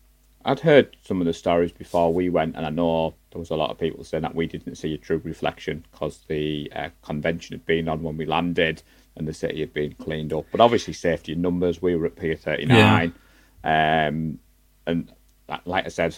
I'd 0.46 0.60
heard 0.60 0.96
some 1.04 1.22
of 1.22 1.26
the 1.26 1.34
stories 1.34 1.72
before 1.72 2.14
we 2.14 2.30
went, 2.30 2.56
and 2.56 2.66
I 2.66 2.70
know 2.70 3.14
there 3.32 3.40
was 3.40 3.50
a 3.50 3.56
lot 3.56 3.72
of 3.72 3.80
people 3.80 4.04
saying 4.04 4.24
that 4.24 4.36
we 4.36 4.48
didn't 4.48 4.76
see 4.76 4.94
a 4.94 4.98
true 4.98 5.22
reflection 5.24 5.86
because 5.92 6.20
the 6.28 6.72
uh, 6.76 6.90
convention 7.02 7.56
had 7.56 7.66
been 7.66 7.88
on 7.88 8.04
when 8.04 8.18
we 8.18 8.26
landed 8.26 8.84
and 9.16 9.28
the 9.28 9.34
city 9.34 9.60
had 9.60 9.74
been 9.74 9.94
cleaned 9.94 10.34
up. 10.34 10.46
But 10.52 10.60
obviously, 10.60 10.94
safety 10.94 11.36
numbers, 11.36 11.82
we 11.82 11.96
were 11.96 12.08
at 12.08 12.16
Pier 12.16 12.36
39. 12.36 13.14
Yeah. 13.64 14.08
Um, 14.08 14.40
and 14.86 15.12
like 15.66 15.86
I 15.86 15.90
said, 15.90 16.18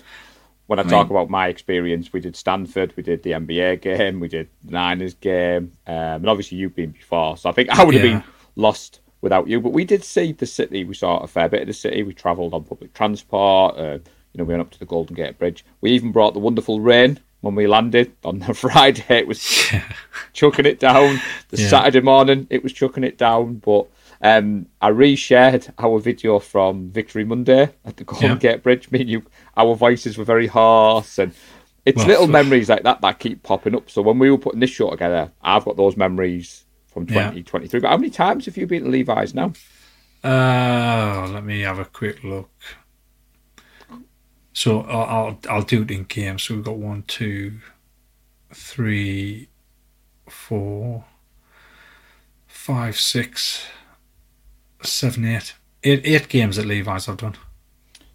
when 0.68 0.80
I, 0.80 0.84
I 0.84 0.86
talk 0.86 1.08
mean, 1.08 1.18
about 1.18 1.30
my 1.30 1.48
experience, 1.48 2.12
we 2.12 2.20
did 2.20 2.36
Stanford, 2.36 2.94
we 2.96 3.04
did 3.04 3.24
the 3.24 3.32
NBA 3.32 3.82
game, 3.82 4.20
we 4.20 4.28
did 4.28 4.50
the 4.64 4.72
Niners 4.72 5.14
game, 5.14 5.72
um, 5.88 5.94
and 5.96 6.30
obviously 6.30 6.58
you've 6.58 6.76
been 6.76 6.92
before. 6.92 7.38
So 7.38 7.50
I 7.50 7.52
think 7.52 7.70
I 7.70 7.84
would 7.84 7.96
have 7.96 8.04
yeah. 8.06 8.20
been 8.20 8.24
lost 8.56 9.00
without 9.22 9.48
you. 9.48 9.62
But 9.62 9.74
we 9.74 9.86
did 9.86 10.04
see 10.04 10.32
the 10.32 10.46
city. 10.46 10.84
We 10.84 10.94
saw 10.96 11.18
a 11.18 11.28
fair 11.28 11.50
bit 11.50 11.62
of 11.62 11.68
the 11.68 11.74
city. 11.74 12.04
We 12.04 12.14
travelled 12.14 12.54
on 12.54 12.64
public 12.64 12.94
transport. 12.94 13.78
Uh, 13.78 14.00
you 14.34 14.40
know, 14.40 14.44
we 14.44 14.54
went 14.54 14.62
up 14.62 14.72
to 14.72 14.80
the 14.80 14.86
Golden 14.86 15.16
Gate 15.16 15.38
Bridge. 15.38 15.64
We 15.82 15.92
even 15.92 16.12
brought 16.12 16.34
the 16.34 16.40
wonderful 16.40 16.80
rain 16.82 17.20
when 17.46 17.54
we 17.54 17.68
landed 17.68 18.12
on 18.24 18.40
the 18.40 18.54
Friday, 18.56 19.04
it 19.10 19.28
was 19.28 19.72
Yeah. 19.72 19.84
chucking 20.34 20.66
it 20.66 20.80
down. 20.80 21.22
The 21.50 21.62
Yeah. 21.62 21.68
Saturday 21.68 22.02
morning, 22.02 22.48
it 22.50 22.64
was 22.64 22.74
chucking 22.74 23.04
it 23.04 23.20
down. 23.20 23.62
But 23.64 23.86
um, 24.26 24.66
I 24.82 24.90
reshared 24.90 25.72
our 25.78 26.00
video 26.00 26.40
from 26.40 26.90
Victory 26.90 27.24
Monday 27.26 27.70
at 27.86 27.98
the 27.98 28.04
Golden 28.04 28.32
Yeah. 28.32 28.36
Gate 28.38 28.64
Bridge. 28.64 28.90
Me 28.92 29.02
and 29.02 29.10
you, 29.10 29.24
our 29.56 29.76
voices 29.76 30.18
were 30.18 30.24
very 30.26 30.48
harsh, 30.48 31.20
and 31.20 31.34
it's 31.86 31.98
Well, 31.98 32.08
little 32.08 32.28
memories 32.28 32.68
like 32.70 32.84
that 32.84 33.02
that 33.02 33.20
keep 33.20 33.44
popping 33.44 33.76
up. 33.76 33.90
So 33.90 34.02
when 34.02 34.18
we 34.20 34.32
were 34.32 34.38
putting 34.40 34.60
this 34.62 34.72
show 34.72 34.90
together, 34.90 35.32
I've 35.42 35.66
got 35.66 35.78
those 35.78 35.96
memories 35.96 36.66
from 36.88 37.04
Yeah. 37.04 37.30
2023. 37.32 37.80
But 37.80 37.90
how 37.90 37.98
many 37.98 38.10
times 38.10 38.46
have 38.48 38.58
you 38.58 38.66
been 38.66 38.84
to 38.86 38.90
Levi's 38.90 39.34
now? 39.36 39.54
Uh, 40.24 41.28
let 41.32 41.44
me 41.46 41.62
have 41.62 41.78
a 41.78 41.86
quick 41.86 42.24
look. 42.24 42.50
So 44.54 44.82
I'll 44.82 45.04
I'll, 45.28 45.40
I'll 45.50 45.62
do 45.62 45.84
it 45.84 45.92
in 45.92 46.04
game. 46.06 46.40
So 46.40 46.56
we've 46.56 46.64
got 46.64 46.78
one, 46.78 47.04
two, 47.04 47.60
three, 48.54 49.50
four, 50.30 51.06
five, 52.48 52.98
six, 53.00 53.68
seven, 54.88 55.26
eight, 55.26 55.54
eight, 55.84 56.02
eight 56.06 56.30
games 56.30 56.58
at 56.58 56.66
Levi's. 56.66 57.08
I've 57.10 57.18
done. 57.18 57.36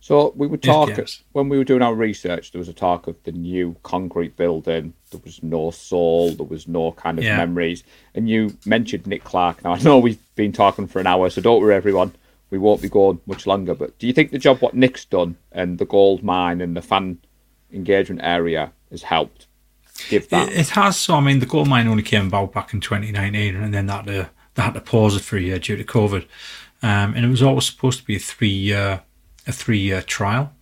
So 0.00 0.32
we 0.34 0.46
were 0.48 0.56
talking 0.56 1.06
when 1.32 1.48
we 1.48 1.56
were 1.58 1.62
doing 1.64 1.82
our 1.82 1.94
research. 1.94 2.50
There 2.52 2.58
was 2.58 2.68
a 2.68 2.72
talk 2.72 3.06
of 3.06 3.22
the 3.24 3.32
new 3.32 3.76
concrete 3.84 4.36
building. 4.36 4.94
There 5.10 5.20
was 5.24 5.40
no 5.42 5.70
soul. 5.70 6.32
There 6.32 6.46
was 6.46 6.66
no 6.66 6.92
kind 6.92 7.18
of 7.18 7.24
Yeah. 7.24 7.36
memories. 7.36 7.84
And 8.14 8.28
you 8.28 8.56
mentioned 8.66 9.06
Nick 9.06 9.22
Clark. 9.24 9.62
Now 9.62 9.72
I 9.74 9.78
know 9.82 9.98
we've 9.98 10.18
been 10.34 10.52
talking 10.52 10.86
for 10.88 10.98
an 11.00 11.06
hour, 11.06 11.30
so 11.30 11.40
don't 11.40 11.60
worry, 11.60 11.74
everyone. 11.74 12.12
We 12.50 12.58
won't 12.58 12.82
be 12.82 12.88
going 12.88 13.20
much 13.26 13.46
longer. 13.46 13.74
But 13.74 13.96
do 14.00 14.08
you 14.08 14.12
think 14.12 14.32
the 14.32 14.38
job 14.38 14.58
what 14.58 14.74
Nick's 14.74 15.04
done 15.04 15.36
and 15.52 15.78
the 15.78 15.84
gold 15.84 16.24
mine 16.24 16.60
and 16.60 16.76
the 16.76 16.82
fan 16.82 17.18
engagement 17.72 18.20
area 18.24 18.72
has 18.90 19.02
helped 19.02 19.46
give 20.08 20.28
that? 20.30 20.48
It, 20.48 20.58
it 20.58 20.68
has. 20.70 20.96
So 20.96 21.14
I 21.14 21.20
mean, 21.20 21.38
the 21.38 21.46
gold 21.46 21.68
mine 21.68 21.86
only 21.86 22.02
came 22.02 22.26
about 22.26 22.52
back 22.52 22.74
in 22.74 22.80
2019, 22.80 23.54
and 23.54 23.72
then 23.72 23.86
that 23.86 24.08
uh, 24.08 24.24
had 24.60 24.74
to 24.74 24.80
pause 24.80 25.16
it 25.16 25.22
for 25.22 25.36
a 25.36 25.40
year 25.40 25.58
due 25.58 25.76
to 25.76 25.84
COVID. 25.84 26.26
Um, 26.82 27.14
and 27.14 27.24
it 27.24 27.28
was 27.28 27.42
always 27.42 27.66
supposed 27.66 28.00
to 28.00 28.06
be 28.06 28.16
a 28.16 28.20
three 28.20 28.48
year 28.48 29.02
a 29.46 29.52
three 29.52 29.78
year 29.78 30.02
trial, 30.02 30.52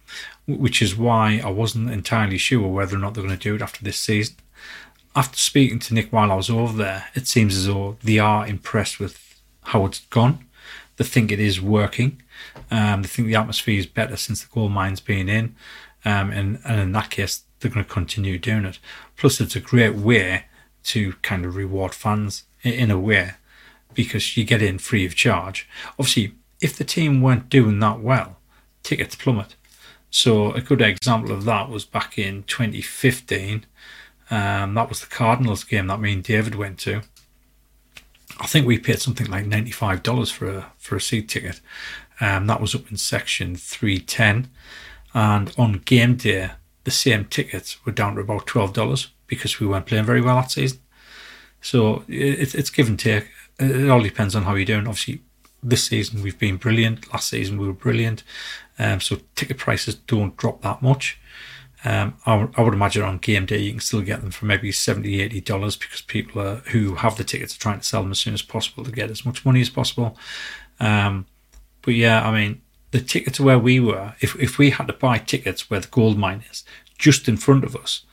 which 0.46 0.82
is 0.82 0.96
why 0.96 1.40
I 1.44 1.50
wasn't 1.50 1.90
entirely 1.90 2.38
sure 2.38 2.68
whether 2.68 2.96
or 2.96 3.00
not 3.00 3.14
they're 3.14 3.24
going 3.24 3.36
to 3.36 3.42
do 3.42 3.54
it 3.54 3.62
after 3.62 3.84
this 3.84 3.98
season. 3.98 4.36
After 5.14 5.36
speaking 5.36 5.78
to 5.80 5.94
Nick 5.94 6.12
while 6.12 6.30
I 6.30 6.36
was 6.36 6.50
over 6.50 6.76
there, 6.76 7.08
it 7.14 7.26
seems 7.26 7.56
as 7.56 7.66
though 7.66 7.96
they 8.02 8.18
are 8.18 8.46
impressed 8.46 9.00
with 9.00 9.40
how 9.64 9.84
it's 9.86 10.00
gone. 10.06 10.46
They 10.96 11.04
think 11.04 11.30
it 11.30 11.40
is 11.40 11.60
working. 11.60 12.22
Um, 12.70 13.02
they 13.02 13.08
think 13.08 13.28
the 13.28 13.34
atmosphere 13.34 13.78
is 13.78 13.86
better 13.86 14.16
since 14.16 14.42
the 14.42 14.48
gold 14.52 14.72
mine's 14.72 15.00
been 15.00 15.28
in. 15.28 15.56
Um, 16.04 16.30
and, 16.30 16.60
and 16.64 16.80
in 16.80 16.92
that 16.92 17.10
case, 17.10 17.42
they're 17.58 17.70
going 17.70 17.84
to 17.84 17.90
continue 17.90 18.38
doing 18.38 18.64
it. 18.64 18.78
Plus, 19.16 19.40
it's 19.40 19.56
a 19.56 19.60
great 19.60 19.94
way 19.94 20.44
to 20.84 21.14
kind 21.22 21.44
of 21.44 21.56
reward 21.56 21.94
fans 21.94 22.44
in 22.62 22.90
a 22.90 22.98
way 22.98 23.34
because 23.94 24.36
you 24.36 24.44
get 24.44 24.62
in 24.62 24.78
free 24.78 25.04
of 25.06 25.14
charge. 25.14 25.68
Obviously, 25.98 26.34
if 26.60 26.76
the 26.76 26.84
team 26.84 27.20
weren't 27.20 27.48
doing 27.48 27.80
that 27.80 28.00
well, 28.00 28.38
tickets 28.82 29.14
plummet. 29.14 29.54
So 30.10 30.52
a 30.52 30.60
good 30.60 30.80
example 30.80 31.32
of 31.32 31.44
that 31.44 31.68
was 31.68 31.84
back 31.84 32.18
in 32.18 32.44
2015. 32.44 33.66
Um, 34.30 34.74
that 34.74 34.88
was 34.88 35.00
the 35.00 35.06
Cardinals 35.06 35.64
game 35.64 35.86
that 35.88 36.00
me 36.00 36.14
and 36.14 36.22
David 36.22 36.54
went 36.54 36.78
to. 36.80 37.02
I 38.40 38.46
think 38.46 38.66
we 38.66 38.78
paid 38.78 39.00
something 39.00 39.26
like 39.26 39.46
ninety-five 39.46 40.02
dollars 40.02 40.30
for 40.30 40.48
a 40.48 40.72
for 40.78 40.96
a 40.96 41.00
seat 41.00 41.28
ticket. 41.28 41.60
Um, 42.20 42.46
that 42.46 42.60
was 42.60 42.74
up 42.74 42.90
in 42.90 42.96
section 42.96 43.56
three 43.56 43.98
ten, 43.98 44.48
and 45.14 45.52
on 45.58 45.82
game 45.84 46.16
day 46.16 46.50
the 46.84 46.90
same 46.90 47.24
tickets 47.24 47.84
were 47.84 47.92
down 47.92 48.14
to 48.14 48.20
about 48.20 48.46
twelve 48.46 48.72
dollars 48.72 49.08
because 49.26 49.58
we 49.58 49.66
weren't 49.66 49.86
playing 49.86 50.04
very 50.04 50.20
well 50.20 50.36
that 50.36 50.50
season. 50.50 50.78
So 51.60 52.04
it, 52.06 52.54
it's 52.54 52.70
give 52.70 52.88
and 52.88 52.98
take. 52.98 53.28
It 53.58 53.88
all 53.88 54.02
depends 54.02 54.34
on 54.36 54.44
how 54.44 54.54
you're 54.54 54.64
doing. 54.64 54.86
Obviously, 54.86 55.22
this 55.62 55.84
season 55.84 56.22
we've 56.22 56.38
been 56.38 56.56
brilliant. 56.56 57.12
Last 57.12 57.28
season 57.28 57.58
we 57.58 57.66
were 57.66 57.72
brilliant. 57.72 58.22
Um, 58.78 59.00
so 59.00 59.18
ticket 59.34 59.58
prices 59.58 59.96
don't 59.96 60.36
drop 60.36 60.62
that 60.62 60.82
much. 60.82 61.20
Um, 61.84 62.14
I, 62.26 62.34
would- 62.34 62.74
imagine 62.74 63.02
on 63.02 63.18
game 63.18 63.46
day 63.46 63.58
you 63.58 63.70
can 63.70 63.80
still 63.80 64.00
get 64.02 64.20
them 64.20 64.32
for 64.32 64.46
maybe 64.46 64.72
70 64.72 65.20
80 65.20 65.40
dollars 65.42 65.76
because 65.76 66.00
people 66.00 66.40
are, 66.42 66.56
who 66.72 66.96
have 66.96 67.16
the 67.16 67.24
tickets 67.24 67.54
are 67.54 67.60
trying 67.60 67.78
to 67.80 67.86
sell 67.86 68.02
them 68.02 68.10
as 68.10 68.18
soon 68.18 68.34
as 68.34 68.42
possible 68.42 68.84
to 68.84 68.90
get 68.90 69.10
as 69.10 69.24
much 69.24 69.44
money 69.44 69.60
as 69.60 69.70
possible. 69.70 70.16
Um, 70.80 71.26
but 71.82 71.94
yeah, 71.94 72.26
I 72.28 72.32
mean 72.32 72.62
the 72.90 73.00
tickets 73.00 73.38
where 73.38 73.58
we 73.58 73.78
were, 73.80 74.14
if 74.20 74.34
if 74.40 74.58
we 74.58 74.70
had 74.70 74.86
to 74.88 74.92
buy 74.92 75.18
tickets 75.18 75.70
where 75.70 75.80
the 75.80 75.88
gold 75.88 76.18
mine 76.18 76.42
is 76.50 76.64
just 76.98 77.28
in 77.28 77.36
front 77.36 77.62
of 77.64 77.76
us, 77.76 78.04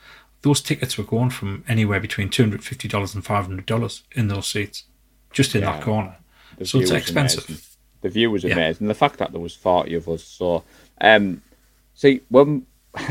those 0.43 0.61
tickets 0.61 0.97
were 0.97 1.03
going 1.03 1.31
from 1.31 1.63
anywhere 1.67 1.99
between 1.99 2.29
two 2.29 2.43
hundred 2.43 2.63
fifty 2.63 2.87
dollars 2.87 3.15
and 3.15 3.25
five 3.25 3.45
hundred 3.47 3.65
dollars 3.65 4.03
in 4.11 4.27
those 4.27 4.47
seats, 4.47 4.83
just 5.35 5.53
in 5.53 5.61
Yeah. 5.61 5.73
that 5.73 5.83
corner. 5.83 6.15
The 6.57 6.65
So 6.65 6.79
it's 6.79 6.89
expensive. 6.91 7.45
amazing. 7.47 7.63
The 8.01 8.09
view 8.09 8.31
was 8.31 8.43
Yeah. 8.43 8.53
amazing. 8.53 8.87
The 8.87 8.93
fact 8.95 9.19
that 9.19 9.31
there 9.31 9.41
was 9.41 9.53
forty 9.55 9.93
of 9.93 10.07
us. 10.09 10.23
So, 10.23 10.63
um, 11.01 11.41
see 11.93 12.21
when 12.29 12.65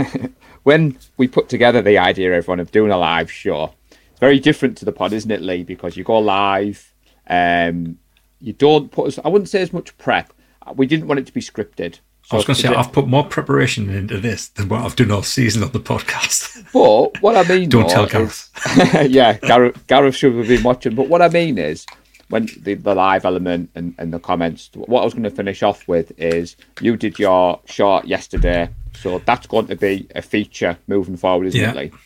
when 0.64 0.96
we 1.16 1.28
put 1.28 1.48
together 1.48 1.82
the 1.82 1.98
idea, 1.98 2.32
everyone 2.34 2.60
of 2.60 2.72
doing 2.72 2.90
a 2.90 2.96
live 2.98 3.30
show, 3.30 3.74
it's 3.90 4.20
very 4.20 4.38
different 4.40 4.76
to 4.78 4.84
the 4.84 4.92
pod, 4.92 5.12
isn't 5.12 5.30
it, 5.30 5.42
Lee? 5.42 5.62
Because 5.62 5.96
you 5.96 6.04
go 6.04 6.18
live, 6.18 6.92
um, 7.28 7.98
you 8.40 8.52
don't 8.54 8.90
put 8.90 9.06
as 9.08 9.18
I 9.24 9.28
wouldn't 9.28 9.48
say 9.50 9.60
as 9.62 9.72
much 9.72 9.96
prep. 9.98 10.32
We 10.74 10.86
didn't 10.86 11.08
want 11.08 11.20
it 11.20 11.26
to 11.26 11.32
be 11.34 11.42
scripted. 11.42 11.98
I 12.32 12.36
was 12.36 12.46
going 12.46 12.54
to 12.56 12.62
say 12.62 12.68
I've 12.74 12.90
put 12.90 13.06
more 13.06 13.24
preparation 13.26 13.90
into 13.90 14.18
this 14.18 14.48
than 14.48 14.70
what 14.70 14.80
I've 14.80 14.96
done 14.96 15.10
all 15.10 15.22
season 15.22 15.62
on 15.62 15.72
the 15.72 15.78
podcast. 15.80 16.64
But 16.72 17.20
what 17.22 17.36
I 17.36 17.46
mean, 17.46 17.68
Don't 17.68 17.86
tell 17.90 18.06
is- 18.06 18.48
yeah, 19.10 19.34
Gareth, 19.34 19.86
Gareth 19.86 20.16
should 20.16 20.34
have 20.34 20.48
been 20.48 20.62
watching. 20.62 20.94
But 20.94 21.08
what 21.08 21.20
I 21.20 21.28
mean 21.28 21.58
is, 21.58 21.84
when 22.28 22.48
the, 22.60 22.74
the 22.74 22.94
live 22.94 23.24
element 23.24 23.70
and, 23.74 23.94
and 23.98 24.12
the 24.12 24.18
comments, 24.18 24.70
what 24.74 25.00
I 25.02 25.04
was 25.04 25.14
going 25.14 25.24
to 25.24 25.30
finish 25.30 25.62
off 25.62 25.86
with 25.88 26.12
is 26.18 26.56
you 26.80 26.96
did 26.96 27.18
your 27.18 27.60
short 27.66 28.06
yesterday, 28.06 28.68
so 28.94 29.18
that's 29.20 29.46
going 29.46 29.66
to 29.68 29.76
be 29.76 30.06
a 30.14 30.22
feature 30.22 30.78
moving 30.86 31.16
forward, 31.16 31.48
isn't 31.48 31.60
Yeah. 31.60 31.70
it? 31.82 31.92
So 31.92 31.98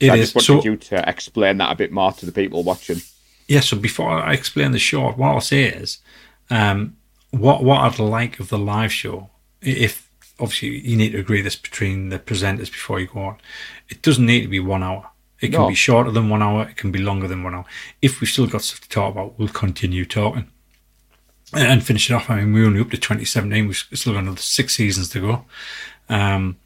It 0.00 0.10
I 0.10 0.14
is. 0.16 0.32
just 0.32 0.34
wanted 0.48 0.62
So 0.62 0.70
you 0.70 0.76
to 0.76 1.08
explain 1.08 1.58
that 1.58 1.70
a 1.72 1.76
bit 1.76 1.92
more 1.92 2.12
to 2.12 2.26
the 2.26 2.32
people 2.32 2.62
watching. 2.62 3.00
yeah. 3.48 3.60
So 3.60 3.76
before 3.76 4.10
I 4.10 4.32
explain 4.32 4.72
the 4.72 4.78
short, 4.78 5.18
what 5.18 5.28
I'll 5.28 5.40
say 5.40 5.64
is, 5.64 5.98
um, 6.50 6.96
what 7.30 7.62
what 7.62 7.80
I'd 7.80 7.98
like 7.98 8.40
of 8.40 8.48
the 8.48 8.58
live 8.58 8.92
show, 8.92 9.30
if 9.60 10.08
obviously 10.40 10.78
you 10.88 10.96
need 10.96 11.12
to 11.12 11.18
agree 11.18 11.42
this 11.42 11.56
between 11.56 12.08
the 12.08 12.18
presenters 12.18 12.70
before 12.72 12.98
you 12.98 13.06
go 13.06 13.20
on, 13.20 13.36
it 13.90 14.00
doesn't 14.02 14.24
need 14.26 14.40
to 14.40 14.48
be 14.48 14.58
one 14.60 14.82
hour. 14.82 15.09
It 15.40 15.48
can 15.48 15.60
No. 15.62 15.68
be 15.68 15.74
shorter 15.74 16.10
than 16.10 16.28
one 16.28 16.42
hour. 16.42 16.68
It 16.68 16.76
can 16.76 16.90
be 16.92 16.98
longer 16.98 17.26
than 17.26 17.42
one 17.42 17.54
hour. 17.54 17.64
If 18.02 18.20
we've 18.20 18.28
still 18.28 18.46
got 18.46 18.62
stuff 18.62 18.80
to 18.82 18.88
talk 18.88 19.12
about, 19.12 19.38
we'll 19.38 19.48
continue 19.48 20.04
talking 20.04 20.48
and, 21.52 21.82
finish 21.84 22.10
it 22.10 22.14
off. 22.14 22.30
I 22.30 22.36
mean, 22.36 22.52
we're 22.52 22.66
only 22.66 22.80
up 22.80 22.90
to 22.90 22.98
2017. 22.98 23.66
We've 23.66 23.76
still 23.76 24.12
got 24.12 24.20
another 24.20 24.40
six 24.40 24.74
seasons 24.76 25.08
to 25.10 25.20
go. 25.20 25.44
Um, 26.08 26.56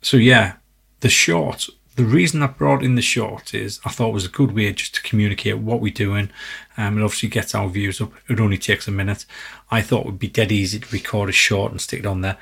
so 0.00 0.16
yeah, 0.16 0.54
the 1.00 1.08
short. 1.08 1.68
The 1.96 2.04
reason 2.04 2.42
I 2.42 2.48
brought 2.48 2.82
in 2.82 2.96
the 2.96 3.02
short 3.02 3.54
is 3.54 3.80
I 3.84 3.90
thought 3.90 4.08
it 4.08 4.14
was 4.14 4.24
a 4.26 4.30
good 4.30 4.52
way 4.52 4.72
just 4.72 4.96
to 4.96 5.02
communicate 5.02 5.58
what 5.58 5.80
we're 5.80 5.92
doing. 5.92 6.30
Um, 6.76 6.98
it 6.98 7.04
obviously 7.04 7.28
gets 7.28 7.54
our 7.54 7.68
views 7.68 8.00
up. 8.00 8.12
It 8.28 8.40
only 8.40 8.58
takes 8.58 8.88
a 8.88 8.90
minute. 8.90 9.24
I 9.70 9.80
thought 9.80 10.00
it 10.00 10.06
would 10.06 10.18
be 10.18 10.26
dead 10.28 10.50
easy 10.50 10.80
to 10.80 10.88
record 10.92 11.28
a 11.28 11.32
short 11.32 11.70
and 11.70 11.80
stick 11.80 12.00
it 12.00 12.06
on 12.06 12.20
there. 12.22 12.36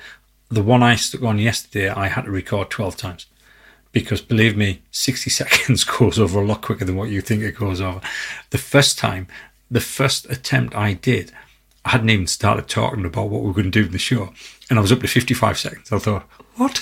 The 0.48 0.62
one 0.62 0.82
I 0.82 0.96
stuck 0.96 1.22
on 1.22 1.38
yesterday, 1.38 1.90
I 1.90 2.08
had 2.08 2.24
to 2.24 2.30
record 2.30 2.70
12 2.70 2.96
times 2.96 3.26
because 3.92 4.20
believe 4.20 4.56
me, 4.56 4.82
60 4.90 5.30
seconds 5.30 5.84
goes 5.84 6.18
over 6.18 6.40
a 6.40 6.46
lot 6.46 6.62
quicker 6.62 6.84
than 6.84 6.96
what 6.96 7.10
you 7.10 7.20
think 7.20 7.42
it 7.42 7.56
goes 7.56 7.80
over. 7.80 8.00
The 8.50 8.58
first 8.58 8.98
time, 8.98 9.26
the 9.70 9.80
first 9.80 10.30
attempt 10.30 10.74
I 10.74 10.94
did, 10.94 11.32
I 11.84 11.90
hadn't 11.90 12.10
even 12.10 12.26
started 12.26 12.68
talking 12.68 13.04
about 13.04 13.28
what 13.28 13.42
we 13.42 13.48
were 13.48 13.54
going 13.54 13.70
to 13.70 13.80
do 13.80 13.86
in 13.86 13.92
the 13.92 13.98
show, 13.98 14.32
and 14.70 14.78
I 14.78 14.82
was 14.82 14.92
up 14.92 15.00
to 15.00 15.08
55 15.08 15.58
seconds. 15.58 15.92
I 15.92 15.98
thought, 15.98 16.28
what? 16.56 16.80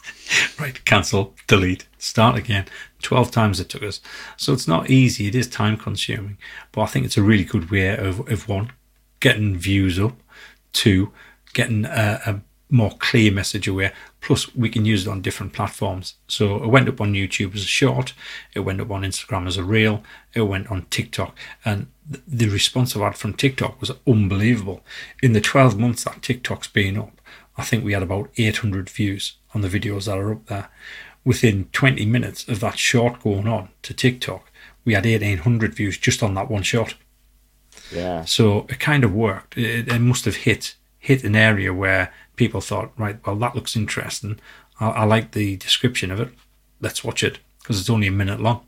right, 0.58 0.84
cancel, 0.84 1.34
delete, 1.46 1.86
start 1.98 2.36
again. 2.36 2.66
12 3.02 3.30
times 3.30 3.60
it 3.60 3.68
took 3.68 3.82
us. 3.82 4.00
So 4.36 4.52
it's 4.52 4.68
not 4.68 4.90
easy, 4.90 5.26
it 5.26 5.34
is 5.34 5.48
time 5.48 5.76
consuming, 5.76 6.38
but 6.72 6.82
I 6.82 6.86
think 6.86 7.06
it's 7.06 7.16
a 7.16 7.22
really 7.22 7.44
good 7.44 7.70
way 7.70 7.96
of, 7.96 8.28
of 8.30 8.48
one, 8.48 8.72
getting 9.20 9.56
views 9.56 9.98
up, 9.98 10.16
two, 10.72 11.12
getting 11.54 11.84
a, 11.84 12.20
a 12.26 12.40
more 12.70 12.92
clear 12.98 13.32
message 13.32 13.68
away. 13.68 13.92
Plus, 14.20 14.54
we 14.54 14.68
can 14.68 14.84
use 14.84 15.06
it 15.06 15.10
on 15.10 15.22
different 15.22 15.52
platforms. 15.52 16.14
So 16.26 16.62
it 16.62 16.68
went 16.68 16.88
up 16.88 17.00
on 17.00 17.14
YouTube 17.14 17.54
as 17.54 17.62
a 17.62 17.66
short, 17.66 18.14
it 18.52 18.60
went 18.60 18.80
up 18.80 18.90
on 18.90 19.02
Instagram 19.02 19.46
as 19.46 19.56
a 19.56 19.64
reel, 19.64 20.02
it 20.34 20.42
went 20.42 20.70
on 20.70 20.86
TikTok, 20.90 21.36
and 21.64 21.86
the 22.26 22.48
response 22.48 22.96
I've 22.96 23.02
had 23.02 23.16
from 23.16 23.34
TikTok 23.34 23.80
was 23.80 23.92
unbelievable. 24.06 24.82
In 25.22 25.34
the 25.34 25.40
12 25.40 25.78
months 25.78 26.04
that 26.04 26.22
TikTok's 26.22 26.68
been 26.68 26.98
up, 26.98 27.20
I 27.56 27.64
think 27.64 27.84
we 27.84 27.92
had 27.92 28.02
about 28.02 28.30
800 28.36 28.90
views 28.90 29.34
on 29.54 29.60
the 29.60 29.68
videos 29.68 30.06
that 30.06 30.18
are 30.18 30.32
up 30.32 30.46
there. 30.46 30.68
Within 31.24 31.68
20 31.72 32.06
minutes 32.06 32.48
of 32.48 32.60
that 32.60 32.78
short 32.78 33.22
going 33.22 33.46
on 33.46 33.68
to 33.82 33.92
TikTok, 33.92 34.50
we 34.84 34.94
had 34.94 35.04
1800 35.04 35.74
views 35.74 35.98
just 35.98 36.22
on 36.22 36.34
that 36.34 36.50
one 36.50 36.62
shot. 36.62 36.94
Yeah. 37.92 38.24
So 38.24 38.66
it 38.68 38.80
kind 38.80 39.04
of 39.04 39.12
worked. 39.12 39.56
It, 39.56 39.88
it 39.88 39.98
must 39.98 40.24
have 40.24 40.36
hit 40.36 40.74
hit 40.98 41.24
an 41.24 41.36
area 41.36 41.72
where 41.72 42.12
people 42.38 42.60
thought, 42.62 42.92
right, 42.96 43.18
well, 43.26 43.36
that 43.36 43.54
looks 43.54 43.76
interesting. 43.76 44.40
I, 44.80 44.86
I 44.88 45.04
like 45.04 45.32
the 45.32 45.56
description 45.58 46.10
of 46.10 46.20
it. 46.20 46.30
Let's 46.80 47.04
watch 47.04 47.22
it 47.22 47.40
because 47.60 47.78
it's 47.80 47.90
only 47.90 48.06
a 48.06 48.12
minute 48.12 48.40
long. 48.40 48.62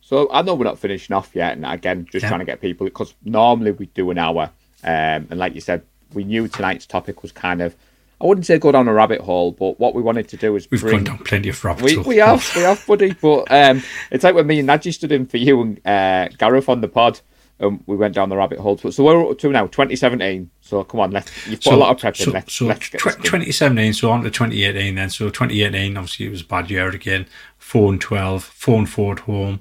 So 0.00 0.30
I 0.32 0.42
know 0.42 0.54
we're 0.54 0.64
not 0.64 0.78
finishing 0.78 1.14
off 1.14 1.30
yet, 1.34 1.52
and 1.54 1.66
again, 1.66 2.06
just 2.10 2.22
Yeah. 2.22 2.28
trying 2.28 2.40
to 2.40 2.46
get 2.46 2.60
people 2.60 2.86
because 2.86 3.14
normally 3.24 3.72
we 3.72 3.86
do 3.86 4.10
an 4.10 4.18
hour, 4.18 4.50
um, 4.84 5.26
and 5.30 5.38
like 5.38 5.54
you 5.54 5.60
said, 5.60 5.82
we 6.14 6.24
knew 6.24 6.48
tonight's 6.48 6.86
topic 6.86 7.22
was 7.22 7.32
kind 7.32 7.60
of, 7.60 7.74
I 8.20 8.24
wouldn't 8.26 8.46
say 8.46 8.58
go 8.58 8.72
down 8.72 8.88
a 8.88 8.92
rabbit 8.92 9.20
hole, 9.20 9.52
but 9.52 9.78
what 9.78 9.94
we 9.94 10.00
wanted 10.02 10.28
to 10.28 10.36
do 10.38 10.56
is 10.56 10.66
We've 10.70 10.80
bring. 10.80 11.04
gone 11.04 11.04
down 11.04 11.18
plenty 11.24 11.50
of 11.50 11.62
rabbit 11.64 11.84
We, 11.84 11.94
holes. 11.94 12.06
we 12.06 12.16
have, 12.16 12.50
we 12.56 12.62
have, 12.62 12.86
buddy. 12.86 13.12
But 13.12 13.50
um, 13.50 13.82
it's 14.10 14.24
like 14.24 14.34
when 14.34 14.46
me 14.46 14.60
and 14.60 14.68
Naji 14.68 14.94
stood 14.94 15.12
in 15.12 15.26
for 15.26 15.36
you 15.36 15.60
and 15.60 15.86
uh, 15.86 16.28
Gareth 16.38 16.68
on 16.70 16.80
the 16.80 16.88
pod, 16.88 17.20
and 17.60 17.82
we 17.86 17.96
went 17.96 18.14
down 18.14 18.28
the 18.28 18.36
rabbit 18.36 18.58
hole. 18.58 18.78
So 18.78 19.04
we're 19.04 19.30
up 19.30 19.38
to 19.38 19.50
now 19.50 19.66
2017. 19.66 20.50
So 20.60 20.84
come 20.84 21.00
on, 21.00 21.10
let's. 21.10 21.46
You've 21.46 21.60
put 21.60 21.72
a 21.72 21.76
lot 21.76 21.90
of 21.90 21.98
prep 21.98 22.18
in. 22.18 22.24
So, 22.26 22.30
let's, 22.30 22.52
so 22.52 22.66
let's 22.66 22.88
get 22.88 23.00
tw- 23.00 23.22
2017, 23.22 23.92
so 23.92 24.10
on 24.10 24.22
to 24.22 24.30
2018 24.30 24.94
then. 24.94 25.10
So 25.10 25.26
2018, 25.26 25.96
obviously, 25.96 26.26
it 26.26 26.30
was 26.30 26.42
a 26.42 26.46
bad 26.46 26.70
year 26.70 26.88
again. 26.88 27.26
4 27.58 27.92
and 27.92 28.00
12, 28.00 28.44
4 28.44 28.78
and 28.78 28.88
4 28.88 29.12
at 29.12 29.18
home. 29.20 29.60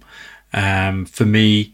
Um, 0.54 1.06
for 1.06 1.26
me, 1.26 1.74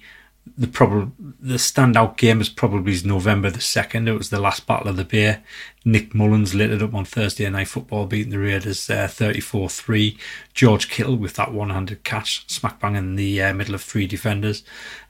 the 0.57 0.67
problem 0.67 1.35
the 1.39 1.55
standout 1.55 2.17
game 2.17 2.39
is 2.41 2.49
probably 2.49 2.95
November 3.03 3.49
the 3.49 3.59
2nd. 3.59 4.07
It 4.07 4.17
was 4.17 4.29
the 4.29 4.39
last 4.39 4.67
Battle 4.67 4.89
of 4.89 4.97
the 4.97 5.03
Bay. 5.03 5.39
Nick 5.85 6.13
Mullens 6.13 6.53
lit 6.53 6.71
it 6.71 6.81
up 6.81 6.93
on 6.93 7.05
Thursday 7.05 7.49
Night 7.49 7.67
Football, 7.67 8.05
beating 8.05 8.31
the 8.31 8.39
Raiders 8.39 8.85
34 8.85 9.69
3. 9.69 10.17
George 10.53 10.89
Kittle 10.89 11.15
with 11.15 11.35
that 11.35 11.53
one 11.53 11.69
handed 11.69 12.03
catch, 12.03 12.49
smack 12.49 12.79
bang 12.79 12.95
in 12.95 13.15
the 13.15 13.41
uh, 13.41 13.53
middle 13.53 13.75
of 13.75 13.81
three 13.81 14.05
defenders. 14.05 14.63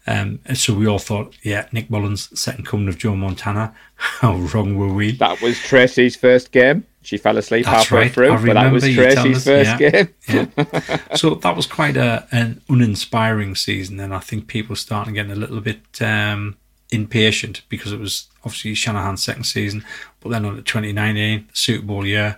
Um, 0.08 0.40
and 0.46 0.58
so 0.58 0.74
we 0.74 0.88
all 0.88 1.00
thought, 1.00 1.36
yeah, 1.44 1.68
Nick 1.72 1.90
Mullens, 1.90 2.38
second 2.40 2.66
coming 2.66 2.88
of 2.88 2.98
Joe 2.98 3.16
Montana. 3.16 3.74
How 3.96 4.36
wrong 4.36 4.76
were 4.76 4.94
we? 4.94 5.14
That 5.14 5.42
was 5.42 5.58
Tracy's 5.60 6.16
first 6.16 6.52
game. 6.52 6.86
She 7.04 7.18
fell 7.18 7.38
asleep 7.38 7.66
That's 7.66 7.84
halfway 7.84 8.04
right. 8.04 8.12
through, 8.14 8.30
but 8.46 8.54
that 8.54 8.72
was 8.72 8.84
remember 8.84 8.88
you 8.88 9.16
telling 9.16 9.34
Tracy's 9.34 9.44
first 9.44 9.80
yeah. 9.80 9.92
game. 9.92 10.14
Yeah. 10.28 11.00
so 11.16 11.36
that 11.36 11.56
was 11.56 11.68
quite 11.68 11.98
a, 11.98 12.28
an 12.32 12.62
uninspiring 12.70 13.56
season, 13.56 14.00
and 14.00 14.14
I 14.14 14.20
think 14.20 14.48
people 14.48 14.76
starting 14.76 15.14
getting 15.14 15.32
a 15.32 15.36
little 15.36 15.60
bit 15.60 16.02
um, 16.02 16.58
impatient 16.92 17.62
because 17.68 17.92
it 17.92 18.00
was 18.00 18.28
obviously 18.46 18.74
Shanahan's 18.74 19.22
second 19.22 19.44
season, 19.44 19.84
but 20.22 20.30
then 20.30 20.46
on 20.46 20.56
the 20.56 20.62
2019, 20.62 21.50
Super 21.54 21.86
Bowl 21.86 22.06
year, 22.06 22.38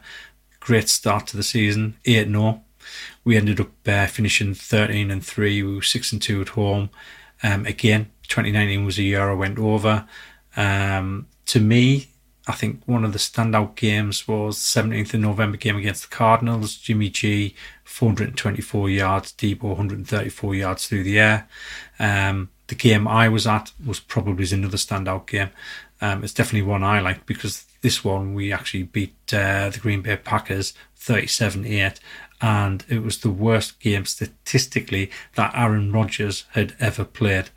great 0.60 0.90
start 0.90 1.28
to 1.28 1.38
the 1.38 1.44
season, 1.44 1.96
8 2.06 2.28
0. 2.28 2.62
We 3.24 3.38
ended 3.38 3.60
up 3.60 3.70
uh, 3.88 4.08
finishing 4.08 4.54
13 4.54 5.12
and 5.12 5.24
3. 5.24 5.64
We 5.64 5.76
were 5.76 5.82
6 5.82 6.12
and 6.12 6.22
2 6.22 6.42
at 6.42 6.50
home. 6.50 6.90
Um, 7.44 7.66
again, 7.66 8.12
2019 8.28 8.86
was 8.86 8.98
a 8.98 9.04
year 9.04 9.30
I 9.30 9.34
went 9.34 9.60
over. 9.60 10.08
Um, 10.58 11.28
to 11.48 11.60
me, 11.60 12.10
I 12.48 12.52
think 12.52 12.82
one 12.86 13.04
of 13.04 13.14
the 13.14 13.20
standout 13.20 13.76
games 13.76 14.28
was 14.28 14.58
17th 14.58 15.16
of 15.16 15.20
November 15.20 15.58
game 15.58 15.78
against 15.78 16.10
the 16.10 16.16
Cardinals. 16.16 16.76
Jimmy 16.76 17.10
G, 17.10 17.56
424 17.84 18.90
yards, 18.90 19.32
Deebo 19.34 19.64
134 19.64 20.56
yards 20.56 20.88
through 20.88 21.04
the 21.04 21.20
air. 21.20 21.48
Um, 21.98 22.50
the 22.68 22.76
game 22.76 23.08
I 23.08 23.30
was 23.30 23.48
at 23.48 23.72
was 23.84 24.00
probably 24.00 24.46
another 24.52 24.78
standout 24.78 25.28
game. 25.28 25.50
Um, 26.02 26.24
it's 26.24 26.34
definitely 26.34 26.68
one 26.68 26.84
I 26.84 27.00
like 27.00 27.26
because 27.26 27.66
this 27.82 28.04
one 28.04 28.34
we 28.34 28.52
actually 28.52 28.84
beat 28.84 29.16
uh, 29.34 29.70
the 29.70 29.80
Green 29.80 30.02
Bay 30.02 30.18
Packers 30.18 30.74
37-8 31.00 32.00
and 32.42 32.84
it 32.90 33.02
was 33.04 33.20
the 33.20 33.30
worst 33.30 33.80
game 33.80 34.06
statistically 34.06 35.10
that 35.36 35.54
Aaron 35.56 35.92
Rodgers 35.92 36.46
had 36.52 36.76
ever 36.80 37.06
played. 37.06 37.50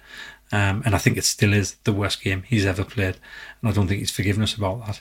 Um, 0.51 0.83
and 0.85 0.95
I 0.95 0.99
think 0.99 1.17
it 1.17 1.25
still 1.25 1.53
is 1.53 1.77
the 1.85 1.93
worst 1.93 2.23
game 2.23 2.43
he's 2.47 2.67
ever 2.67 2.85
played. 2.85 3.17
And 3.61 3.71
I 3.71 3.73
don't 3.73 3.87
think 3.87 4.01
he's 4.01 4.11
forgiven 4.11 4.43
us 4.43 4.55
about 4.55 4.87
that. 4.87 5.01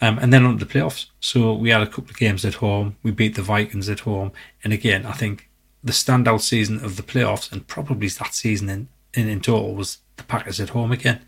Um, 0.00 0.18
and 0.18 0.32
then 0.32 0.44
on 0.44 0.58
the 0.58 0.66
playoffs. 0.66 1.06
So 1.20 1.52
we 1.54 1.70
had 1.70 1.82
a 1.82 1.86
couple 1.86 2.10
of 2.10 2.16
games 2.16 2.44
at 2.44 2.54
home. 2.54 2.96
We 3.02 3.10
beat 3.10 3.36
the 3.36 3.42
Vikings 3.42 3.88
at 3.88 4.00
home. 4.00 4.32
And 4.62 4.72
again, 4.72 5.06
I 5.06 5.12
think 5.12 5.48
the 5.82 5.92
standout 5.92 6.40
season 6.40 6.84
of 6.84 6.96
the 6.96 7.02
playoffs, 7.02 7.52
and 7.52 7.66
probably 7.66 8.08
that 8.08 8.34
season 8.34 8.68
in, 8.68 8.88
in, 9.12 9.28
in 9.28 9.40
total, 9.40 9.74
was 9.74 9.98
the 10.16 10.24
Packers 10.24 10.60
at 10.60 10.70
home 10.70 10.92
again. 10.92 11.20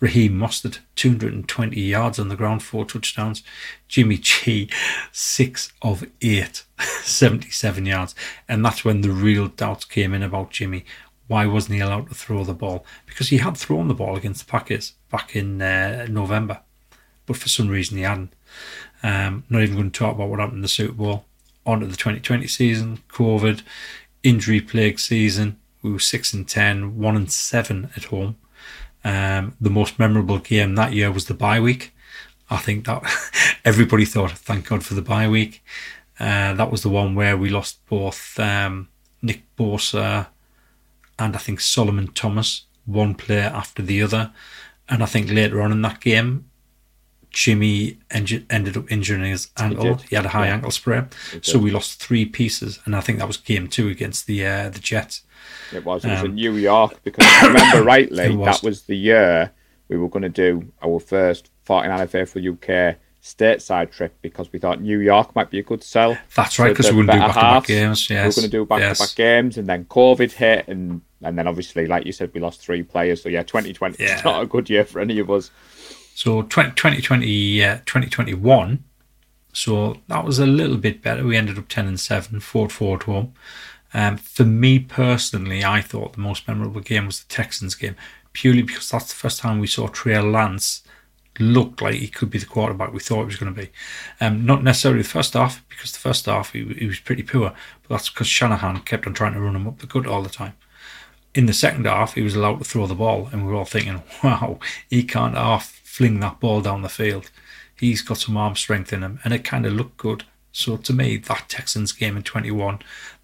Raheem 0.00 0.32
Mostert, 0.32 0.80
220 0.96 1.80
yards 1.80 2.18
on 2.18 2.28
the 2.28 2.36
ground, 2.36 2.62
four 2.62 2.84
touchdowns. 2.84 3.42
Jimmy 3.88 4.18
G, 4.18 4.68
six 5.12 5.72
of 5.80 6.04
eight, 6.20 6.64
77 7.02 7.86
yards. 7.86 8.14
And 8.48 8.64
that's 8.64 8.84
when 8.84 9.00
the 9.00 9.10
real 9.10 9.48
doubts 9.48 9.84
came 9.84 10.12
in 10.12 10.22
about 10.22 10.50
Jimmy. 10.50 10.84
Why 11.26 11.46
wasn't 11.46 11.76
he 11.76 11.80
allowed 11.80 12.08
to 12.08 12.14
throw 12.14 12.44
the 12.44 12.54
ball? 12.54 12.84
Because 13.06 13.28
he 13.28 13.38
had 13.38 13.56
thrown 13.56 13.88
the 13.88 13.94
ball 13.94 14.16
against 14.16 14.44
the 14.44 14.50
Packers 14.50 14.92
back 15.10 15.34
in 15.34 15.62
uh, 15.62 16.06
November, 16.08 16.60
but 17.26 17.36
for 17.36 17.48
some 17.48 17.68
reason 17.68 17.96
he 17.96 18.02
hadn't. 18.02 18.32
Um, 19.02 19.44
not 19.48 19.62
even 19.62 19.76
going 19.76 19.90
to 19.90 19.98
talk 19.98 20.14
about 20.14 20.28
what 20.28 20.40
happened 20.40 20.58
in 20.58 20.62
the 20.62 20.68
Super 20.68 20.94
Bowl. 20.94 21.24
On 21.66 21.80
to 21.80 21.86
the 21.86 21.96
2020 21.96 22.46
season, 22.46 22.98
COVID, 23.08 23.62
injury 24.22 24.60
plagued 24.60 25.00
season. 25.00 25.58
We 25.82 25.92
were 25.92 25.98
6 25.98 26.32
and 26.34 26.48
10, 26.48 26.98
1 26.98 27.16
and 27.16 27.30
7 27.30 27.90
at 27.96 28.04
home. 28.04 28.36
Um, 29.04 29.56
the 29.60 29.70
most 29.70 29.98
memorable 29.98 30.38
game 30.38 30.74
that 30.74 30.94
year 30.94 31.10
was 31.10 31.26
the 31.26 31.34
bye 31.34 31.60
week. 31.60 31.94
I 32.50 32.56
think 32.58 32.86
that 32.86 33.02
everybody 33.64 34.04
thought, 34.04 34.32
thank 34.32 34.68
God 34.68 34.84
for 34.84 34.94
the 34.94 35.02
bye 35.02 35.28
week. 35.28 35.62
Uh, 36.18 36.54
that 36.54 36.70
was 36.70 36.82
the 36.82 36.88
one 36.88 37.14
where 37.14 37.36
we 37.36 37.50
lost 37.50 37.84
both 37.86 38.38
um, 38.38 38.88
Nick 39.20 39.42
Bosa 39.56 40.28
and 41.18 41.34
I 41.34 41.38
think 41.38 41.60
Solomon 41.60 42.08
Thomas, 42.08 42.64
one 42.86 43.14
player 43.14 43.50
after 43.54 43.82
the 43.82 44.02
other. 44.02 44.32
And 44.88 45.02
I 45.02 45.06
think 45.06 45.30
later 45.30 45.62
on 45.62 45.72
in 45.72 45.82
that 45.82 46.00
game, 46.00 46.50
Jimmy 47.30 47.98
engi- 48.10 48.44
ended 48.48 48.76
up 48.76 48.90
injuring 48.92 49.24
his 49.24 49.48
ankle. 49.56 49.94
did, 49.96 50.02
He, 50.02 50.16
had 50.16 50.24
a 50.26 50.28
high 50.28 50.46
yeah. 50.46 50.54
ankle 50.54 50.70
sprain, 50.70 51.08
so 51.42 51.58
we 51.58 51.70
lost 51.70 52.00
three 52.00 52.24
pieces. 52.24 52.78
And 52.84 52.94
I 52.94 53.00
think 53.00 53.18
that 53.18 53.26
was 53.26 53.36
game 53.38 53.66
two 53.66 53.88
against 53.88 54.26
the 54.26 54.46
uh, 54.46 54.68
the 54.68 54.78
Jets. 54.78 55.22
It 55.72 55.84
was. 55.84 56.04
It 56.04 56.10
was 56.10 56.20
Um, 56.20 56.26
in 56.26 56.34
New 56.34 56.54
York 56.56 57.00
because 57.02 57.24
if 57.26 57.42
I 57.42 57.46
remember 57.48 57.82
rightly, 57.94 58.36
was. 58.36 58.46
that 58.60 58.66
was 58.66 58.82
the 58.82 58.96
year 58.96 59.50
we 59.88 59.96
were 59.96 60.08
going 60.08 60.22
to 60.22 60.28
do 60.28 60.70
our 60.82 61.00
first 61.00 61.50
49 61.64 62.06
Faithful 62.08 62.42
UK 62.52 62.96
stateside 63.24 63.90
trip 63.90 64.14
because 64.20 64.52
we 64.52 64.58
thought 64.58 64.82
New 64.82 64.98
York 64.98 65.34
might 65.34 65.50
be 65.50 65.58
a 65.58 65.62
good 65.62 65.82
sell. 65.82 66.16
That's 66.36 66.58
right, 66.58 66.68
because 66.68 66.90
we 66.90 66.98
wouldn't 66.98 67.12
do 67.14 67.18
back-to-back 67.18 67.64
games, 67.64 68.08
we 68.08 68.16
were 68.16 68.22
yes, 68.22 68.36
going 68.36 68.44
to 68.44 68.50
do 68.50 68.66
back-to-back 68.66 69.14
games, 69.16 69.56
and 69.56 69.66
then 69.66 69.86
COVID 69.86 70.30
hit, 70.32 70.68
and 70.68 71.00
and 71.22 71.38
then 71.38 71.48
obviously, 71.48 71.86
like 71.86 72.04
you 72.04 72.12
said, 72.12 72.30
we 72.34 72.40
lost 72.40 72.60
three 72.60 72.82
players. 72.82 73.22
So 73.22 73.30
yeah, 73.30 73.42
2020 73.42 73.96
Yeah. 73.98 74.20
not 74.26 74.42
a 74.42 74.46
good 74.46 74.68
year 74.68 74.84
for 74.84 75.00
any 75.00 75.18
of 75.20 75.30
us. 75.30 75.50
So 76.14 76.42
20, 76.42 76.72
2020, 76.72 77.64
uh, 77.64 77.76
2021, 77.86 78.84
so 79.54 79.96
that 80.08 80.24
was 80.24 80.38
a 80.38 80.46
little 80.46 80.76
bit 80.76 81.00
better. 81.00 81.24
We 81.24 81.36
ended 81.36 81.58
up 81.58 81.66
10 81.68 81.86
and 81.86 81.98
7, 81.98 82.40
4 82.40 82.68
4 82.68 82.96
at 82.96 83.02
home. 83.04 83.32
Um, 83.94 84.18
for 84.18 84.44
me 84.44 84.80
personally, 84.80 85.64
I 85.64 85.80
thought 85.80 86.12
the 86.12 86.20
most 86.20 86.46
memorable 86.46 86.82
game 86.82 87.06
was 87.06 87.24
the 87.24 87.32
Texans 87.32 87.74
game, 87.74 87.96
purely 88.34 88.62
because 88.62 88.90
that's 88.90 89.08
the 89.08 89.14
first 89.14 89.40
time 89.40 89.60
we 89.60 89.66
saw 89.66 89.88
Trey 89.88 90.20
Lance 90.20 90.83
look 91.38 91.80
like 91.80 91.94
he 91.94 92.08
could 92.08 92.30
be 92.30 92.38
the 92.38 92.46
quarterback 92.46 92.92
we 92.92 93.00
thought 93.00 93.20
he 93.20 93.26
was 93.26 93.36
going 93.36 93.54
to 93.54 93.60
be. 93.60 93.70
Um, 94.20 94.46
not 94.46 94.62
necessarily 94.62 95.02
the 95.02 95.08
first 95.08 95.34
half, 95.34 95.66
because 95.68 95.92
the 95.92 95.98
first 95.98 96.26
half 96.26 96.52
he, 96.52 96.64
he 96.74 96.86
was 96.86 97.00
pretty 97.00 97.22
poor, 97.22 97.52
but 97.82 97.88
that's 97.88 98.08
because 98.08 98.28
Shanahan 98.28 98.80
kept 98.80 99.06
on 99.06 99.14
trying 99.14 99.34
to 99.34 99.40
run 99.40 99.56
him 99.56 99.66
up 99.66 99.78
the 99.78 99.86
gut 99.86 100.06
all 100.06 100.22
the 100.22 100.28
time 100.28 100.54
in 101.34 101.46
the 101.46 101.52
second 101.52 101.84
half, 101.84 102.14
he 102.14 102.22
was 102.22 102.36
allowed 102.36 102.58
to 102.58 102.64
throw 102.64 102.86
the 102.86 102.94
ball, 102.94 103.28
and 103.32 103.44
we 103.44 103.52
were 103.52 103.58
all 103.58 103.64
thinking, 103.64 104.02
wow, 104.24 104.58
he 104.88 105.02
can't 105.02 105.36
half 105.36 105.80
fling 105.84 106.20
that 106.20 106.40
ball 106.40 106.60
down 106.60 106.82
the 106.82 106.88
field. 106.88 107.30
He's 107.76 108.02
got 108.02 108.18
some 108.18 108.36
arm 108.36 108.54
strength 108.54 108.92
in 108.92 109.02
him, 109.02 109.20
and 109.24 109.34
it 109.34 109.44
kind 109.44 109.66
of 109.66 109.72
looked 109.72 109.96
good. 109.96 110.24
So 110.52 110.76
to 110.76 110.92
me, 110.92 111.16
that 111.16 111.48
Texans 111.48 111.92
game 111.92 112.16
in 112.16 112.22
21, 112.22 112.78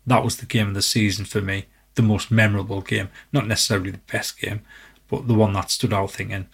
that 0.07 0.25
was 0.25 0.39
the 0.39 0.47
game 0.47 0.69
of 0.69 0.75
the 0.75 0.83
season 0.83 1.25
for 1.25 1.41
me, 1.41 1.67
the 1.95 2.03
most 2.03 2.31
memorable 2.31 2.81
game. 2.81 3.09
Not 3.33 3.47
necessarily 3.47 3.93
the 3.93 3.99
best 3.99 4.41
game, 4.41 4.63
but 5.09 5.29
the 5.29 5.35
one 5.35 5.53
that 5.53 5.71
stood 5.71 5.93
out 5.93 6.11
thinking, 6.11 6.49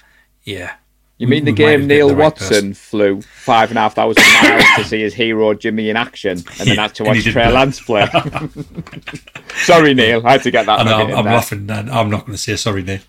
yeah. 0.45 0.75
You 1.19 1.29
mean 1.29 1.45
the 1.47 1.53
we 1.53 1.65
might 1.65 1.71
game 1.79 1.87
Neil 1.87 2.09
the 2.09 2.15
right 2.17 2.25
Watson 2.25 2.49
person. 2.49 2.75
flew 2.75 3.21
five 3.23 3.71
and 3.71 3.79
a 3.79 3.83
half 3.83 3.95
thousand 3.95 4.23
miles 4.43 4.65
to 4.77 4.85
see 4.89 5.01
his 5.01 5.15
hero 5.15 5.55
Jimmy 5.55 5.89
in 5.89 5.97
action, 5.97 6.33
and 6.33 6.69
then 6.69 6.77
Yeah, 6.77 6.83
had 6.83 6.95
to 6.97 7.05
watch 7.05 7.25
Trey. 7.25 7.51
Lance 7.51 7.81
play? 7.81 8.07
Sorry, 9.55 9.95
Neil, 9.95 10.27
I 10.27 10.33
had 10.33 10.43
to 10.43 10.51
get 10.51 10.67
that. 10.67 10.85
Nugget 10.85 11.15
I'm, 11.15 11.27
I'm 11.27 11.33
laughing, 11.33 11.71
I'm 11.71 12.11
not 12.11 12.21
going 12.27 12.33
to 12.33 12.39
say 12.39 12.57
sorry, 12.57 12.83
Neil. 12.83 13.01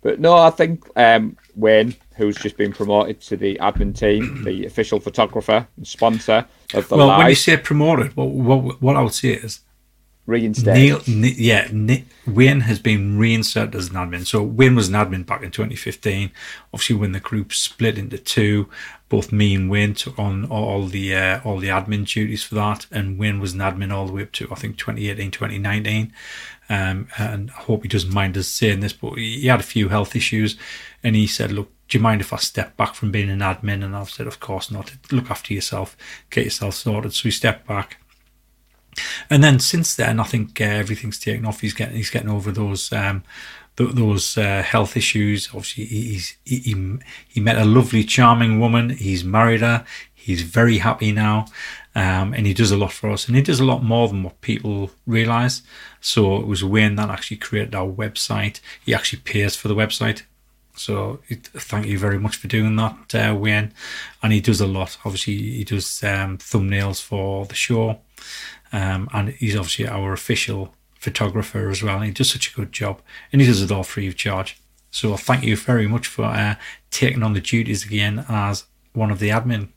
But 0.00 0.20
no, 0.20 0.36
I 0.36 0.50
think 0.50 0.84
um, 0.96 1.36
Wayne, 1.54 1.96
who's 2.16 2.36
just 2.36 2.56
been 2.56 2.72
promoted 2.72 3.20
to 3.22 3.36
the 3.36 3.58
admin 3.60 3.94
team, 3.98 4.42
the 4.44 4.64
official 4.64 5.00
photographer 5.00 5.66
and 5.76 5.86
sponsor 5.86 6.46
of 6.74 6.88
the 6.88 6.96
Well, 6.96 7.18
when 7.18 7.28
you 7.28 7.34
say 7.34 7.56
promoted, 7.56 8.16
what, 8.16 8.28
what, 8.28 8.80
what 8.80 8.96
I 8.96 9.02
would 9.02 9.14
say 9.14 9.30
is 9.30 9.60
reinstated. 10.26 11.08
Neil, 11.08 11.32
yeah, 11.36 11.68
Ni- 11.72 12.04
Wayne 12.26 12.60
has 12.60 12.78
been 12.78 13.16
reinserted 13.18 13.74
as 13.74 13.88
an 13.88 13.94
admin. 13.94 14.26
So 14.26 14.42
Wayne 14.42 14.74
was 14.74 14.88
an 14.88 14.94
admin 14.94 15.24
back 15.24 15.42
in 15.42 15.50
2015. 15.50 16.30
Obviously, 16.72 16.96
when 16.96 17.12
the 17.12 17.20
group 17.20 17.52
split 17.52 17.96
into 17.96 18.18
two, 18.18 18.68
both 19.08 19.30
me 19.30 19.54
and 19.54 19.70
Wayne 19.70 19.94
took 19.94 20.18
on 20.18 20.44
all 20.46 20.86
the 20.86 21.14
uh, 21.14 21.40
all 21.44 21.58
the 21.58 21.68
admin 21.68 22.06
duties 22.06 22.42
for 22.42 22.56
that, 22.56 22.86
and 22.90 23.18
Wayne 23.18 23.40
was 23.40 23.52
an 23.54 23.60
admin 23.60 23.92
all 23.92 24.06
the 24.06 24.12
way 24.12 24.22
up 24.22 24.32
to 24.32 24.48
I 24.50 24.56
think 24.56 24.76
2018, 24.76 25.30
2019. 25.30 26.12
Um, 26.68 27.06
and 27.16 27.50
I 27.52 27.60
hope 27.60 27.82
he 27.82 27.88
doesn't 27.88 28.12
mind 28.12 28.36
us 28.36 28.48
saying 28.48 28.80
this, 28.80 28.92
but 28.92 29.14
he 29.14 29.46
had 29.46 29.60
a 29.60 29.64
few 29.64 29.88
health 29.88 30.16
issues, 30.16 30.56
and 31.04 31.14
he 31.14 31.28
said, 31.28 31.52
"Look, 31.52 31.70
do 31.88 31.98
you 31.98 32.02
mind 32.02 32.20
if 32.20 32.32
I 32.32 32.38
step 32.38 32.76
back 32.76 32.96
from 32.96 33.12
being 33.12 33.30
an 33.30 33.38
admin?" 33.38 33.84
And 33.84 33.94
I've 33.94 34.10
said, 34.10 34.26
"Of 34.26 34.40
course 34.40 34.72
not. 34.72 34.92
Look 35.12 35.30
after 35.30 35.54
yourself, 35.54 35.96
get 36.30 36.44
yourself 36.44 36.74
sorted." 36.74 37.14
So 37.14 37.22
he 37.24 37.30
stepped 37.30 37.68
back 37.68 37.98
And 39.30 39.42
then 39.42 39.58
since 39.60 39.94
then, 39.94 40.20
I 40.20 40.24
think 40.24 40.60
uh, 40.60 40.64
everything's 40.64 41.18
taken 41.18 41.46
off. 41.46 41.60
He's 41.60 41.74
getting 41.74 41.96
he's 41.96 42.10
getting 42.10 42.30
over 42.30 42.50
those 42.50 42.92
um, 42.92 43.22
th- 43.76 43.94
those 43.94 44.36
uh, 44.38 44.62
health 44.62 44.96
issues. 44.96 45.48
Obviously, 45.48 45.84
he's 45.84 46.36
he, 46.44 46.58
he 46.58 46.98
he 47.28 47.40
met 47.40 47.58
a 47.58 47.64
lovely, 47.64 48.04
charming 48.04 48.60
woman. 48.60 48.90
He's 48.90 49.24
married 49.24 49.60
her. 49.60 49.84
He's 50.14 50.42
very 50.42 50.78
happy 50.78 51.12
now, 51.12 51.46
um, 51.94 52.34
and 52.34 52.46
he 52.46 52.54
does 52.54 52.72
a 52.72 52.76
lot 52.76 52.92
for 52.92 53.10
us. 53.10 53.28
And 53.28 53.36
he 53.36 53.42
does 53.42 53.60
a 53.60 53.64
lot 53.64 53.84
more 53.84 54.08
than 54.08 54.24
what 54.24 54.40
people 54.40 54.90
realise. 55.06 55.62
So 56.00 56.36
it 56.36 56.46
was 56.46 56.64
Wayne 56.64 56.96
that 56.96 57.10
actually 57.10 57.36
created 57.36 57.76
our 57.76 57.86
website. 57.86 58.60
He 58.84 58.92
actually 58.92 59.20
pays 59.20 59.54
for 59.54 59.68
the 59.68 59.76
website. 59.76 60.22
So 60.74 61.20
thank 61.54 61.86
you 61.86 61.98
very 61.98 62.18
much 62.18 62.36
for 62.36 62.48
doing 62.48 62.76
that, 62.76 63.14
uh, 63.14 63.34
Wayne. 63.34 63.72
And 64.22 64.32
he 64.32 64.40
does 64.40 64.60
a 64.60 64.66
lot. 64.66 64.98
Obviously, 65.04 65.36
he 65.36 65.64
does 65.64 66.02
um, 66.04 66.38
thumbnails 66.38 67.00
for 67.02 67.46
the 67.46 67.54
show, 67.54 68.00
um, 68.76 69.08
and 69.12 69.30
he's 69.30 69.56
obviously 69.56 69.88
our 69.88 70.12
official 70.12 70.74
photographer 70.94 71.68
as 71.68 71.82
well. 71.82 71.96
And 71.96 72.06
he 72.06 72.10
does 72.10 72.30
such 72.30 72.52
a 72.52 72.54
good 72.54 72.72
job, 72.72 73.00
and 73.32 73.40
he 73.40 73.46
does 73.46 73.62
it 73.62 73.72
all 73.72 73.84
free 73.84 74.08
of 74.08 74.16
charge. 74.16 74.60
So 74.90 75.16
thank 75.16 75.44
you 75.44 75.56
very 75.56 75.86
much 75.86 76.06
for 76.06 76.24
uh, 76.24 76.54
taking 76.90 77.22
on 77.22 77.32
the 77.34 77.40
duties 77.40 77.84
again 77.84 78.24
as 78.28 78.64
one 78.92 79.10
of 79.10 79.18
the 79.18 79.30
admin. 79.30 79.68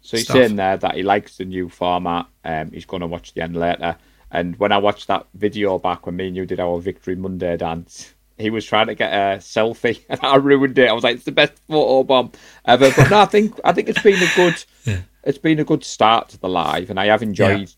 So 0.00 0.16
he's 0.16 0.26
stuff. 0.26 0.34
saying 0.36 0.56
there 0.56 0.76
that 0.76 0.94
he 0.94 1.02
likes 1.02 1.38
the 1.38 1.44
new 1.44 1.68
format. 1.68 2.26
Um, 2.44 2.70
he's 2.72 2.84
going 2.84 3.00
to 3.00 3.06
watch 3.06 3.34
the 3.34 3.42
end 3.42 3.56
later. 3.56 3.96
And 4.30 4.56
when 4.58 4.72
I 4.72 4.78
watched 4.78 5.06
that 5.08 5.26
video 5.34 5.78
back 5.78 6.06
when 6.06 6.16
me 6.16 6.26
and 6.28 6.36
you 6.36 6.44
did 6.44 6.60
our 6.60 6.78
Victory 6.80 7.14
Monday 7.16 7.56
dance, 7.56 8.12
he 8.36 8.50
was 8.50 8.64
trying 8.64 8.88
to 8.88 8.94
get 8.94 9.12
a 9.12 9.38
selfie, 9.38 10.00
and 10.08 10.20
I 10.22 10.36
ruined 10.36 10.78
it. 10.78 10.88
I 10.88 10.92
was 10.92 11.04
like, 11.04 11.16
"It's 11.16 11.24
the 11.24 11.32
best 11.32 11.52
photo 11.68 12.02
bomb 12.02 12.32
ever." 12.66 12.90
But 12.96 13.10
no, 13.10 13.20
I 13.20 13.26
think 13.26 13.58
I 13.64 13.72
think 13.72 13.88
it's 13.88 14.02
been 14.02 14.20
a 14.22 14.30
good, 14.34 14.64
Yeah. 14.84 15.00
it's 15.22 15.38
been 15.38 15.60
a 15.60 15.64
good 15.64 15.84
start 15.84 16.30
to 16.30 16.38
the 16.40 16.48
live, 16.48 16.90
and 16.90 16.98
I 16.98 17.06
have 17.06 17.22
enjoyed 17.22 17.72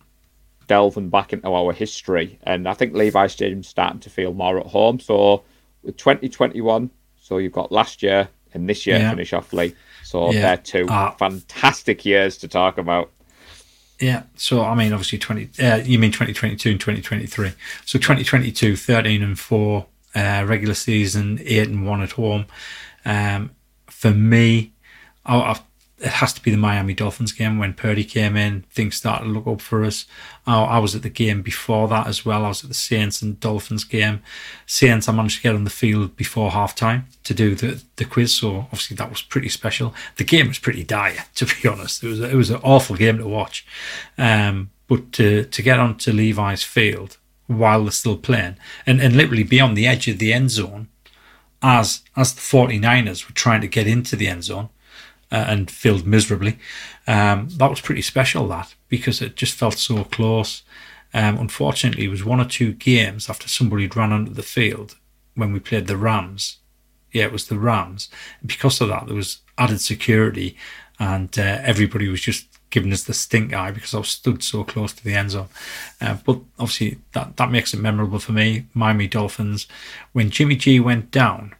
delving 0.66 1.08
back 1.08 1.32
into 1.32 1.48
our 1.48 1.72
history. 1.72 2.38
And 2.42 2.68
I 2.68 2.74
think 2.74 2.94
Levi 2.94 3.26
Stadium's 3.28 3.68
starting 3.68 4.00
to 4.00 4.10
feel 4.10 4.32
more 4.32 4.58
at 4.58 4.66
home. 4.66 5.00
So 5.00 5.42
with 5.82 5.96
2021, 5.96 6.90
so 7.20 7.38
you've 7.38 7.52
got 7.52 7.72
last 7.72 8.02
year 8.02 8.28
and 8.54 8.68
this 8.68 8.86
year 8.86 8.98
Yeah. 8.98 9.10
finish 9.10 9.32
off, 9.32 9.52
Lee. 9.52 9.74
So 10.04 10.32
Yeah. 10.32 10.40
they're 10.42 10.56
two 10.56 10.86
Ah. 10.88 11.10
fantastic 11.18 12.04
years 12.04 12.36
to 12.38 12.48
talk 12.48 12.78
about. 12.78 13.10
Yeah. 14.00 14.24
So, 14.36 14.62
I 14.62 14.74
mean, 14.74 14.92
obviously, 14.92 15.18
20, 15.18 15.48
uh, 15.58 15.76
you 15.76 15.98
mean 15.98 16.12
2022 16.12 16.70
and 16.70 16.80
2023. 16.80 17.52
So, 17.86 17.98
2022, 17.98 18.76
13 18.76 19.22
and 19.22 19.38
4, 19.38 19.86
uh, 20.14 20.44
regular 20.46 20.74
season, 20.74 21.40
8 21.44 21.68
and 21.68 21.86
1 21.86 22.02
at 22.02 22.12
home. 22.12 22.44
Um, 23.06 23.50
for 23.86 24.10
me, 24.10 24.72
I, 25.24 25.36
I, 25.36 25.56
it 25.98 26.12
has 26.12 26.34
to 26.34 26.42
be 26.42 26.50
the 26.50 26.58
Miami 26.58 26.92
Dolphins 26.92 27.32
game 27.32 27.58
when 27.58 27.72
Purdy 27.72 28.04
came 28.04 28.36
in. 28.36 28.62
Things 28.70 28.96
started 28.96 29.24
to 29.24 29.30
look 29.30 29.46
up 29.46 29.62
for 29.62 29.82
us. 29.82 30.04
I, 30.46 30.62
I 30.62 30.78
was 30.78 30.94
at 30.94 31.02
the 31.02 31.08
game 31.08 31.40
before 31.40 31.88
that 31.88 32.06
as 32.06 32.24
well. 32.24 32.44
I 32.44 32.48
was 32.48 32.62
at 32.62 32.68
the 32.68 32.74
Saints 32.74 33.22
and 33.22 33.40
Dolphins 33.40 33.84
game. 33.84 34.22
Saints, 34.66 35.08
I 35.08 35.12
managed 35.12 35.38
to 35.38 35.42
get 35.42 35.54
on 35.54 35.64
the 35.64 35.70
field 35.70 36.14
before 36.14 36.50
halftime 36.50 37.04
to 37.24 37.32
do 37.32 37.54
the, 37.54 37.82
the 37.96 38.04
quiz. 38.04 38.34
So 38.34 38.56
obviously 38.56 38.96
that 38.96 39.08
was 39.08 39.22
pretty 39.22 39.48
special. 39.48 39.94
The 40.16 40.24
game 40.24 40.48
was 40.48 40.58
pretty 40.58 40.84
dire, 40.84 41.24
to 41.36 41.46
be 41.46 41.68
honest. 41.68 42.04
It 42.04 42.08
was 42.08 42.20
it 42.20 42.34
was 42.34 42.50
an 42.50 42.60
awful 42.62 42.96
game 42.96 43.16
to 43.18 43.26
watch. 43.26 43.66
Um, 44.18 44.70
but 44.88 45.12
to 45.12 45.44
to 45.44 45.62
get 45.62 45.80
onto 45.80 46.12
Levi's 46.12 46.62
field 46.62 47.16
while 47.46 47.84
they're 47.84 47.92
still 47.92 48.18
playing 48.18 48.56
and, 48.86 49.00
and 49.00 49.16
literally 49.16 49.44
be 49.44 49.60
on 49.60 49.74
the 49.74 49.86
edge 49.86 50.08
of 50.08 50.18
the 50.18 50.32
end 50.32 50.50
zone 50.50 50.88
as 51.62 52.02
as 52.16 52.34
the 52.34 52.40
49ers 52.40 53.26
were 53.26 53.34
trying 53.34 53.60
to 53.60 53.68
get 53.68 53.86
into 53.86 54.16
the 54.16 54.28
end 54.28 54.44
zone 54.44 54.68
uh, 55.30 55.44
and 55.48 55.70
failed 55.70 56.06
miserably. 56.06 56.58
Um, 57.06 57.48
that 57.56 57.70
was 57.70 57.80
pretty 57.80 58.02
special, 58.02 58.48
that 58.48 58.74
because 58.88 59.20
it 59.22 59.36
just 59.36 59.54
felt 59.54 59.74
so 59.74 60.04
close. 60.04 60.62
Um, 61.14 61.38
unfortunately, 61.38 62.04
it 62.04 62.10
was 62.10 62.24
one 62.24 62.40
or 62.40 62.44
two 62.44 62.72
games 62.72 63.30
after 63.30 63.48
somebody 63.48 63.84
had 63.84 63.96
run 63.96 64.12
onto 64.12 64.32
the 64.32 64.42
field 64.42 64.96
when 65.34 65.52
we 65.52 65.60
played 65.60 65.86
the 65.86 65.96
Rams. 65.96 66.58
Yeah, 67.12 67.24
it 67.24 67.32
was 67.32 67.46
the 67.46 67.58
Rams. 67.58 68.08
Because 68.44 68.80
of 68.80 68.88
that, 68.88 69.06
there 69.06 69.14
was 69.14 69.38
added 69.56 69.80
security, 69.80 70.56
and 70.98 71.36
uh, 71.38 71.58
everybody 71.62 72.08
was 72.08 72.20
just 72.20 72.46
giving 72.70 72.92
us 72.92 73.04
the 73.04 73.14
stink 73.14 73.54
eye 73.54 73.70
because 73.70 73.94
I 73.94 73.98
was 73.98 74.08
stood 74.08 74.42
so 74.42 74.64
close 74.64 74.92
to 74.92 75.04
the 75.04 75.14
end 75.14 75.30
zone. 75.30 75.48
Uh, 76.00 76.16
but 76.24 76.40
obviously, 76.58 76.98
that, 77.12 77.36
that 77.36 77.50
makes 77.50 77.72
it 77.72 77.80
memorable 77.80 78.18
for 78.18 78.32
me. 78.32 78.66
Miami 78.74 79.06
Dolphins. 79.06 79.66
When 80.12 80.30
Jimmy 80.30 80.56
G 80.56 80.80
went 80.80 81.10
down, 81.10 81.54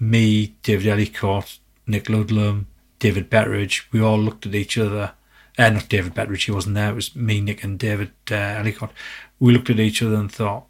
me, 0.00 0.56
David 0.62 0.86
Ellicott, 0.86 1.58
Nick 1.90 2.08
Ludlam, 2.08 2.66
David 2.98 3.30
Betteridge, 3.30 3.84
we 3.92 4.00
all 4.00 4.18
looked 4.18 4.46
at 4.46 4.54
each 4.54 4.78
other. 4.78 5.12
Uh, 5.58 5.70
not 5.70 5.88
David 5.88 6.14
Betteridge, 6.14 6.46
he 6.46 6.52
wasn't 6.52 6.76
there. 6.76 6.90
It 6.90 6.94
was 6.94 7.16
me, 7.16 7.40
Nick, 7.40 7.64
and 7.64 7.78
David 7.78 8.12
uh, 8.30 8.34
Ellicott. 8.34 8.92
We 9.38 9.52
looked 9.52 9.70
at 9.70 9.80
each 9.80 10.02
other 10.02 10.16
and 10.16 10.30
thought, 10.30 10.66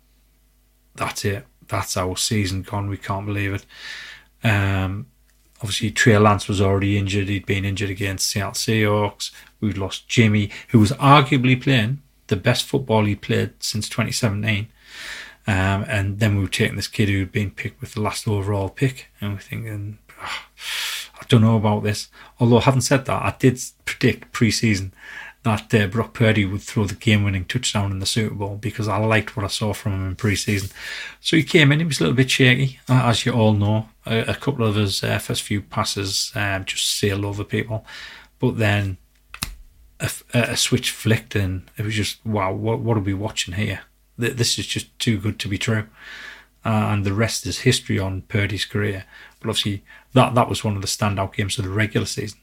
that's 0.94 1.24
it. 1.24 1.46
That's 1.68 1.96
our 1.96 2.16
season 2.16 2.62
gone. 2.62 2.88
We 2.88 2.96
can't 2.96 3.26
believe 3.26 3.54
it. 3.54 3.66
Um, 4.42 5.06
obviously, 5.60 5.90
Trey 5.90 6.18
Lance 6.18 6.48
was 6.48 6.60
already 6.60 6.98
injured. 6.98 7.28
He'd 7.28 7.46
been 7.46 7.64
injured 7.64 7.90
against 7.90 8.28
Seattle 8.28 8.52
Seahawks. 8.52 9.30
We'd 9.60 9.78
lost 9.78 10.08
Jimmy, 10.08 10.50
who 10.68 10.80
was 10.80 10.92
arguably 10.92 11.60
playing 11.60 12.02
the 12.26 12.36
best 12.36 12.64
football 12.64 13.04
he 13.04 13.14
played 13.14 13.52
since 13.60 13.88
2017. 13.88 14.68
Um, 15.46 15.84
and 15.88 16.18
then 16.18 16.36
we 16.36 16.42
were 16.42 16.48
taking 16.48 16.76
this 16.76 16.88
kid 16.88 17.08
who'd 17.08 17.32
been 17.32 17.50
picked 17.50 17.80
with 17.80 17.94
the 17.94 18.00
last 18.00 18.28
overall 18.28 18.68
pick, 18.68 19.08
and 19.20 19.32
we're 19.32 19.40
thinking, 19.40 19.98
"Ah, 20.20 20.46
I 20.56 20.99
don't 21.30 21.40
know 21.40 21.56
about 21.56 21.82
this. 21.82 22.08
Although, 22.38 22.60
having 22.60 22.82
said 22.82 23.06
that, 23.06 23.22
I 23.22 23.34
did 23.38 23.58
predict 23.86 24.32
pre-season 24.32 24.92
that 25.42 25.72
uh, 25.72 25.86
Brock 25.86 26.12
Purdy 26.12 26.44
would 26.44 26.60
throw 26.60 26.84
the 26.84 26.94
game-winning 26.94 27.46
touchdown 27.46 27.90
in 27.92 27.98
the 27.98 28.04
Super 28.04 28.34
Bowl 28.34 28.56
because 28.56 28.88
I 28.88 28.98
liked 28.98 29.36
what 29.36 29.44
I 29.44 29.48
saw 29.48 29.72
from 29.72 29.92
him 29.92 30.08
in 30.08 30.16
pre-season. 30.16 30.68
So 31.20 31.36
he 31.36 31.42
came 31.42 31.72
in; 31.72 31.78
he 31.78 31.86
was 31.86 32.00
a 32.00 32.02
little 32.02 32.16
bit 32.16 32.30
shaky, 32.30 32.78
as 32.88 33.24
you 33.24 33.32
all 33.32 33.54
know. 33.54 33.88
A, 34.04 34.32
a 34.32 34.34
couple 34.34 34.66
of 34.66 34.74
his 34.74 35.02
uh, 35.02 35.18
first 35.18 35.42
few 35.42 35.62
passes 35.62 36.32
um, 36.34 36.66
just 36.66 36.86
sailed 36.98 37.24
over 37.24 37.44
people, 37.44 37.86
but 38.38 38.58
then 38.58 38.98
a 40.32 40.56
switch 40.56 40.90
flicked, 40.90 41.34
and 41.34 41.70
it 41.76 41.84
was 41.84 41.94
just 41.94 42.24
wow. 42.24 42.52
What 42.52 42.80
what 42.80 42.96
are 42.96 43.00
we 43.00 43.14
watching 43.14 43.54
here? 43.54 43.80
This 44.18 44.58
is 44.58 44.66
just 44.66 44.98
too 44.98 45.18
good 45.18 45.38
to 45.38 45.48
be 45.48 45.58
true. 45.58 45.86
Uh, 46.62 46.92
and 46.92 47.04
the 47.06 47.14
rest 47.14 47.46
is 47.46 47.60
history 47.60 47.98
on 47.98 48.20
Purdy's 48.22 48.66
career. 48.66 49.04
But 49.40 49.48
obviously, 49.48 49.82
that 50.12 50.34
that 50.34 50.48
was 50.48 50.64
one 50.64 50.76
of 50.76 50.82
the 50.82 50.88
standout 50.88 51.34
games 51.34 51.58
of 51.58 51.64
the 51.64 51.70
regular 51.70 52.06
season. 52.06 52.38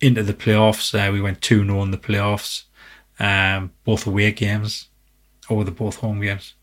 Into 0.00 0.22
the 0.22 0.34
playoffs, 0.34 0.94
uh, 0.94 1.12
we 1.12 1.20
went 1.20 1.40
2 1.40 1.64
0 1.64 1.82
in 1.82 1.90
the 1.90 1.98
playoffs, 1.98 2.64
um, 3.18 3.72
both 3.84 4.06
away 4.06 4.32
games, 4.32 4.88
or 5.48 5.58
were 5.58 5.64
they 5.64 5.70
both 5.70 5.96
home 5.96 6.20
games? 6.20 6.54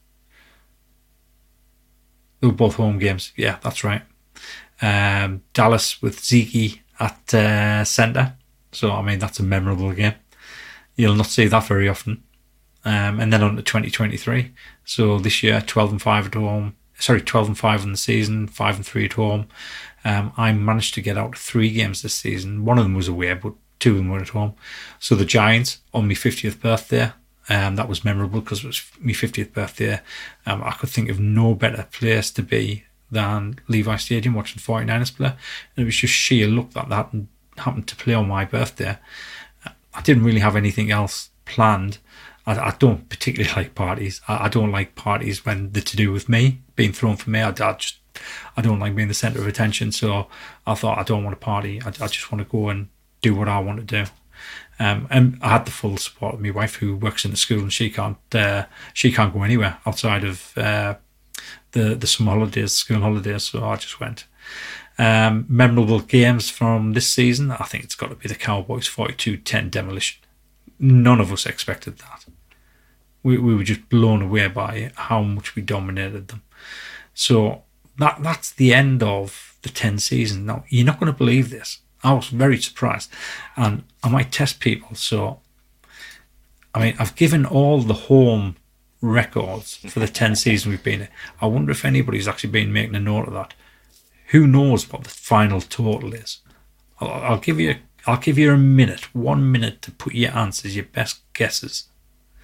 They 2.39 2.47
were 2.47 2.53
both 2.53 2.75
home 2.75 2.99
games, 2.99 3.33
yeah, 3.35 3.57
that's 3.61 3.83
right. 3.83 4.01
Um, 4.81 5.43
Dallas 5.53 6.01
with 6.01 6.23
Zeke 6.23 6.81
at 6.99 7.33
uh, 7.33 7.83
centre. 7.83 8.33
So, 8.71 8.91
I 8.91 9.01
mean, 9.01 9.19
that's 9.19 9.39
a 9.39 9.43
memorable 9.43 9.91
game. 9.91 10.15
You'll 10.95 11.15
not 11.15 11.27
see 11.27 11.47
that 11.47 11.67
very 11.67 11.87
often. 11.87 12.23
Um, 12.83 13.19
and 13.19 13.31
then 13.31 13.43
on 13.43 13.55
to 13.55 13.61
2023. 13.61 14.51
So 14.85 15.19
this 15.19 15.43
year, 15.43 15.61
12 15.61 15.91
and 15.91 16.01
5 16.01 16.25
at 16.27 16.33
home. 16.33 16.75
Sorry, 17.01 17.21
12 17.21 17.47
and 17.47 17.57
5 17.57 17.83
in 17.83 17.91
the 17.91 17.97
season, 17.97 18.47
5 18.47 18.75
and 18.75 18.85
3 18.85 19.05
at 19.05 19.13
home. 19.13 19.47
Um, 20.05 20.33
I 20.37 20.51
managed 20.51 20.93
to 20.95 21.01
get 21.01 21.17
out 21.17 21.37
three 21.37 21.71
games 21.71 22.01
this 22.01 22.13
season. 22.13 22.63
One 22.63 22.77
of 22.77 22.85
them 22.85 22.93
was 22.93 23.07
away, 23.07 23.33
but 23.33 23.53
two 23.79 23.91
of 23.91 23.97
them 23.97 24.09
were 24.09 24.19
at 24.19 24.29
home. 24.29 24.53
So 24.99 25.15
the 25.15 25.25
Giants 25.25 25.79
on 25.93 26.07
my 26.07 26.13
50th 26.13 26.61
birthday. 26.61 27.11
Um, 27.49 27.75
that 27.75 27.89
was 27.89 28.05
memorable 28.05 28.39
because 28.39 28.63
it 28.63 28.67
was 28.67 28.83
my 28.99 29.13
50th 29.13 29.51
birthday. 29.51 29.99
Um, 30.45 30.63
I 30.63 30.71
could 30.71 30.89
think 30.89 31.09
of 31.09 31.19
no 31.19 31.55
better 31.55 31.87
place 31.91 32.31
to 32.31 32.43
be 32.43 32.85
than 33.09 33.59
Levi 33.67 33.95
Stadium 33.97 34.35
watching 34.35 34.61
49ers 34.61 35.15
play. 35.15 35.27
And 35.27 35.83
it 35.83 35.85
was 35.85 35.97
just 35.97 36.13
sheer 36.13 36.47
luck 36.47 36.71
that 36.71 36.89
that 36.89 37.09
happened 37.57 37.87
to 37.87 37.95
play 37.95 38.13
on 38.13 38.27
my 38.27 38.45
birthday. 38.45 38.97
I 39.93 40.01
didn't 40.01 40.23
really 40.23 40.39
have 40.39 40.55
anything 40.55 40.91
else 40.91 41.29
planned. 41.45 41.97
I, 42.45 42.57
I 42.57 42.75
don't 42.79 43.09
particularly 43.09 43.53
like 43.55 43.75
parties. 43.75 44.21
I, 44.27 44.45
I 44.45 44.49
don't 44.49 44.71
like 44.71 44.95
parties 44.95 45.45
when 45.45 45.71
they're 45.71 45.81
to 45.83 45.97
do 45.97 46.11
with 46.11 46.29
me, 46.29 46.61
being 46.75 46.93
thrown 46.93 47.15
for 47.15 47.29
me. 47.29 47.39
I, 47.41 47.49
I 47.49 47.51
just, 47.51 47.97
I 48.57 48.61
don't 48.61 48.79
like 48.79 48.95
being 48.95 49.07
the 49.07 49.13
centre 49.13 49.39
of 49.39 49.47
attention. 49.47 49.91
So 49.91 50.27
I 50.65 50.75
thought 50.75 50.97
I 50.97 51.03
don't 51.03 51.23
want 51.23 51.39
to 51.39 51.45
party. 51.45 51.81
I, 51.81 51.89
I 51.89 52.07
just 52.07 52.31
want 52.31 52.45
to 52.45 52.51
go 52.51 52.69
and 52.69 52.89
do 53.21 53.35
what 53.35 53.47
I 53.47 53.59
want 53.59 53.79
to 53.79 53.85
do. 53.85 54.11
Um, 54.79 55.07
and 55.11 55.37
I 55.43 55.49
had 55.49 55.65
the 55.65 55.71
full 55.71 55.97
support 55.97 56.33
of 56.33 56.41
my 56.41 56.49
wife, 56.49 56.75
who 56.75 56.95
works 56.95 57.23
in 57.23 57.31
the 57.31 57.37
school, 57.37 57.59
and 57.59 57.71
she 57.71 57.91
can't, 57.91 58.17
uh, 58.33 58.65
she 58.93 59.11
can't 59.11 59.31
go 59.31 59.43
anywhere 59.43 59.77
outside 59.85 60.23
of 60.23 60.57
uh, 60.57 60.95
the 61.73 61.93
the 61.93 62.07
summer 62.07 62.31
holidays, 62.31 62.73
school 62.73 63.01
holidays. 63.01 63.43
So 63.43 63.63
I 63.63 63.75
just 63.75 63.99
went. 63.99 64.25
Um, 64.97 65.45
memorable 65.47 65.99
games 65.99 66.49
from 66.49 66.93
this 66.93 67.09
season, 67.09 67.49
I 67.51 67.63
think 67.63 67.83
it's 67.83 67.95
got 67.95 68.09
to 68.09 68.15
be 68.15 68.27
the 68.27 68.35
Cowboys 68.35 68.87
42-10 68.87 69.71
demolition. 69.71 70.20
None 70.81 71.21
of 71.21 71.31
us 71.31 71.45
expected 71.45 71.99
that. 71.99 72.25
We, 73.23 73.37
we 73.37 73.55
were 73.55 73.63
just 73.63 73.87
blown 73.87 74.21
away 74.21 74.47
by 74.47 74.91
how 74.95 75.21
much 75.21 75.55
we 75.55 75.61
dominated 75.61 76.27
them. 76.27 76.41
So 77.13 77.63
that 77.97 78.17
that's 78.21 78.51
the 78.51 78.73
end 78.73 79.03
of 79.03 79.57
the 79.61 79.69
10 79.69 79.99
season. 79.99 80.45
Now, 80.45 80.65
you're 80.69 80.85
not 80.85 80.99
going 80.99 81.11
to 81.11 81.17
believe 81.17 81.49
this. 81.49 81.79
I 82.03 82.13
was 82.13 82.29
very 82.29 82.57
surprised. 82.57 83.11
And 83.55 83.83
I 84.03 84.09
might 84.09 84.31
test 84.31 84.59
people. 84.59 84.95
So 84.95 85.39
I 86.73 86.79
mean, 86.79 86.95
I've 86.99 87.15
given 87.15 87.45
all 87.45 87.81
the 87.81 87.93
home 87.93 88.55
records 89.01 89.75
for 89.75 89.99
the 89.99 90.07
10 90.07 90.35
seasons 90.37 90.71
we've 90.71 90.83
been 90.83 91.01
in. 91.01 91.07
I 91.41 91.47
wonder 91.47 91.71
if 91.71 91.85
anybody's 91.85 92.27
actually 92.27 92.51
been 92.51 92.73
making 92.73 92.95
a 92.95 92.99
note 92.99 93.27
of 93.27 93.33
that. 93.33 93.53
Who 94.27 94.47
knows 94.47 94.89
what 94.91 95.03
the 95.03 95.09
final 95.09 95.61
total 95.61 96.13
is? 96.13 96.39
I'll, 96.99 97.09
I'll 97.09 97.39
give 97.39 97.59
you. 97.59 97.75
I'll 98.07 98.17
give 98.17 98.37
you 98.37 98.51
a 98.53 98.57
minute, 98.57 99.13
one 99.15 99.51
minute 99.51 99.81
to 99.83 99.91
put 99.91 100.13
your 100.13 100.31
answers, 100.35 100.75
your 100.75 100.85
best 100.85 101.21
guesses. 101.33 101.85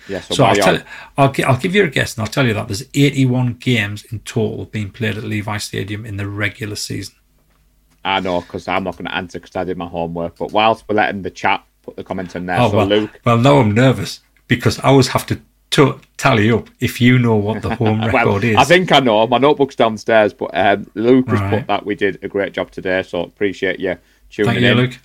Yeah, 0.07 0.21
so, 0.21 0.35
So 0.35 0.43
I'll 0.45 0.55
tell 0.55 0.75
all- 0.77 0.81
I'll, 1.17 1.33
I'll 1.45 1.57
give 1.57 1.75
you 1.75 1.83
a 1.83 1.89
guess 1.89 2.15
and 2.15 2.21
I'll 2.23 2.31
tell 2.31 2.45
you 2.47 2.53
that 2.53 2.67
there's 2.67 2.83
81 2.93 3.53
games 3.55 4.05
in 4.05 4.19
total 4.19 4.65
being 4.65 4.89
played 4.89 5.17
at 5.17 5.23
Levi 5.23 5.57
Stadium 5.57 6.05
in 6.05 6.17
the 6.17 6.27
regular 6.27 6.75
season. 6.77 7.15
I 8.05 8.21
know 8.21 8.39
because 8.41 8.67
I'm 8.69 8.83
not 8.85 8.93
going 8.97 9.05
to 9.05 9.15
answer 9.15 9.39
because 9.39 9.55
I 9.57 9.63
did 9.65 9.77
my 9.77 9.87
homework. 9.87 10.37
But 10.37 10.51
whilst 10.53 10.85
we're 10.87 10.95
letting 10.95 11.23
the 11.23 11.29
chat 11.31 11.63
put 11.83 11.97
the 11.97 12.03
comments 12.05 12.35
in 12.35 12.45
there, 12.45 12.57
Oh, 12.61 12.69
so 12.71 12.77
well, 12.77 12.85
Luke, 12.87 13.19
well, 13.25 13.37
now 13.37 13.57
I'm 13.57 13.71
nervous 13.73 14.21
because 14.47 14.79
I 14.79 14.83
always 14.89 15.09
have 15.09 15.25
to 15.27 15.39
to 15.71 15.99
tally 16.15 16.49
up 16.49 16.69
if 16.79 17.01
you 17.01 17.19
know 17.19 17.35
what 17.35 17.61
the 17.61 17.75
home 17.75 17.99
record 18.05 18.25
well, 18.25 18.43
is. 18.43 18.55
I 18.55 18.63
think 18.63 18.89
I 18.93 18.99
know. 18.99 19.27
My 19.27 19.37
notebook's 19.37 19.75
downstairs, 19.75 20.33
but 20.33 20.49
um, 20.53 20.89
Luke 20.95 21.27
has 21.27 21.41
Right. 21.41 21.59
put 21.59 21.67
that 21.67 21.85
we 21.85 21.93
did 21.93 22.23
a 22.23 22.29
great 22.29 22.53
job 22.53 22.71
today. 22.71 23.03
So 23.03 23.23
appreciate 23.23 23.77
you 23.81 23.97
tuning 24.29 24.51
Thank 24.53 24.61
you, 24.61 24.71
in. 24.71 24.77
Luke. 24.77 24.97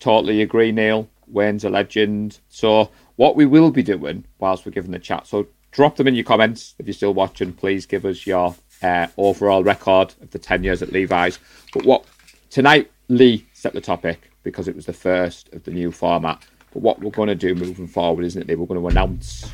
Totally 0.00 0.42
agree, 0.42 0.72
Neil. 0.72 1.08
Wayne's 1.28 1.64
a 1.64 1.70
legend. 1.70 2.40
So 2.48 2.90
what 3.16 3.36
we 3.36 3.46
will 3.46 3.70
be 3.70 3.82
doing 3.82 4.24
whilst 4.38 4.66
we're 4.66 4.72
giving 4.72 4.90
the 4.90 4.98
chat, 4.98 5.26
so 5.26 5.46
drop 5.70 5.96
them 5.96 6.08
in 6.08 6.14
your 6.14 6.24
comments 6.24 6.74
if 6.78 6.86
you're 6.86 6.94
still 6.94 7.14
watching. 7.14 7.52
Please 7.52 7.86
give 7.86 8.04
us 8.04 8.26
your 8.26 8.54
uh, 8.82 9.06
overall 9.16 9.62
record 9.62 10.14
of 10.20 10.30
the 10.30 10.38
10 10.38 10.64
years 10.64 10.82
at 10.82 10.92
Levi's. 10.92 11.38
But 11.72 11.84
what 11.84 12.04
tonight, 12.48 12.90
Lee 13.08 13.46
set 13.52 13.72
the 13.72 13.80
topic 13.80 14.30
because 14.42 14.68
it 14.68 14.74
was 14.74 14.86
the 14.86 14.92
first 14.92 15.52
of 15.52 15.64
the 15.64 15.70
new 15.70 15.92
format. 15.92 16.42
But 16.72 16.82
what 16.82 17.00
we're 17.00 17.10
going 17.10 17.28
to 17.28 17.34
do 17.34 17.54
moving 17.54 17.86
forward, 17.86 18.24
isn't 18.24 18.42
it, 18.42 18.48
Lee? 18.48 18.54
We're 18.54 18.66
going 18.66 18.80
to 18.80 18.88
announce 18.88 19.50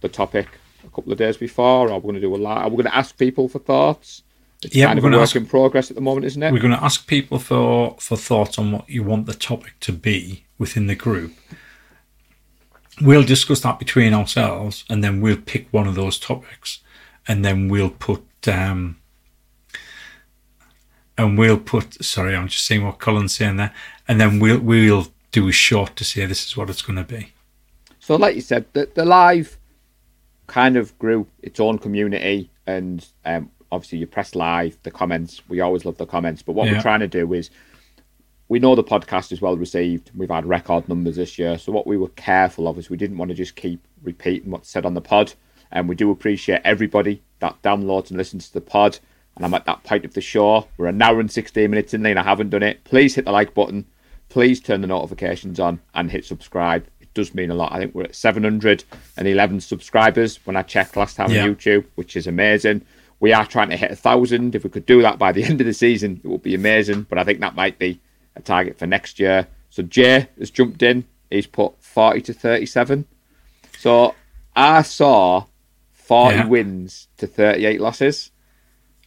the 0.00 0.08
topic 0.08 0.46
a 0.84 0.90
couple 0.90 1.12
of 1.12 1.18
days 1.18 1.36
before, 1.36 1.90
or 1.90 1.94
we're 1.94 2.12
going 2.12 2.14
to 2.14 2.20
do 2.20 2.34
a 2.34 2.36
lot. 2.36 2.58
Are 2.58 2.68
we 2.68 2.76
going 2.76 2.86
to 2.86 2.96
ask 2.96 3.16
people 3.18 3.48
for 3.48 3.58
thoughts? 3.58 4.22
It's 4.62 4.74
Yeah, 4.74 4.86
kind 4.86 4.98
of 4.98 5.04
we're 5.04 5.10
a 5.12 5.16
work 5.16 5.22
ask- 5.22 5.36
in 5.36 5.46
progress 5.46 5.90
at 5.90 5.94
the 5.96 6.02
moment, 6.02 6.26
isn't 6.26 6.42
it? 6.42 6.52
We're 6.52 6.60
going 6.60 6.74
to 6.76 6.84
ask 6.84 7.06
people 7.06 7.38
for 7.38 7.96
for 7.98 8.16
thoughts 8.16 8.58
on 8.58 8.72
what 8.72 8.88
you 8.88 9.02
want 9.02 9.26
the 9.26 9.34
topic 9.34 9.80
to 9.80 9.92
be 9.92 10.44
within 10.58 10.86
the 10.86 10.94
group. 10.94 11.32
We'll 13.00 13.22
discuss 13.22 13.60
that 13.60 13.78
between 13.78 14.12
ourselves, 14.12 14.84
and 14.90 15.02
then 15.02 15.22
we'll 15.22 15.38
pick 15.38 15.68
one 15.72 15.86
of 15.86 15.94
those 15.94 16.18
topics, 16.18 16.80
and 17.26 17.42
then 17.42 17.68
we'll 17.68 17.90
put 17.90 18.22
um, 18.46 18.98
and 21.16 21.38
we'll 21.38 21.58
put. 21.58 22.04
Sorry, 22.04 22.36
I'm 22.36 22.48
just 22.48 22.66
seeing 22.66 22.84
what 22.84 22.98
Colin's 22.98 23.34
saying 23.34 23.56
there, 23.56 23.72
and 24.06 24.20
then 24.20 24.38
we'll 24.40 24.60
we'll 24.60 25.06
do 25.32 25.48
a 25.48 25.52
short 25.52 25.96
to 25.96 26.04
say 26.04 26.26
this 26.26 26.44
is 26.46 26.56
what 26.56 26.68
it's 26.68 26.82
going 26.82 26.96
to 26.96 27.04
be. 27.04 27.32
So, 28.00 28.16
like 28.16 28.34
you 28.34 28.40
said, 28.42 28.66
the, 28.74 28.90
the 28.94 29.04
live 29.06 29.56
kind 30.48 30.76
of 30.76 30.98
grew 30.98 31.26
its 31.42 31.60
own 31.60 31.78
community, 31.78 32.50
and 32.66 33.06
um, 33.24 33.50
obviously, 33.72 33.98
you 33.98 34.06
press 34.06 34.34
live, 34.34 34.76
the 34.82 34.90
comments. 34.90 35.42
We 35.48 35.60
always 35.60 35.84
love 35.84 35.98
the 35.98 36.06
comments, 36.06 36.42
but 36.42 36.52
what 36.52 36.66
Yeah. 36.66 36.74
we're 36.74 36.82
trying 36.82 37.00
to 37.00 37.08
do 37.08 37.32
is 37.32 37.50
we 38.48 38.58
know 38.58 38.74
the 38.74 38.82
podcast 38.84 39.30
is 39.32 39.40
well 39.40 39.56
received. 39.56 40.10
We've 40.16 40.28
had 40.30 40.44
record 40.46 40.88
numbers 40.88 41.16
this 41.16 41.38
year, 41.38 41.56
so 41.58 41.70
what 41.72 41.86
we 41.86 41.96
were 41.96 42.08
careful 42.08 42.66
of 42.68 42.78
is 42.78 42.90
we 42.90 42.96
didn't 42.96 43.18
want 43.18 43.28
to 43.30 43.34
just 43.34 43.54
keep 43.56 43.80
repeating 44.02 44.50
what's 44.50 44.68
said 44.68 44.84
on 44.84 44.94
the 44.94 45.00
pod, 45.00 45.34
and 45.70 45.88
we 45.88 45.94
do 45.94 46.10
appreciate 46.10 46.60
everybody 46.64 47.22
that 47.38 47.62
downloads 47.62 48.08
and 48.10 48.18
listens 48.18 48.48
to 48.48 48.54
the 48.54 48.60
pod. 48.60 48.98
And 49.36 49.44
I'm 49.46 49.54
at 49.54 49.64
that 49.66 49.84
point 49.84 50.04
of 50.04 50.14
the 50.14 50.20
show. 50.20 50.66
We're 50.76 50.88
an 50.88 51.00
hour 51.00 51.20
and 51.20 51.30
16 51.30 51.70
minutes 51.70 51.94
in, 51.94 52.04
and 52.04 52.18
I 52.18 52.22
haven't 52.24 52.50
done 52.50 52.64
it. 52.64 52.82
Please 52.84 53.14
hit 53.14 53.24
the 53.24 53.30
like 53.32 53.54
button. 53.54 53.86
Please 54.28 54.60
turn 54.60 54.80
the 54.80 54.86
notifications 54.88 55.58
on 55.60 55.80
and 55.94 56.10
hit 56.10 56.24
subscribe. 56.24 56.86
It 57.00 57.14
does 57.14 57.32
mean 57.34 57.50
a 57.50 57.54
lot. 57.54 57.72
I 57.72 57.78
think 57.78 57.94
we're 57.94 58.02
at 58.04 58.14
711 58.14 59.60
subscribers 59.60 60.40
when 60.44 60.56
I 60.56 60.62
checked 60.62 60.96
last 60.96 61.16
time 61.16 61.30
Yeah. 61.30 61.44
on 61.44 61.54
YouTube, 61.54 61.84
which 61.94 62.16
is 62.16 62.26
amazing. 62.26 62.82
We 63.20 63.32
are 63.32 63.46
trying 63.46 63.70
to 63.70 63.76
hit 63.76 63.90
a 63.90 63.96
thousand. 63.96 64.54
If 64.54 64.64
we 64.64 64.70
could 64.70 64.86
do 64.86 65.02
that 65.02 65.18
by 65.18 65.32
the 65.32 65.44
end 65.48 65.60
of 65.60 65.66
the 65.66 65.74
season, 65.74 66.20
it 66.24 66.28
would 66.28 66.42
be 66.42 66.54
amazing. 66.54 67.02
But 67.08 67.18
I 67.18 67.24
think 67.24 67.40
that 67.40 67.54
might 67.54 67.78
be 67.78 68.00
a 68.36 68.40
target 68.40 68.78
for 68.78 68.86
next 68.86 69.18
year. 69.20 69.46
So 69.70 69.82
Jay 69.82 70.28
has 70.38 70.50
jumped 70.50 70.82
in. 70.82 71.04
He's 71.30 71.46
put 71.46 71.80
40 71.82 72.22
to 72.22 72.32
37. 72.32 73.06
So 73.78 74.14
I 74.56 74.82
saw 74.82 75.44
40 75.92 76.36
Yeah. 76.36 76.46
wins 76.46 77.08
to 77.18 77.26
38 77.26 77.80
losses. 77.80 78.30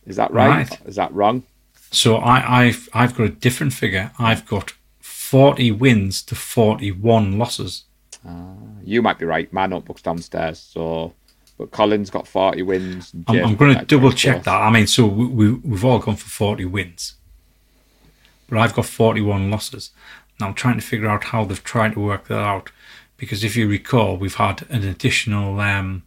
Is 0.06 0.16
that 0.18 0.32
right? 0.32 0.70
Right. 0.70 0.80
Is 0.86 0.96
that 0.96 1.14
wrong? 1.14 1.44
So 1.92 2.16
I, 2.18 2.64
I've 2.64 2.90
I've 2.94 3.16
got 3.16 3.24
a 3.26 3.30
different 3.30 3.72
figure. 3.74 4.12
I've 4.18 4.46
got 4.48 4.74
forty 5.00 5.70
wins 5.72 6.24
to 6.24 6.34
forty 6.36 6.92
one 6.92 7.38
losses. 7.38 7.84
Ah, 8.28 8.56
you 8.84 9.02
might 9.04 9.20
be 9.20 9.26
right. 9.26 9.52
My 9.54 9.68
notebook's 9.68 10.02
downstairs. 10.02 10.58
So, 10.60 11.14
but 11.58 11.72
collins 11.72 12.10
got 12.10 12.28
40 12.28 12.62
wins. 12.64 13.14
I'm, 13.28 13.46
I'm 13.46 13.56
going 13.56 13.78
to 13.78 13.86
double 13.86 14.10
24. 14.10 14.12
check 14.12 14.44
that. 14.44 14.62
I 14.62 14.72
mean, 14.72 14.88
so 14.88 15.06
we, 15.06 15.26
we 15.26 15.52
we've 15.52 15.86
all 15.86 16.00
gone 16.00 16.16
for 16.16 16.30
forty 16.30 16.66
wins, 16.66 17.16
but 18.50 18.58
I've 18.58 18.74
got 18.74 18.86
forty 18.86 19.22
one 19.22 19.52
losses. 19.52 19.92
Now 20.40 20.48
I'm 20.48 20.54
trying 20.54 20.80
to 20.80 20.86
figure 20.86 21.08
out 21.08 21.26
how 21.26 21.46
they've 21.46 21.64
tried 21.64 21.94
to 21.94 22.00
work 22.00 22.28
that 22.28 22.40
out, 22.40 22.72
because 23.18 23.44
if 23.44 23.56
you 23.56 23.68
recall, 23.68 24.18
we've 24.18 24.36
had 24.36 24.66
an 24.70 24.84
additional 24.84 25.60
um, 25.60 26.04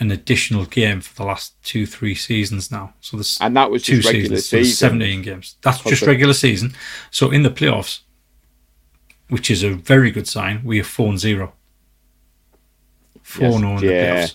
an 0.00 0.10
additional 0.10 0.64
game 0.64 1.00
for 1.00 1.14
the 1.14 1.24
last 1.24 1.54
two 1.62 1.86
three 1.86 2.14
seasons 2.14 2.70
now. 2.70 2.94
So 3.00 3.16
there's 3.18 3.38
And 3.40 3.56
that 3.56 3.70
was 3.70 3.82
two 3.82 3.96
just 3.96 4.08
regular 4.12 4.38
seasons, 4.38 4.78
so 4.78 4.86
17 4.86 5.22
games. 5.22 5.56
That's 5.62 5.80
just 5.82 6.02
regular 6.02 6.34
season. 6.34 6.74
So 7.10 7.30
in 7.30 7.42
the 7.42 7.50
playoffs, 7.50 8.00
which 9.28 9.50
is 9.50 9.62
a 9.62 9.70
very 9.70 10.10
good 10.10 10.26
sign, 10.26 10.62
we 10.64 10.80
are 10.80 10.84
4 10.84 11.10
and 11.10 11.18
0. 11.18 11.52
4 13.32 13.44
Yes, 13.48 13.58
0 13.58 13.70
in 13.70 13.76
the 13.80 13.86
yeah. 13.86 14.26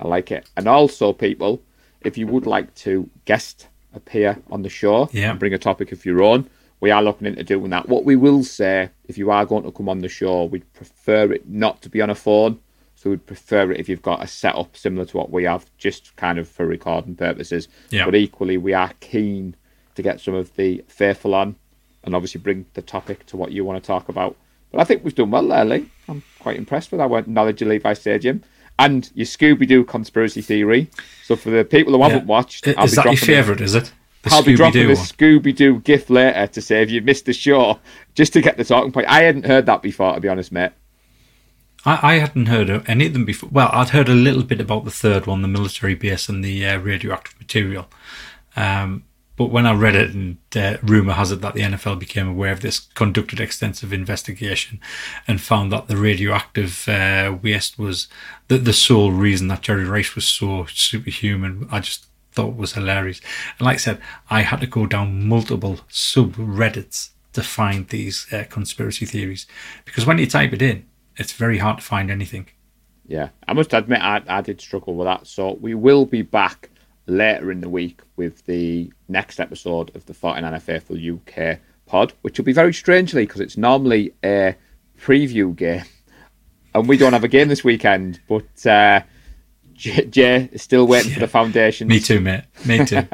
I 0.00 0.08
like 0.08 0.30
it. 0.30 0.48
And 0.56 0.68
also, 0.68 1.12
people, 1.12 1.60
if 2.02 2.16
you 2.16 2.26
would 2.26 2.46
like 2.46 2.74
to 2.76 3.08
guest 3.24 3.68
appear 3.94 4.38
on 4.50 4.62
the 4.62 4.68
show 4.68 5.08
Yeah. 5.12 5.30
and 5.30 5.38
bring 5.38 5.54
a 5.54 5.58
topic 5.58 5.92
of 5.92 6.04
your 6.04 6.22
own, 6.22 6.48
we 6.80 6.90
are 6.90 7.02
looking 7.02 7.26
into 7.26 7.42
doing 7.42 7.70
that. 7.70 7.88
What 7.88 8.04
we 8.04 8.14
will 8.14 8.44
say, 8.44 8.90
if 9.08 9.18
you 9.18 9.30
are 9.30 9.44
going 9.44 9.64
to 9.64 9.72
come 9.72 9.88
on 9.88 9.98
the 9.98 10.08
show, 10.08 10.44
we'd 10.44 10.72
prefer 10.74 11.32
it 11.32 11.48
not 11.48 11.82
to 11.82 11.88
be 11.88 12.00
on 12.00 12.10
a 12.10 12.14
phone. 12.14 12.60
So 12.94 13.10
we'd 13.10 13.26
prefer 13.26 13.70
it 13.72 13.80
if 13.80 13.88
you've 13.88 14.02
got 14.02 14.22
a 14.22 14.26
setup 14.26 14.76
similar 14.76 15.04
to 15.06 15.16
what 15.16 15.30
we 15.30 15.44
have, 15.44 15.66
just 15.78 16.14
kind 16.16 16.38
of 16.38 16.48
for 16.48 16.66
recording 16.66 17.14
purposes. 17.16 17.68
Yeah. 17.90 18.04
But 18.04 18.14
equally, 18.16 18.56
we 18.58 18.72
are 18.74 18.92
keen 19.00 19.54
to 19.96 20.02
get 20.02 20.20
some 20.20 20.34
of 20.34 20.54
the 20.56 20.84
faithful 20.88 21.34
on 21.34 21.56
and 22.04 22.14
obviously 22.14 22.40
bring 22.40 22.66
the 22.74 22.82
topic 22.82 23.26
to 23.26 23.36
what 23.36 23.50
you 23.52 23.64
want 23.64 23.82
to 23.82 23.86
talk 23.86 24.08
about. 24.08 24.36
But 24.70 24.80
I 24.80 24.84
think 24.84 25.02
we've 25.04 25.14
done 25.14 25.30
well 25.32 25.46
there, 25.48 25.64
Lee. 25.64 25.88
I'm 26.08 26.22
quite 26.48 26.56
impressed 26.56 26.90
with 26.90 26.98
our 26.98 27.22
knowledge 27.26 27.60
of 27.60 27.68
Levi 27.68 27.92
Stadium 27.92 28.42
and 28.78 29.10
your 29.14 29.26
Scooby 29.26 29.68
Doo 29.68 29.84
conspiracy 29.84 30.40
theory. 30.40 30.88
So 31.24 31.36
for 31.36 31.50
the 31.50 31.62
people 31.62 31.92
who 31.92 32.02
haven't 32.02 32.20
Yeah. 32.20 32.24
watched, 32.24 32.66
I'll 32.68 32.84
Is 32.86 32.92
be 32.92 32.96
that 32.96 33.04
your 33.04 33.16
favourite, 33.16 33.60
is 33.60 33.74
it? 33.74 33.92
The 34.22 34.30
I'll 34.32 34.42
be 34.42 34.54
dropping 34.56 34.84
Scooby-Doo 34.84 34.92
a. 34.92 34.94
Scooby 34.94 35.54
Doo 35.54 35.80
gift 35.80 36.08
later 36.08 36.46
to 36.46 36.62
say 36.62 36.80
if 36.82 36.90
you 36.90 37.02
missed 37.10 37.26
the 37.26 37.34
show, 37.34 37.80
just 38.14 38.32
to 38.32 38.40
get 38.40 38.56
the 38.56 38.64
talking 38.64 38.92
point. 38.92 39.08
I 39.08 39.24
hadn't 39.24 39.44
heard 39.44 39.66
that 39.66 39.82
before, 39.82 40.14
to 40.14 40.20
be 40.22 40.28
honest, 40.28 40.50
mate. 40.50 40.70
I, 41.84 42.14
I 42.14 42.18
hadn't 42.18 42.46
heard 42.46 42.70
of 42.70 42.88
any 42.88 43.04
of 43.06 43.12
them 43.12 43.26
before. 43.26 43.50
Well, 43.52 43.68
I'd 43.70 43.90
heard 43.90 44.08
a 44.08 44.14
little 44.14 44.42
bit 44.42 44.58
about 44.58 44.86
the 44.86 44.90
third 44.90 45.26
one, 45.26 45.42
the 45.42 45.48
military 45.48 45.94
base 45.94 46.30
and 46.30 46.42
the 46.42 46.66
uh, 46.66 46.78
radioactive 46.78 47.38
material. 47.38 47.88
Um, 48.56 49.04
but 49.38 49.50
when 49.50 49.66
I 49.66 49.72
read 49.72 49.94
it, 49.94 50.10
and 50.10 50.38
uh, 50.56 50.78
rumor 50.82 51.12
has 51.12 51.30
it 51.30 51.40
that 51.42 51.54
the 51.54 51.60
NFL 51.60 52.00
became 52.00 52.28
aware 52.28 52.52
of 52.52 52.60
this, 52.60 52.80
conducted 52.80 53.38
extensive 53.38 53.92
investigation, 53.92 54.80
and 55.28 55.40
found 55.40 55.70
that 55.70 55.86
the 55.86 55.96
radioactive 55.96 56.88
uh, 56.88 57.36
waste 57.40 57.78
was 57.78 58.08
the, 58.48 58.58
the 58.58 58.72
sole 58.72 59.12
reason 59.12 59.46
that 59.48 59.62
Jerry 59.62 59.84
Rice 59.84 60.16
was 60.16 60.26
so 60.26 60.66
superhuman. 60.66 61.68
I 61.70 61.78
just 61.78 62.08
thought 62.32 62.56
was 62.56 62.72
hilarious. 62.72 63.20
And 63.58 63.66
like 63.66 63.76
I 63.76 63.78
said, 63.78 64.00
I 64.28 64.42
had 64.42 64.60
to 64.60 64.66
go 64.66 64.86
down 64.86 65.28
multiple 65.28 65.80
subreddits 65.88 67.10
to 67.34 67.42
find 67.42 67.88
these 67.88 68.26
uh, 68.32 68.44
conspiracy 68.50 69.06
theories 69.06 69.46
because 69.84 70.04
when 70.04 70.18
you 70.18 70.26
type 70.26 70.52
it 70.52 70.62
in, 70.62 70.84
it's 71.16 71.32
very 71.32 71.58
hard 71.58 71.78
to 71.78 71.84
find 71.84 72.10
anything. 72.10 72.48
Yeah, 73.06 73.28
I 73.46 73.52
must 73.52 73.72
admit, 73.72 74.00
I, 74.00 74.20
I 74.26 74.40
did 74.40 74.60
struggle 74.60 74.96
with 74.96 75.06
that. 75.06 75.28
So 75.28 75.52
we 75.60 75.74
will 75.74 76.06
be 76.06 76.22
back 76.22 76.70
later 77.08 77.50
in 77.50 77.60
the 77.60 77.68
week 77.68 78.00
with 78.16 78.44
the 78.46 78.92
next 79.08 79.40
episode 79.40 79.94
of 79.96 80.06
the 80.06 80.12
49er 80.12 80.62
Faithful 80.62 80.96
UK 80.96 81.58
pod, 81.86 82.12
which 82.22 82.38
will 82.38 82.44
be 82.44 82.52
very 82.52 82.74
strangely 82.74 83.24
because 83.24 83.40
it's 83.40 83.56
normally 83.56 84.14
a 84.24 84.54
preview 85.00 85.54
game. 85.56 85.84
And 86.74 86.86
we 86.86 86.96
don't 86.96 87.14
have 87.14 87.24
a 87.24 87.28
game 87.28 87.48
this 87.48 87.64
weekend, 87.64 88.20
but 88.28 88.66
uh, 88.66 89.00
Jay, 89.72 90.04
Jay 90.06 90.48
is 90.52 90.62
still 90.62 90.86
waiting 90.86 91.12
for 91.12 91.20
the 91.20 91.28
foundations. 91.28 91.88
Me 91.88 91.98
too, 91.98 92.20
mate. 92.20 92.44
Me 92.66 92.84
too. 92.84 93.08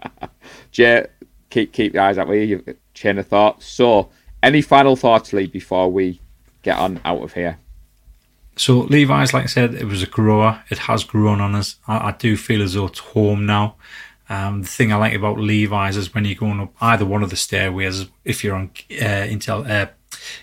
Jay, 0.72 1.06
keep 1.50 1.72
keep 1.72 1.94
your 1.94 2.02
eyes 2.02 2.18
out 2.18 2.28
with 2.28 2.48
your 2.48 2.62
chain 2.94 3.18
of 3.18 3.26
thought. 3.26 3.62
So, 3.62 4.10
any 4.42 4.60
final 4.60 4.96
thoughts, 4.96 5.32
Lee, 5.32 5.46
before 5.46 5.90
we 5.90 6.20
get 6.62 6.76
on 6.78 7.00
out 7.04 7.22
of 7.22 7.32
here? 7.32 7.58
So 8.60 8.80
Levi's, 8.80 9.32
like 9.32 9.44
I 9.44 9.46
said, 9.46 9.72
it 9.74 9.86
was 9.86 10.02
a 10.02 10.06
grower. 10.06 10.62
It 10.68 10.76
has 10.80 11.02
grown 11.02 11.40
on 11.40 11.54
us. 11.54 11.76
I, 11.88 12.08
I 12.08 12.12
do 12.12 12.36
feel 12.36 12.60
as 12.62 12.74
though 12.74 12.88
it's 12.88 12.98
home 12.98 13.46
now. 13.46 13.76
Um, 14.28 14.60
the 14.60 14.68
thing 14.68 14.92
I 14.92 14.96
like 14.96 15.14
about 15.14 15.38
Levi's 15.38 15.96
is 15.96 16.14
when 16.14 16.26
you're 16.26 16.34
going 16.34 16.60
up 16.60 16.74
either 16.78 17.06
one 17.06 17.22
of 17.22 17.30
the 17.30 17.36
stairways, 17.36 18.04
if 18.22 18.44
you're 18.44 18.54
on 18.54 18.70
uh, 18.90 19.24
Intel 19.32 19.66
uh, 19.66 19.90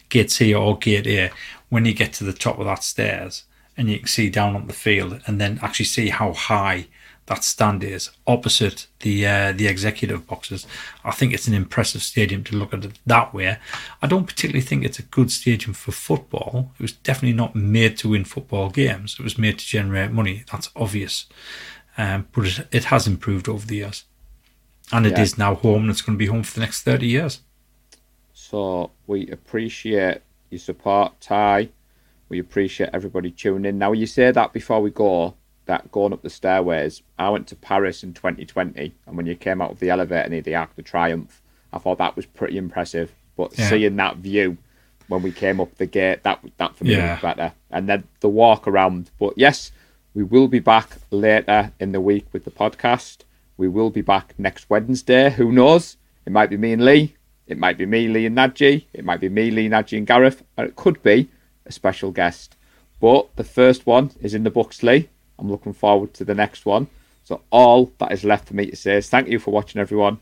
Gate 0.09 0.31
C 0.31 0.51
or 0.51 0.79
Gate 0.79 1.05
A, 1.05 1.29
when 1.69 1.85
you 1.85 1.93
get 1.93 2.11
to 2.13 2.23
the 2.23 2.33
top 2.33 2.57
of 2.57 2.65
that 2.65 2.83
stairs 2.83 3.43
and 3.77 3.87
you 3.87 3.99
can 3.99 4.07
see 4.07 4.31
down 4.31 4.55
on 4.55 4.65
the 4.65 4.73
field 4.73 5.21
and 5.27 5.39
then 5.39 5.59
actually 5.61 5.85
see 5.85 6.09
how 6.09 6.33
high 6.33 6.87
that 7.27 7.43
stand 7.43 7.83
is 7.83 8.09
opposite 8.25 8.87
the 9.01 9.27
uh, 9.27 9.51
the 9.51 9.67
executive 9.67 10.25
boxes. 10.25 10.65
I 11.03 11.11
think 11.11 11.33
it's 11.33 11.47
an 11.47 11.53
impressive 11.53 12.01
stadium 12.01 12.43
to 12.45 12.55
look 12.55 12.73
at 12.73 12.85
it 12.85 12.99
that 13.05 13.33
way. 13.33 13.57
I 14.01 14.07
don't 14.07 14.25
particularly 14.25 14.65
think 14.65 14.83
it's 14.83 14.99
a 14.99 15.03
good 15.03 15.31
stadium 15.31 15.73
for 15.73 15.91
football. 15.91 16.71
It 16.79 16.81
was 16.81 16.93
definitely 16.93 17.37
not 17.37 17.55
made 17.55 17.97
to 17.97 18.09
win 18.09 18.25
football 18.25 18.69
games. 18.69 19.17
It 19.19 19.23
was 19.23 19.37
made 19.37 19.59
to 19.59 19.65
generate 19.65 20.11
money. 20.11 20.43
That's 20.51 20.69
obvious, 20.75 21.25
um, 21.97 22.27
but 22.31 22.45
it, 22.45 22.67
it, 22.71 22.83
has 22.85 23.07
improved 23.07 23.49
over 23.49 23.67
the 23.67 23.75
years, 23.75 24.05
and 24.91 25.05
it 25.05 25.13
yeah. 25.13 25.21
is 25.21 25.37
now 25.37 25.55
home. 25.55 25.83
and 25.83 25.91
It's 25.91 26.01
going 26.01 26.17
to 26.17 26.23
be 26.23 26.31
home 26.31 26.43
for 26.43 26.55
the 26.55 26.61
next 26.61 26.83
thirty 26.83 27.07
years. 27.07 27.41
So 28.33 28.91
we 29.05 29.29
appreciate 29.29 30.21
your 30.49 30.59
support, 30.59 31.19
Ty. 31.19 31.69
We 32.29 32.39
appreciate 32.39 32.91
everybody 32.93 33.31
tuning 33.31 33.65
in. 33.65 33.77
Now, 33.77 33.91
you 33.91 34.05
say 34.05 34.31
that 34.31 34.53
before 34.53 34.81
we 34.81 34.91
go, 34.91 35.35
that 35.67 35.91
going 35.91 36.13
up 36.13 36.21
the 36.21 36.29
stairways, 36.29 37.01
I 37.17 37.29
went 37.29 37.47
to 37.47 37.55
Paris 37.55 38.03
in 38.03 38.13
2020, 38.13 38.93
and 39.05 39.17
when 39.17 39.25
you 39.25 39.35
came 39.35 39.61
out 39.61 39.71
of 39.71 39.79
the 39.79 39.89
elevator 39.89 40.29
near 40.29 40.41
the 40.41 40.55
Arc 40.55 40.75
de 40.75 40.81
Triomphe, 40.81 41.41
I 41.71 41.77
thought 41.77 41.99
that 41.99 42.15
was 42.15 42.25
pretty 42.25 42.57
impressive. 42.57 43.13
But 43.35 43.57
yeah. 43.57 43.69
seeing 43.69 43.95
that 43.97 44.17
view 44.17 44.57
when 45.07 45.21
we 45.21 45.31
came 45.31 45.61
up 45.61 45.75
the 45.75 45.85
gate, 45.85 46.23
that 46.23 46.43
that 46.57 46.75
for 46.75 46.83
me 46.83 46.95
yeah. 46.95 47.13
was 47.13 47.21
better. 47.21 47.53
And 47.71 47.87
then 47.87 48.05
the 48.19 48.29
walk 48.29 48.67
around. 48.67 49.11
But 49.19 49.33
yes, 49.37 49.71
we 50.13 50.23
will 50.23 50.47
be 50.47 50.59
back 50.59 50.89
later 51.11 51.71
in 51.79 51.91
the 51.91 52.01
week 52.01 52.25
with 52.33 52.43
the 52.43 52.51
podcast. 52.51 53.19
We 53.55 53.67
will 53.67 53.89
be 53.89 54.01
back 54.01 54.33
next 54.37 54.69
Wednesday. 54.69 55.29
Who 55.31 55.51
knows? 55.51 55.97
It 56.25 56.31
might 56.31 56.49
be 56.49 56.57
me 56.57 56.73
and 56.73 56.83
Lee. 56.83 57.15
It 57.47 57.57
might 57.57 57.77
be 57.77 57.85
me, 57.85 58.07
Lee, 58.07 58.25
and 58.25 58.35
Naji. 58.37 58.85
It 58.93 59.05
might 59.05 59.21
be 59.21 59.29
me, 59.29 59.51
Lee, 59.51 59.69
Naji, 59.69 59.97
and 59.97 60.05
Gareth. 60.05 60.43
And 60.57 60.67
it 60.67 60.75
could 60.75 61.01
be 61.01 61.29
a 61.65 61.71
special 61.71 62.11
guest. 62.11 62.57
But 62.99 63.33
the 63.35 63.43
first 63.43 63.85
one 63.85 64.11
is 64.21 64.33
in 64.33 64.43
the 64.43 64.51
books, 64.51 64.83
Lee. 64.83 65.09
I'm 65.39 65.49
looking 65.49 65.73
forward 65.73 66.13
to 66.15 66.25
the 66.25 66.35
next 66.35 66.65
one. 66.65 66.87
So 67.23 67.41
all 67.49 67.91
that 67.99 68.11
is 68.11 68.23
left 68.23 68.47
for 68.47 68.55
me 68.55 68.67
to 68.67 68.75
say 68.75 68.97
is 68.97 69.09
thank 69.09 69.27
you 69.27 69.39
for 69.39 69.51
watching, 69.51 69.81
everyone. 69.81 70.19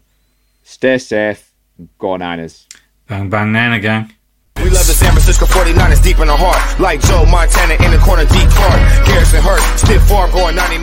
Stay 0.63 0.97
safe 0.97 1.53
and 1.77 1.89
go 1.99 2.17
Niners. 2.17 2.67
Bang 3.07 3.29
bang 3.29 3.51
Niner 3.51 3.79
gang. 3.79 4.11
We 4.57 4.71
love 4.71 4.87
the 4.87 4.97
San 4.97 5.11
Francisco 5.11 5.45
49ers 5.45 6.01
deep 6.01 6.17
in 6.17 6.25
the 6.25 6.33
heart. 6.35 6.57
Like 6.79 6.97
Joe 7.01 7.27
Montana 7.27 7.75
in 7.75 7.91
the 7.91 8.01
corner, 8.01 8.25
deep 8.25 8.49
card. 8.55 8.81
Garrison 9.05 9.43
Hearst, 9.43 9.85
stiff 9.85 10.01
farm 10.07 10.31
going 10.31 10.55
99. 10.55 10.81